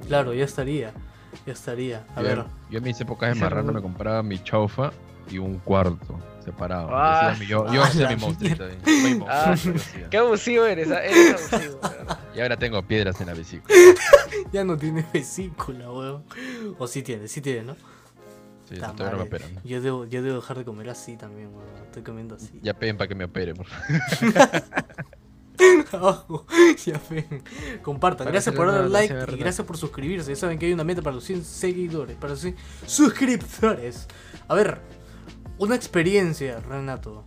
Claro, 0.07 0.33
ya 0.33 0.45
estaría. 0.45 0.91
Ya 1.45 1.53
estaría. 1.53 2.05
A 2.15 2.21
Yo- 2.21 2.27
ver. 2.27 2.45
Yo 2.69 2.77
en 2.77 2.83
mis 2.83 2.99
épocas 3.01 3.33
de 3.33 3.39
marrano 3.39 3.71
me 3.71 3.81
compraba 3.81 4.21
mi 4.23 4.39
chaufa 4.43 4.91
y 5.29 5.37
un 5.37 5.59
cuarto 5.59 6.19
separado. 6.43 6.89
Ah, 6.91 7.35
yo 7.39 7.71
yo 7.71 7.83
a 7.83 7.85
hacía 7.87 8.03
la 8.03 8.09
mi 8.15 8.21
monstruito 8.21 8.63
Ah. 9.27 9.55
Qué 10.09 10.17
abusivo 10.17 10.65
eres, 10.65 10.89
ah, 10.91 11.03
eres 11.03 11.53
abusivo. 11.53 11.79
Y 12.35 12.41
ahora 12.41 12.57
tengo 12.57 12.81
piedras 12.83 13.19
en 13.21 13.27
la 13.27 13.33
vesícula. 13.33 13.75
Ya 14.51 14.63
no 14.65 14.77
tiene 14.77 15.05
vesícula, 15.13 15.89
weón. 15.91 16.23
O 16.77 16.85
sí 16.87 17.03
tiene, 17.03 17.27
sí 17.29 17.39
tiene, 17.41 17.63
¿no? 17.63 17.75
Sí, 18.67 18.75
todavía 18.75 19.17
no 19.17 19.25
me. 19.25 19.69
Yo 19.69 19.81
debo, 19.81 20.05
yo 20.05 20.21
debo 20.21 20.37
dejar 20.37 20.57
de 20.57 20.65
comer 20.65 20.89
así 20.89 21.15
también, 21.15 21.49
weón. 21.53 21.67
Estoy 21.85 22.03
comiendo 22.03 22.35
así. 22.35 22.59
Ya 22.61 22.73
peguen 22.73 22.97
para 22.97 23.07
que 23.07 23.15
me 23.15 23.25
opere, 23.25 23.53
por 23.53 23.65
favor. 23.67 24.63
Abajo, 25.93 26.45
ya 26.85 27.01
ven. 27.09 27.43
Compartan. 27.81 28.25
Para 28.25 28.31
Gracias 28.31 28.55
por 28.55 28.67
dar 28.71 28.89
like 28.89 29.13
y 29.13 29.17
¿verdad? 29.17 29.37
gracias 29.39 29.65
por 29.67 29.77
suscribirse. 29.77 30.29
Ya 30.31 30.35
saben 30.35 30.57
que 30.59 30.65
hay 30.67 30.73
una 30.73 30.83
meta 30.83 31.01
para 31.01 31.15
los 31.15 31.23
100 31.23 31.43
seguidores, 31.43 32.15
para 32.17 32.31
los 32.33 32.39
100 32.41 32.55
suscriptores. 32.85 34.07
A 34.47 34.55
ver, 34.55 34.81
una 35.57 35.75
experiencia, 35.75 36.59
Renato. 36.59 37.25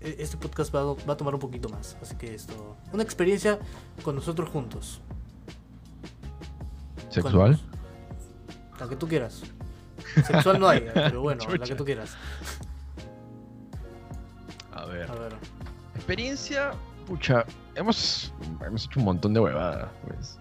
E- 0.00 0.16
Este 0.18 0.36
podcast 0.36 0.74
va 0.74 0.80
a, 0.80 0.84
va 0.84 1.12
a 1.14 1.16
tomar 1.16 1.34
un 1.34 1.40
poquito 1.40 1.68
más. 1.68 1.96
Así 2.02 2.14
que 2.16 2.34
esto. 2.34 2.76
Una 2.92 3.02
experiencia 3.02 3.58
con 4.02 4.14
nosotros 4.14 4.48
juntos. 4.50 5.00
¿Sexual? 7.10 7.58
La 8.78 8.88
que 8.88 8.96
tú 8.96 9.08
quieras. 9.08 9.42
Sexual 10.26 10.60
no 10.60 10.68
hay, 10.68 10.86
pero 10.94 11.22
bueno, 11.22 11.42
la 11.58 11.66
que 11.66 11.74
tú 11.74 11.84
quieras. 11.84 12.10
A 14.72 14.84
ver. 14.84 15.10
A 15.10 15.14
ver. 15.14 15.34
Experiencia, 15.94 16.72
pucha, 17.06 17.44
hemos, 17.76 18.32
hemos 18.66 18.84
hecho 18.86 18.98
un 18.98 19.06
montón 19.06 19.34
de 19.34 19.40
huevadas, 19.40 19.88
pues. 20.06 20.38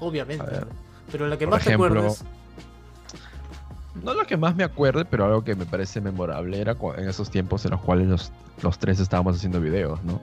Obviamente. 0.00 0.44
Ver. 0.44 0.66
Pero 1.10 1.28
la 1.28 1.36
que 1.36 1.46
más 1.46 1.66
ejemplo, 1.66 1.90
te 1.90 1.98
acuerdes. 1.98 2.24
No 4.02 4.14
lo 4.14 4.26
que 4.26 4.36
más 4.36 4.54
me 4.54 4.64
acuerde, 4.64 5.04
pero 5.04 5.24
algo 5.24 5.42
que 5.42 5.54
me 5.54 5.64
parece 5.64 6.00
memorable 6.00 6.60
era 6.60 6.76
en 6.96 7.08
esos 7.08 7.30
tiempos 7.30 7.64
en 7.64 7.72
los 7.72 7.80
cuales 7.80 8.08
los, 8.08 8.32
los 8.62 8.78
tres 8.78 9.00
estábamos 9.00 9.36
haciendo 9.36 9.60
videos, 9.60 10.02
¿no? 10.04 10.20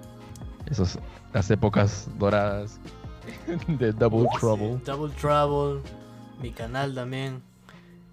Esos, 0.70 1.00
las 1.34 1.50
épocas 1.50 2.08
doradas 2.20 2.80
de 3.68 3.92
Double 3.92 4.28
Trouble. 4.40 4.80
Double 4.86 5.14
Trouble. 5.16 5.82
Mi 6.42 6.52
canal 6.52 6.94
también. 6.94 7.42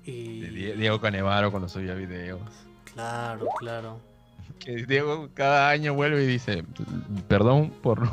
Y. 0.05 0.41
De 0.41 0.77
Diego 0.77 1.01
Canevaro 1.01 1.51
cuando 1.51 1.69
subía 1.69 1.95
videos. 1.95 2.41
Claro, 2.95 3.47
claro. 3.59 4.01
Que 4.59 4.85
Diego 4.87 5.29
cada 5.35 5.71
año 5.71 5.95
vuelve 5.95 6.25
y 6.25 6.27
dice, 6.27 6.65
perdón 7.29 7.71
por 7.83 8.09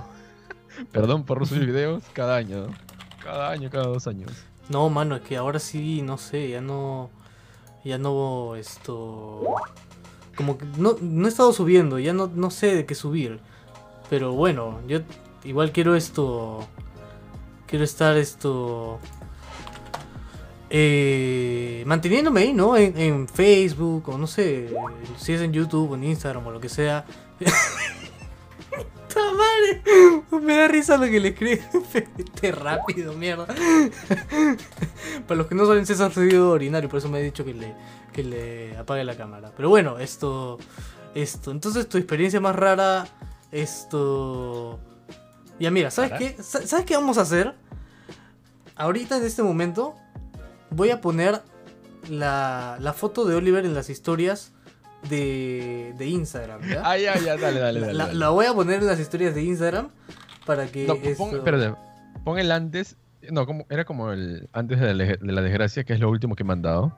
perdón 0.92 1.24
por 1.24 1.46
subir 1.48 1.66
videos 1.66 2.04
cada 2.14 2.36
año, 2.36 2.68
¿no? 2.68 2.74
Cada 3.24 3.50
año, 3.50 3.70
cada 3.70 3.88
dos 3.88 4.08
años. 4.08 4.32
No, 4.70 4.90
mano, 4.90 5.16
es 5.16 5.22
que 5.22 5.38
ahora 5.38 5.60
sí, 5.60 6.02
no 6.02 6.18
sé, 6.18 6.50
ya 6.50 6.62
no. 6.62 7.10
Ya 7.84 7.98
no. 7.98 8.56
Esto. 8.56 9.44
Como 10.36 10.58
que 10.58 10.66
no, 10.78 10.96
no 11.02 11.26
he 11.26 11.30
estado 11.30 11.52
subiendo, 11.52 12.00
ya 12.00 12.14
no, 12.14 12.28
no 12.34 12.52
sé 12.52 12.76
de 12.76 12.86
qué 12.86 12.96
subir. 12.96 13.40
Pero 14.10 14.34
bueno, 14.34 14.80
yo 14.88 15.00
igual 15.44 15.72
quiero 15.72 15.96
esto. 15.96 16.68
Quiero 17.66 17.84
estar 17.84 18.18
esto. 18.18 19.00
Eh, 20.70 21.84
manteniéndome 21.86 22.42
ahí, 22.42 22.54
¿no? 22.54 22.76
En, 22.76 22.98
en 22.98 23.28
Facebook 23.28 24.10
o 24.10 24.18
no 24.18 24.28
sé, 24.28 24.74
si 25.18 25.32
es 25.32 25.42
en 25.42 25.54
YouTube 25.54 25.94
en 25.94 26.04
Instagram 26.04 26.46
o 26.46 26.52
lo 26.52 26.60
que 26.60 26.70
sea. 26.70 27.06
¡Ta 29.18 29.34
madre! 29.34 30.46
Me 30.46 30.56
da 30.56 30.68
risa 30.68 30.98
lo 30.98 31.06
que 31.06 31.20
le 31.20 31.30
escribe. 31.30 31.62
Este 32.18 32.52
rápido, 32.52 33.14
mierda. 33.14 33.48
Para 35.28 35.38
los 35.38 35.48
que 35.48 35.56
no 35.56 35.66
saben, 35.66 35.86
César 35.86 36.12
se 36.14 36.22
dio 36.26 36.52
orinario, 36.52 36.90
por 36.90 37.00
eso 37.00 37.10
me 37.10 37.18
ha 37.18 37.22
dicho 37.22 37.44
que 37.44 37.54
le, 37.54 37.74
que 38.14 38.24
le 38.24 38.78
apague 38.78 39.04
la 39.04 39.16
cámara. 39.18 39.52
Pero 39.56 39.70
bueno, 39.70 39.98
esto. 40.00 40.58
Esto. 41.16 41.52
Entonces, 41.52 41.88
tu 41.90 41.98
experiencia 41.98 42.40
más 42.40 42.56
rara. 42.56 43.08
Esto. 43.52 44.80
Ya, 45.60 45.72
mira, 45.72 45.90
¿sabes 45.90 46.12
qué? 46.20 46.36
Sa- 46.44 46.66
¿Sabes 46.68 46.86
qué 46.86 46.96
vamos 46.96 47.18
a 47.18 47.22
hacer? 47.22 47.56
Ahorita, 48.76 49.18
en 49.18 49.26
este 49.26 49.42
momento, 49.42 49.96
voy 50.70 50.92
a 50.92 51.02
poner 51.02 51.42
la, 52.10 52.78
la 52.80 52.94
foto 52.94 53.26
de 53.26 53.36
Oliver 53.36 53.66
en 53.66 53.74
las 53.74 53.90
historias 53.90 54.54
de, 55.10 55.94
de 55.98 56.06
Instagram, 56.08 56.62
¿ya? 56.68 56.82
Ah, 56.86 56.98
ya, 56.98 57.16
ya, 57.18 57.38
dale, 57.38 57.60
dale, 57.60 57.80
La, 57.80 57.88
dale. 57.88 57.94
la- 57.98 58.06
dale. 58.08 58.20
la 58.20 58.30
voy 58.30 58.46
a 58.46 58.54
poner 58.54 58.82
en 58.82 58.88
las 58.88 59.00
historias 59.00 59.34
de 59.36 59.44
Instagram 59.44 59.90
para 60.46 60.68
que. 60.68 60.86
No, 60.88 60.94
esto- 60.96 61.18
pon, 61.26 61.36
espérate, 61.36 61.74
pon 62.24 62.40
el 62.40 62.52
antes. 62.52 62.96
No, 63.32 63.46
como, 63.46 63.66
era 63.70 63.84
como 63.84 64.12
el 64.12 64.48
antes 64.54 64.80
de 64.80 64.94
la, 64.94 65.04
de 65.06 65.18
la 65.32 65.42
desgracia, 65.42 65.84
que 65.84 65.94
es 65.94 66.00
lo 66.00 66.10
último 66.10 66.36
que 66.36 66.44
me 66.44 66.54
han 66.54 66.62
dado. 66.62 66.96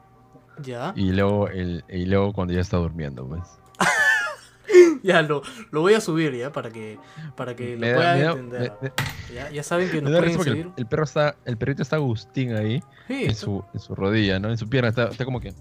Ya, 0.62 0.92
Y 0.96 1.12
luego, 1.14 1.48
el, 1.48 1.86
y 1.90 2.06
luego 2.06 2.34
cuando 2.34 2.54
ya 2.54 2.60
está 2.62 2.76
durmiendo, 2.78 3.26
pues. 3.26 3.42
ya 5.04 5.22
lo, 5.22 5.42
lo 5.72 5.82
voy 5.82 5.94
a 5.94 6.02
subir 6.02 6.36
ya 6.36 6.52
para 6.52 6.70
que 6.70 7.00
para 7.38 7.56
que 7.56 7.76
lo 7.76 7.80
Me 7.80 7.94
puedan 7.94 8.20
entender. 8.22 8.74
me- 8.82 8.92
ya, 9.34 9.50
ya 9.50 9.64
saben 9.64 9.90
que 9.90 10.02
nos 10.02 10.12
pueden 10.12 10.44
seguir. 10.44 10.66
el, 10.66 10.74
el 10.78 10.86
perro 10.86 11.06
está, 11.06 11.36
el 11.46 11.58
perrito 11.58 11.82
está 11.82 11.96
Agustín 11.96 12.54
ahí, 12.56 12.84
Sí, 13.08 13.24
en 13.26 13.36
su, 13.36 13.64
en 13.74 13.80
su 13.80 13.96
rodilla, 13.96 14.40
¿no? 14.40 14.50
En 14.50 14.58
su 14.58 14.68
pierna, 14.70 14.90
está, 14.90 15.06
está 15.08 15.24
como 15.26 15.40
que 15.40 15.54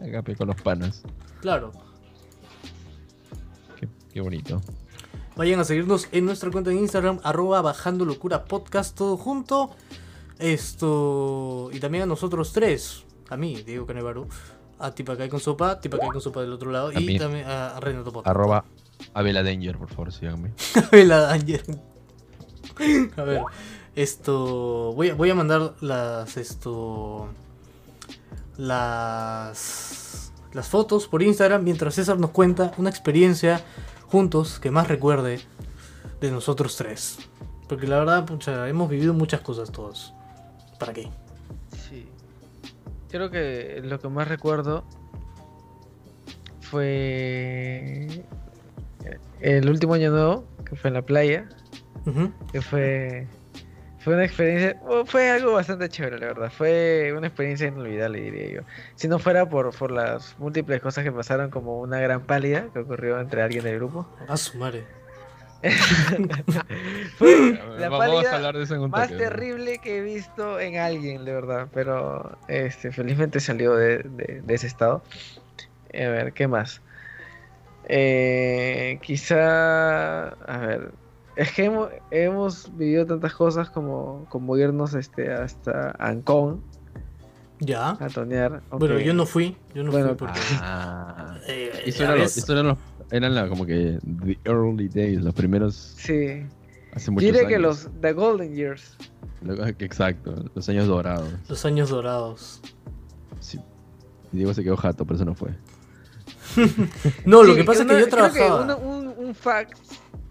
agape 0.00 0.34
con 0.34 0.48
los 0.48 0.60
panas. 0.62 1.02
claro. 1.40 1.72
Qué, 4.12 4.20
bonito. 4.20 4.60
Vayan 5.36 5.60
a 5.60 5.64
seguirnos 5.64 6.08
en 6.10 6.24
nuestra 6.24 6.50
cuenta 6.50 6.70
de 6.70 6.76
Instagram, 6.76 7.20
arroba 7.22 7.62
bajando 7.62 8.04
locura 8.04 8.44
podcast, 8.44 8.96
todo 8.96 9.16
junto. 9.16 9.70
Esto. 10.38 11.70
Y 11.72 11.80
también 11.80 12.04
a 12.04 12.06
nosotros 12.06 12.52
tres. 12.52 13.04
A 13.28 13.36
mí, 13.36 13.62
Diego 13.62 13.86
Canevaro. 13.86 14.26
A 14.80 14.92
Tipacay 14.92 15.28
con 15.28 15.40
sopa, 15.40 15.80
Tipacay 15.80 16.08
con 16.10 16.20
sopa 16.20 16.40
del 16.40 16.52
otro 16.52 16.70
lado. 16.70 16.88
A 16.88 17.00
y 17.00 17.04
mí. 17.04 17.18
también 17.18 17.46
a 17.46 17.78
Renato 17.80 18.12
Podcast. 18.12 18.28
Arroba 18.28 18.64
Abela 19.14 19.42
Danger, 19.42 19.76
por 19.76 19.88
favor, 19.88 20.12
síganme. 20.12 20.52
Vela 20.92 21.20
Danger. 21.20 21.62
A 23.16 23.22
ver, 23.22 23.42
esto. 23.94 24.92
Voy 24.94 25.10
a, 25.10 25.14
voy 25.14 25.30
a 25.30 25.34
mandar 25.34 25.74
las. 25.80 26.36
Esto. 26.36 27.28
Las. 28.56 30.32
Las 30.52 30.68
fotos 30.68 31.06
por 31.08 31.22
Instagram 31.22 31.62
mientras 31.62 31.94
César 31.94 32.18
nos 32.18 32.30
cuenta 32.30 32.72
una 32.78 32.88
experiencia 32.88 33.62
juntos 34.10 34.58
que 34.58 34.70
más 34.70 34.88
recuerde 34.88 35.40
de 36.20 36.30
nosotros 36.30 36.76
tres. 36.76 37.18
Porque 37.68 37.86
la 37.86 37.98
verdad, 37.98 38.24
pucha, 38.24 38.68
hemos 38.68 38.88
vivido 38.88 39.14
muchas 39.14 39.40
cosas 39.40 39.70
todos. 39.70 40.14
¿Para 40.78 40.92
qué? 40.92 41.10
Sí. 41.88 42.08
Creo 43.10 43.30
que 43.30 43.80
lo 43.84 43.98
que 43.98 44.08
más 44.08 44.28
recuerdo 44.28 44.84
fue 46.60 48.24
el 49.40 49.68
último 49.68 49.94
año 49.94 50.10
nuevo, 50.10 50.44
que 50.64 50.76
fue 50.76 50.88
en 50.88 50.94
la 50.94 51.02
playa, 51.02 51.48
que 52.52 52.62
fue 52.62 53.28
fue 53.98 54.14
una 54.14 54.24
experiencia, 54.24 54.80
fue 55.06 55.30
algo 55.30 55.52
bastante 55.52 55.88
chévere, 55.88 56.18
la 56.18 56.26
verdad. 56.28 56.50
Fue 56.50 57.12
una 57.16 57.26
experiencia 57.28 57.66
inolvidable, 57.68 58.20
diría 58.20 58.46
yo. 58.60 58.60
Si 58.94 59.08
no 59.08 59.18
fuera 59.18 59.48
por, 59.48 59.76
por 59.76 59.90
las 59.90 60.38
múltiples 60.38 60.80
cosas 60.80 61.04
que 61.04 61.12
pasaron, 61.12 61.50
como 61.50 61.80
una 61.80 62.00
gran 62.00 62.24
pálida 62.26 62.68
que 62.72 62.78
ocurrió 62.80 63.20
entre 63.20 63.42
alguien 63.42 63.64
del 63.64 63.76
grupo. 63.76 64.06
A 64.28 64.36
su 64.36 64.56
madre. 64.58 64.84
Fue 67.16 67.58
la 67.78 67.88
Vamos 67.88 67.92
a 67.92 67.98
pálida 67.98 68.36
hablar 68.36 68.56
de 68.56 68.62
eso 68.62 68.74
en 68.74 68.80
un 68.82 68.90
más 68.90 69.08
toque, 69.08 69.14
¿no? 69.14 69.22
terrible 69.22 69.78
que 69.78 69.98
he 69.98 70.00
visto 70.02 70.60
en 70.60 70.76
alguien, 70.76 71.24
de 71.24 71.32
verdad. 71.32 71.68
Pero 71.72 72.38
este, 72.46 72.92
felizmente 72.92 73.40
salió 73.40 73.74
de, 73.74 73.98
de- 74.04 74.40
de 74.42 74.54
ese 74.54 74.66
estado. 74.68 75.02
A 75.94 75.98
ver, 76.08 76.32
¿qué 76.32 76.46
más? 76.48 76.82
Eh, 77.84 78.98
quizá, 79.02 80.28
a 80.28 80.58
ver, 80.66 80.92
es 81.38 81.52
que 81.52 81.64
hemos, 81.64 81.88
hemos 82.10 82.76
vivido 82.76 83.06
tantas 83.06 83.32
cosas 83.34 83.70
como, 83.70 84.26
como 84.28 84.56
irnos 84.56 84.92
este, 84.94 85.32
hasta 85.32 85.94
Ancón 85.98 86.62
Ya. 87.60 87.90
a 87.90 88.08
tonear. 88.08 88.62
Bueno, 88.70 88.94
aunque- 88.94 89.04
yo 89.04 89.14
no 89.14 89.24
fui. 89.24 89.56
Yo 89.74 89.82
no 89.84 89.90
Bueno, 89.90 90.08
fui 90.08 90.16
porque. 90.16 90.38
Ah. 90.60 91.36
eh, 91.46 91.70
Eso, 91.86 92.04
era 92.04 92.14
lo- 92.14 92.20
ves, 92.22 92.36
eso 92.36 92.52
eran, 92.52 92.66
los, 92.68 92.78
eran 93.10 93.34
la, 93.34 93.48
como 93.48 93.64
que 93.66 93.98
the 94.24 94.38
early 94.44 94.88
days, 94.88 95.22
los 95.22 95.34
primeros 95.34 95.74
Sí, 95.96 96.44
hace 96.94 97.10
muchos 97.10 97.24
diré 97.26 97.38
años. 97.40 97.48
que 97.52 97.58
los 97.58 97.88
The 98.00 98.12
Golden 98.12 98.54
Years. 98.54 98.96
Exacto, 99.78 100.44
los 100.54 100.68
años 100.68 100.86
dorados. 100.86 101.28
Los 101.48 101.64
años 101.64 101.90
dorados. 101.90 102.60
Sí. 103.40 103.60
Diego 104.32 104.52
se 104.52 104.62
quedó 104.64 104.76
jato, 104.76 105.04
por 105.06 105.14
eso 105.16 105.24
no 105.24 105.34
fue. 105.34 105.50
No, 107.24 107.42
lo 107.42 107.52
Sí, 107.54 107.58
que 107.60 107.64
pasa 107.64 107.80
es 107.82 107.84
una- 107.86 107.94
que 107.94 108.00
yo 108.04 108.08
creo 108.10 108.26
que 108.32 108.38
trabajaba. 108.38 108.62
una- 108.64 108.76
un, 108.76 109.14
un 109.16 109.34
fact, 109.34 109.78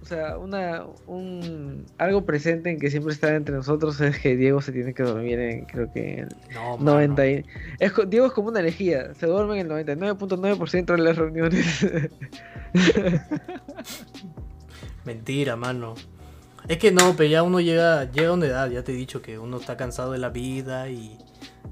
sea, 0.07 0.37
una, 0.37 0.85
un, 1.05 1.85
algo 1.97 2.25
presente 2.25 2.69
en 2.71 2.79
que 2.79 2.89
siempre 2.89 3.13
está 3.13 3.35
entre 3.35 3.55
nosotros 3.55 3.99
es 4.01 4.19
que 4.19 4.35
Diego 4.35 4.61
se 4.61 4.71
tiene 4.71 4.93
que 4.93 5.03
dormir 5.03 5.39
en, 5.39 5.65
creo 5.65 5.91
que 5.91 6.19
en 6.19 6.29
No, 6.53 6.77
mano. 6.77 6.91
90 6.93 7.27
y- 7.27 7.45
es, 7.79 7.91
co- 7.91 8.05
Diego 8.05 8.25
es 8.27 8.31
como 8.31 8.49
una 8.49 8.59
elegía, 8.61 9.13
se 9.15 9.25
duerme 9.27 9.59
en 9.59 9.71
el 9.71 9.85
99.9% 9.87 10.85
de 10.85 10.97
las 10.97 11.17
reuniones. 11.17 11.85
Mentira, 15.05 15.55
mano. 15.55 15.95
Es 16.67 16.77
que 16.79 16.91
no, 16.91 17.15
pero 17.15 17.29
ya 17.29 17.43
uno 17.43 17.59
llega, 17.61 18.11
llega 18.11 18.29
a 18.29 18.33
una 18.33 18.45
edad, 18.47 18.69
ya 18.69 18.83
te 18.83 18.91
he 18.91 18.95
dicho 18.95 19.21
que 19.21 19.39
uno 19.39 19.57
está 19.57 19.77
cansado 19.77 20.11
de 20.11 20.17
la 20.17 20.29
vida 20.29 20.89
y, 20.89 21.17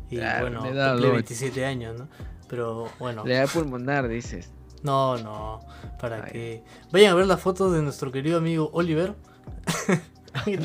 y 0.09 0.17
Claro, 0.17 0.41
bueno, 0.41 0.59
cumple 0.61 1.07
¿no? 1.07 1.13
27 1.13 1.65
años, 1.65 1.99
¿no? 1.99 2.07
Pero 2.47 2.87
bueno, 2.99 3.25
Le 3.25 3.35
da 3.35 3.47
pulmonar, 3.47 4.07
dices. 4.07 4.51
No, 4.85 5.17
no, 5.17 5.59
¿para 5.99 6.23
Ay. 6.25 6.31
qué? 6.31 6.63
Vayan 6.91 7.11
a 7.11 7.15
ver 7.15 7.25
las 7.27 7.41
fotos 7.41 7.73
de 7.73 7.81
nuestro 7.81 8.11
querido 8.11 8.37
amigo 8.37 8.69
Oliver. 8.73 9.13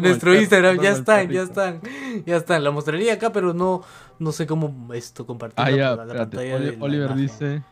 Nuestro, 0.00 0.34
Instagram, 0.34 0.80
ya 0.80 0.92
están, 0.92 1.28
ya 1.28 1.42
están, 1.42 1.82
ya 2.24 2.36
están. 2.36 2.64
La 2.64 2.70
mostraría 2.70 3.12
acá, 3.12 3.30
pero 3.30 3.52
no, 3.52 3.82
no 4.18 4.32
sé 4.32 4.46
cómo 4.46 4.94
esto 4.94 5.26
compartir 5.26 5.60
Ah, 5.62 5.70
la, 5.70 5.76
ya, 5.76 5.96
la 5.96 6.02
espérate. 6.04 6.18
pantalla 6.36 6.56
Oli- 6.56 6.76
Oliver 6.80 7.06
imagen. 7.10 7.16
dice 7.26 7.62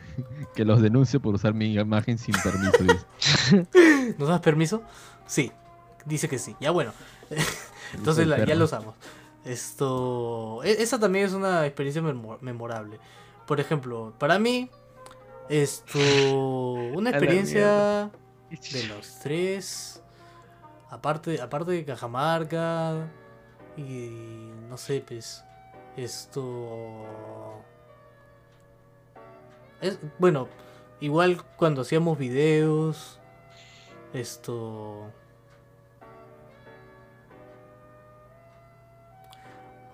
que 0.54 0.66
los 0.66 0.82
denuncio 0.82 1.18
por 1.20 1.34
usar 1.34 1.54
mi 1.54 1.72
imagen 1.74 2.18
sin 2.18 2.34
permiso. 2.42 3.64
¿Nos 4.18 4.28
das 4.28 4.40
permiso? 4.40 4.82
Sí, 5.26 5.50
dice 6.04 6.28
que 6.28 6.38
sí. 6.38 6.54
Ya 6.60 6.72
bueno. 6.72 6.92
Entonces 7.94 8.26
la- 8.26 8.44
ya 8.44 8.54
lo 8.54 8.66
usamos. 8.66 8.94
Esto. 9.46 10.60
e- 10.62 10.82
Esa 10.82 10.98
también 11.00 11.24
es 11.24 11.32
una 11.32 11.64
experiencia 11.64 12.02
memo- 12.02 12.36
memorable. 12.42 12.98
Por 13.46 13.60
ejemplo, 13.60 14.12
para 14.18 14.38
mí, 14.38 14.68
esto. 15.50 15.98
Una 15.98 17.10
experiencia 17.10 18.10
de 18.50 18.84
los 18.84 19.18
tres. 19.20 20.02
Aparte, 20.88 21.40
aparte 21.40 21.72
de 21.72 21.84
Cajamarca. 21.84 23.08
Y. 23.76 24.50
No 24.68 24.76
sé, 24.76 25.04
pues. 25.06 25.44
Esto. 25.96 27.04
Es, 29.80 29.98
bueno, 30.18 30.48
igual 31.00 31.42
cuando 31.56 31.82
hacíamos 31.82 32.16
videos. 32.16 33.18
Esto. 34.12 35.10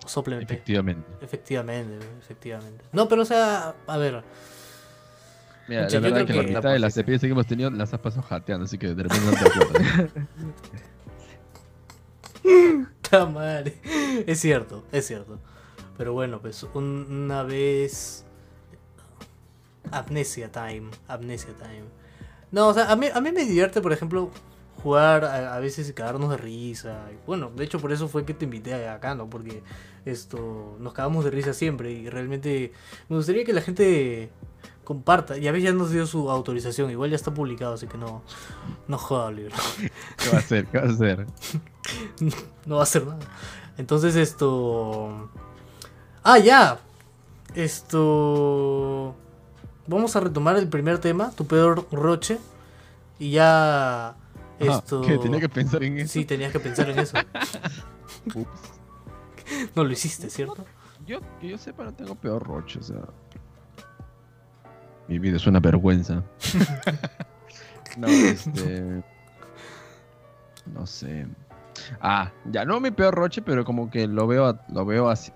Soplen 0.06 0.40
Efectivamente. 0.40 1.08
Efectivamente, 1.20 2.06
efectivamente. 2.20 2.84
No, 2.92 3.08
pero 3.08 3.22
o 3.22 3.24
sea, 3.24 3.74
a 3.86 3.96
ver. 3.96 4.22
Mira, 5.68 5.84
Pucha, 5.86 6.00
la 6.00 6.08
verdad 6.08 6.24
creo 6.24 6.26
que 6.26 6.32
la 6.34 6.42
que- 6.48 6.54
mitad 6.54 6.72
de 6.72 6.78
las 6.78 6.96
experiencias 6.96 7.28
que 7.28 7.32
hemos 7.32 7.46
tenido 7.46 7.70
las 7.70 7.92
has 7.92 8.00
pasado 8.00 8.22
jateando, 8.22 8.64
así 8.66 8.78
que 8.78 8.94
de 8.94 9.02
repente 9.02 9.24
no 9.26 9.32
te 9.32 9.48
acuerdas. 9.48 10.10
Ta 13.10 13.26
madre. 13.26 13.76
Es 14.26 14.40
cierto, 14.40 14.84
es 14.92 15.06
cierto. 15.06 15.38
Pero 15.96 16.12
bueno, 16.12 16.40
pues 16.40 16.62
un- 16.74 17.06
una 17.26 17.42
vez. 17.42 18.24
Amnesia 19.90 20.50
time. 20.50 20.90
Amnesia 21.08 21.50
time. 21.58 21.84
No, 22.50 22.68
o 22.68 22.74
sea, 22.74 22.90
a 22.90 22.96
mí, 22.96 23.06
a 23.12 23.20
mí 23.20 23.32
me 23.32 23.44
divierte, 23.44 23.80
por 23.80 23.92
ejemplo, 23.92 24.30
jugar 24.82 25.24
a, 25.24 25.54
a 25.56 25.60
veces 25.60 25.88
y 25.88 25.92
cagarnos 25.92 26.30
de 26.30 26.36
risa. 26.36 27.06
Bueno, 27.26 27.50
de 27.54 27.64
hecho 27.64 27.78
por 27.80 27.92
eso 27.92 28.08
fue 28.08 28.24
que 28.24 28.34
te 28.34 28.44
invité 28.44 28.88
acá, 28.88 29.14
¿no? 29.14 29.28
Porque 29.30 29.62
esto 30.04 30.76
nos 30.80 30.92
cagamos 30.92 31.24
de 31.24 31.30
risa 31.30 31.52
siempre 31.54 31.92
y 31.92 32.08
realmente 32.10 32.72
me 33.08 33.16
gustaría 33.16 33.44
que 33.44 33.52
la 33.52 33.62
gente 33.62 34.30
comparta. 34.86 35.36
Y 35.36 35.48
a 35.48 35.52
veces 35.52 35.64
ya 35.64 35.72
nos 35.74 35.90
dio 35.90 36.06
su 36.06 36.30
autorización, 36.30 36.90
igual 36.90 37.10
ya 37.10 37.16
está 37.16 37.34
publicado, 37.34 37.74
así 37.74 37.88
que 37.88 37.98
no, 37.98 38.22
no 38.86 38.96
joda, 38.96 39.26
Oliver. 39.26 39.52
¿Qué 40.16 40.30
va 40.30 40.36
a 40.36 40.38
hacer? 40.38 40.66
¿Qué 40.66 40.78
va 40.78 40.84
a 40.84 40.90
hacer? 40.90 41.26
no 42.66 42.76
va 42.76 42.80
a 42.80 42.84
hacer 42.84 43.06
nada. 43.06 43.18
Entonces 43.76 44.14
esto... 44.14 45.28
Ah, 46.22 46.38
ya. 46.38 46.78
Esto... 47.54 49.16
Vamos 49.88 50.14
a 50.14 50.20
retomar 50.20 50.56
el 50.56 50.68
primer 50.68 50.98
tema, 50.98 51.32
tu 51.32 51.46
peor 51.46 51.86
roche. 51.90 52.38
Y 53.18 53.32
ya... 53.32 54.10
Ah, 54.10 54.16
Esto... 54.58 55.02
¿qué? 55.02 55.18
Tenía 55.18 55.40
que 55.40 55.48
pensar 55.48 55.82
en 55.82 55.98
eso. 55.98 56.12
Sí, 56.12 56.24
tenías 56.24 56.52
que 56.52 56.60
pensar 56.60 56.88
en 56.88 57.00
eso. 57.00 57.18
Ups. 58.34 58.48
No 59.74 59.84
lo 59.84 59.92
hiciste, 59.92 60.30
¿cierto? 60.30 60.64
Yo, 61.06 61.20
que 61.40 61.48
yo 61.48 61.58
sepa, 61.58 61.84
no 61.84 61.92
tengo 61.92 62.14
peor 62.14 62.42
roche, 62.42 62.78
o 62.78 62.82
sea. 62.82 63.02
Mi 65.08 65.18
vida 65.18 65.36
es 65.36 65.46
una 65.46 65.60
vergüenza. 65.60 66.22
no, 67.96 68.06
este. 68.06 69.02
No 70.74 70.86
sé. 70.86 71.26
Ah, 72.00 72.32
ya 72.46 72.64
no 72.64 72.80
mi 72.80 72.90
peor 72.90 73.14
roche, 73.14 73.42
pero 73.42 73.64
como 73.64 73.90
que 73.90 74.06
lo 74.06 74.26
veo, 74.26 74.58
lo 74.68 74.84
veo 74.84 75.08
así, 75.08 75.32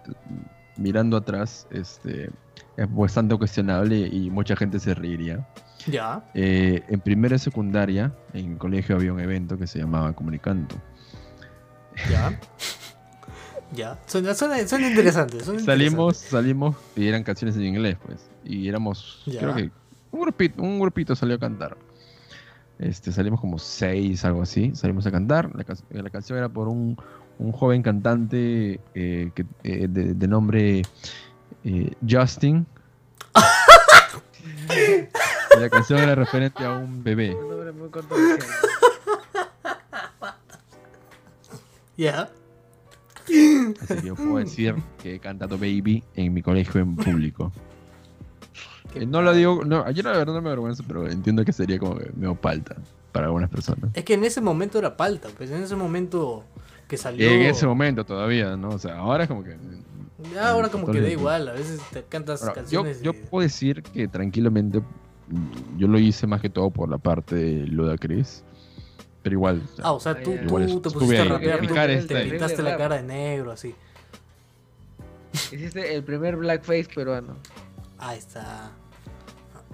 mirando 0.76 1.16
atrás, 1.16 1.66
este. 1.70 2.30
Es 2.76 2.94
bastante 2.94 3.36
cuestionable 3.36 4.08
y 4.10 4.30
mucha 4.30 4.56
gente 4.56 4.78
se 4.78 4.94
reiría. 4.94 5.46
Ya. 5.86 6.24
Eh, 6.34 6.82
en 6.88 7.00
primera 7.00 7.36
y 7.36 7.38
secundaria, 7.38 8.12
en 8.32 8.52
el 8.52 8.58
colegio 8.58 8.96
había 8.96 9.12
un 9.12 9.20
evento 9.20 9.58
que 9.58 9.66
se 9.66 9.78
llamaba 9.78 10.12
Comunicanto. 10.12 10.76
Ya. 12.10 12.38
Ya. 13.74 13.98
Suena, 14.06 14.34
suena, 14.34 14.66
suena 14.66 14.88
interesante. 14.88 15.40
suena 15.44 15.60
Salimos, 15.62 16.16
salimos 16.16 16.76
y 16.96 17.06
eran 17.06 17.22
canciones 17.22 17.56
en 17.56 17.64
inglés, 17.66 17.96
pues. 18.04 18.18
Y 18.44 18.68
éramos, 18.68 19.22
Ya. 19.26 19.40
creo 19.40 19.54
que 19.54 19.70
un 20.10 20.20
grupito, 20.20 20.62
un 20.62 20.80
grupito 20.80 21.14
salió 21.14 21.36
a 21.36 21.38
cantar. 21.38 21.76
Este, 22.78 23.12
salimos 23.12 23.40
como 23.40 23.58
seis, 23.58 24.24
algo 24.24 24.42
así. 24.42 24.72
Salimos 24.74 25.06
a 25.06 25.10
cantar. 25.10 25.54
La, 25.54 25.64
ca- 25.64 25.74
la 25.90 26.10
canción 26.10 26.38
era 26.38 26.48
por 26.48 26.66
un, 26.68 26.96
un 27.38 27.52
joven 27.52 27.82
cantante 27.82 28.80
eh, 28.94 29.30
que, 29.34 29.44
eh, 29.62 29.86
de, 29.88 30.14
de 30.14 30.28
nombre 30.28 30.82
eh, 31.64 31.92
Justin. 32.08 32.66
Y 35.54 35.58
la 35.60 35.68
canción 35.68 36.00
era 36.00 36.14
referente 36.14 36.64
a 36.64 36.72
un 36.72 37.04
bebé. 37.04 37.34
Un 37.34 37.48
nombre 37.50 37.72
muy 37.72 37.88
controversial. 37.90 38.48
Ya. 41.96 42.30
Así 43.80 43.94
que 44.00 44.06
yo 44.06 44.14
puedo 44.14 44.36
decir 44.38 44.74
que 45.02 45.14
he 45.16 45.18
cantado 45.18 45.56
Baby 45.56 46.02
en 46.16 46.32
mi 46.34 46.42
colegio 46.42 46.80
en 46.80 46.96
público. 46.96 47.52
Eh, 48.94 49.06
No 49.06 49.22
lo 49.22 49.32
digo, 49.32 49.64
no, 49.64 49.84
ayer 49.84 50.04
la 50.04 50.12
verdad 50.12 50.34
no 50.34 50.42
me 50.42 50.48
avergüenza, 50.48 50.82
pero 50.86 51.08
entiendo 51.08 51.44
que 51.44 51.52
sería 51.52 51.78
como 51.78 51.94
medio 52.16 52.34
palta 52.34 52.76
para 53.12 53.26
algunas 53.26 53.48
personas. 53.50 53.90
Es 53.94 54.04
que 54.04 54.14
en 54.14 54.24
ese 54.24 54.40
momento 54.40 54.78
era 54.78 54.96
palta, 54.96 55.28
pues 55.36 55.50
en 55.50 55.62
ese 55.62 55.76
momento 55.76 56.44
que 56.88 56.96
salió. 56.96 57.28
En 57.30 57.42
ese 57.42 57.66
momento 57.66 58.04
todavía, 58.04 58.56
¿no? 58.56 58.70
O 58.70 58.78
sea, 58.78 58.96
ahora 58.98 59.24
es 59.24 59.28
como 59.28 59.44
que... 59.44 59.56
Ya 60.34 60.50
ahora 60.50 60.68
como 60.68 60.86
que 60.92 61.00
da 61.00 61.08
igual, 61.08 61.48
a 61.48 61.52
veces 61.52 61.80
te 61.92 62.02
cantas 62.02 62.42
yo, 62.44 62.52
canciones. 62.52 63.00
yo 63.00 63.12
y- 63.12 63.14
puedo 63.30 63.42
decir 63.42 63.82
que 63.82 64.06
tranquilamente 64.06 64.80
mm, 64.80 65.78
yo 65.78 65.88
lo 65.88 65.98
hice 65.98 66.26
más 66.26 66.42
que 66.42 66.50
todo 66.50 66.70
por 66.70 66.90
la 66.90 66.98
parte 66.98 67.36
de 67.36 67.66
Ludacris, 67.66 68.44
pero 69.22 69.34
igual... 69.34 69.62
Ah, 69.82 69.92
o 69.92 70.00
sea, 70.00 70.20
tú, 70.22 70.32
Igual 70.32 70.66
tú 70.66 70.80
te 70.80 70.90
pusiste 70.90 71.18
a 71.20 71.24
rapear, 71.24 71.60
tú 71.66 71.74
te 72.06 72.22
pintaste 72.30 72.62
la 72.62 72.76
cara 72.76 72.96
de 72.96 73.02
negro, 73.02 73.52
así. 73.52 73.74
Hiciste 75.32 75.94
el 75.94 76.02
primer 76.04 76.36
blackface 76.36 76.88
peruano. 76.94 77.36
Ahí 77.98 78.18
está. 78.18 78.70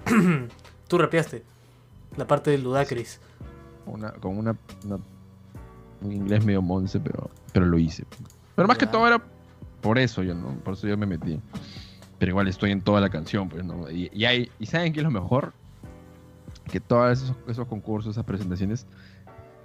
tú 0.87 0.97
rapeaste 0.97 1.43
la 2.15 2.25
parte 2.27 2.51
del 2.51 2.63
Ludacris. 2.63 3.19
una, 3.85 4.11
con 4.13 4.37
una, 4.37 4.55
una- 4.85 4.99
un 6.01 6.11
inglés 6.11 6.45
medio 6.45 6.61
monce, 6.61 6.99
pero, 6.99 7.29
pero 7.53 7.65
lo 7.65 7.77
hice. 7.79 8.05
Pero 8.55 8.67
más 8.67 8.77
que 8.77 8.85
todo 8.85 9.07
era 9.07 9.21
por 9.81 9.97
eso 9.97 10.21
yo, 10.23 10.35
¿no? 10.35 10.49
Por 10.63 10.73
eso 10.75 10.87
yo 10.87 10.95
me 10.97 11.05
metí. 11.07 11.39
Pero 12.19 12.31
igual 12.31 12.47
estoy 12.47 12.71
en 12.71 12.81
toda 12.81 13.01
la 13.01 13.09
canción, 13.09 13.49
pues, 13.49 13.63
¿no? 13.63 13.89
Y, 13.89 14.09
y 14.13 14.25
hay, 14.25 14.51
¿y 14.59 14.65
¿saben 14.67 14.93
qué 14.93 14.99
es 14.99 15.03
lo 15.03 15.11
mejor? 15.11 15.53
Que 16.71 16.79
todos 16.79 17.19
esos, 17.21 17.35
esos 17.47 17.67
concursos, 17.67 18.11
esas 18.11 18.25
presentaciones, 18.25 18.85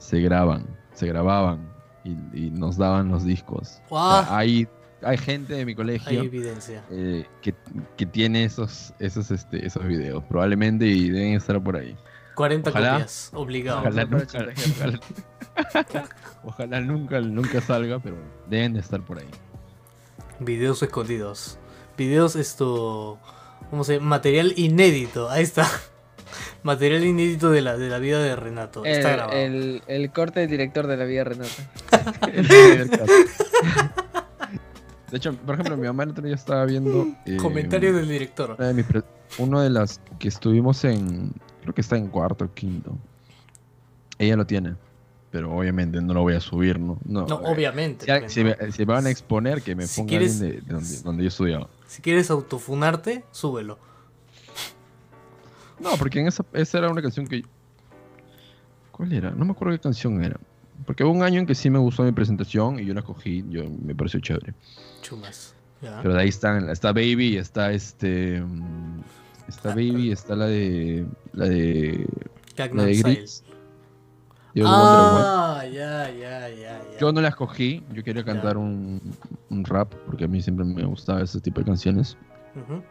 se 0.03 0.21
graban, 0.21 0.67
se 0.95 1.07
grababan 1.07 1.69
y, 2.05 2.11
y 2.47 2.51
nos 2.51 2.77
daban 2.77 3.09
los 3.09 3.25
discos. 3.25 3.81
O 3.89 3.99
sea, 3.99 4.21
Ah. 4.21 4.37
hay, 4.39 4.67
hay 5.03 5.17
gente 5.17 5.55
de 5.55 5.65
mi 5.65 5.71
Hay 5.73 5.77
colegio 5.77 6.23
evidencia. 6.23 6.83
eh, 6.91 7.25
que, 7.41 7.55
que 7.97 8.07
tiene 8.07 8.45
esos, 8.45 8.93
esos, 8.99 9.31
este, 9.31 9.65
esos 9.67 9.85
videos, 9.87 10.23
probablemente, 10.25 10.87
y 10.87 11.09
deben 11.11 11.35
estar 11.35 11.63
por 11.63 11.77
ahí. 11.77 11.97
40 12.35 12.71
Ojalá. 12.71 12.93
copias, 12.95 13.31
obligado. 13.35 13.81
Ojalá 13.81 14.05
ojalá, 14.75 16.09
ojalá 16.45 16.81
nunca, 16.81 17.21
nunca 17.21 17.61
salga, 17.61 17.99
pero 17.99 18.17
deben 18.49 18.73
de 18.75 18.81
estar 18.81 19.01
por 19.05 19.19
ahí. 19.19 19.29
Videos 20.41 20.83
escondidos. 20.83 21.59
Videos 21.97 22.35
esto. 22.37 23.19
¿Cómo 23.71 23.85
se 23.85 23.95
llama? 23.95 24.09
Material 24.09 24.53
inédito. 24.57 25.31
Ahí 25.31 25.43
está. 25.43 25.67
Material 26.63 27.05
inédito 27.05 27.51
de 27.51 27.63
la, 27.63 27.77
de 27.77 27.89
la 27.89 27.99
vida 27.99 28.23
de 28.23 28.35
Renato. 28.37 28.85
El, 28.85 28.93
Está 28.93 29.11
grabado. 29.13 29.39
el, 29.39 29.83
el 29.87 30.11
corte 30.13 30.41
del 30.41 30.51
director 30.51 30.87
de 30.87 30.97
la 30.97 31.05
vida 31.05 31.25
Renata. 31.25 31.53
De 35.11 35.19
hecho, 35.19 35.35
por 35.35 35.55
ejemplo, 35.57 35.77
mi 35.77 35.87
mamá 35.87 36.05
el 36.05 36.11
otro 36.11 36.25
día 36.25 36.35
estaba 36.35 36.65
viendo. 36.65 37.07
eh, 37.27 37.37
Comentario 37.37 37.93
del 37.93 38.09
director. 38.09 38.57
una 38.59 38.69
de 38.69 38.75
mis 38.75 38.87
uno 39.39 39.61
de 39.61 39.69
las 39.71 40.01
que 40.19 40.29
estuvimos 40.29 40.85
en. 40.85 41.33
Creo 41.61 41.75
que 41.75 41.83
está 41.83 41.97
en 41.97 42.07
cuarto 42.09 42.47
o 42.47 42.53
quinto. 42.55 42.97
Ella 44.19 44.37
lo 44.37 44.47
tiene. 44.47 44.75
Pero 45.31 45.55
obviamente 45.55 46.01
no 46.01 46.15
lo 46.15 46.23
voy 46.23 46.35
a 46.35 46.41
subir, 46.41 46.79
¿no? 46.79 46.99
No, 47.05 47.27
No, 47.27 47.41
eh, 47.41 47.45
obviamente. 47.45 48.05
Si, 48.07 48.21
pues, 48.21 48.33
si 48.33 48.45
me, 48.45 48.73
si 48.73 48.87
me 48.87 48.93
van 48.95 49.07
a 49.07 49.11
exponer, 49.11 49.63
que 49.63 49.75
me 49.75 49.87
Si 49.87 50.01
ponga 50.01 50.09
quieres- 50.11 50.41
alguien 50.41 50.61
de, 50.61 50.67
de 50.67 50.73
donde, 50.75 51.01
donde 51.03 51.23
yo 51.25 51.29
estudiaba. 51.29 51.69
Si 51.87 52.01
quieres 52.03 52.31
autofunarte, 52.31 53.25
súbelo. 53.33 53.79
No, 55.83 55.97
porque 55.99 56.21
en 56.21 56.29
esa, 56.29 56.45
esa 56.53 56.79
era 56.79 56.89
una 56.91 57.03
canción 57.03 57.27
que. 57.27 57.43
¿Cuál 58.93 59.13
era? 59.13 59.31
No 59.31 59.45
me 59.45 59.53
acuerdo 59.53 59.75
qué 59.75 59.81
canción 59.81 60.23
era. 60.23 60.39
Porque 60.87 61.05
hubo 61.05 61.13
un 61.13 61.23
año 61.23 61.41
en 61.41 61.47
que 61.47 61.55
sí 61.55 61.71
me 61.71 61.79
gustó 61.79 62.03
mi 62.03 62.13
presentación 62.13 62.79
y 62.79 62.85
yo 62.85 62.95
la 62.95 63.01
escogí, 63.01 63.45
yo, 63.49 63.65
me 63.85 63.95
pareció 63.95 64.21
chévere. 64.21 64.55
Chumas. 65.01 65.55
Pero 65.81 66.15
de 66.15 66.21
ahí 66.21 66.29
están, 66.29 66.69
está 66.71 66.93
Baby, 66.93 67.37
está 67.37 67.73
este. 67.73 68.41
mm, 68.41 69.01
Está 69.49 69.71
Baby, 69.71 70.13
está 70.13 70.37
la 70.37 70.47
de. 70.47 71.07
La 71.33 71.49
de. 71.49 72.07
La 72.73 72.85
de. 72.85 72.95
Gris. 73.03 73.45
Ah, 74.65 75.63
ya, 75.65 76.11
ya, 76.11 76.49
ya. 76.51 76.81
Yo 77.01 77.13
no 77.13 77.21
la 77.21 77.29
escogí, 77.29 77.83
yo 77.93 78.05
quería 78.05 78.23
cantar 78.23 78.57
un, 78.59 79.01
un 79.49 79.65
rap, 79.65 79.93
porque 80.07 80.25
a 80.25 80.29
mí 80.29 80.43
siempre 80.43 80.65
me 80.65 80.85
gustaba 80.85 81.23
ese 81.23 81.41
tipo 81.41 81.61
de 81.61 81.67
canciones. 81.67 82.17
Ujú. 82.55 82.83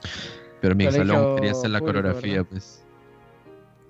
Pero 0.61 0.71
en 0.73 0.77
mi 0.77 0.85
Colegio 0.85 1.05
salón 1.07 1.35
quería 1.35 1.51
hacer 1.51 1.69
la 1.71 1.79
público, 1.79 1.97
coreografía, 1.99 2.33
¿verdad? 2.35 2.47
pues. 2.51 2.83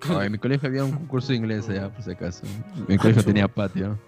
No, 0.08 0.20
en 0.22 0.32
mi 0.32 0.38
colegio 0.38 0.68
había 0.68 0.84
un 0.84 0.90
concurso 0.92 1.28
de 1.28 1.36
inglés 1.36 1.68
allá, 1.68 1.88
por 1.90 2.02
si 2.02 2.10
acaso. 2.10 2.44
Mi 2.88 2.96
colegio 2.98 3.22
tenía 3.22 3.46
patio. 3.46 3.98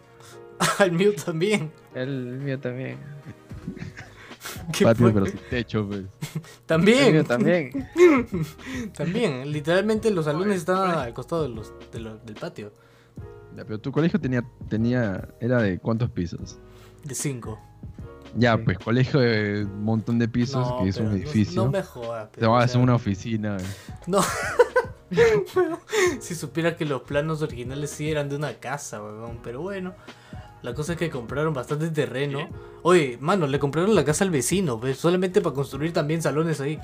Al 0.79 0.93
mío 0.93 1.13
también. 1.25 1.71
El 1.95 2.39
mío 2.39 2.59
también. 2.59 2.97
¿Qué 4.73 4.85
Patio, 4.85 5.13
pero 5.13 5.27
sin 5.27 5.39
techo, 5.51 5.87
pues. 5.87 6.01
El 6.35 6.43
También. 6.67 7.13
mío 7.13 7.25
también. 7.25 7.89
También. 8.97 9.51
Literalmente 9.53 10.11
los 10.11 10.25
salones 10.25 10.57
estaban 10.59 10.99
al 10.99 11.15
costado 11.15 11.43
de 11.45 11.49
los, 11.51 11.73
de 11.93 12.01
lo- 12.01 12.17
del 12.19 12.35
patio. 12.35 12.73
Ya, 13.57 13.65
pero 13.65 13.79
tu 13.79 13.93
colegio 13.93 14.21
tenía, 14.21 14.45
tenía, 14.69 15.29
era 15.41 15.63
de 15.63 15.79
cuántos 15.79 16.11
pisos? 16.11 16.59
De 17.05 17.15
cinco. 17.15 17.59
Ya, 18.37 18.57
Sí. 18.57 18.63
pues 18.65 18.79
colegio 18.79 19.21
de 19.21 19.65
un 19.65 19.85
montón 19.85 20.19
de 20.19 20.27
pisos, 20.29 20.69
No, 20.69 20.83
que 20.83 20.89
es 20.89 20.97
un 20.97 21.13
edificio. 21.13 21.65
No, 21.65 21.71
me 21.71 21.83
jodas. 21.83 22.31
Te 22.33 22.41
pero, 22.41 22.53
vas 22.53 22.63
a 22.63 22.65
hacer 22.65 22.81
una 22.81 22.95
oficina. 22.95 23.57
No. 24.07 24.21
si 26.21 26.35
supiera 26.35 26.77
que 26.77 26.85
los 26.85 27.03
planos 27.03 27.43
originales 27.43 27.91
sí 27.91 28.11
eran 28.11 28.29
de 28.29 28.37
una 28.37 28.55
casa, 28.55 29.03
weón. 29.03 29.39
Pero 29.43 29.61
bueno. 29.63 29.95
La 30.63 30.73
cosa 30.73 30.93
es 30.93 30.99
que 30.99 31.11
compraron 31.11 31.53
bastante 31.53 31.91
terreno. 31.91 32.49
Oye, 32.83 33.19
mano, 33.21 33.47
le 33.47 33.59
compraron 33.59 33.95
la 33.95 34.03
casa 34.03 34.25
al 34.25 34.31
vecino, 34.31 34.81
pues, 34.81 34.97
solamente 34.97 35.43
para 35.43 35.55
construir 35.55 35.93
también 35.93 36.23
salones 36.23 36.59
ahí. 36.61 36.79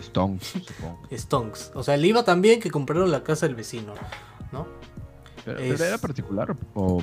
Stonks, 0.00 0.46
supongo. 0.66 1.00
Stonks. 1.12 1.72
O 1.74 1.82
sea, 1.82 1.96
le 1.96 2.06
iba 2.06 2.24
también 2.24 2.60
que 2.60 2.70
compraron 2.70 3.10
la 3.10 3.22
casa 3.22 3.46
del 3.46 3.54
vecino, 3.54 3.94
¿no? 4.52 4.66
Pero, 5.44 5.58
Es- 5.58 5.72
pero 5.72 5.84
era 5.84 5.98
particular 5.98 6.56
o 6.74 7.02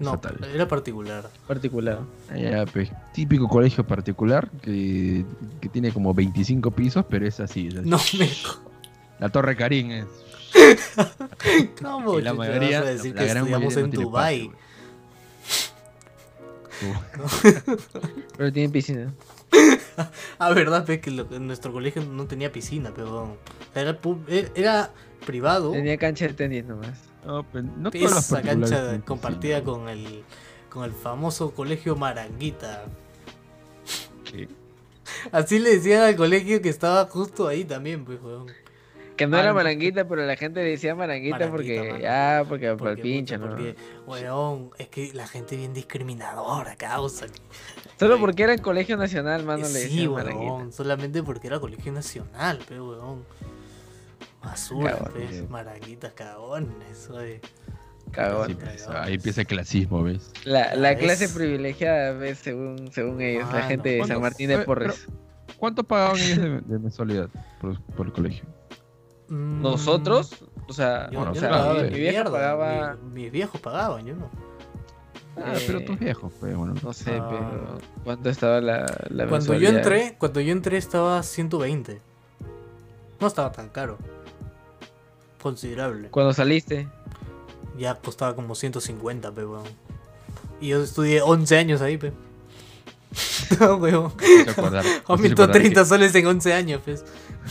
No, 0.00 0.14
estatal. 0.14 0.44
era 0.52 0.66
particular. 0.66 1.30
Particular. 1.46 2.00
Ah, 2.30 2.36
ya, 2.36 2.66
pues, 2.66 2.90
típico 3.12 3.46
colegio 3.48 3.86
particular 3.86 4.50
que, 4.62 5.24
que 5.60 5.68
tiene 5.68 5.92
como 5.92 6.12
25 6.14 6.70
pisos, 6.72 7.04
pero 7.08 7.26
es 7.26 7.38
así. 7.38 7.68
es 7.68 7.76
así. 7.76 7.88
No 7.88 7.98
me. 8.18 8.28
La 9.20 9.28
Torre 9.28 9.54
Karim 9.56 9.90
es. 9.92 10.06
¿Cómo 11.82 12.18
Y 12.18 12.22
la 12.22 12.34
mayoría- 12.34 12.80
vas 12.80 12.88
a 12.88 12.90
decir 12.92 13.14
la 13.14 13.20
que 13.22 13.26
gran 13.28 13.36
estudiamos 13.46 13.74
mayoría 13.76 13.78
no 13.78 13.84
en 13.84 13.90
tiene 13.90 14.04
Dubai? 14.04 14.46
patio, 14.48 14.60
Pero 18.36 18.52
tiene 18.52 18.68
piscina. 18.72 19.12
Ah, 20.38 20.50
verdad, 20.52 20.84
pe, 20.86 21.00
que 21.00 21.10
lo- 21.10 21.24
nuestro 21.38 21.72
colegio 21.72 22.02
no 22.04 22.24
tenía 22.26 22.50
piscina, 22.52 22.92
pero 22.94 23.36
era, 23.74 24.00
pu- 24.00 24.22
e- 24.28 24.50
era 24.54 24.90
privado. 25.20 25.72
Tenía 25.72 25.96
cancha 25.96 26.26
de 26.26 26.34
tenis 26.34 26.64
nomás. 26.64 26.98
No, 27.24 27.44
pero 27.52 27.64
no 27.76 27.90
Esa 27.92 28.42
cancha 28.42 29.00
compartida 29.04 29.62
con 29.62 29.88
el 29.88 30.24
con 30.70 30.84
el 30.84 30.92
famoso 30.92 31.50
colegio 31.52 31.96
Maranguita. 31.96 32.84
¿Qué? 34.24 34.48
Así 35.32 35.58
le 35.58 35.70
decían 35.76 36.02
al 36.02 36.16
colegio 36.16 36.62
que 36.62 36.68
estaba 36.68 37.04
justo 37.06 37.48
ahí 37.48 37.64
también, 37.64 38.04
pues, 38.04 38.20
weón. 38.22 38.46
Que 39.16 39.26
no 39.26 39.36
Ah, 39.36 39.40
era 39.40 39.48
no. 39.50 39.56
maranguita, 39.56 40.08
pero 40.08 40.24
la 40.24 40.34
gente 40.36 40.62
le 40.62 40.70
decía 40.70 40.94
maranguita, 40.94 41.40
Maranguita, 41.40 41.50
porque. 41.80 41.92
mano. 41.92 42.04
Ah, 42.08 42.44
porque 42.48 42.66
para 42.68 42.72
el 42.92 42.96
Porque, 42.96 43.02
pinche, 43.02 43.36
¿no? 43.36 43.48
Porque, 43.48 43.74
weón, 44.06 44.70
es 44.78 44.88
que 44.88 45.12
la 45.12 45.26
gente 45.26 45.56
bien 45.56 45.74
discriminadora, 45.74 46.74
causa. 46.76 47.26
Solo 47.98 48.18
porque 48.18 48.44
era 48.44 48.54
en 48.54 48.60
colegio 48.62 48.96
nacional, 48.96 49.44
mano, 49.44 49.64
le 49.64 49.74
sí, 49.74 49.78
decían 49.80 50.12
maranguita. 50.12 50.52
weón, 50.52 50.72
solamente 50.72 51.22
porque 51.22 51.48
era 51.48 51.60
colegio 51.60 51.92
nacional, 51.92 52.60
pe, 52.66 52.80
weón. 52.80 53.24
Basura, 54.42 54.96
Cagones. 54.96 55.30
pe, 55.42 55.48
maranguitas, 55.48 56.12
cagones, 56.14 57.10
oye. 57.10 57.40
Cagón. 58.10 58.46
Ahí 58.46 58.52
empieza- 58.52 59.02
Ahí 59.02 59.14
empieza 59.14 59.40
el 59.42 59.46
clasismo, 59.46 60.02
¿ves? 60.02 60.32
La, 60.44 60.74
la 60.74 60.92
Ya 60.94 60.98
clase 60.98 61.28
privilegiada, 61.28 62.12
¿ves? 62.12 62.38
Según, 62.38 62.90
según 62.92 63.20
ellos, 63.20 63.52
la 63.52 63.62
gente 63.62 63.90
de 63.90 63.98
San 63.98 64.06
¿Cuánto- 64.08 64.20
Martín 64.22 64.48
de 64.48 64.54
pero- 64.56 64.66
Porres. 64.66 65.06
¿Cuánto 65.58 65.84
pagaban 65.84 66.16
ellos 66.18 66.38
de, 66.38 66.60
de 66.62 66.78
mensualidad 66.78 67.28
por, 67.60 67.80
por 67.82 68.06
el 68.06 68.12
colegio? 68.12 68.44
Mm, 69.28 69.62
Nosotros, 69.62 70.42
o 70.68 70.72
sea, 70.72 71.08
Yo, 71.10 71.18
Bueno, 71.18 71.32
o 71.32 71.34
yo 71.34 71.40
sea, 71.40 71.50
pagaba 71.50 71.82
mi, 71.82 71.90
mierda, 71.90 72.30
pagaba, 72.30 72.96
mi- 72.96 73.22
mis 73.22 73.32
viejos 73.32 73.60
pagaban, 73.60 74.06
yo 74.06 74.16
no. 74.16 74.30
Ah, 75.36 75.54
pero 75.66 75.78
Eh, 75.78 75.82
tus 75.82 75.98
viejos, 75.98 76.32
pues 76.40 76.56
bueno. 76.56 76.74
no 76.82 76.92
sé, 76.92 77.12
Ah. 77.20 77.28
pero 77.30 77.78
¿cuánto 78.04 78.28
estaba 78.30 78.60
la, 78.60 78.78
la 79.10 79.26
Cuando 79.28 79.54
yo 79.54 79.70
mensualidad? 79.70 79.76
entré, 79.76 80.16
cuando 80.18 80.40
yo 80.40 80.52
entré 80.52 80.76
estaba 80.78 81.22
120. 81.22 82.00
No 83.20 83.26
estaba 83.26 83.52
tan 83.52 83.68
caro. 83.68 83.98
Considerable. 85.42 86.08
Cuando 86.08 86.32
saliste, 86.32 86.88
Ya 87.78 87.94
costaba 87.94 88.34
como 88.34 88.54
150, 88.54 89.32
pe, 89.32 89.44
weón. 89.46 89.64
Y 90.60 90.68
yo 90.68 90.82
estudié 90.82 91.22
11 91.22 91.56
años 91.56 91.80
ahí, 91.80 91.96
pe. 91.96 92.12
No, 93.60 93.76
weón. 93.76 94.12
Me 94.20 94.42
hace 94.42 94.50
acordar- 94.50 94.84
me 94.84 94.90
hace 94.90 95.02
Aumentó 95.06 95.42
acordar 95.44 95.62
30 95.62 95.84
soles 95.84 96.14
en 96.14 96.26
11 96.26 96.52
años, 96.52 96.80
pues. 96.84 97.04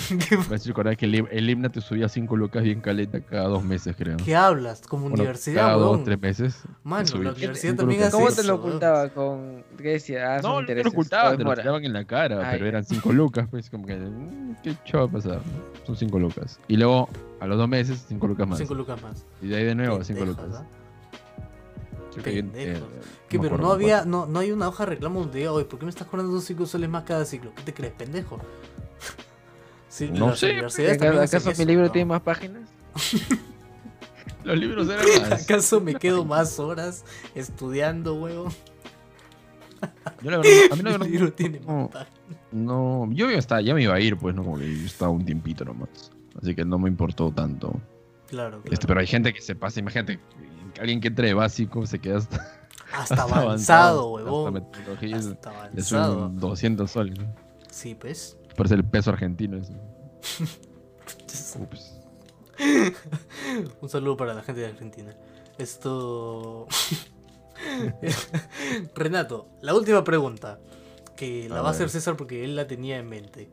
¿Qué, 0.07 0.17
Que, 0.29 0.37
me 0.37 0.55
hace 0.55 0.73
que 0.97 1.05
el, 1.31 1.71
te 1.71 1.81
subía 1.81 2.07
5 2.09 2.35
lucas 2.35 2.63
bien 2.63 2.81
caleta 2.81 3.19
cada 3.21 3.47
dos 3.47 3.63
meses, 3.63 3.95
creo. 3.97 4.17
qué 4.17 4.35
hablas? 4.35 4.81
Como 4.81 5.03
Bueno, 5.03 5.15
universidad, 5.15 5.61
cada 5.61 5.73
dos 5.73 5.91
weón. 5.91 6.03
tres 6.03 6.19
meses. 6.21 6.63
Mano, 6.83 7.05
subí 7.07 7.23
la 7.25 7.31
cinco 7.31 7.37
universidad 7.37 7.71
lucas. 7.73 7.79
también 7.81 8.03
hace 8.03 8.11
¿cómo 8.11 8.27
eso, 8.27 8.41
te 8.41 8.47
lo 8.47 8.55
ocultaba? 8.55 9.09
Con, 9.09 9.63
¿Qué 9.77 9.89
decía? 9.89 10.35
Ah, 10.35 10.39
No, 10.41 10.49
no 10.49 10.49
te 10.49 10.53
lo 10.53 10.59
intereses, 10.61 10.85
o 10.85 10.89
ocultaban, 10.89 11.33
es 11.33 11.37
te 11.37 11.43
lo 11.43 11.55
tiraban 11.55 11.85
en 11.85 11.93
la 11.93 12.05
cara, 12.05 12.49
pero 12.51 12.65
eran 12.65 12.83
5 12.85 13.13
lucas, 13.13 13.47
pues 13.49 13.69
como 13.69 13.85
que, 13.85 13.95
mm, 13.95 14.55
¿qué 14.63 14.75
chavo 14.85 15.05
va 15.07 15.09
a 15.09 15.13
pasar? 15.13 15.41
Son 15.85 15.95
5 15.95 16.19
lucas. 16.19 16.59
Y 16.67 16.77
luego, 16.77 17.09
a 17.39 17.47
los 17.47 17.57
dos 17.57 17.67
meses, 17.67 18.05
5 18.07 18.27
lucas 18.27 18.47
más. 18.47 18.57
5 18.59 18.73
lucas 18.75 19.01
más. 19.01 19.25
Y 19.41 19.47
de 19.47 19.57
ahí 19.57 19.63
de 19.65 19.75
nuevo, 19.75 20.03
5 20.03 20.19
Pendejos, 20.19 20.45
lucas. 20.47 20.61
¿ah? 20.61 20.79
Que, 22.23 22.39
eh, 22.39 22.81
me 23.31 23.39
Pero 23.39 23.57
no 23.57 23.71
había, 23.71 24.03
no, 24.03 24.25
no 24.25 24.39
hay 24.39 24.51
una 24.51 24.67
hoja 24.67 24.83
de 24.83 24.89
reclamo 24.91 25.21
donde 25.21 25.39
diga, 25.39 25.51
oye, 25.53 25.65
¿por 25.65 25.79
qué 25.79 25.85
me 25.85 25.89
estás 25.91 26.07
cobrando 26.07 26.41
5 26.41 26.65
soles 26.65 26.89
más 26.89 27.03
cada 27.03 27.23
ciclo? 27.23 27.53
¿Qué 27.55 27.63
te 27.63 27.73
crees, 27.73 27.93
pendejo? 27.93 28.39
Sí, 29.89 30.09
No 30.13 30.35
sé, 30.35 30.51
universidades 30.51 31.01
¿Acaso, 31.33 31.51
mi 31.57 31.65
libro 31.65 31.85
¿no? 31.87 31.91
tiene 31.91 32.05
más 32.05 32.21
páginas? 32.21 32.69
Los 34.43 34.57
libros 34.57 34.87
eran 34.87 35.05
más. 35.29 35.43
¿Acaso 35.43 35.81
me 35.81 35.95
quedo 35.95 36.23
más 36.25 36.59
horas 36.59 37.03
estudiando, 37.35 38.15
huevón? 38.15 38.53
Yo 40.21 40.31
la 40.31 40.37
verdad, 40.37 40.51
a 40.71 40.75
mí 40.75 40.83
la 40.83 40.89
Mi 40.91 40.97
verdad, 40.97 41.07
libro 41.07 41.33
tiene 41.33 41.59
no, 41.59 41.73
más 41.73 41.87
páginas. 41.89 42.39
no, 42.51 43.09
yo 43.11 43.29
ya, 43.31 43.37
estaba, 43.37 43.61
ya 43.61 43.73
me 43.73 43.83
iba 43.83 43.95
a 43.95 43.99
ir, 43.99 44.17
pues, 44.17 44.35
¿no? 44.35 44.43
Como 44.43 44.57
que 44.57 44.67
yo 44.67 44.85
estaba 44.85 45.11
un 45.11 45.25
tiempito 45.25 45.65
nomás. 45.65 45.89
Así 46.41 46.55
que 46.55 46.63
no 46.63 46.77
me 46.79 46.89
importó 46.89 47.31
tanto. 47.31 47.79
Claro, 48.27 48.61
claro. 48.61 48.73
Este, 48.73 48.87
pero 48.87 48.99
hay 48.99 49.07
gente 49.07 49.33
que 49.33 49.41
se 49.41 49.55
pasa, 49.55 49.79
imagínate, 49.79 50.19
alguien 50.79 51.01
que 51.01 51.07
entre 51.07 51.27
de 51.29 51.33
básico 51.33 51.85
se 51.85 51.99
queda 51.99 52.17
hasta, 52.17 52.35
hasta, 52.93 53.15
hasta 53.15 53.23
avanzado, 53.39 54.17
hasta 54.17 54.31
huevón. 54.31 54.57
Hasta 54.57 55.69
le 55.73 55.81
suben 55.81 56.03
avanzado. 56.03 56.29
200 56.29 56.91
soles. 56.91 57.17
¿no? 57.19 57.35
Sí, 57.71 57.95
pues. 57.95 58.37
Parece 58.55 58.75
el 58.75 58.83
peso 58.83 59.09
argentino 59.11 59.57
eso. 59.57 59.73
Ups. 61.59 61.95
Un 63.81 63.89
saludo 63.89 64.17
para 64.17 64.33
la 64.33 64.41
gente 64.43 64.61
de 64.61 64.67
Argentina. 64.67 65.15
Esto. 65.57 66.67
Renato, 68.95 69.49
la 69.61 69.73
última 69.73 70.03
pregunta. 70.03 70.59
Que 71.15 71.49
la 71.49 71.59
A 71.59 71.61
va 71.61 71.69
a 71.69 71.71
hacer. 71.71 71.89
César 71.89 72.15
porque 72.15 72.43
él 72.45 72.55
la 72.55 72.67
tenía 72.67 72.97
en 72.97 73.07
mente. 73.09 73.49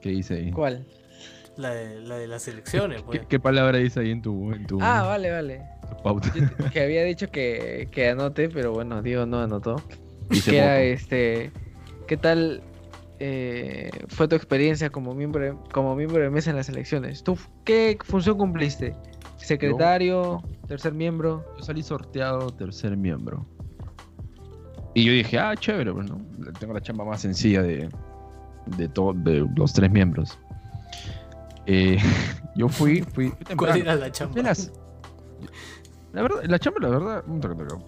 ¿Qué 0.00 0.10
dice 0.10 0.34
ahí? 0.34 0.50
¿Cuál? 0.50 0.86
La 1.56 1.70
de, 1.70 2.00
la 2.00 2.16
de 2.16 2.26
las 2.26 2.48
elecciones, 2.48 3.02
pues. 3.02 3.20
¿Qué, 3.20 3.26
qué 3.26 3.40
palabra 3.40 3.78
dice 3.78 4.00
ahí 4.00 4.10
en 4.10 4.22
tu, 4.22 4.52
en 4.52 4.66
tu, 4.66 4.78
Ah, 4.80 5.02
vale, 5.02 5.30
vale. 5.30 5.62
pauta? 6.02 6.32
Yo 6.34 6.70
que 6.70 6.80
había 6.82 7.04
dicho 7.04 7.30
que, 7.30 7.88
que 7.90 8.08
anote, 8.08 8.48
pero 8.48 8.72
bueno, 8.72 9.02
Diego 9.02 9.26
no 9.26 9.40
anotó. 9.40 9.76
Dice 10.28 10.50
que 10.50 10.58
era 10.58 10.72
voto. 10.74 10.80
este. 10.82 11.52
¿Qué 12.06 12.16
tal 12.16 12.62
eh, 13.24 13.88
fue 14.08 14.26
tu 14.26 14.34
experiencia 14.34 14.90
como 14.90 15.14
miembro, 15.14 15.40
de- 15.44 15.54
como 15.72 15.94
miembro 15.94 16.20
de 16.20 16.28
mesa 16.28 16.50
en 16.50 16.56
las 16.56 16.68
elecciones? 16.68 17.22
¿Tú 17.22 17.38
qué 17.64 17.96
función 18.04 18.36
cumpliste? 18.36 18.96
¿Secretario? 19.36 20.42
¿Tercer 20.66 20.92
miembro? 20.92 21.44
Yo 21.56 21.62
salí 21.62 21.84
sorteado 21.84 22.48
tercer 22.50 22.96
miembro. 22.96 23.46
Y 24.94 25.04
yo 25.04 25.12
dije, 25.12 25.38
ah, 25.38 25.54
chévere, 25.56 25.92
pues, 25.92 26.10
¿no? 26.10 26.20
Tengo 26.58 26.74
la 26.74 26.80
chamba 26.80 27.04
más 27.04 27.20
sencilla 27.20 27.62
de, 27.62 27.88
de, 28.76 28.88
todo, 28.88 29.12
de 29.12 29.46
los 29.54 29.72
tres 29.72 29.90
miembros. 29.90 30.36
Eh, 31.66 31.98
yo 32.56 32.68
fui, 32.68 33.02
fui, 33.02 33.32
¿Cuál 33.56 33.76
era 33.82 33.94
la 33.94 34.10
chamba? 34.10 34.42
las- 34.42 34.72
La 36.12 36.22
verdad, 36.22 36.42
la 36.44 36.58
chamba, 36.58 36.80
la 36.80 36.88
verdad, 36.88 37.24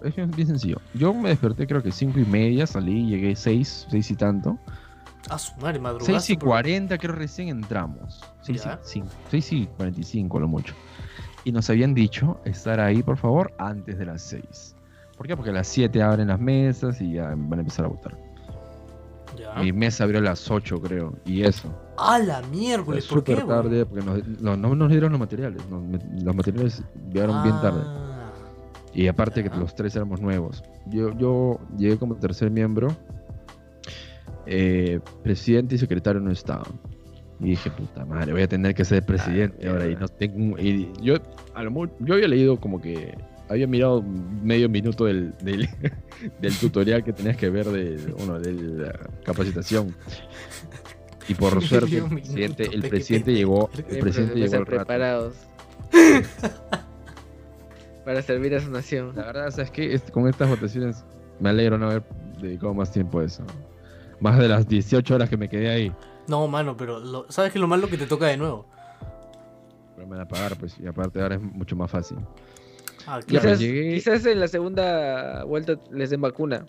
es 0.03 0.15
bien, 0.15 0.31
bien 0.31 0.47
sencillo. 0.47 0.77
Yo 0.93 1.13
me 1.13 1.27
desperté 1.29 1.67
creo 1.67 1.83
que 1.83 1.91
cinco 1.91 2.19
y 2.19 2.25
media, 2.25 2.65
salí, 2.65 3.05
llegué 3.07 3.35
seis, 3.35 3.85
seis 3.89 4.09
y 4.11 4.15
tanto. 4.15 4.57
A 5.29 5.37
su 5.39 5.55
madre, 5.59 5.79
madrugaste. 5.79 6.11
6 6.13 6.29
y 6.31 6.37
por- 6.37 6.49
40 6.49 6.97
creo 6.97 7.13
recién 7.15 7.49
entramos. 7.49 8.21
6 8.41 8.63
Ya. 8.63 8.73
y, 8.83 8.87
5, 8.87 9.07
6 9.31 9.51
y 9.53 9.65
45 9.67 10.39
lo 10.39 10.47
mucho. 10.47 10.73
Y 11.43 11.51
nos 11.51 11.69
habían 11.69 11.93
dicho 11.93 12.39
estar 12.45 12.79
ahí, 12.79 13.01
por 13.03 13.17
favor, 13.17 13.53
antes 13.57 13.97
de 13.97 14.05
las 14.05 14.21
6. 14.23 14.75
¿Por 15.17 15.27
qué? 15.27 15.35
Porque 15.35 15.51
a 15.51 15.53
las 15.53 15.67
7 15.67 16.01
abren 16.03 16.27
las 16.27 16.39
mesas 16.39 16.99
y 17.01 17.13
ya 17.13 17.29
van 17.35 17.53
a 17.53 17.61
empezar 17.61 17.85
a 17.85 17.87
votar. 17.89 18.17
Ya. 19.37 19.53
Mi 19.61 19.71
mesa 19.73 20.03
abrió 20.05 20.19
a 20.19 20.23
las 20.23 20.49
8 20.49 20.79
creo. 20.81 21.13
Y 21.25 21.41
eso. 21.43 21.73
¡A 21.97 22.19
la 22.19 22.41
miércoles! 22.43 23.05
¿Por 23.07 23.23
qué, 23.23 23.33
súper 23.35 23.45
weón? 23.47 23.63
tarde 23.63 23.85
porque 23.85 24.05
nos- 24.05 24.27
no, 24.41 24.55
no 24.57 24.75
nos 24.75 24.89
dieron 24.89 25.11
los 25.11 25.19
materiales. 25.19 25.61
nos 25.69 25.81
los 26.23 26.35
materiales 26.35 26.83
llegaron 27.11 27.43
bien 27.43 27.55
tarde. 27.61 27.81
Ah, 27.85 28.01
Y 28.93 29.07
aparte 29.07 29.43
Ya. 29.43 29.49
que 29.51 29.57
los 29.57 29.75
tres 29.75 29.93
éramos 29.95 30.21
nuevos. 30.21 30.63
Yo, 30.87 31.11
yo 31.17 31.59
llegué 31.77 31.97
como 31.97 32.15
tercer 32.15 32.49
miembro. 32.49 32.95
Eh, 34.47 34.99
presidente 35.23 35.75
y 35.75 35.77
secretario 35.77 36.21
no 36.21 36.31
estaban. 36.31 36.79
Y 37.39 37.49
dije, 37.49 37.69
puta 37.71 38.05
madre, 38.05 38.31
voy 38.31 38.43
a 38.43 38.47
tener 38.47 38.73
que 38.73 38.85
ser 38.85 39.05
presidente 39.05 39.67
Ah, 39.67 39.71
ahora. 39.71 39.87
Y 39.89 39.95
no 39.95 40.07
tengo. 40.07 40.57
Y 40.57 40.89
yo, 41.01 41.15
a 41.53 41.63
lo 41.63 41.71
mu- 41.71 41.87
yo 41.99 42.13
había 42.15 42.27
leído 42.27 42.59
como 42.59 42.81
que. 42.81 43.15
Había 43.47 43.67
mirado 43.67 44.01
medio 44.01 44.67
minuto 44.69 45.05
del, 45.05 45.33
del, 45.43 45.69
del 46.41 46.53
tutorial 46.57 47.03
que 47.03 47.13
tenías 47.13 47.37
que 47.37 47.49
ver 47.49 47.67
de, 47.67 47.97
bueno, 48.17 48.39
de 48.39 48.53
la 48.53 48.99
capacitación. 49.23 49.95
Y 51.27 51.35
por 51.35 51.61
suerte, 51.67 51.97
el 51.97 52.07
presidente, 52.81 53.31
el 53.31 53.37
llegó, 53.37 53.69
el 53.89 53.99
presidente 53.99 54.35
llegó 54.35 54.55
al 54.57 54.65
preparados. 54.65 55.35
Para 58.05 58.21
servir 58.21 58.55
a 58.55 58.59
su 58.61 58.69
nación. 58.69 59.15
La 59.15 59.25
verdad, 59.25 59.49
¿sabes 59.51 59.71
qué? 59.71 59.93
Este- 59.93 60.11
con 60.11 60.27
estas 60.27 60.49
votaciones 60.49 61.03
me 61.39 61.49
alegro 61.49 61.77
no 61.77 61.87
haber 61.87 62.03
dedicado 62.41 62.73
más 62.73 62.91
tiempo 62.91 63.19
a 63.19 63.25
eso. 63.25 63.43
Más 64.25 64.39
de 64.39 64.47
las 64.47 64.67
18 64.67 65.13
horas 65.13 65.29
que 65.29 65.37
me 65.37 65.47
quedé 65.47 65.69
ahí. 65.69 65.93
No, 66.27 66.47
mano, 66.47 66.75
pero 66.75 66.99
lo- 66.99 67.31
¿sabes 67.31 67.51
qué 67.51 67.59
es 67.59 67.61
lo 67.61 67.67
malo 67.67 67.87
que 67.87 67.95
te 67.97 68.07
toca 68.07 68.25
de 68.25 68.37
nuevo? 68.37 68.65
Pero 69.95 70.07
me 70.07 70.15
van 70.17 70.25
a 70.25 70.27
pagar, 70.27 70.55
pues. 70.57 70.75
Y 70.79 70.87
aparte 70.87 71.21
ahora 71.21 71.35
es 71.35 71.41
mucho 71.43 71.75
más 71.75 71.91
fácil. 71.91 72.17
Ah, 73.05 73.19
claro. 73.23 73.45
Quizás, 73.45 73.59
llegué- 73.59 73.93
quizás 73.93 74.25
en 74.25 74.39
la 74.39 74.47
segunda 74.47 75.43
vuelta 75.43 75.75
les 75.91 76.09
den 76.09 76.21
vacuna. 76.21 76.65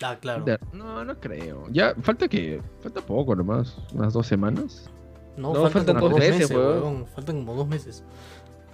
Ah, 0.00 0.16
claro. 0.20 0.44
De- 0.44 0.60
No, 0.72 1.04
no 1.04 1.18
creo. 1.18 1.64
Ya, 1.72 1.92
falta 2.02 2.28
que. 2.28 2.62
Falta 2.80 3.00
poco 3.00 3.34
nomás. 3.34 3.76
Unas 3.92 4.12
dos 4.12 4.28
semanas. 4.28 4.88
No, 5.36 5.48
No, 5.52 5.62
faltan, 5.62 5.72
faltan 5.72 5.96
como 5.96 6.08
dos 6.10 6.18
meses, 6.20 6.38
meses, 6.38 6.56
weón. 6.56 7.06
Faltan 7.08 7.36
como 7.38 7.54
dos 7.56 7.66
meses. 7.66 8.04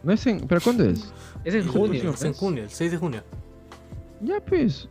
No 0.03 0.13
es 0.13 0.27
en. 0.27 0.47
¿Pero 0.47 0.61
cuándo 0.61 0.85
es? 0.85 1.11
Es 1.45 1.55
en 1.55 1.67
junio. 1.67 2.11
Es 2.11 2.23
en 2.25 2.35
junio, 2.35 2.63
el 2.65 2.69
6 2.71 2.91
de 2.91 2.99
junio. 2.99 3.23
Ya, 4.21 4.39
pues. 4.41 4.87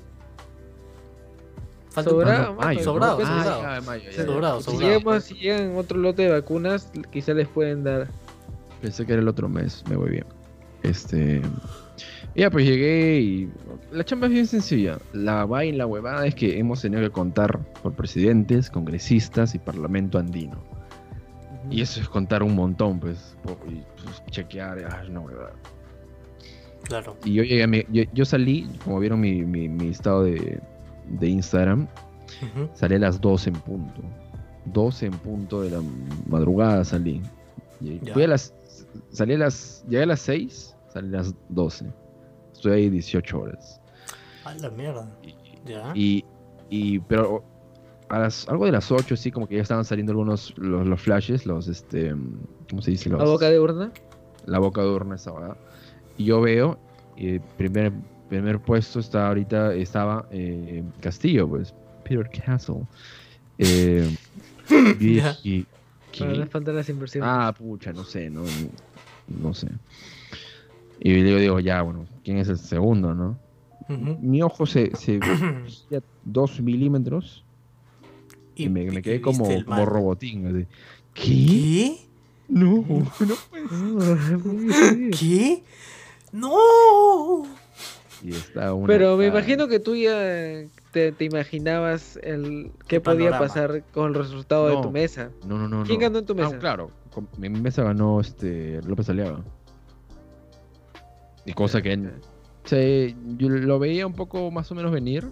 Falta 1.93 2.09
Sobrado, 2.09 2.55
sobrado, 2.83 3.19
sobrado. 3.19 3.61
Ah, 3.65 3.81
mayo, 3.85 4.09
ya. 4.09 4.25
Sobrado, 4.25 4.59
Si, 4.61 4.71
sobrado. 4.71 4.93
llegamos- 4.99 5.23
si 5.23 5.33
llegan 5.35 5.77
otro 5.77 5.97
lote 5.99 6.23
de 6.23 6.31
vacunas, 6.31 6.89
quizá 7.11 7.33
les 7.33 7.47
pueden 7.47 7.83
dar. 7.83 8.07
Pensé 8.81 9.05
que 9.05 9.13
era 9.13 9.21
el 9.21 9.27
otro 9.27 9.47
mes, 9.47 9.83
me 9.89 9.95
voy 9.95 10.09
bien. 10.09 10.25
Este. 10.81 11.41
Ya, 12.35 12.49
pues 12.49 12.65
llegué 12.65 13.19
y. 13.21 13.51
La 13.91 14.03
chamba 14.03 14.25
es 14.25 14.33
bien 14.33 14.47
sencilla. 14.47 14.97
La 15.13 15.45
vaina, 15.45 15.77
la 15.77 15.85
huevada 15.85 16.25
es 16.25 16.33
que 16.33 16.57
hemos 16.57 16.81
tenido 16.81 17.01
que 17.03 17.11
contar 17.11 17.59
por 17.83 17.93
presidentes, 17.93 18.71
congresistas 18.71 19.53
y 19.53 19.59
parlamento 19.59 20.17
andino. 20.17 20.57
Y 21.69 21.81
eso 21.81 22.01
es 22.01 22.09
contar 22.09 22.41
un 22.41 22.55
montón, 22.55 22.99
pues. 22.99 23.37
Y 23.69 23.83
pues, 24.03 24.23
chequear, 24.31 24.79
ay, 24.99 25.09
no, 25.11 25.21
huevada. 25.21 25.53
Claro. 26.85 27.15
Y 27.23 27.33
yo 27.35 27.43
llegué 27.43 27.63
a 27.63 27.67
mi- 27.67 27.85
yo, 27.89 28.03
yo 28.13 28.25
salí, 28.25 28.67
como 28.83 28.99
vieron 28.99 29.21
mi, 29.21 29.43
mi, 29.45 29.69
mi 29.69 29.87
estado 29.89 30.23
de, 30.23 30.59
de 31.07 31.27
Instagram, 31.29 31.87
Ujú. 32.41 32.69
salí 32.73 32.95
a 32.95 32.99
las 32.99 33.19
12 33.21 33.49
en 33.49 33.55
punto. 33.55 34.01
12 34.65 35.05
en 35.07 35.13
punto 35.13 35.61
de 35.61 35.71
la 35.71 35.81
madrugada 36.27 36.83
salí. 36.83 37.21
Ya. 37.81 38.13
fui 38.13 38.23
a 38.23 38.27
las, 38.27 38.53
salí 39.09 39.33
a 39.33 39.37
las, 39.39 39.83
llegué 39.89 40.03
a 40.03 40.07
las 40.07 40.21
6, 40.21 40.75
salí 40.87 41.09
a 41.09 41.17
las 41.17 41.35
12. 41.49 41.91
Estoy 42.53 42.71
ahí 42.71 42.89
18 42.89 43.39
horas. 43.39 43.81
A 44.45 44.53
la 44.55 44.69
mierda. 44.69 45.09
Ya. 45.65 45.91
Y, 45.95 46.23
y 46.69 46.99
pero 46.99 47.43
a 48.09 48.19
las, 48.19 48.47
algo 48.47 48.65
de 48.65 48.71
las 48.71 48.91
8 48.91 49.15
sí, 49.17 49.31
como 49.31 49.47
que 49.47 49.55
ya 49.55 49.61
estaban 49.61 49.83
saliendo 49.83 50.11
algunos, 50.11 50.53
los, 50.57 50.87
los 50.87 51.01
flashes, 51.01 51.45
los, 51.45 51.67
este, 51.67 52.15
¿cómo 52.69 52.81
se 52.81 52.91
dice? 52.91 53.09
Los, 53.09 53.21
¿A 53.21 53.25
boca 53.25 53.49
de 53.49 53.59
urna? 53.59 53.91
la 54.45 54.59
boca 54.59 54.81
de 54.81 54.87
urna 54.89 55.15
esa 55.15 55.31
hora. 55.33 55.57
Y 56.17 56.25
yo 56.25 56.41
veo, 56.41 56.77
eh, 57.17 57.39
primer, 57.57 57.91
primer 58.33 58.59
puesto 58.59 58.99
está 58.99 59.27
ahorita, 59.27 59.75
estaba 59.75 60.27
eh, 60.31 60.83
Castillo, 61.01 61.47
pues, 61.47 61.71
Peter 62.03 62.27
Castle. 62.29 62.87
Eh, 63.59 64.09
y, 64.99 65.19
y- 65.47 65.67
las 66.19 66.89
inversiones. 66.89 67.29
Ah, 67.31 67.53
pucha, 67.55 67.93
no 67.93 68.03
sé, 68.03 68.31
no, 68.31 68.43
no 69.27 69.53
sé. 69.53 69.67
Y 70.99 71.29
yo 71.29 71.37
digo, 71.37 71.59
ya, 71.59 71.83
bueno, 71.83 72.07
¿quién 72.23 72.37
es 72.37 72.49
el 72.49 72.57
segundo, 72.57 73.13
no? 73.13 73.37
Mi 74.19 74.41
ojo 74.41 74.65
se, 74.65 74.95
se 74.95 75.19
veía 75.19 76.01
dos 76.23 76.59
milímetros 76.59 77.43
y, 78.55 78.67
me, 78.69 78.89
me 78.89 79.01
quedé 79.03 79.21
como, 79.21 79.63
como 79.63 79.85
robotín. 79.85 80.47
así. 80.47 80.65
¿Qué? 81.13 81.23
¿Qué? 81.23 81.97
No, 82.47 82.77
no 83.19 83.35
puede 83.49 84.73
ser. 84.73 85.11
¿Qué? 85.11 85.63
¡No! 86.31 87.62
Y 88.23 88.29
está 88.29 88.73
una 88.73 88.87
Pero 88.87 89.17
me 89.17 89.27
imagino 89.27 89.67
que 89.67 89.79
tú 89.79 89.95
ya 89.95 90.13
te, 90.91 91.11
te 91.11 91.25
imaginabas 91.25 92.17
el 92.23 92.71
qué 92.87 92.95
El 92.97 93.01
podía 93.01 93.31
panorama. 93.31 93.39
pasar 93.39 93.83
con 93.93 94.07
el 94.07 94.13
resultado 94.15 94.67
de 94.69 94.81
tu 94.81 94.91
mesa. 94.91 95.29
No, 95.45 95.57
no, 95.57 95.67
no. 95.67 95.83
¿Quién 95.83 95.99
no. 95.99 96.03
ganó 96.05 96.19
en 96.19 96.25
tu 96.25 96.33
mesa? 96.35 96.51
Ah, 96.55 96.59
claro. 96.59 96.89
con- 97.13 97.27
mi 97.37 97.49
mesa 97.49 97.83
ganó 97.83 98.21
este 98.21 98.81
López 98.87 99.09
Aliaga. 99.09 99.43
Y 101.45 101.53
cosa 101.53 101.81
que 101.81 101.99
se- 102.63 103.15
yo 103.37 103.49
lo 103.49 103.77
veía 103.79 104.07
un 104.07 104.13
poco 104.13 104.49
más 104.51 104.71
o 104.71 104.75
menos 104.75 104.91
venir. 104.91 105.27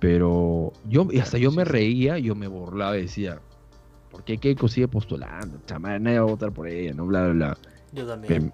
Pero 0.00 0.72
yo, 0.86 1.06
y 1.10 1.18
hasta 1.20 1.38
yo 1.38 1.50
me 1.50 1.64
reía, 1.64 2.18
yo 2.18 2.34
me 2.34 2.46
burlaba 2.46 2.98
y 2.98 3.02
decía, 3.02 3.40
¿por 4.10 4.22
qué 4.22 4.36
Keiko 4.36 4.68
sigue 4.68 4.86
postulando? 4.86 5.58
Chama, 5.66 5.98
nadie 5.98 6.18
va 6.18 6.26
a 6.26 6.30
votar 6.30 6.52
por 6.52 6.68
ella, 6.68 6.92
no, 6.92 7.06
bla, 7.06 7.22
bla, 7.24 7.32
bla. 7.32 7.58
Yo 7.92 8.06
también. 8.06 8.52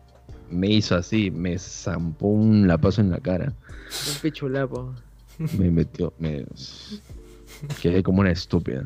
Me 0.51 0.69
hizo 0.69 0.95
así, 0.97 1.31
me 1.31 1.59
zampó 1.59 2.27
un 2.29 2.67
lapazo 2.69 3.01
en 3.01 3.11
la 3.11 3.19
cara. 3.21 3.53
Un 4.15 4.21
pichulapo. 4.23 4.95
Me 5.59 5.71
metió, 5.71 6.13
me 6.19 6.45
quedé 7.81 8.03
como 8.03 8.21
una 8.21 8.31
estúpida. 8.31 8.85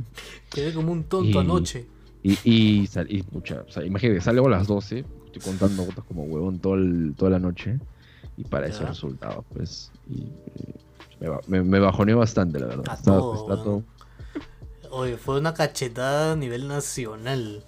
Quedé 0.50 0.72
como 0.72 0.92
un 0.92 1.04
tonto 1.04 1.38
Y- 1.38 1.44
anoche. 1.44 1.86
Y, 2.22 2.38
y, 2.44 2.86
sal- 2.86 3.06
y, 3.10 3.22
pucha, 3.22 3.64
o 3.68 3.70
sea, 3.70 3.84
imagínate, 3.84 4.20
salgo 4.20 4.46
a 4.46 4.50
las 4.50 4.66
12, 4.66 5.04
estoy 5.26 5.42
contando 5.42 5.84
votos 5.84 6.04
como 6.04 6.22
huevón 6.24 6.58
todo 6.58 6.74
el- 6.74 7.12
toda 7.18 7.30
la 7.32 7.38
noche, 7.38 7.78
y 8.38 8.44
para 8.44 8.66
esos 8.66 8.80
Ya. 8.82 8.88
resultados, 8.88 9.44
pues, 9.52 9.90
y, 10.08 10.20
y 10.22 10.74
me, 11.20 11.28
me, 11.48 11.62
me 11.64 11.80
bajoneó 11.80 12.18
bastante, 12.18 12.58
la 12.60 12.66
verdad. 12.66 12.84
A 12.88 12.94
Está- 12.94 13.04
todo, 13.10 13.34
está 13.50 13.62
todo- 13.62 13.82
Oye, 14.90 15.16
fue 15.18 15.38
una 15.38 15.52
cachetada 15.54 16.32
a 16.32 16.36
nivel 16.36 16.66
nacional. 16.68 17.62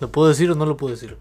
¿Lo 0.00 0.10
puedo 0.10 0.28
decir 0.28 0.50
o 0.50 0.54
no 0.54 0.64
lo 0.64 0.76
puedo 0.76 0.94
decir? 0.94 1.18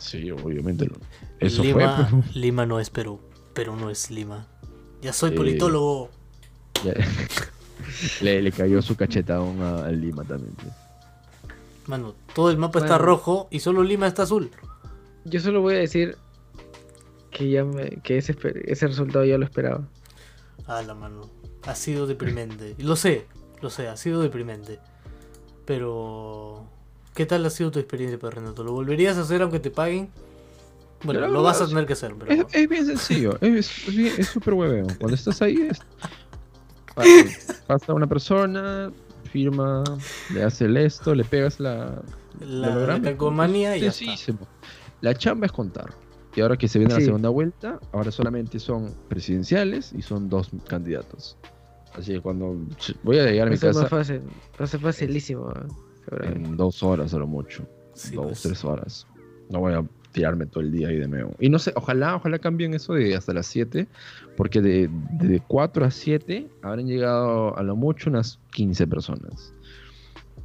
Sí, 0.00 0.30
obviamente. 0.30 0.90
Eso 1.38 1.62
Lima, 1.62 2.08
fue, 2.10 2.22
Lima 2.40 2.66
no 2.66 2.80
es 2.80 2.90
Perú. 2.90 3.20
Perú 3.54 3.76
no 3.76 3.90
es 3.90 4.10
Lima. 4.10 4.46
Ya 5.02 5.12
soy 5.12 5.30
Eh, 5.30 5.34
politólogo. 5.36 6.10
ya- 6.84 6.94
le, 8.22 8.42
le 8.42 8.52
cayó 8.52 8.82
su 8.82 8.96
cachetadón 8.96 9.60
a, 9.62 9.84
a 9.86 9.90
Lima 9.92 10.24
también. 10.24 10.54
Mano, 11.86 12.14
todo 12.34 12.50
el 12.50 12.56
mapa 12.58 12.78
está 12.80 12.98
rojo 12.98 13.48
y 13.50 13.60
solo 13.60 13.82
Lima 13.82 14.06
está 14.06 14.22
azul. 14.22 14.50
Yo 15.24 15.40
solo 15.40 15.60
voy 15.60 15.74
a 15.74 15.78
decir 15.78 16.16
que 17.30 17.50
ya 17.50 17.64
me- 17.64 17.98
que 18.02 18.18
ese, 18.18 18.36
ese 18.64 18.86
resultado 18.86 19.24
ya 19.24 19.38
lo 19.38 19.44
esperaba. 19.44 19.86
Ah, 20.66 20.82
la 20.82 20.94
mano. 20.94 21.28
Ha 21.66 21.74
sido 21.74 22.06
deprimente. 22.06 22.74
Lo 22.78 22.96
sé, 22.96 23.26
lo 23.60 23.70
sé, 23.70 23.88
ha 23.88 23.96
sido 23.96 24.20
deprimente. 24.22 24.78
Pero. 25.66 26.64
¿Qué 27.20 27.26
tal 27.26 27.44
ha 27.44 27.50
sido 27.50 27.70
tu 27.70 27.78
experiencia, 27.78 28.18
Pedro 28.18 28.30
Renato? 28.40 28.64
¿Lo 28.64 28.72
volverías 28.72 29.18
a 29.18 29.20
hacer 29.20 29.42
aunque 29.42 29.60
te 29.60 29.70
paguen? 29.70 30.08
Bueno, 31.02 31.26
lo 31.28 31.42
vas 31.42 31.60
a 31.60 31.66
tener 31.68 31.84
que 31.84 31.92
hacer, 31.92 32.14
pero. 32.18 32.32
Es, 32.32 32.54
es 32.54 32.66
bien 32.66 32.86
sencillo, 32.86 33.38
es 33.42 33.66
súper 34.26 34.54
hueveo. 34.54 34.86
Cuando 34.98 35.16
estás 35.16 35.42
ahí, 35.42 35.68
es, 35.70 35.78
pa- 36.94 37.04
pasa 37.66 37.92
una 37.92 38.06
persona, 38.06 38.90
firma, 39.30 39.84
le 40.30 40.42
hace 40.42 40.64
el 40.64 40.78
esto, 40.78 41.14
le 41.14 41.24
pegas 41.24 41.60
la, 41.60 42.00
La, 42.40 42.68
la 42.94 43.00
calcomanía 43.02 43.76
y 43.76 43.80
ya 43.82 43.88
está. 43.90 44.04
La 45.02 45.14
chamba 45.14 45.44
es 45.44 45.52
contar. 45.52 45.92
Y 46.34 46.40
ahora 46.40 46.56
que 46.56 46.68
se 46.68 46.78
viene 46.78 46.94
la 46.94 47.00
segunda 47.04 47.28
vuelta, 47.28 47.78
ahora 47.92 48.10
solamente 48.10 48.58
son 48.58 48.94
presidenciales 49.10 49.92
y 49.92 50.00
son 50.00 50.30
dos 50.30 50.48
candidatos. 50.66 51.36
Así 51.98 52.14
que 52.14 52.20
cuando 52.22 52.56
voy 53.02 53.18
a 53.18 53.26
llegar 53.26 53.48
a 53.48 53.50
mi 53.50 53.56
casa 53.58 53.80
fácil. 53.90 54.22
Va 54.58 54.64
a 54.64 54.66
ser 54.66 54.80
facilísimo. 54.80 55.50
eh. 55.50 55.66
En 56.22 56.56
dos 56.56 56.82
horas 56.82 57.14
a 57.14 57.18
lo 57.18 57.26
mucho. 57.26 57.64
Sí, 57.94 58.14
dos, 58.14 58.26
pues. 58.26 58.42
tres 58.42 58.64
horas. 58.64 59.06
No 59.48 59.60
voy 59.60 59.74
a 59.74 59.84
tirarme 60.12 60.46
todo 60.46 60.62
el 60.62 60.72
día 60.72 60.88
ahí 60.88 60.96
de 60.96 61.06
nuevo. 61.06 61.34
Y 61.38 61.48
no 61.50 61.58
sé, 61.58 61.72
ojalá, 61.76 62.16
ojalá 62.16 62.38
cambien 62.38 62.74
eso 62.74 62.94
de 62.94 63.14
hasta 63.14 63.32
las 63.32 63.46
7, 63.46 63.86
porque 64.36 64.60
de, 64.60 64.88
de 65.12 65.40
4 65.46 65.84
a 65.84 65.90
7 65.90 66.48
habrán 66.62 66.86
llegado 66.86 67.56
a 67.56 67.62
lo 67.62 67.76
mucho 67.76 68.10
unas 68.10 68.38
15 68.52 68.86
personas. 68.86 69.52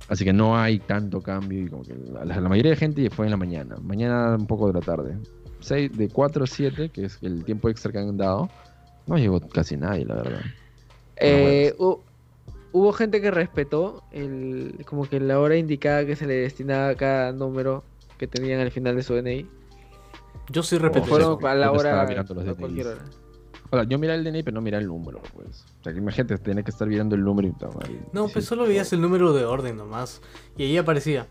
Así 0.08 0.24
que 0.24 0.34
no 0.34 0.56
hay 0.58 0.78
tanto 0.80 1.22
cambio 1.22 1.64
y 1.64 1.68
como 1.68 1.84
que 1.84 1.96
la, 1.96 2.26
la 2.26 2.50
mayoría 2.50 2.72
de 2.72 2.78
gente 2.78 3.10
fue 3.10 3.26
en 3.26 3.32
la 3.32 3.38
mañana. 3.38 3.76
Mañana 3.82 4.36
un 4.36 4.46
poco 4.46 4.68
de 4.68 4.74
la 4.74 4.82
tarde. 4.82 5.18
Seis- 5.62 5.92
de 5.98 6.10
4 6.10 6.44
a 6.44 6.48
7, 6.48 6.90
que 6.90 7.06
es 7.06 7.18
el 7.24 7.44
tiempo 7.44 7.70
extra 7.70 7.92
que 7.92 7.98
han 7.98 8.18
dado, 8.18 8.50
no 9.08 9.18
llegó 9.18 9.40
casi 9.40 9.78
nadie, 9.78 10.06
la 10.06 10.16
verdad. 10.16 10.42
Eh, 11.18 11.74
hubo 12.76 12.92
gente 12.92 13.22
que 13.22 13.32
respetó 13.32 14.04
el, 14.12 14.84
como 14.86 15.08
que 15.08 15.22
la 15.22 15.40
hora 15.40 15.56
indicada 15.56 16.06
que 16.06 16.18
se 16.18 16.28
le 16.28 16.34
destinaba 16.34 16.90
a 16.90 16.96
cada 16.96 17.32
número 17.32 17.86
que 18.18 18.28
tenían 18.28 18.60
al 18.60 18.70
final 18.70 18.98
de 18.98 19.04
su 19.04 19.14
DNI. 19.14 19.48
Yo 20.50 20.62
sí 20.62 20.76
O 20.76 20.80
respeto 20.80 21.06
fueron 21.06 21.46
a 21.46 21.56
la 21.56 21.72
hora, 21.72 22.02
a 22.02 22.56
cualquier 22.56 22.88
hora. 22.88 23.02
O 23.70 23.78
sea, 23.78 23.86
yo 23.86 23.98
miré 23.98 24.16
el 24.16 24.26
DNI, 24.26 24.44
pero 24.44 24.56
no 24.56 24.62
miré 24.62 24.78
el 24.78 24.88
número, 24.88 25.22
pues. 25.34 25.64
O 25.80 25.84
sea, 25.86 25.94
que 25.94 26.00
imagínate 26.00 26.38
tener 26.38 26.66
que 26.66 26.72
estar 26.72 26.86
mirando 26.86 27.16
el 27.16 27.24
número 27.24 27.48
y 27.48 27.54
tal. 27.54 27.70
No, 28.12 28.28
pues 28.28 28.44
solo 28.44 28.68
veías 28.68 28.92
el 28.92 29.00
número 29.00 29.32
de 29.32 29.46
orden 29.46 29.78
nomás. 29.78 30.22
Y 30.58 30.64
ahí 30.64 30.78
aparecía. 30.78 31.28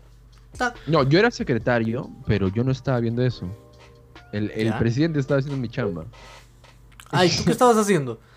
Tac. 0.57 0.75
No, 0.87 1.03
yo 1.03 1.19
era 1.19 1.29
secretario, 1.29 2.09
pero 2.25 2.47
yo 2.47 2.63
no 2.63 2.71
estaba 2.71 2.99
viendo 2.99 3.21
eso. 3.21 3.47
El, 4.31 4.49
el 4.49 4.73
presidente 4.79 5.19
estaba 5.19 5.41
haciendo 5.41 5.61
mi 5.61 5.69
chamba. 5.69 6.05
Ay, 7.11 7.29
¿tú 7.29 7.43
qué 7.45 7.51
estabas 7.51 7.77
haciendo? 7.77 8.19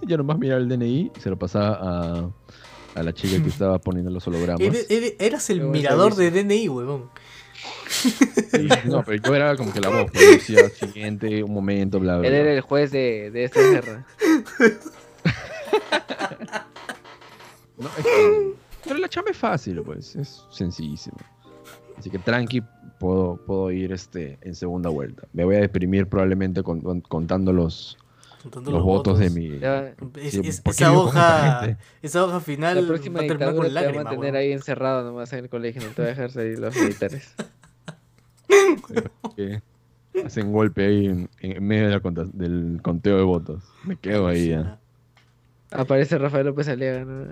Yo 0.06 0.16
nomás 0.16 0.38
miraba 0.38 0.60
el 0.60 0.68
DNI 0.68 1.12
y 1.16 1.20
se 1.20 1.30
lo 1.30 1.38
pasaba 1.38 1.78
a, 1.80 2.30
a 2.94 3.02
la 3.02 3.12
chica 3.12 3.42
que 3.42 3.48
estaba 3.48 3.78
poniendo 3.78 4.10
los 4.10 4.26
hologramas. 4.26 4.60
Eras 4.88 5.50
el 5.50 5.62
mirador 5.62 6.14
de. 6.14 6.30
DNI, 6.30 6.68
huevón. 6.68 7.10
No, 8.84 9.02
pero 9.04 9.22
yo 9.22 9.34
era 9.34 9.56
como 9.56 9.72
que 9.72 9.80
la 9.80 9.88
voz. 9.88 10.12
decía 10.12 10.68
siguiente, 10.70 11.42
un 11.42 11.52
momento, 11.54 11.98
bla, 11.98 12.18
bla. 12.18 12.28
Él 12.28 12.34
era 12.34 12.52
el 12.52 12.60
juez 12.60 12.90
de, 12.90 13.30
de 13.30 13.44
esta 13.44 13.60
guerra. 13.60 14.06
No, 17.78 17.88
es 17.98 18.04
que- 18.04 18.52
pero 18.84 18.98
la 18.98 19.08
chamba 19.08 19.30
es 19.32 19.36
fácil, 19.36 19.82
pues. 19.82 20.16
Es 20.16 20.44
sencillísimo. 20.50 21.16
Así 21.98 22.08
que 22.08 22.18
tranqui, 22.18 22.62
puedo, 22.98 23.36
puedo 23.46 23.70
ir 23.70 23.92
este, 23.92 24.38
en 24.42 24.54
segunda 24.54 24.88
vuelta. 24.90 25.26
Me 25.32 25.44
voy 25.44 25.56
a 25.56 25.60
deprimir 25.60 26.06
probablemente 26.06 26.62
con- 26.62 26.80
con- 26.80 27.00
contando 27.00 27.52
los, 27.52 27.98
Contando 28.46 28.70
los 28.70 28.82
votos 28.84 29.18
de 29.18 29.30
mi. 29.30 29.58
Ya, 29.58 29.94
Es- 30.16 30.34
es- 30.34 30.60
¿por 30.60 30.74
qué 30.76 30.84
esa 30.84 30.92
hoja, 30.92 31.78
esa 32.02 32.24
hoja 32.24 32.38
final 32.40 32.80
la 32.82 32.86
próxima 32.86 33.18
va 33.18 33.24
a 33.24 33.28
terminar 33.28 33.54
con 33.56 33.66
te 33.66 33.72
va 33.72 33.80
a 33.80 33.82
lágrimas. 33.82 34.04
mantener 34.04 34.32
huevón. 34.34 34.40
ahí 34.40 34.52
encerrado 34.52 35.02
nomás 35.04 35.32
en 35.32 35.38
el 35.40 35.48
colegio, 35.50 35.82
no 35.82 35.88
te 35.88 36.02
va 36.02 36.06
a 36.06 36.10
dejar 36.10 36.30
salir 36.30 36.58
los 36.58 36.76
militares. 36.76 37.34
hacen 40.24 40.52
golpe 40.52 40.84
ahí 40.86 41.06
en, 41.06 41.28
en 41.40 41.66
medio 41.66 41.86
de 41.88 41.94
la 41.94 42.00
conta- 42.00 42.30
del 42.32 42.80
conteo 42.82 43.16
de 43.18 43.22
votos. 43.24 43.62
Me 43.84 43.96
quedo 43.96 44.26
ahí 44.28 44.48
ya. 44.50 44.78
Aparece 45.70 46.18
Rafael 46.18 46.46
López 46.46 46.68
Aliaga, 46.68 47.04
¿no? 47.04 47.26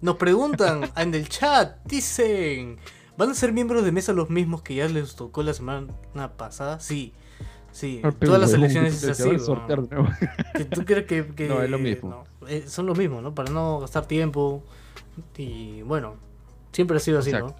Nos 0.00 0.16
preguntan 0.16 0.90
en 0.96 1.14
el 1.14 1.28
chat, 1.28 1.76
dicen, 1.84 2.78
¿van 3.16 3.30
a 3.30 3.34
ser 3.34 3.52
miembros 3.52 3.84
de 3.84 3.92
mesa 3.92 4.12
los 4.12 4.30
mismos 4.30 4.62
que 4.62 4.76
ya 4.76 4.88
les 4.88 5.16
tocó 5.16 5.42
la 5.42 5.52
semana 5.52 5.88
pasada? 6.36 6.80
Sí, 6.80 7.12
sí, 7.72 8.00
Ah, 8.04 8.10
pero 8.18 8.32
todas 8.32 8.40
las 8.40 8.52
elecciones 8.54 9.02
es 9.02 9.20
así. 9.20 9.38
sortear 9.38 9.80
nuevo. 9.90 10.08
Que 10.54 10.64
¿Tú 10.64 10.84
crees 10.84 11.06
que, 11.06 11.26
que- 11.34 11.48
No, 11.48 11.62
es 11.62 11.70
lo 11.70 11.78
mismo. 11.78 12.24
no, 12.40 12.48
eh, 12.48 12.64
son 12.66 12.86
los 12.86 12.96
mismos, 12.98 13.22
¿no? 13.22 13.34
Para 13.34 13.50
no 13.50 13.80
gastar 13.80 14.06
tiempo. 14.06 14.62
Y 15.36 15.82
bueno, 15.82 16.14
siempre 16.72 16.96
ha 16.96 17.00
sido 17.00 17.18
así, 17.18 17.32
¿no? 17.32 17.54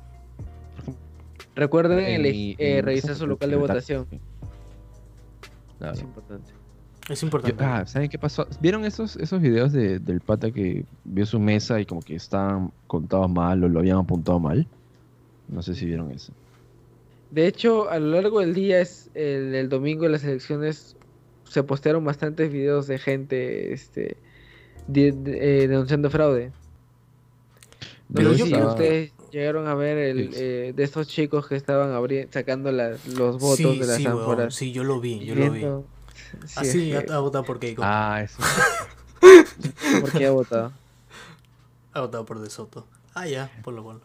Recuerden 1.55 2.23
mi- 2.23 2.55
eh, 2.59 2.83
revisar 2.83 3.15
su 3.17 3.27
local 3.27 3.51
de 3.51 3.57
votación. 3.57 4.07
Claro. 5.79 5.95
Es 5.95 6.01
importante. 6.03 6.53
Es 7.09 7.21
Yo- 7.21 7.27
importante. 7.27 7.65
ah, 7.65 7.87
¿saben 7.87 8.09
qué 8.11 8.19
pasó? 8.19 8.47
¿Vieron 8.61 8.85
esos, 8.85 9.17
esos 9.17 9.41
videos 9.41 9.73
de- 9.73 9.99
del 9.99 10.21
pata 10.21 10.51
que 10.51 10.85
vio 11.05 11.27
su 11.27 11.41
mesa 11.41 11.81
y 11.81 11.87
como 11.87 12.01
que 12.03 12.15
estaban 12.15 12.71
contados 12.87 13.31
mal 13.31 13.65
o 13.65 13.69
lo 13.69 13.79
habían 13.81 13.97
apuntado 13.99 14.39
mal? 14.39 14.67
No 15.49 15.63
sé 15.63 15.75
si 15.75 15.87
vieron 15.87 16.11
eso. 16.11 16.33
De 17.31 17.47
hecho, 17.47 17.91
a 17.91 17.99
lo 17.99 18.13
largo 18.21 18.41
del 18.41 18.55
día, 18.55 18.81
es 18.81 19.11
el, 19.15 19.55
el 19.55 19.69
domingo 19.69 20.05
de 20.05 20.11
las 20.11 20.25
elecciones, 20.25 20.97
se 21.45 21.63
postearon 21.63 22.05
bastantes 22.05 22.51
videos 22.51 22.87
de 22.87 22.99
gente 22.99 23.73
este, 23.73 24.17
de- 24.87 25.13
de- 25.13 25.65
eh, 25.65 25.69
denunciando 25.69 26.09
fraude. 26.11 26.53
Pero 28.15 28.31
No 28.31 28.35
sé 28.35 28.39
yo 28.41 28.47
si 28.47 28.55
ustedes 28.63 29.13
llegaron 29.31 29.67
a 29.69 29.75
ver 29.75 29.99
el, 29.99 30.31
eh, 30.35 30.73
de 30.75 30.83
estos 30.85 31.07
chicos 31.09 31.47
que 31.47 31.57
estaban 31.57 31.91
abri- 31.93 32.29
sacando 32.31 32.73
las- 32.73 33.07
los 33.07 33.39
votos 33.39 33.57
sí, 33.75 33.79
de 33.79 33.87
las 33.87 33.97
sí, 33.97 34.07
weón, 34.07 34.19
ánforas. 34.21 34.55
sí, 34.55 34.73
yo 34.73 34.85
lo 34.85 34.99
vi, 35.01 35.25
yo 35.27 35.35
lo 35.35 35.51
vi. 35.51 35.61
Sí, 36.47 36.55
Así 36.57 36.93
ha, 36.95 37.01
ha 37.15 37.19
votado 37.21 37.45
por 37.45 37.59
Keiko. 37.61 37.83
Ah, 37.85 38.23
eso. 38.25 38.43
¿Por 40.01 40.13
qué 40.13 40.27
ha 40.27 40.31
votado? 40.31 40.73
Ha 41.95 42.01
votado 42.03 42.25
por 42.27 42.39
De 42.39 42.49
Soto. 42.51 42.87
Ah, 43.15 43.27
ya, 43.27 43.51
por 43.65 43.75
lo 43.75 43.83
bueno. 43.83 44.01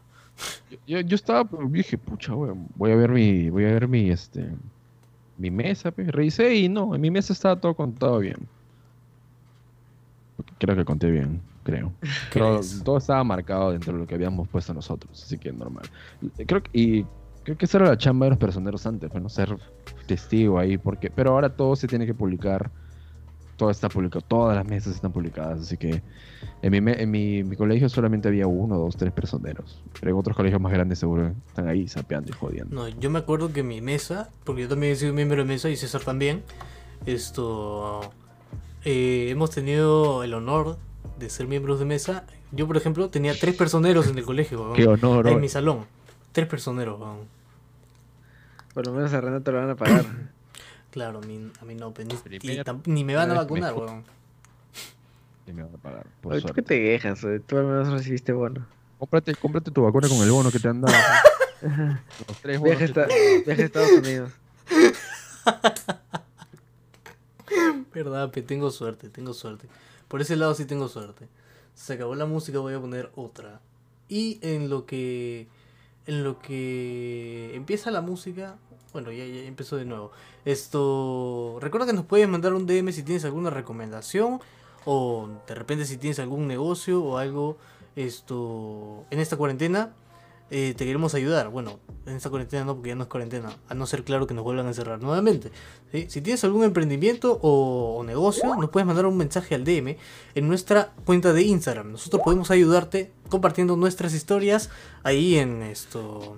Yo, 0.88 1.00
yo 1.02 1.16
estaba, 1.16 1.46
pero 1.46 1.68
dije, 1.68 1.98
pucha, 1.98 2.36
weón, 2.36 2.68
voy 2.76 2.92
a 2.92 2.96
ver 2.96 3.12
mi, 3.12 3.50
voy 3.50 3.66
a 3.66 3.74
ver 3.74 3.88
mi, 3.88 4.10
este, 4.10 4.50
mi 5.38 5.52
mesa, 5.52 5.92
pues. 5.92 6.08
Revisé 6.08 6.56
y 6.56 6.70
no, 6.70 6.96
en 6.96 7.02
mi 7.02 7.12
mesa 7.12 7.34
estaba 7.34 7.60
todo 7.60 7.76
contado 7.76 8.20
bien. 8.20 8.48
Creo 10.58 10.76
que 10.76 10.86
conté 10.86 11.12
bien, 11.12 11.42
creo. 11.64 11.94
Pero 12.34 12.54
¿Crees? 12.58 12.82
todo 12.84 12.98
estaba 12.98 13.24
marcado 13.24 13.72
dentro 13.72 13.94
de 13.94 14.00
lo 14.00 14.08
que 14.08 14.16
habíamos 14.16 14.48
puesto 14.48 14.74
nosotros, 14.74 15.22
así 15.24 15.38
que 15.38 15.52
normal. 15.52 15.86
Creo 16.48 16.64
que, 16.64 16.70
y 16.74 17.06
creo 17.44 17.58
que 17.58 17.66
esa 17.66 17.78
era 17.78 17.90
la 17.90 17.98
chamba 17.98 18.26
de 18.26 18.32
los 18.32 18.40
personeros 18.40 18.86
antes, 18.86 19.10
pues, 19.12 19.22
no 19.22 19.30
ser 19.30 19.56
testigo 20.08 20.60
ahí, 20.60 20.78
porque, 20.78 21.10
pero 21.10 21.32
ahora 21.32 21.50
todo 21.50 21.76
se 21.76 21.88
tiene 21.88 22.06
que 22.06 22.14
publicar, 22.14 22.72
todo 23.56 23.70
está 23.70 23.90
publicado, 23.90 24.22
todas 24.28 24.56
las 24.56 24.66
mesas 24.66 24.96
están 24.96 25.12
publicadas, 25.12 25.62
así 25.62 25.78
que 25.78 26.02
en 26.62 26.72
mi, 26.72 26.82
me- 26.82 27.02
en 27.02 27.12
mi, 27.12 27.44
mi 27.44 27.56
colegio 27.56 27.88
solamente 27.90 28.28
había 28.28 28.48
uno, 28.48 28.78
dos, 28.78 28.96
tres 28.98 29.12
personeros, 29.12 29.82
pero 30.00 30.12
en 30.12 30.18
otros 30.18 30.36
colegios 30.36 30.60
más 30.62 30.72
grandes 30.74 31.00
seguro 31.00 31.32
están 31.48 31.68
ahí 31.68 31.88
sapeando 31.88 32.30
y 32.32 32.34
jodiendo. 32.34 32.76
No, 32.76 32.88
yo 32.88 33.10
me 33.10 33.20
acuerdo 33.20 33.54
que 33.54 33.64
mi 33.64 33.82
mesa, 33.82 34.30
porque 34.44 34.64
yo 34.64 34.68
también 34.70 34.94
he 34.94 34.96
sido 34.96 35.14
miembro 35.14 35.38
de 35.38 35.46
mesa 35.46 35.70
y 35.70 35.76
César 35.76 36.02
también, 36.02 36.42
esto, 37.06 38.02
eh, 38.86 39.28
hemos 39.30 39.52
tenido 39.52 40.24
el 40.24 40.34
honor 40.34 40.78
de 41.20 41.30
ser 41.30 41.48
miembros 41.48 41.80
de 41.80 41.86
mesa. 41.86 42.24
Yo, 42.52 42.68
por 42.68 42.78
ejemplo, 42.78 43.10
tenía 43.10 43.34
tres 43.40 43.56
personeros 43.56 44.08
en 44.08 44.18
el 44.18 44.26
colegio. 44.26 44.74
Qué 44.74 44.88
honor, 44.88 45.28
en 45.28 45.42
mi 45.42 45.50
salón. 45.50 45.80
Tres 46.32 46.48
personeros. 46.48 47.00
Por 48.74 48.86
lo 48.88 48.94
menos 48.94 49.14
a 49.14 49.22
Renato 49.22 49.52
lo 49.52 49.60
van 49.60 49.70
a 49.70 49.76
pagar. 49.76 50.06
Claro, 50.94 51.18
a 51.18 51.22
mí, 51.22 51.52
a 51.60 51.66
mí 51.66 51.74
no, 51.74 51.92
pues, 51.92 52.08
ni, 52.08 52.14
y 52.14 52.60
tam- 52.60 52.84
ni 52.86 53.04
me 53.04 53.16
van 53.16 53.32
a 53.32 53.34
vacunar, 53.34 53.74
weón. 53.74 54.04
Y 55.48 55.52
me 55.52 55.64
van 55.64 55.74
a 55.74 55.78
pagar, 55.80 56.06
por 56.22 56.34
Oye, 56.34 56.42
¿Tú 56.42 56.48
qué 56.50 56.54
suerte. 56.54 56.62
te 56.62 56.84
quejas? 56.84 57.24
oye? 57.24 57.40
Tú 57.40 57.58
al 57.58 57.66
menos 57.66 57.90
recibiste 57.92 58.32
bono. 58.32 58.66
Cómprate, 59.00 59.34
cómprate 59.36 59.72
tu 59.72 59.82
vacuna 59.82 60.08
con 60.08 60.18
el 60.20 60.30
bono 60.32 60.52
que 60.52 60.60
te 60.60 60.68
han 60.68 60.82
dado. 60.82 60.96
Los 62.28 62.42
tres 62.42 62.60
bonos 62.60 62.78
Viaje 62.78 62.84
a, 62.84 62.94
que 62.94 63.02
esta- 63.02 63.08
te- 63.08 63.44
viaje 63.44 63.62
a 63.62 63.66
Estados 63.66 63.92
Unidos. 63.92 64.32
Verdad, 67.94 68.32
pe, 68.32 68.42
tengo 68.42 68.72
suerte, 68.72 69.10
tengo 69.10 69.34
suerte. 69.34 69.68
Por 70.08 70.22
ese 70.22 70.36
lado 70.36 70.54
sí 70.56 70.66
tengo 70.66 70.88
suerte. 70.88 71.28
Se 71.76 71.94
acabó 71.94 72.16
la 72.16 72.26
música, 72.26 72.60
voy 72.60 72.74
a 72.74 72.80
poner 72.80 73.12
otra. 73.16 73.62
Y 74.08 74.40
en 74.42 74.70
lo 74.70 74.86
que 74.86 75.48
en 76.06 76.24
lo 76.24 76.40
que 76.40 77.52
empieza 77.56 77.90
la 77.92 78.02
música, 78.02 78.58
bueno, 78.94 79.12
ya, 79.12 79.26
ya 79.26 79.42
empezó 79.42 79.76
de 79.76 79.86
nuevo. 79.86 80.12
Esto, 80.46 81.58
recuerda 81.60 81.88
que 81.88 81.94
nos 81.94 82.06
puedes 82.06 82.28
mandar 82.30 82.54
un 82.54 82.66
DM 82.66 82.92
si 82.92 83.04
tienes 83.04 83.26
alguna 83.26 83.50
recomendación 83.50 84.40
o 84.86 85.30
de 85.48 85.56
repente 85.56 85.86
si 85.86 85.98
tienes 85.98 86.20
algún 86.20 86.48
negocio 86.48 87.04
o 87.04 87.18
algo 87.18 87.58
esto 87.96 89.06
en 89.12 89.20
esta 89.20 89.38
cuarentena 89.38 89.94
eh, 90.56 90.76
te 90.78 90.86
queremos 90.86 91.16
ayudar. 91.16 91.50
Bueno, 91.50 91.80
en 92.06 92.16
esta 92.16 92.30
cuarentena 92.30 92.64
no, 92.64 92.76
porque 92.76 92.90
ya 92.90 92.96
no 92.96 93.04
es 93.04 93.10
cuarentena, 93.10 93.58
a 93.70 93.74
no 93.74 93.88
ser 93.88 94.04
claro 94.04 94.28
que 94.28 94.36
nos 94.36 94.44
vuelvan 94.44 94.68
a 94.68 94.70
encerrar 94.70 95.02
nuevamente. 95.02 95.52
Si 95.92 96.22
tienes 96.22 96.44
algún 96.44 96.64
emprendimiento 96.64 97.40
o, 97.42 97.96
o 97.98 98.04
negocio, 98.04 98.56
nos 98.56 98.70
puedes 98.70 98.86
mandar 98.86 99.08
un 99.08 99.18
mensaje 99.18 99.56
al 99.56 99.64
DM 99.64 99.98
en 100.36 100.48
nuestra 100.48 100.94
cuenta 101.06 101.34
de 101.34 101.42
Instagram. 101.42 101.92
Nosotros 101.92 102.22
podemos 102.24 102.52
ayudarte 102.52 103.12
compartiendo 103.30 103.76
nuestras 103.76 104.14
historias 104.14 104.70
ahí 105.02 105.38
en 105.38 105.64
esto, 105.64 106.38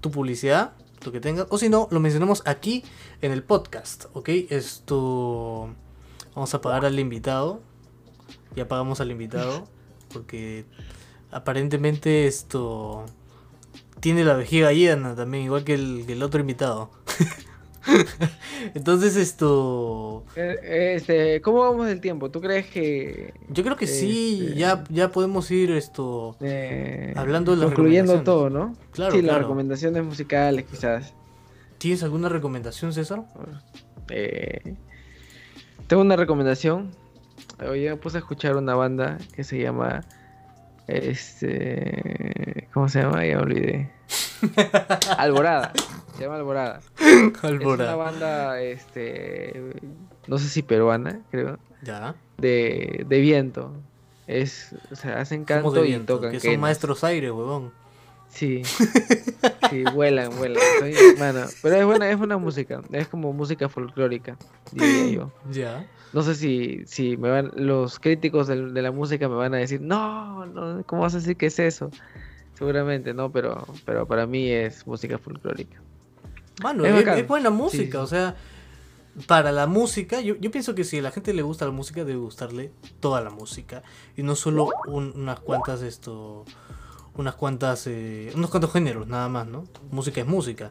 tu 0.00 0.10
publicidad, 0.10 0.72
lo 1.04 1.12
que 1.12 1.20
tengas. 1.20 1.46
O 1.50 1.58
si 1.58 1.68
no, 1.68 1.88
lo 1.90 2.00
mencionamos 2.00 2.42
aquí 2.46 2.84
en 3.20 3.32
el 3.32 3.42
podcast, 3.42 4.06
¿ok? 4.14 4.28
Esto... 4.50 5.74
Vamos 6.34 6.54
a 6.54 6.60
pagar 6.60 6.86
al 6.86 6.98
invitado. 6.98 7.60
Ya 8.56 8.66
pagamos 8.68 9.00
al 9.00 9.10
invitado. 9.10 9.66
Porque 10.12 10.64
aparentemente 11.30 12.26
esto 12.26 13.06
tiene 14.00 14.24
la 14.24 14.34
vejiga 14.34 14.72
llena 14.72 15.14
también, 15.14 15.44
igual 15.44 15.64
que 15.64 15.74
el, 15.74 16.04
que 16.06 16.14
el 16.14 16.22
otro 16.22 16.40
invitado. 16.40 16.90
Entonces 18.74 19.16
esto... 19.16 20.24
Eh, 20.36 20.94
Este, 20.96 21.40
¿Cómo 21.40 21.60
vamos 21.60 21.86
del 21.86 22.00
tiempo? 22.00 22.30
¿Tú 22.30 22.40
crees 22.40 22.66
que 22.66 23.34
Yo 23.48 23.62
creo 23.64 23.76
que 23.76 23.86
sí, 23.86 24.44
Este- 24.48 24.58
ya, 24.58 24.84
ya 24.88 25.10
podemos 25.10 25.50
ir 25.50 25.70
esto... 25.72 26.36
eh, 26.40 27.12
Hablando 27.16 27.52
de 27.52 27.58
las 27.58 27.66
concluyendo 27.66 28.22
todo, 28.22 28.50
¿no? 28.50 28.74
Claro, 28.92 29.12
sí, 29.14 29.22
las 29.22 29.38
recomendaciones 29.38 30.04
musicales 30.04 30.64
quizás. 30.70 31.14
¿Tienes 31.78 32.02
alguna 32.02 32.28
recomendación, 32.28 32.92
César? 32.92 33.24
Eh, 34.08 34.76
tengo 35.88 36.02
una 36.02 36.16
recomendación. 36.16 36.90
Hoy 37.68 37.84
me 37.88 37.96
puse 37.96 38.18
a 38.18 38.20
escuchar 38.20 38.56
una 38.56 38.74
banda 38.74 39.18
que 39.34 39.42
se 39.44 39.58
llama 39.60 40.02
este 40.86 42.68
¿cómo 42.72 42.88
se 42.88 43.02
llama? 43.02 43.24
Ya 43.26 43.36
me 43.36 43.42
olvidé. 43.42 43.90
Alborada. 45.18 45.72
Se 46.16 46.24
llama 46.24 46.36
Alborada. 46.36 46.80
Es 46.98 47.64
una 47.64 47.96
banda 47.96 48.60
este 48.60 49.72
no 50.26 50.38
sé 50.38 50.48
si 50.48 50.62
peruana, 50.62 51.20
creo, 51.30 51.58
Ya. 51.82 52.14
de, 52.38 53.04
de 53.08 53.20
viento. 53.20 53.72
Es, 54.26 54.74
o 54.90 54.96
sea, 54.96 55.20
hacen 55.20 55.44
canto 55.44 55.84
y 55.84 55.98
tocan 55.98 56.30
que 56.30 56.40
son 56.40 56.60
maestros 56.60 57.02
aire, 57.04 57.30
huevón. 57.30 57.72
Sí. 58.28 58.62
Sí, 59.70 59.84
vuelan, 59.84 60.36
vuelan. 60.36 60.62
Soy- 60.80 60.94
bueno, 61.16 61.46
pero 61.62 61.76
es 61.76 61.84
buena, 61.86 62.10
es 62.10 62.18
buena 62.18 62.36
música. 62.36 62.82
Es 62.92 63.08
como 63.08 63.32
música 63.32 63.70
folclórica, 63.70 64.36
diría 64.70 65.06
yo. 65.06 65.32
Ya. 65.50 65.86
No 66.12 66.22
sé 66.22 66.34
si, 66.34 66.82
si 66.84 67.16
me 67.16 67.30
van, 67.30 67.52
los 67.56 67.98
críticos 67.98 68.48
de, 68.48 68.56
la 68.56 68.90
música 68.92 69.30
me 69.30 69.34
van 69.34 69.54
a 69.54 69.56
decir, 69.56 69.80
no, 69.80 70.44
no, 70.44 70.84
¿cómo 70.84 71.02
vas 71.02 71.14
a 71.14 71.18
decir 71.18 71.38
que 71.38 71.46
es 71.46 71.58
eso? 71.58 71.90
Seguramente, 72.58 73.14
no, 73.14 73.30
pero, 73.32 73.66
pero 73.84 74.06
para 74.06 74.26
mí 74.26 74.48
es 74.50 74.86
música 74.86 75.18
folclórica. 75.18 75.80
Mano, 76.62 76.84
Es 76.84 76.90
es, 76.90 76.96
bacán. 76.96 77.18
es 77.18 77.26
buena 77.28 77.50
música, 77.50 77.98
sí. 77.98 78.04
o 78.04 78.06
sea, 78.06 78.36
para 79.26 79.52
la 79.52 79.66
música, 79.66 80.20
yo, 80.20 80.36
yo 80.36 80.50
pienso 80.50 80.74
que 80.74 80.84
si 80.84 80.98
a 80.98 81.02
la 81.02 81.10
gente 81.10 81.34
le 81.34 81.42
gusta 81.42 81.64
la 81.64 81.70
música, 81.70 82.04
debe 82.04 82.18
gustarle 82.18 82.70
toda 83.00 83.20
la 83.20 83.30
música. 83.30 83.82
Y 84.16 84.22
no 84.22 84.36
solo 84.36 84.68
un- 84.86 85.12
unas 85.16 85.40
cuantas, 85.40 85.82
esto, 85.82 86.44
unas 87.14 87.34
cuantas, 87.34 87.86
eh, 87.86 88.30
unos 88.34 88.50
cuantos 88.50 88.72
géneros, 88.72 89.06
nada 89.08 89.28
más, 89.28 89.46
¿no? 89.46 89.64
Música 89.90 90.20
es 90.20 90.26
música, 90.26 90.70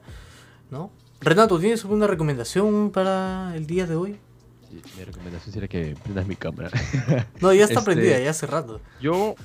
¿no? 0.70 0.92
Renato, 1.20 1.60
¿tienes 1.60 1.84
alguna 1.84 2.08
recomendación 2.08 2.90
para 2.92 3.54
el 3.56 3.68
día 3.68 3.86
de 3.86 3.96
hoy? 3.96 4.20
Sí, 4.70 4.82
mi 4.98 5.04
recomendación 5.04 5.54
sería 5.54 5.68
que 5.68 5.96
prendas 6.02 6.26
mi 6.26 6.36
cámara. 6.36 6.72
No, 7.42 7.54
ya 7.54 7.66
está 7.66 7.74
Este- 7.80 7.86
prendida, 7.92 8.18
ya 8.20 8.30
hace 8.32 8.48
rato. 8.48 8.80
Yo, 9.02 9.36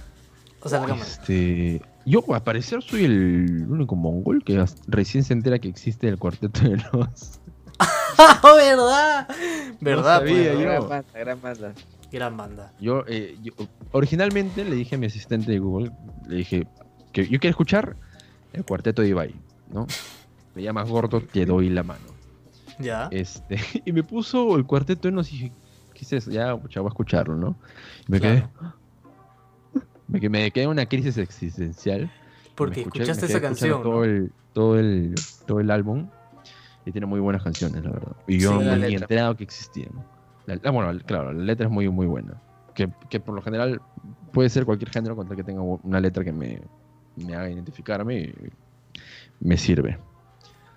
O 0.63 0.69
sea, 0.69 0.81
la 0.81 0.87
cámara. 0.87 1.07
este, 1.07 1.83
yo 2.07 2.23
al 2.35 2.43
parecer 2.43 2.83
soy 2.83 3.05
el 3.05 3.67
único 3.69 3.97
mongol 3.97 4.43
que 4.45 4.65
recién 4.87 5.25
se 5.25 5.33
entera 5.35 5.59
que 5.59 5.69
existe 5.69 6.09
el 6.09 6.19
cuarteto 6.19 6.61
de 6.61 6.77
los. 6.93 7.41
¡Ah, 7.79 8.41
verdad! 8.57 9.29
¿Verdad? 9.81 10.19
sabía 10.21 10.53
pues, 10.53 10.53
yo. 10.53 10.59
Gran 10.61 10.89
banda, 10.89 11.19
gran 11.19 11.41
banda. 11.43 11.73
Gran 12.11 12.37
banda. 12.37 12.73
Yo, 12.81 13.05
eh, 13.09 13.37
yo- 13.43 13.53
originalmente 13.93 14.65
le 14.65 14.77
dije 14.77 14.95
a 14.95 14.99
mi 14.99 15.07
asistente 15.07 15.51
de 15.51 15.59
Google, 15.59 15.91
le 16.29 16.37
dije 16.37 16.67
que 17.13 17.25
yo 17.25 17.39
quiero 17.41 17.51
escuchar 17.51 17.97
el 18.53 18.65
cuarteto 18.65 19.03
de 19.03 19.09
Ibai, 19.09 19.35
¿no? 19.73 19.87
Me 20.55 20.63
llamas 20.63 20.89
gordo, 20.89 21.21
te 21.21 21.45
doy 21.45 21.69
la 21.69 21.83
mano. 21.83 22.05
Ya. 22.79 23.09
Este, 23.11 23.57
y 23.85 23.93
me 23.93 24.03
puso 24.03 24.57
el 24.57 24.65
cuarteto 24.65 25.09
de 25.09 25.13
nos 25.13 25.29
y 25.33 25.37
dije, 25.37 25.53
¿qué 25.93 26.05
es 26.05 26.13
eso? 26.13 26.31
Ya, 26.31 26.53
voy 26.55 26.71
a 26.73 26.89
escucharlo, 26.89 27.37
¿no? 27.37 27.57
Y 28.09 28.13
me 28.13 28.21
Claro. 28.21 28.51
quedé... 28.59 28.71
Me, 30.09 30.29
me 30.29 30.51
quedé 30.51 30.65
en 30.65 30.71
una 30.71 30.87
crisis 30.87 31.19
existencial. 31.19 32.11
Porque 32.55 32.83
escuché- 32.83 33.03
escuchaste 33.03 33.27
esa 33.27 33.41
canción. 33.41 33.83
Todo, 33.83 33.93
¿no? 33.99 34.05
el, 34.05 34.33
todo, 34.53 34.79
el, 34.79 35.15
todo 35.47 35.61
el 35.61 35.71
álbum. 35.71 36.09
Y 36.85 36.93
tiene 36.93 37.07
muy 37.07 37.19
buenas 37.21 37.43
canciones, 37.43 37.83
la 37.85 37.91
verdad. 37.91 38.13
Y 38.29 38.39
yo 38.39 38.51
Sí, 38.53 38.55
no 38.65 38.71
me 38.71 38.77
letra. 38.77 38.99
enterado 39.05 39.37
que 39.37 39.45
existían. 39.45 39.91
La- 40.47 40.71
bueno, 40.71 40.97
claro, 41.05 41.33
la 41.33 41.43
letra 41.43 41.67
es 41.67 41.73
muy, 41.73 41.89
muy 41.89 42.07
buena. 42.07 42.41
Que, 42.75 42.89
que 43.11 43.19
por 43.21 43.35
lo 43.35 43.43
general 43.43 43.81
puede 44.33 44.49
ser 44.49 44.65
cualquier 44.65 44.91
género 44.91 45.17
contra 45.17 45.35
que 45.35 45.43
tenga 45.43 45.63
una 45.63 45.99
letra 46.01 46.23
que 46.23 46.33
me, 46.33 46.61
me 47.17 47.35
haga 47.35 47.51
identificarme 47.51 48.19
y 48.21 48.35
me 49.41 49.57
sirve. 49.57 49.99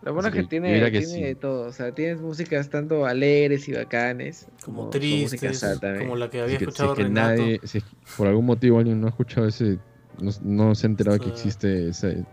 Lo 0.02 0.14
bueno 0.14 0.30
es 0.30 0.34
que 0.34 0.42
que 0.44 0.48
tiene, 0.48 0.80
que 0.80 0.92
tiene 0.92 1.06
sí. 1.06 1.22
de 1.22 1.36
todo. 1.36 1.68
O 1.68 1.72
sea, 1.74 1.92
tienes 1.94 2.22
músicas 2.22 2.70
tanto 2.70 3.06
alegres 3.06 3.68
y 3.68 3.74
bacanes. 3.74 4.48
Como 4.64 4.90
tristes, 4.90 5.62
como 6.00 6.16
la 6.16 6.30
que 6.30 6.38
Si 6.38 6.44
había 6.44 6.58
si 6.58 6.64
escuchado 6.64 6.92
es 6.94 6.98
que 6.98 7.04
Renato. 7.04 7.42
nadie, 7.42 7.60
si 7.64 7.78
es 7.80 7.84
que 7.84 7.90
por 8.18 8.28
algún 8.28 8.46
motivo 8.46 8.80
alguien 8.80 9.02
no 9.02 9.08
ha 9.08 9.10
escuchado 9.10 9.48
ese, 9.48 9.78
no, 10.22 10.32
no 10.44 10.76
se 10.76 10.88
ha 10.88 10.90
enterado 10.90 11.20
que 11.20 11.30
existe 11.30 11.90
ese 11.90 12.24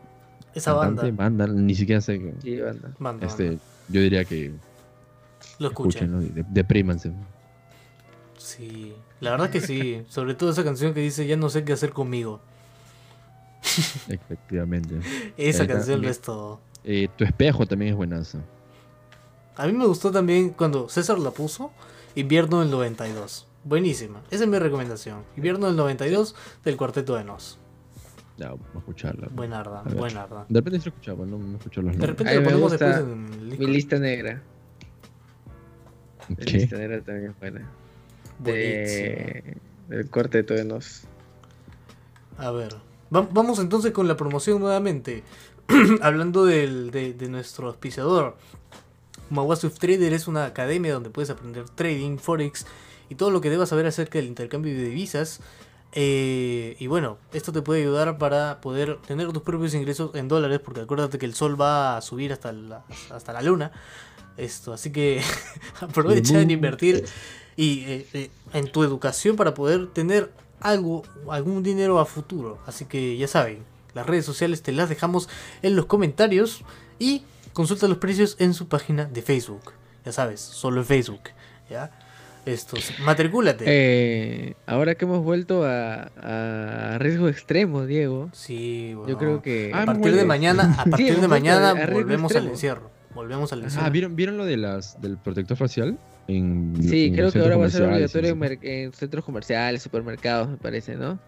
Esa 0.55 0.73
banda. 0.75 1.03
cantante, 1.03 1.45
banda, 1.45 1.47
ni 1.49 1.75
siquiera 1.75 2.01
sé 2.01 2.19
que, 2.21 2.35
Sí, 2.41 2.57
banda. 2.61 2.93
banda, 3.01 3.27
este, 3.27 3.47
banda. 3.49 3.63
yo 3.89 4.01
diría 4.01 4.25
que 4.25 4.53
Lo 5.59 5.69
escuchen. 5.69 6.33
deprímanse. 6.51 7.11
Sí, 8.39 8.95
la 9.19 9.33
verdad 9.33 9.51
que 9.51 9.61
sí. 9.61 10.03
Sobre 10.09 10.35
todo 10.35 10.51
esa 10.51 10.63
canción 10.63 10.95
que 10.95 11.01
dice 11.01 11.27
Ya 11.27 11.37
no 11.37 11.49
sé 11.51 11.65
qué 11.65 11.73
hacer 11.73 11.91
conmigo. 11.91 12.41
Efectivamente. 14.09 14.95
Esa 15.37 15.67
canción 15.67 16.01
lo 16.03 16.09
es 16.09 16.21
todo. 16.21 16.61
Eh, 16.87 17.09
tu 17.17 17.25
espejo 17.25 17.67
también 17.67 17.91
es 17.91 17.97
buenazo. 17.97 18.39
A 19.57 19.67
mí 19.67 19.73
me 19.73 19.87
gustó 19.87 20.11
también 20.11 20.51
cuando 20.51 20.89
César 20.89 21.19
la 21.19 21.31
puso, 21.33 21.71
Invierno 22.15 22.61
del 22.61 22.71
92. 22.71 23.47
Buenísima. 23.65 24.23
Esa 24.31 24.45
es 24.45 24.49
mi 24.51 24.59
recomendación. 24.59 25.23
Invierno 25.37 25.67
del 25.67 25.77
92 25.77 26.35
del 26.65 26.77
Cuarteto 26.77 27.17
de 27.17 27.25
Nos. 27.25 27.59
Ya, 28.39 28.51
vamos 28.51 28.67
a 28.75 28.79
escucharla. 28.79 29.29
Buenarda, 29.33 29.81
A 29.81 29.95
buenarda. 29.95 30.47
De 30.49 30.61
repente 30.61 30.79
sí 30.79 30.85
lo 30.87 30.91
escuchaba, 30.91 31.27
no, 31.27 31.37
no 31.39 31.57
escucho 31.59 31.83
los 31.83 31.93
De 31.93 31.99
nombres. 32.07 32.11
repente 32.11 32.31
A 32.31 32.35
mí 32.35 32.39
lo 32.39 32.43
me 32.43 32.49
ponemos 32.51 32.71
después 32.73 32.97
en 32.99 33.51
el 33.53 33.59
Mi 33.59 33.67
lista 33.67 33.99
negra. 33.99 34.43
Mi 36.29 36.45
lista 36.45 36.77
negra 36.77 37.01
también 37.03 37.31
es 37.33 37.39
buena. 37.39 37.69
De... 38.39 39.57
Del 39.89 40.11
cuarteto 40.11 40.55
de 40.55 40.65
Nos. 40.65 41.05
A 42.39 42.51
ver, 42.51 42.75
va- 43.15 43.29
vamos 43.33 43.59
entonces 43.59 43.93
con 43.93 44.07
la 44.09 44.17
promoción 44.17 44.61
nuevamente. 44.61 45.23
Hablando 46.03 46.45
del- 46.45 46.91
de, 46.91 47.13
de 47.13 47.29
nuestro 47.29 47.69
auspiciador. 47.69 48.37
Mawasuf 49.31 49.79
Trader 49.79 50.13
es 50.13 50.29
una 50.29 50.45
academia 50.45 50.93
donde 50.95 51.11
puedes 51.11 51.31
aprender 51.31 51.69
trading, 51.69 52.19
forex 52.19 52.65
y 53.09 53.17
todo 53.17 53.31
lo 53.31 53.41
que 53.41 53.51
debas 53.51 53.71
saber 53.71 53.87
acerca 53.87 54.19
del 54.19 54.29
intercambio 54.29 54.73
de 54.75 54.85
divisas. 54.85 55.41
Eh, 55.93 56.77
y 56.79 56.87
bueno, 56.89 57.19
esto 57.33 57.53
te 57.53 57.63
puede 57.63 57.81
ayudar 57.81 58.19
para 58.19 58.61
poder 58.61 58.99
tener 59.07 59.33
tus 59.33 59.43
propios 59.43 59.75
ingresos 59.75 60.15
en 60.15 60.29
dólares, 60.29 60.61
porque 60.65 60.81
acuérdate 60.83 61.19
que 61.19 61.27
el 61.27 61.35
sol 61.35 61.61
va 61.61 61.97
a 61.97 62.03
subir 62.03 62.33
hasta 62.33 62.53
la, 62.53 62.85
hasta 63.11 63.33
la 63.33 63.43
luna. 63.43 63.73
Esto, 64.37 64.73
así 64.73 64.93
que 64.93 65.23
aprovecha 65.81 66.41
en 66.41 66.51
invertir 66.51 67.05
y 67.57 67.81
eh, 67.87 68.07
eh, 68.13 68.31
en 68.53 68.71
tu 68.71 68.85
educación 68.85 69.35
para 69.37 69.55
poder 69.55 69.87
tener 69.89 70.31
algo, 70.61 71.03
algún 71.31 71.63
dinero 71.63 71.99
a 71.99 72.05
futuro. 72.05 72.59
Así 72.67 72.85
que 72.85 73.17
ya 73.17 73.27
saben, 73.27 73.65
las 73.97 74.07
redes 74.07 74.25
sociales 74.25 74.63
te 74.63 74.71
las 74.73 74.89
dejamos 74.89 75.29
en 75.63 75.75
los 75.75 75.87
comentarios 75.87 76.63
y 76.99 77.23
consulta 77.53 77.89
los 77.89 77.99
precios 77.99 78.37
en 78.39 78.55
su 78.55 78.69
página 78.69 79.07
de 79.07 79.23
Facebook. 79.23 79.73
Ya 80.05 80.13
sabes, 80.13 80.39
solo 80.41 80.81
en 80.83 80.87
Facebook. 80.87 81.21
¿ya? 81.69 81.91
Esto, 82.45 82.77
matricúlate. 83.05 83.65
Eh, 83.67 84.55
ahora 84.67 84.95
que 84.95 85.05
hemos 85.05 85.25
vuelto 85.25 85.65
a, 85.65 86.11
a 86.95 86.99
riesgo 86.99 87.29
extremo, 87.29 87.87
Diego, 87.87 88.31
sí, 88.33 88.91
yo 88.91 88.99
bueno. 89.01 89.19
creo 89.19 89.43
que... 89.43 89.73
a 89.75 89.83
Ah, 89.83 89.87
partir 89.87 90.15
de 90.15 90.25
mañana, 90.25 90.77
a 90.79 90.85
partir 90.91 91.19
de 91.21 91.27
mañana 91.27 91.71
a 91.71 91.87
volvemos 91.91 92.37
al 92.37 92.47
encierro. 92.47 92.91
Volvemos 93.15 93.53
al 93.53 93.65
encierro. 93.65 93.87
Ah, 93.87 93.91
¿vieron, 93.91 94.15
¿vieron 94.15 94.37
lo 94.37 94.45
de 94.45 94.59
las, 94.59 95.01
del 95.01 95.17
protector 95.19 95.57
facial? 95.57 95.99
En, 96.29 96.75
Sí, 96.83 97.07
en 97.07 97.15
creo 97.15 97.33
que 97.33 97.41
ahora 97.41 97.57
va 97.57 97.67
a 97.67 97.71
ser 97.71 97.83
obligatorio 97.83 98.37
en 98.63 98.93
centros 98.93 99.25
comerciales, 99.25 99.83
supermercados, 99.83 100.49
me 100.51 100.57
parece, 100.59 100.95
¿no? 100.97 101.19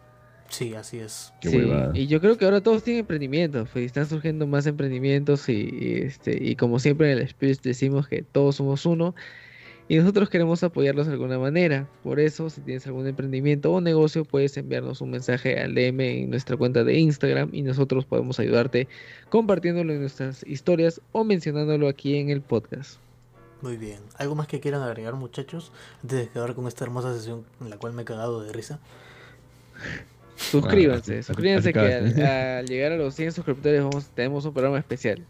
Sí, 0.48 0.74
así 0.74 0.98
es. 0.98 1.32
Qué 1.40 1.50
sí, 1.50 1.70
y 1.94 2.06
yo 2.06 2.20
creo 2.20 2.38
que 2.38 2.44
ahora 2.44 2.62
todos 2.62 2.82
tienen 2.82 3.00
emprendimientos, 3.00 3.68
pues 3.72 3.84
están 3.84 4.06
surgiendo 4.06 4.46
más 4.46 4.66
emprendimientos 4.66 5.48
y, 5.48 5.52
y, 5.52 5.94
este 6.06 6.42
y 6.42 6.56
como 6.56 6.78
siempre 6.78 7.12
en 7.12 7.18
el 7.18 7.28
speech 7.28 7.60
decimos 7.60 8.08
que 8.08 8.22
todos 8.22 8.56
somos 8.56 8.86
uno 8.86 9.14
y 9.90 9.96
nosotros 9.96 10.28
queremos 10.28 10.62
apoyarlos 10.62 11.06
de 11.06 11.14
alguna 11.14 11.38
manera. 11.38 11.88
Por 12.02 12.20
eso, 12.20 12.50
si 12.50 12.60
tienes 12.60 12.86
algún 12.86 13.06
emprendimiento 13.06 13.72
o 13.72 13.80
negocio, 13.80 14.24
puedes 14.24 14.54
enviarnos 14.58 15.00
un 15.00 15.10
mensaje 15.10 15.58
al 15.58 15.74
DM 15.74 16.00
en 16.00 16.30
nuestra 16.30 16.58
cuenta 16.58 16.84
de 16.84 16.98
Instagram 16.98 17.48
y 17.54 17.62
nosotros 17.62 18.04
podemos 18.04 18.38
ayudarte 18.38 18.86
compartiéndolo 19.30 19.94
en 19.94 20.00
nuestras 20.00 20.46
historias 20.46 21.00
o 21.12 21.24
mencionándolo 21.24 21.88
aquí 21.88 22.16
en 22.16 22.28
el 22.28 22.42
podcast. 22.42 22.98
Muy 23.62 23.78
bien. 23.78 24.00
¿Algo 24.18 24.34
más 24.34 24.46
que 24.46 24.60
quieran 24.60 24.82
agregar, 24.82 25.14
muchachos? 25.14 25.72
Antes 26.02 26.18
de 26.18 26.24
acabar 26.24 26.54
con 26.54 26.68
esta 26.68 26.84
hermosa 26.84 27.14
sesión 27.14 27.44
en 27.60 27.70
la 27.70 27.78
cual 27.78 27.94
me 27.94 28.02
he 28.02 28.04
cagado 28.04 28.42
de 28.42 28.52
risa. 28.52 28.80
Suscríbanse, 30.39 31.19
así- 31.19 31.23
suscríbanse 31.27 31.73
que 31.73 31.81
al, 31.81 32.66
llegar 32.66 32.93
a 32.93 32.97
los 32.97 33.15
100 33.15 33.32
suscriptores 33.32 33.82
vamos, 33.82 34.06
tenemos 34.15 34.44
un 34.44 34.52
programa 34.52 34.78
especial. 34.78 35.27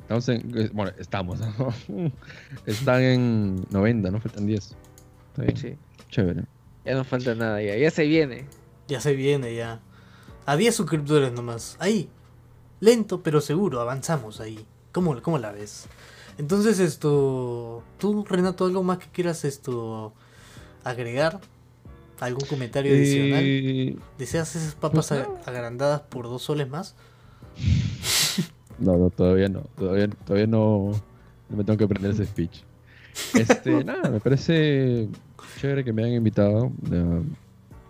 Estamos 0.00 0.28
en, 0.28 0.70
bueno, 0.72 0.92
estamos. 0.98 1.40
¿no? 1.88 2.12
Están 2.66 3.02
en 3.02 3.64
90, 3.70 4.10
¿no? 4.10 4.20
Faltan 4.20 4.46
10. 4.46 4.64
Está 5.30 5.42
bien, 5.42 5.56
Sí, 5.56 5.74
chévere. 6.10 6.44
ya 6.84 6.94
no 6.94 7.04
falta 7.04 7.34
nada, 7.34 7.62
ya, 7.62 7.76
ya 7.76 7.90
se 7.90 8.04
viene. 8.04 8.46
Ya 8.88 9.00
se 9.00 9.14
viene, 9.14 9.54
ya. 9.54 9.80
A 10.46 10.56
10 10.56 10.74
suscriptores 10.74 11.32
nomás. 11.32 11.76
Ahí. 11.78 12.08
Lento 12.80 13.22
pero 13.22 13.40
seguro, 13.40 13.80
avanzamos 13.80 14.40
ahí. 14.40 14.66
¿Cómo, 14.92 15.20
cómo 15.22 15.38
la 15.38 15.52
ves? 15.52 15.86
Entonces 16.38 16.78
esto... 16.80 17.82
¿Tú, 17.98 18.24
Renato, 18.24 18.64
algo 18.66 18.82
más 18.82 18.98
que 18.98 19.06
quieras 19.06 19.44
esto 19.44 20.12
agregar? 20.82 21.40
¿Algún 22.22 22.46
comentario 22.46 22.94
adicional? 22.94 23.42
Eh, 23.44 23.96
¿Deseas 24.16 24.54
esas 24.54 24.74
papas 24.76 25.10
ag- 25.12 25.28
agrandadas 25.44 26.02
por 26.02 26.26
dos 26.26 26.42
soles 26.42 26.68
más? 26.68 26.94
no, 28.78 28.96
no, 28.96 29.10
todavía 29.10 29.48
no. 29.48 29.62
Todavía, 29.76 30.08
todavía 30.08 30.46
no, 30.46 30.92
no 31.48 31.56
me 31.56 31.64
tengo 31.64 31.76
que 31.78 31.84
aprender 31.84 32.12
ese 32.12 32.24
speech. 32.26 32.62
Este, 33.34 33.84
nada, 33.84 34.08
me 34.10 34.20
parece 34.20 35.08
chévere 35.60 35.84
que 35.84 35.92
me 35.92 36.02
hayan 36.04 36.16
invitado. 36.16 36.70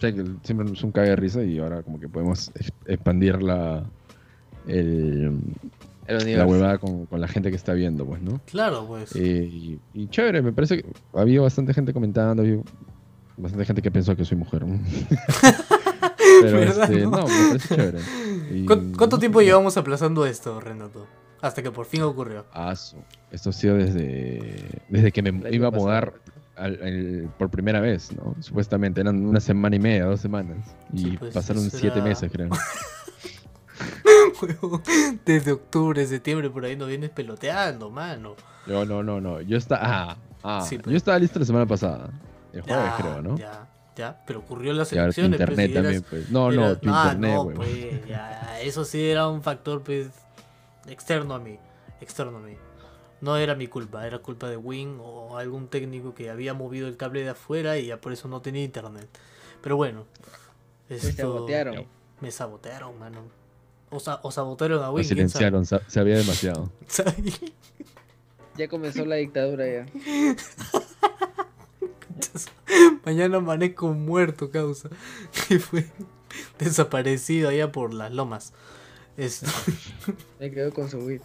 sé 0.01 0.15
que 0.15 0.25
siempre 0.43 0.71
es 0.73 0.83
un 0.83 0.93
cague 0.93 1.11
de 1.11 1.17
risa 1.17 1.43
y 1.45 1.59
ahora 1.59 1.83
como 1.83 2.01
que 2.01 2.09
podemos 2.09 2.51
ex- 2.55 2.73
expandir 2.87 3.43
la, 3.43 3.85
el, 4.67 5.39
El 6.07 6.39
la 6.39 6.47
huevada 6.47 6.79
con, 6.79 7.07
con 7.07 7.21
la 7.21 7.29
gente 7.29 7.51
que 7.51 7.57
está 7.57 7.73
viendo, 7.75 8.05
pues, 8.07 8.21
¿no? 8.23 8.41
Claro, 8.47 8.87
pues. 8.87 9.15
Eh, 9.15 9.49
y, 9.51 9.79
y 9.95 10.09
chévere, 10.09 10.43
me 10.43 10.53
parece 10.53 10.83
que 10.83 10.87
había 11.13 11.41
bastante 11.41 11.73
gente 11.75 11.93
comentando, 11.93 12.43
había 12.43 12.61
bastante 13.43 13.65
gente 13.67 13.83
que 13.83 13.91
pensó 13.91 14.15
que 14.17 14.25
soy 14.25 14.37
mujer. 14.39 14.65
Pero 16.43 16.59
¿Verdad, 16.59 16.91
este, 16.91 17.05
no? 17.05 17.11
no? 17.11 17.27
me 17.27 17.49
parece 17.49 17.69
chévere. 17.75 17.99
Y- 18.53 18.67
¿Cu- 18.67 18.93
¿Cuánto 18.97 19.17
no, 19.17 19.19
tiempo 19.21 19.39
no, 19.41 19.45
llevamos 19.45 19.77
aplazando 19.77 20.27
esto, 20.27 20.61
Renato? 20.61 21.07
Hasta 21.41 21.63
que 21.63 21.71
por 21.71 21.87
fin 21.87 22.03
ocurrió. 22.03 22.45
Ah, 22.53 22.73
Esto 23.31 23.51
ha 23.51 23.53
sido 23.53 23.77
desde, 23.77 24.81
desde 24.89 25.11
que 25.11 25.23
me 25.23 25.51
iba 25.51 25.69
a 25.69 25.71
mudar 25.71 26.15
al- 26.57 26.79
al- 26.83 27.31
por 27.39 27.51
primera 27.51 27.81
vez, 27.81 28.13
¿no? 28.15 28.37
Supuestamente 28.41 29.01
eran 29.01 29.25
una 29.27 29.41
semana 29.41 29.75
y 29.75 29.79
media, 29.81 30.05
dos 30.05 30.21
semanas. 30.21 30.59
Y 30.93 30.99
Sí, 30.99 31.17
pues, 31.19 31.35
pasaron 31.35 31.67
eso 31.67 31.77
siete 31.79 32.01
meses, 32.03 32.31
creo. 32.31 32.49
Desde 35.25 35.53
octubre, 35.53 36.07
septiembre, 36.07 36.51
por 36.51 36.65
ahí 36.65 36.77
nos 36.77 36.89
vienes 36.89 37.11
peloteando, 37.11 37.91
mano. 37.91 38.35
No, 38.67 38.85
no, 38.85 39.03
no, 39.03 39.21
no. 39.21 39.41
Yo 39.41 39.57
estaba. 39.57 39.81
Ah, 39.85 40.17
ah, 40.43 40.65
Sí, 40.69 40.79
pues. 40.79 40.91
yo 40.93 40.97
estaba 40.97 41.19
listo 41.19 41.39
la 41.39 41.45
semana 41.45 41.67
pasada. 41.67 42.11
El 42.53 42.63
jueves, 42.63 42.85
Ya, 42.85 42.97
creo, 42.97 43.23
¿no? 43.23 43.37
Ya, 43.39 43.67
ya, 43.97 44.23
pero 44.27 44.41
ocurrió 44.41 44.73
las 44.73 44.93
ahora 44.93 45.13
tu 45.13 45.21
elecciones. 45.21 45.41
internet 45.41 45.73
también, 45.75 46.03
pues. 46.09 46.31
No, 46.31 46.51
no, 46.51 46.77
tu 46.79 46.89
ah, 46.93 47.13
internet, 47.13 47.35
no, 47.37 47.51
pues, 47.55 48.07
ya, 48.07 48.61
eso 48.63 48.85
sí 48.85 49.09
era 49.09 49.29
un 49.29 49.43
factor, 49.43 49.83
pues, 49.83 50.09
externo 50.87 51.35
a 51.35 51.39
mí, 51.39 51.59
externo 52.01 52.39
a 52.39 52.41
mí. 52.41 52.57
No 53.21 53.37
era 53.37 53.55
mi 53.55 53.69
culpa, 53.69 54.05
era 54.07 54.19
culpa 54.19 54.49
de 54.49 54.57
Wing 54.57 54.99
o 55.01 55.39
algún 55.39 55.69
técnico 55.69 56.13
que 56.15 56.29
había 56.29 56.55
movido 56.55 56.89
el 56.89 56.97
cable 56.97 57.23
de 57.23 57.31
afuera 57.31 57.79
y 57.79 57.87
ya 57.87 58.01
por 58.01 58.13
eso 58.13 58.27
no 58.29 58.43
tenía 58.43 58.65
internet. 58.65 59.09
Pero 59.63 59.77
bueno, 59.77 60.07
Me 60.89 60.97
esto- 60.97 61.13
sabotearon. 61.23 61.87
Me 62.21 62.31
sabotearon, 62.33 62.99
mano. 62.99 63.21
O, 63.91 64.01
sa- 64.01 64.19
o 64.25 64.31
sabotearon 64.33 64.83
a 64.83 64.87
Lo 64.89 64.93
Wing, 64.95 65.05
sabe. 65.05 65.15
silenciaron, 65.15 65.65
sa- 65.67 65.83
sabía 65.89 66.17
demasiado. 66.17 66.71
Ya 68.57 68.69
comenzó 68.69 69.07
la 69.07 69.15
dictadura 69.17 69.65
ya. 69.67 69.87
Mañana 73.05 73.39
amanezco 73.39 73.89
muerto, 73.89 74.51
causa. 74.51 74.89
Que 75.49 75.59
fue 75.59 75.87
desaparecido 76.59 77.49
allá 77.49 77.73
por 77.73 77.93
las 77.95 78.13
lomas. 78.13 78.53
Esto. 79.17 79.47
Me 80.41 80.51
quedo 80.51 80.73
con 80.73 80.89
su 80.91 80.99
weed. 80.99 81.21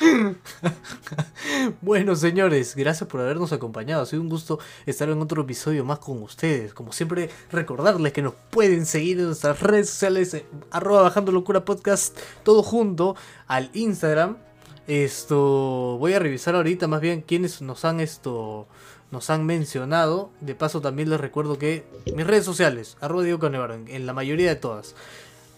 Bueno, 1.80 2.16
señores, 2.16 2.74
gracias 2.74 3.08
por 3.08 3.20
habernos 3.20 3.52
acompañado. 3.52 4.02
Ha 4.02 4.06
sido 4.06 4.22
un 4.22 4.28
gusto 4.28 4.58
estar 4.86 5.08
en 5.08 5.20
otro 5.20 5.42
episodio 5.42 5.84
más 5.84 5.98
con 5.98 6.22
ustedes. 6.22 6.74
Como 6.74 6.92
siempre, 6.92 7.30
recordarles 7.50 8.12
que 8.12 8.22
nos 8.22 8.34
pueden 8.50 8.86
seguir 8.86 9.18
en 9.18 9.26
nuestras 9.26 9.60
redes 9.60 9.90
sociales, 9.90 10.34
eh, 10.34 10.46
arroba 10.70 11.02
bajando 11.02 11.30
locura 11.32 11.64
podcast, 11.64 12.18
todo 12.42 12.62
junto, 12.62 13.16
al 13.46 13.70
Instagram. 13.74 14.38
Esto, 14.86 15.96
voy 15.98 16.14
a 16.14 16.18
revisar 16.18 16.56
ahorita 16.56 16.88
más 16.88 17.00
bien 17.00 17.22
quienes 17.22 17.62
nos 17.62 17.84
han 17.84 18.00
esto, 18.00 18.66
nos 19.12 19.30
han 19.30 19.46
mencionado. 19.46 20.30
De 20.40 20.54
paso 20.56 20.80
también 20.80 21.08
les 21.10 21.20
recuerdo 21.20 21.58
que 21.58 21.84
mis 22.16 22.26
redes 22.26 22.44
sociales, 22.44 22.96
arroba 23.00 23.22
Diego 23.22 23.38
Canevaro, 23.38 23.74
en- 23.74 23.86
en 23.88 24.06
la 24.06 24.12
mayoría 24.12 24.48
de 24.48 24.56
todas. 24.56 24.96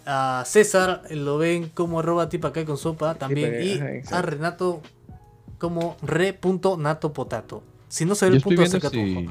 A 0.06 0.42
César 0.46 1.02
lo 1.10 1.38
ven 1.38 1.70
como 1.72 2.00
arroba 2.00 2.28
tipacay 2.28 2.66
con 2.66 2.76
sopa 2.76 3.14
también. 3.14 3.54
Y 3.62 3.72
ajá, 4.02 4.18
a. 4.18 4.22
Renato 4.22 4.82
como 5.58 5.96
re.natopotato. 6.02 7.62
Si 7.88 8.04
no 8.04 8.14
se 8.14 8.26
ve 8.26 8.32
Yo 8.32 8.36
el 8.36 8.42
punto, 8.42 8.62
acerca 8.62 8.90
si, 8.90 9.24
yo 9.24 9.30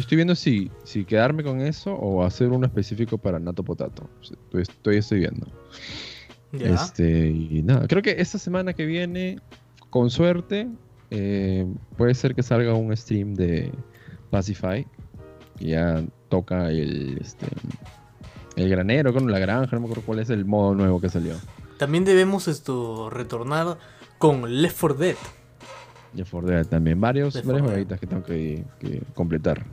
estoy 0.00 0.16
viendo 0.16 0.34
si, 0.34 0.70
si 0.84 1.04
quedarme 1.04 1.42
con 1.42 1.60
eso 1.60 1.92
o 1.94 2.24
hacer 2.24 2.48
uno 2.48 2.66
específico 2.66 3.18
para 3.18 3.38
Nato 3.38 3.62
Potato. 3.62 4.08
Estoy, 4.22 4.62
estoy, 4.62 4.96
estoy 4.98 5.18
viendo. 5.20 5.46
Ya. 6.52 6.74
Este, 6.74 7.28
y 7.28 7.62
nada, 7.64 7.86
creo 7.88 8.02
que 8.02 8.16
esta 8.18 8.38
semana 8.38 8.74
que 8.74 8.84
viene, 8.84 9.40
con 9.90 10.10
suerte, 10.10 10.68
eh, 11.14 11.66
puede 11.98 12.14
ser 12.14 12.34
que 12.34 12.42
salga 12.42 12.72
un 12.72 12.96
stream 12.96 13.34
de 13.34 13.70
Pacify. 14.30 14.86
Que 15.58 15.66
ya 15.66 16.02
toca 16.30 16.70
el, 16.70 17.18
este, 17.20 17.46
el 18.56 18.70
granero 18.70 19.12
con 19.12 19.30
la 19.30 19.38
granja, 19.38 19.76
no 19.76 19.80
me 19.80 19.86
acuerdo 19.86 20.04
cuál 20.06 20.20
es 20.20 20.30
el 20.30 20.46
modo 20.46 20.74
nuevo 20.74 21.00
que 21.02 21.10
salió. 21.10 21.34
También 21.78 22.06
debemos 22.06 22.48
esto 22.48 23.10
retornar 23.10 23.76
con 24.16 24.62
Left 24.62 24.80
4 24.80 24.98
Dead. 24.98 25.16
Ya 26.14 26.24
for 26.24 26.46
Dead 26.46 26.66
también. 26.66 26.98
Varios, 26.98 27.34
Left 27.34 27.46
varias 27.46 27.62
4 27.62 27.74
jueguitas 27.74 28.00
que 28.00 28.06
tengo 28.06 28.22
que, 28.24 28.64
que 28.78 29.02
completar. 29.14 29.64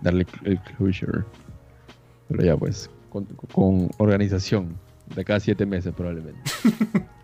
Darle 0.00 0.26
el 0.44 0.60
closure. 0.60 1.24
Pero 2.28 2.44
ya 2.44 2.56
pues, 2.56 2.88
con, 3.10 3.24
con 3.52 3.90
organización. 3.98 4.76
De 5.16 5.24
cada 5.24 5.40
siete 5.40 5.66
meses 5.66 5.92
probablemente. 5.92 6.40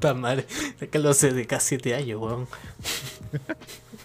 Puta 0.00 0.14
madre, 0.14 0.46
que 0.90 0.98
lo 0.98 1.10
hace 1.10 1.30
de 1.30 1.46
casi 1.46 1.76
7 1.76 1.94
años, 1.94 2.22
weón. 2.22 2.46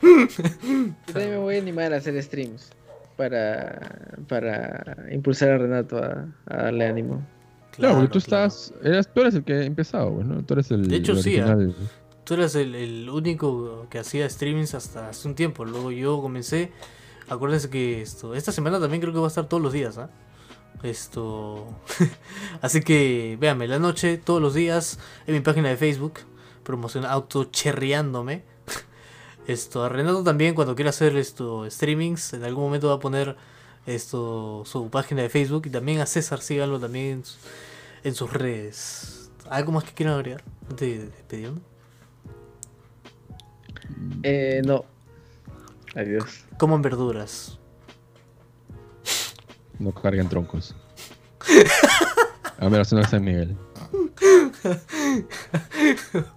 Yo 0.01 1.13
también 1.13 1.29
me 1.29 1.37
voy 1.37 1.55
a 1.55 1.59
animar 1.59 1.93
a 1.93 1.97
hacer 1.97 2.21
streams 2.21 2.69
para, 3.15 4.17
para 4.27 5.07
impulsar 5.09 5.51
a 5.51 5.57
Renato 5.57 5.97
a, 5.97 6.27
a 6.47 6.63
darle 6.63 6.85
ánimo. 6.85 7.25
Claro, 7.71 7.95
porque 7.95 8.11
tú 8.11 8.19
claro. 8.25 8.47
estás. 8.47 8.73
Eras, 8.83 9.07
tú 9.07 9.21
eres 9.21 9.35
el 9.35 9.45
que 9.45 9.53
ha 9.53 9.63
empezado, 9.63 10.15
pues, 10.15 10.27
¿no? 10.27 10.43
Tú 10.43 10.55
eres 10.55 10.69
el. 10.71 10.85
De 10.85 10.97
hecho, 10.97 11.13
el 11.13 11.23
sí, 11.23 11.39
original. 11.39 11.73
Tú 12.25 12.33
eras 12.33 12.55
el, 12.55 12.75
el 12.75 13.09
único 13.09 13.87
que 13.89 13.99
hacía 13.99 14.29
streamings 14.29 14.73
hasta 14.75 15.07
hace 15.07 15.29
un 15.29 15.35
tiempo. 15.35 15.63
Luego 15.63 15.91
yo 15.91 16.21
comencé. 16.21 16.73
Acuérdense 17.29 17.69
que 17.69 18.01
esto. 18.01 18.35
Esta 18.35 18.51
semana 18.51 18.81
también 18.81 18.99
creo 18.99 19.13
que 19.13 19.19
va 19.19 19.27
a 19.27 19.29
estar 19.29 19.47
todos 19.47 19.63
los 19.63 19.71
días, 19.71 19.97
¿ah? 19.97 20.09
Esto. 20.83 21.67
Así 22.61 22.81
que 22.81 23.37
véanme 23.39 23.67
la 23.67 23.79
noche, 23.79 24.17
todos 24.17 24.41
los 24.41 24.53
días, 24.53 24.99
en 25.27 25.33
mi 25.35 25.39
página 25.41 25.69
de 25.69 25.77
Facebook. 25.77 26.19
Promoción 26.63 27.05
auto 27.05 27.45
cherreándome. 27.45 28.43
Esto, 29.47 29.83
a 29.83 29.89
Renato 29.89 30.23
también 30.23 30.55
cuando 30.55 30.75
quiera 30.75 30.89
hacer 30.89 31.15
esto 31.17 31.69
streamings, 31.69 32.33
en 32.33 32.43
algún 32.43 32.63
momento 32.63 32.87
va 32.87 32.95
a 32.95 32.99
poner 32.99 33.35
esto 33.85 34.63
su 34.65 34.89
página 34.89 35.21
de 35.21 35.29
Facebook 35.29 35.67
y 35.67 35.69
también 35.69 35.99
a 36.01 36.07
César 36.07 36.41
síganlo 36.41 36.79
también 36.79 37.05
en, 37.19 37.25
su- 37.25 37.37
en 38.03 38.15
sus 38.15 38.33
redes. 38.33 39.29
¿Algo 39.47 39.71
más 39.71 39.83
que 39.83 39.91
quieran 39.93 40.15
agregar? 40.15 40.43
antes 40.67 41.11
de? 41.29 41.51
Eh, 44.23 44.61
no. 44.65 44.83
Adiós. 45.95 46.45
Coman 46.57 46.81
verduras. 46.81 47.59
No 49.79 49.93
carguen 49.93 50.29
troncos. 50.29 50.75
A 52.57 52.69
menos 52.69 52.91
no 52.93 53.03
San 53.03 53.23
Miguel. 53.23 53.57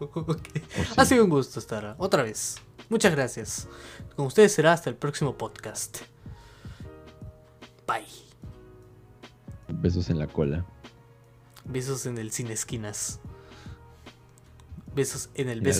Ok. 0.01 0.29
O 0.29 0.35
sí. 0.35 0.95
Ha 0.97 1.05
sido 1.05 1.25
un 1.25 1.31
gusto 1.31 1.61
estar 1.61 1.95
otra 1.99 2.23
vez. 2.23 2.57
Muchas 2.89 3.13
gracias. 3.13 3.69
Con 4.17 4.27
ustedes 4.27 4.53
será 4.53 4.73
hasta 4.73 4.91
el 4.91 4.97
próximo 4.97 5.37
podcast. 5.37 5.99
Bye. 7.87 8.05
Besos 9.69 10.11
en 10.11 10.19
la 10.19 10.27
cola. 10.27 10.65
Besos 11.65 12.07
en 12.07 12.19
el 12.19 12.33
sin 12.33 12.49
esquinas. 12.49 13.21
Besos 14.95 15.31
en 15.35 15.49
el 15.49 15.61
beso 15.61 15.77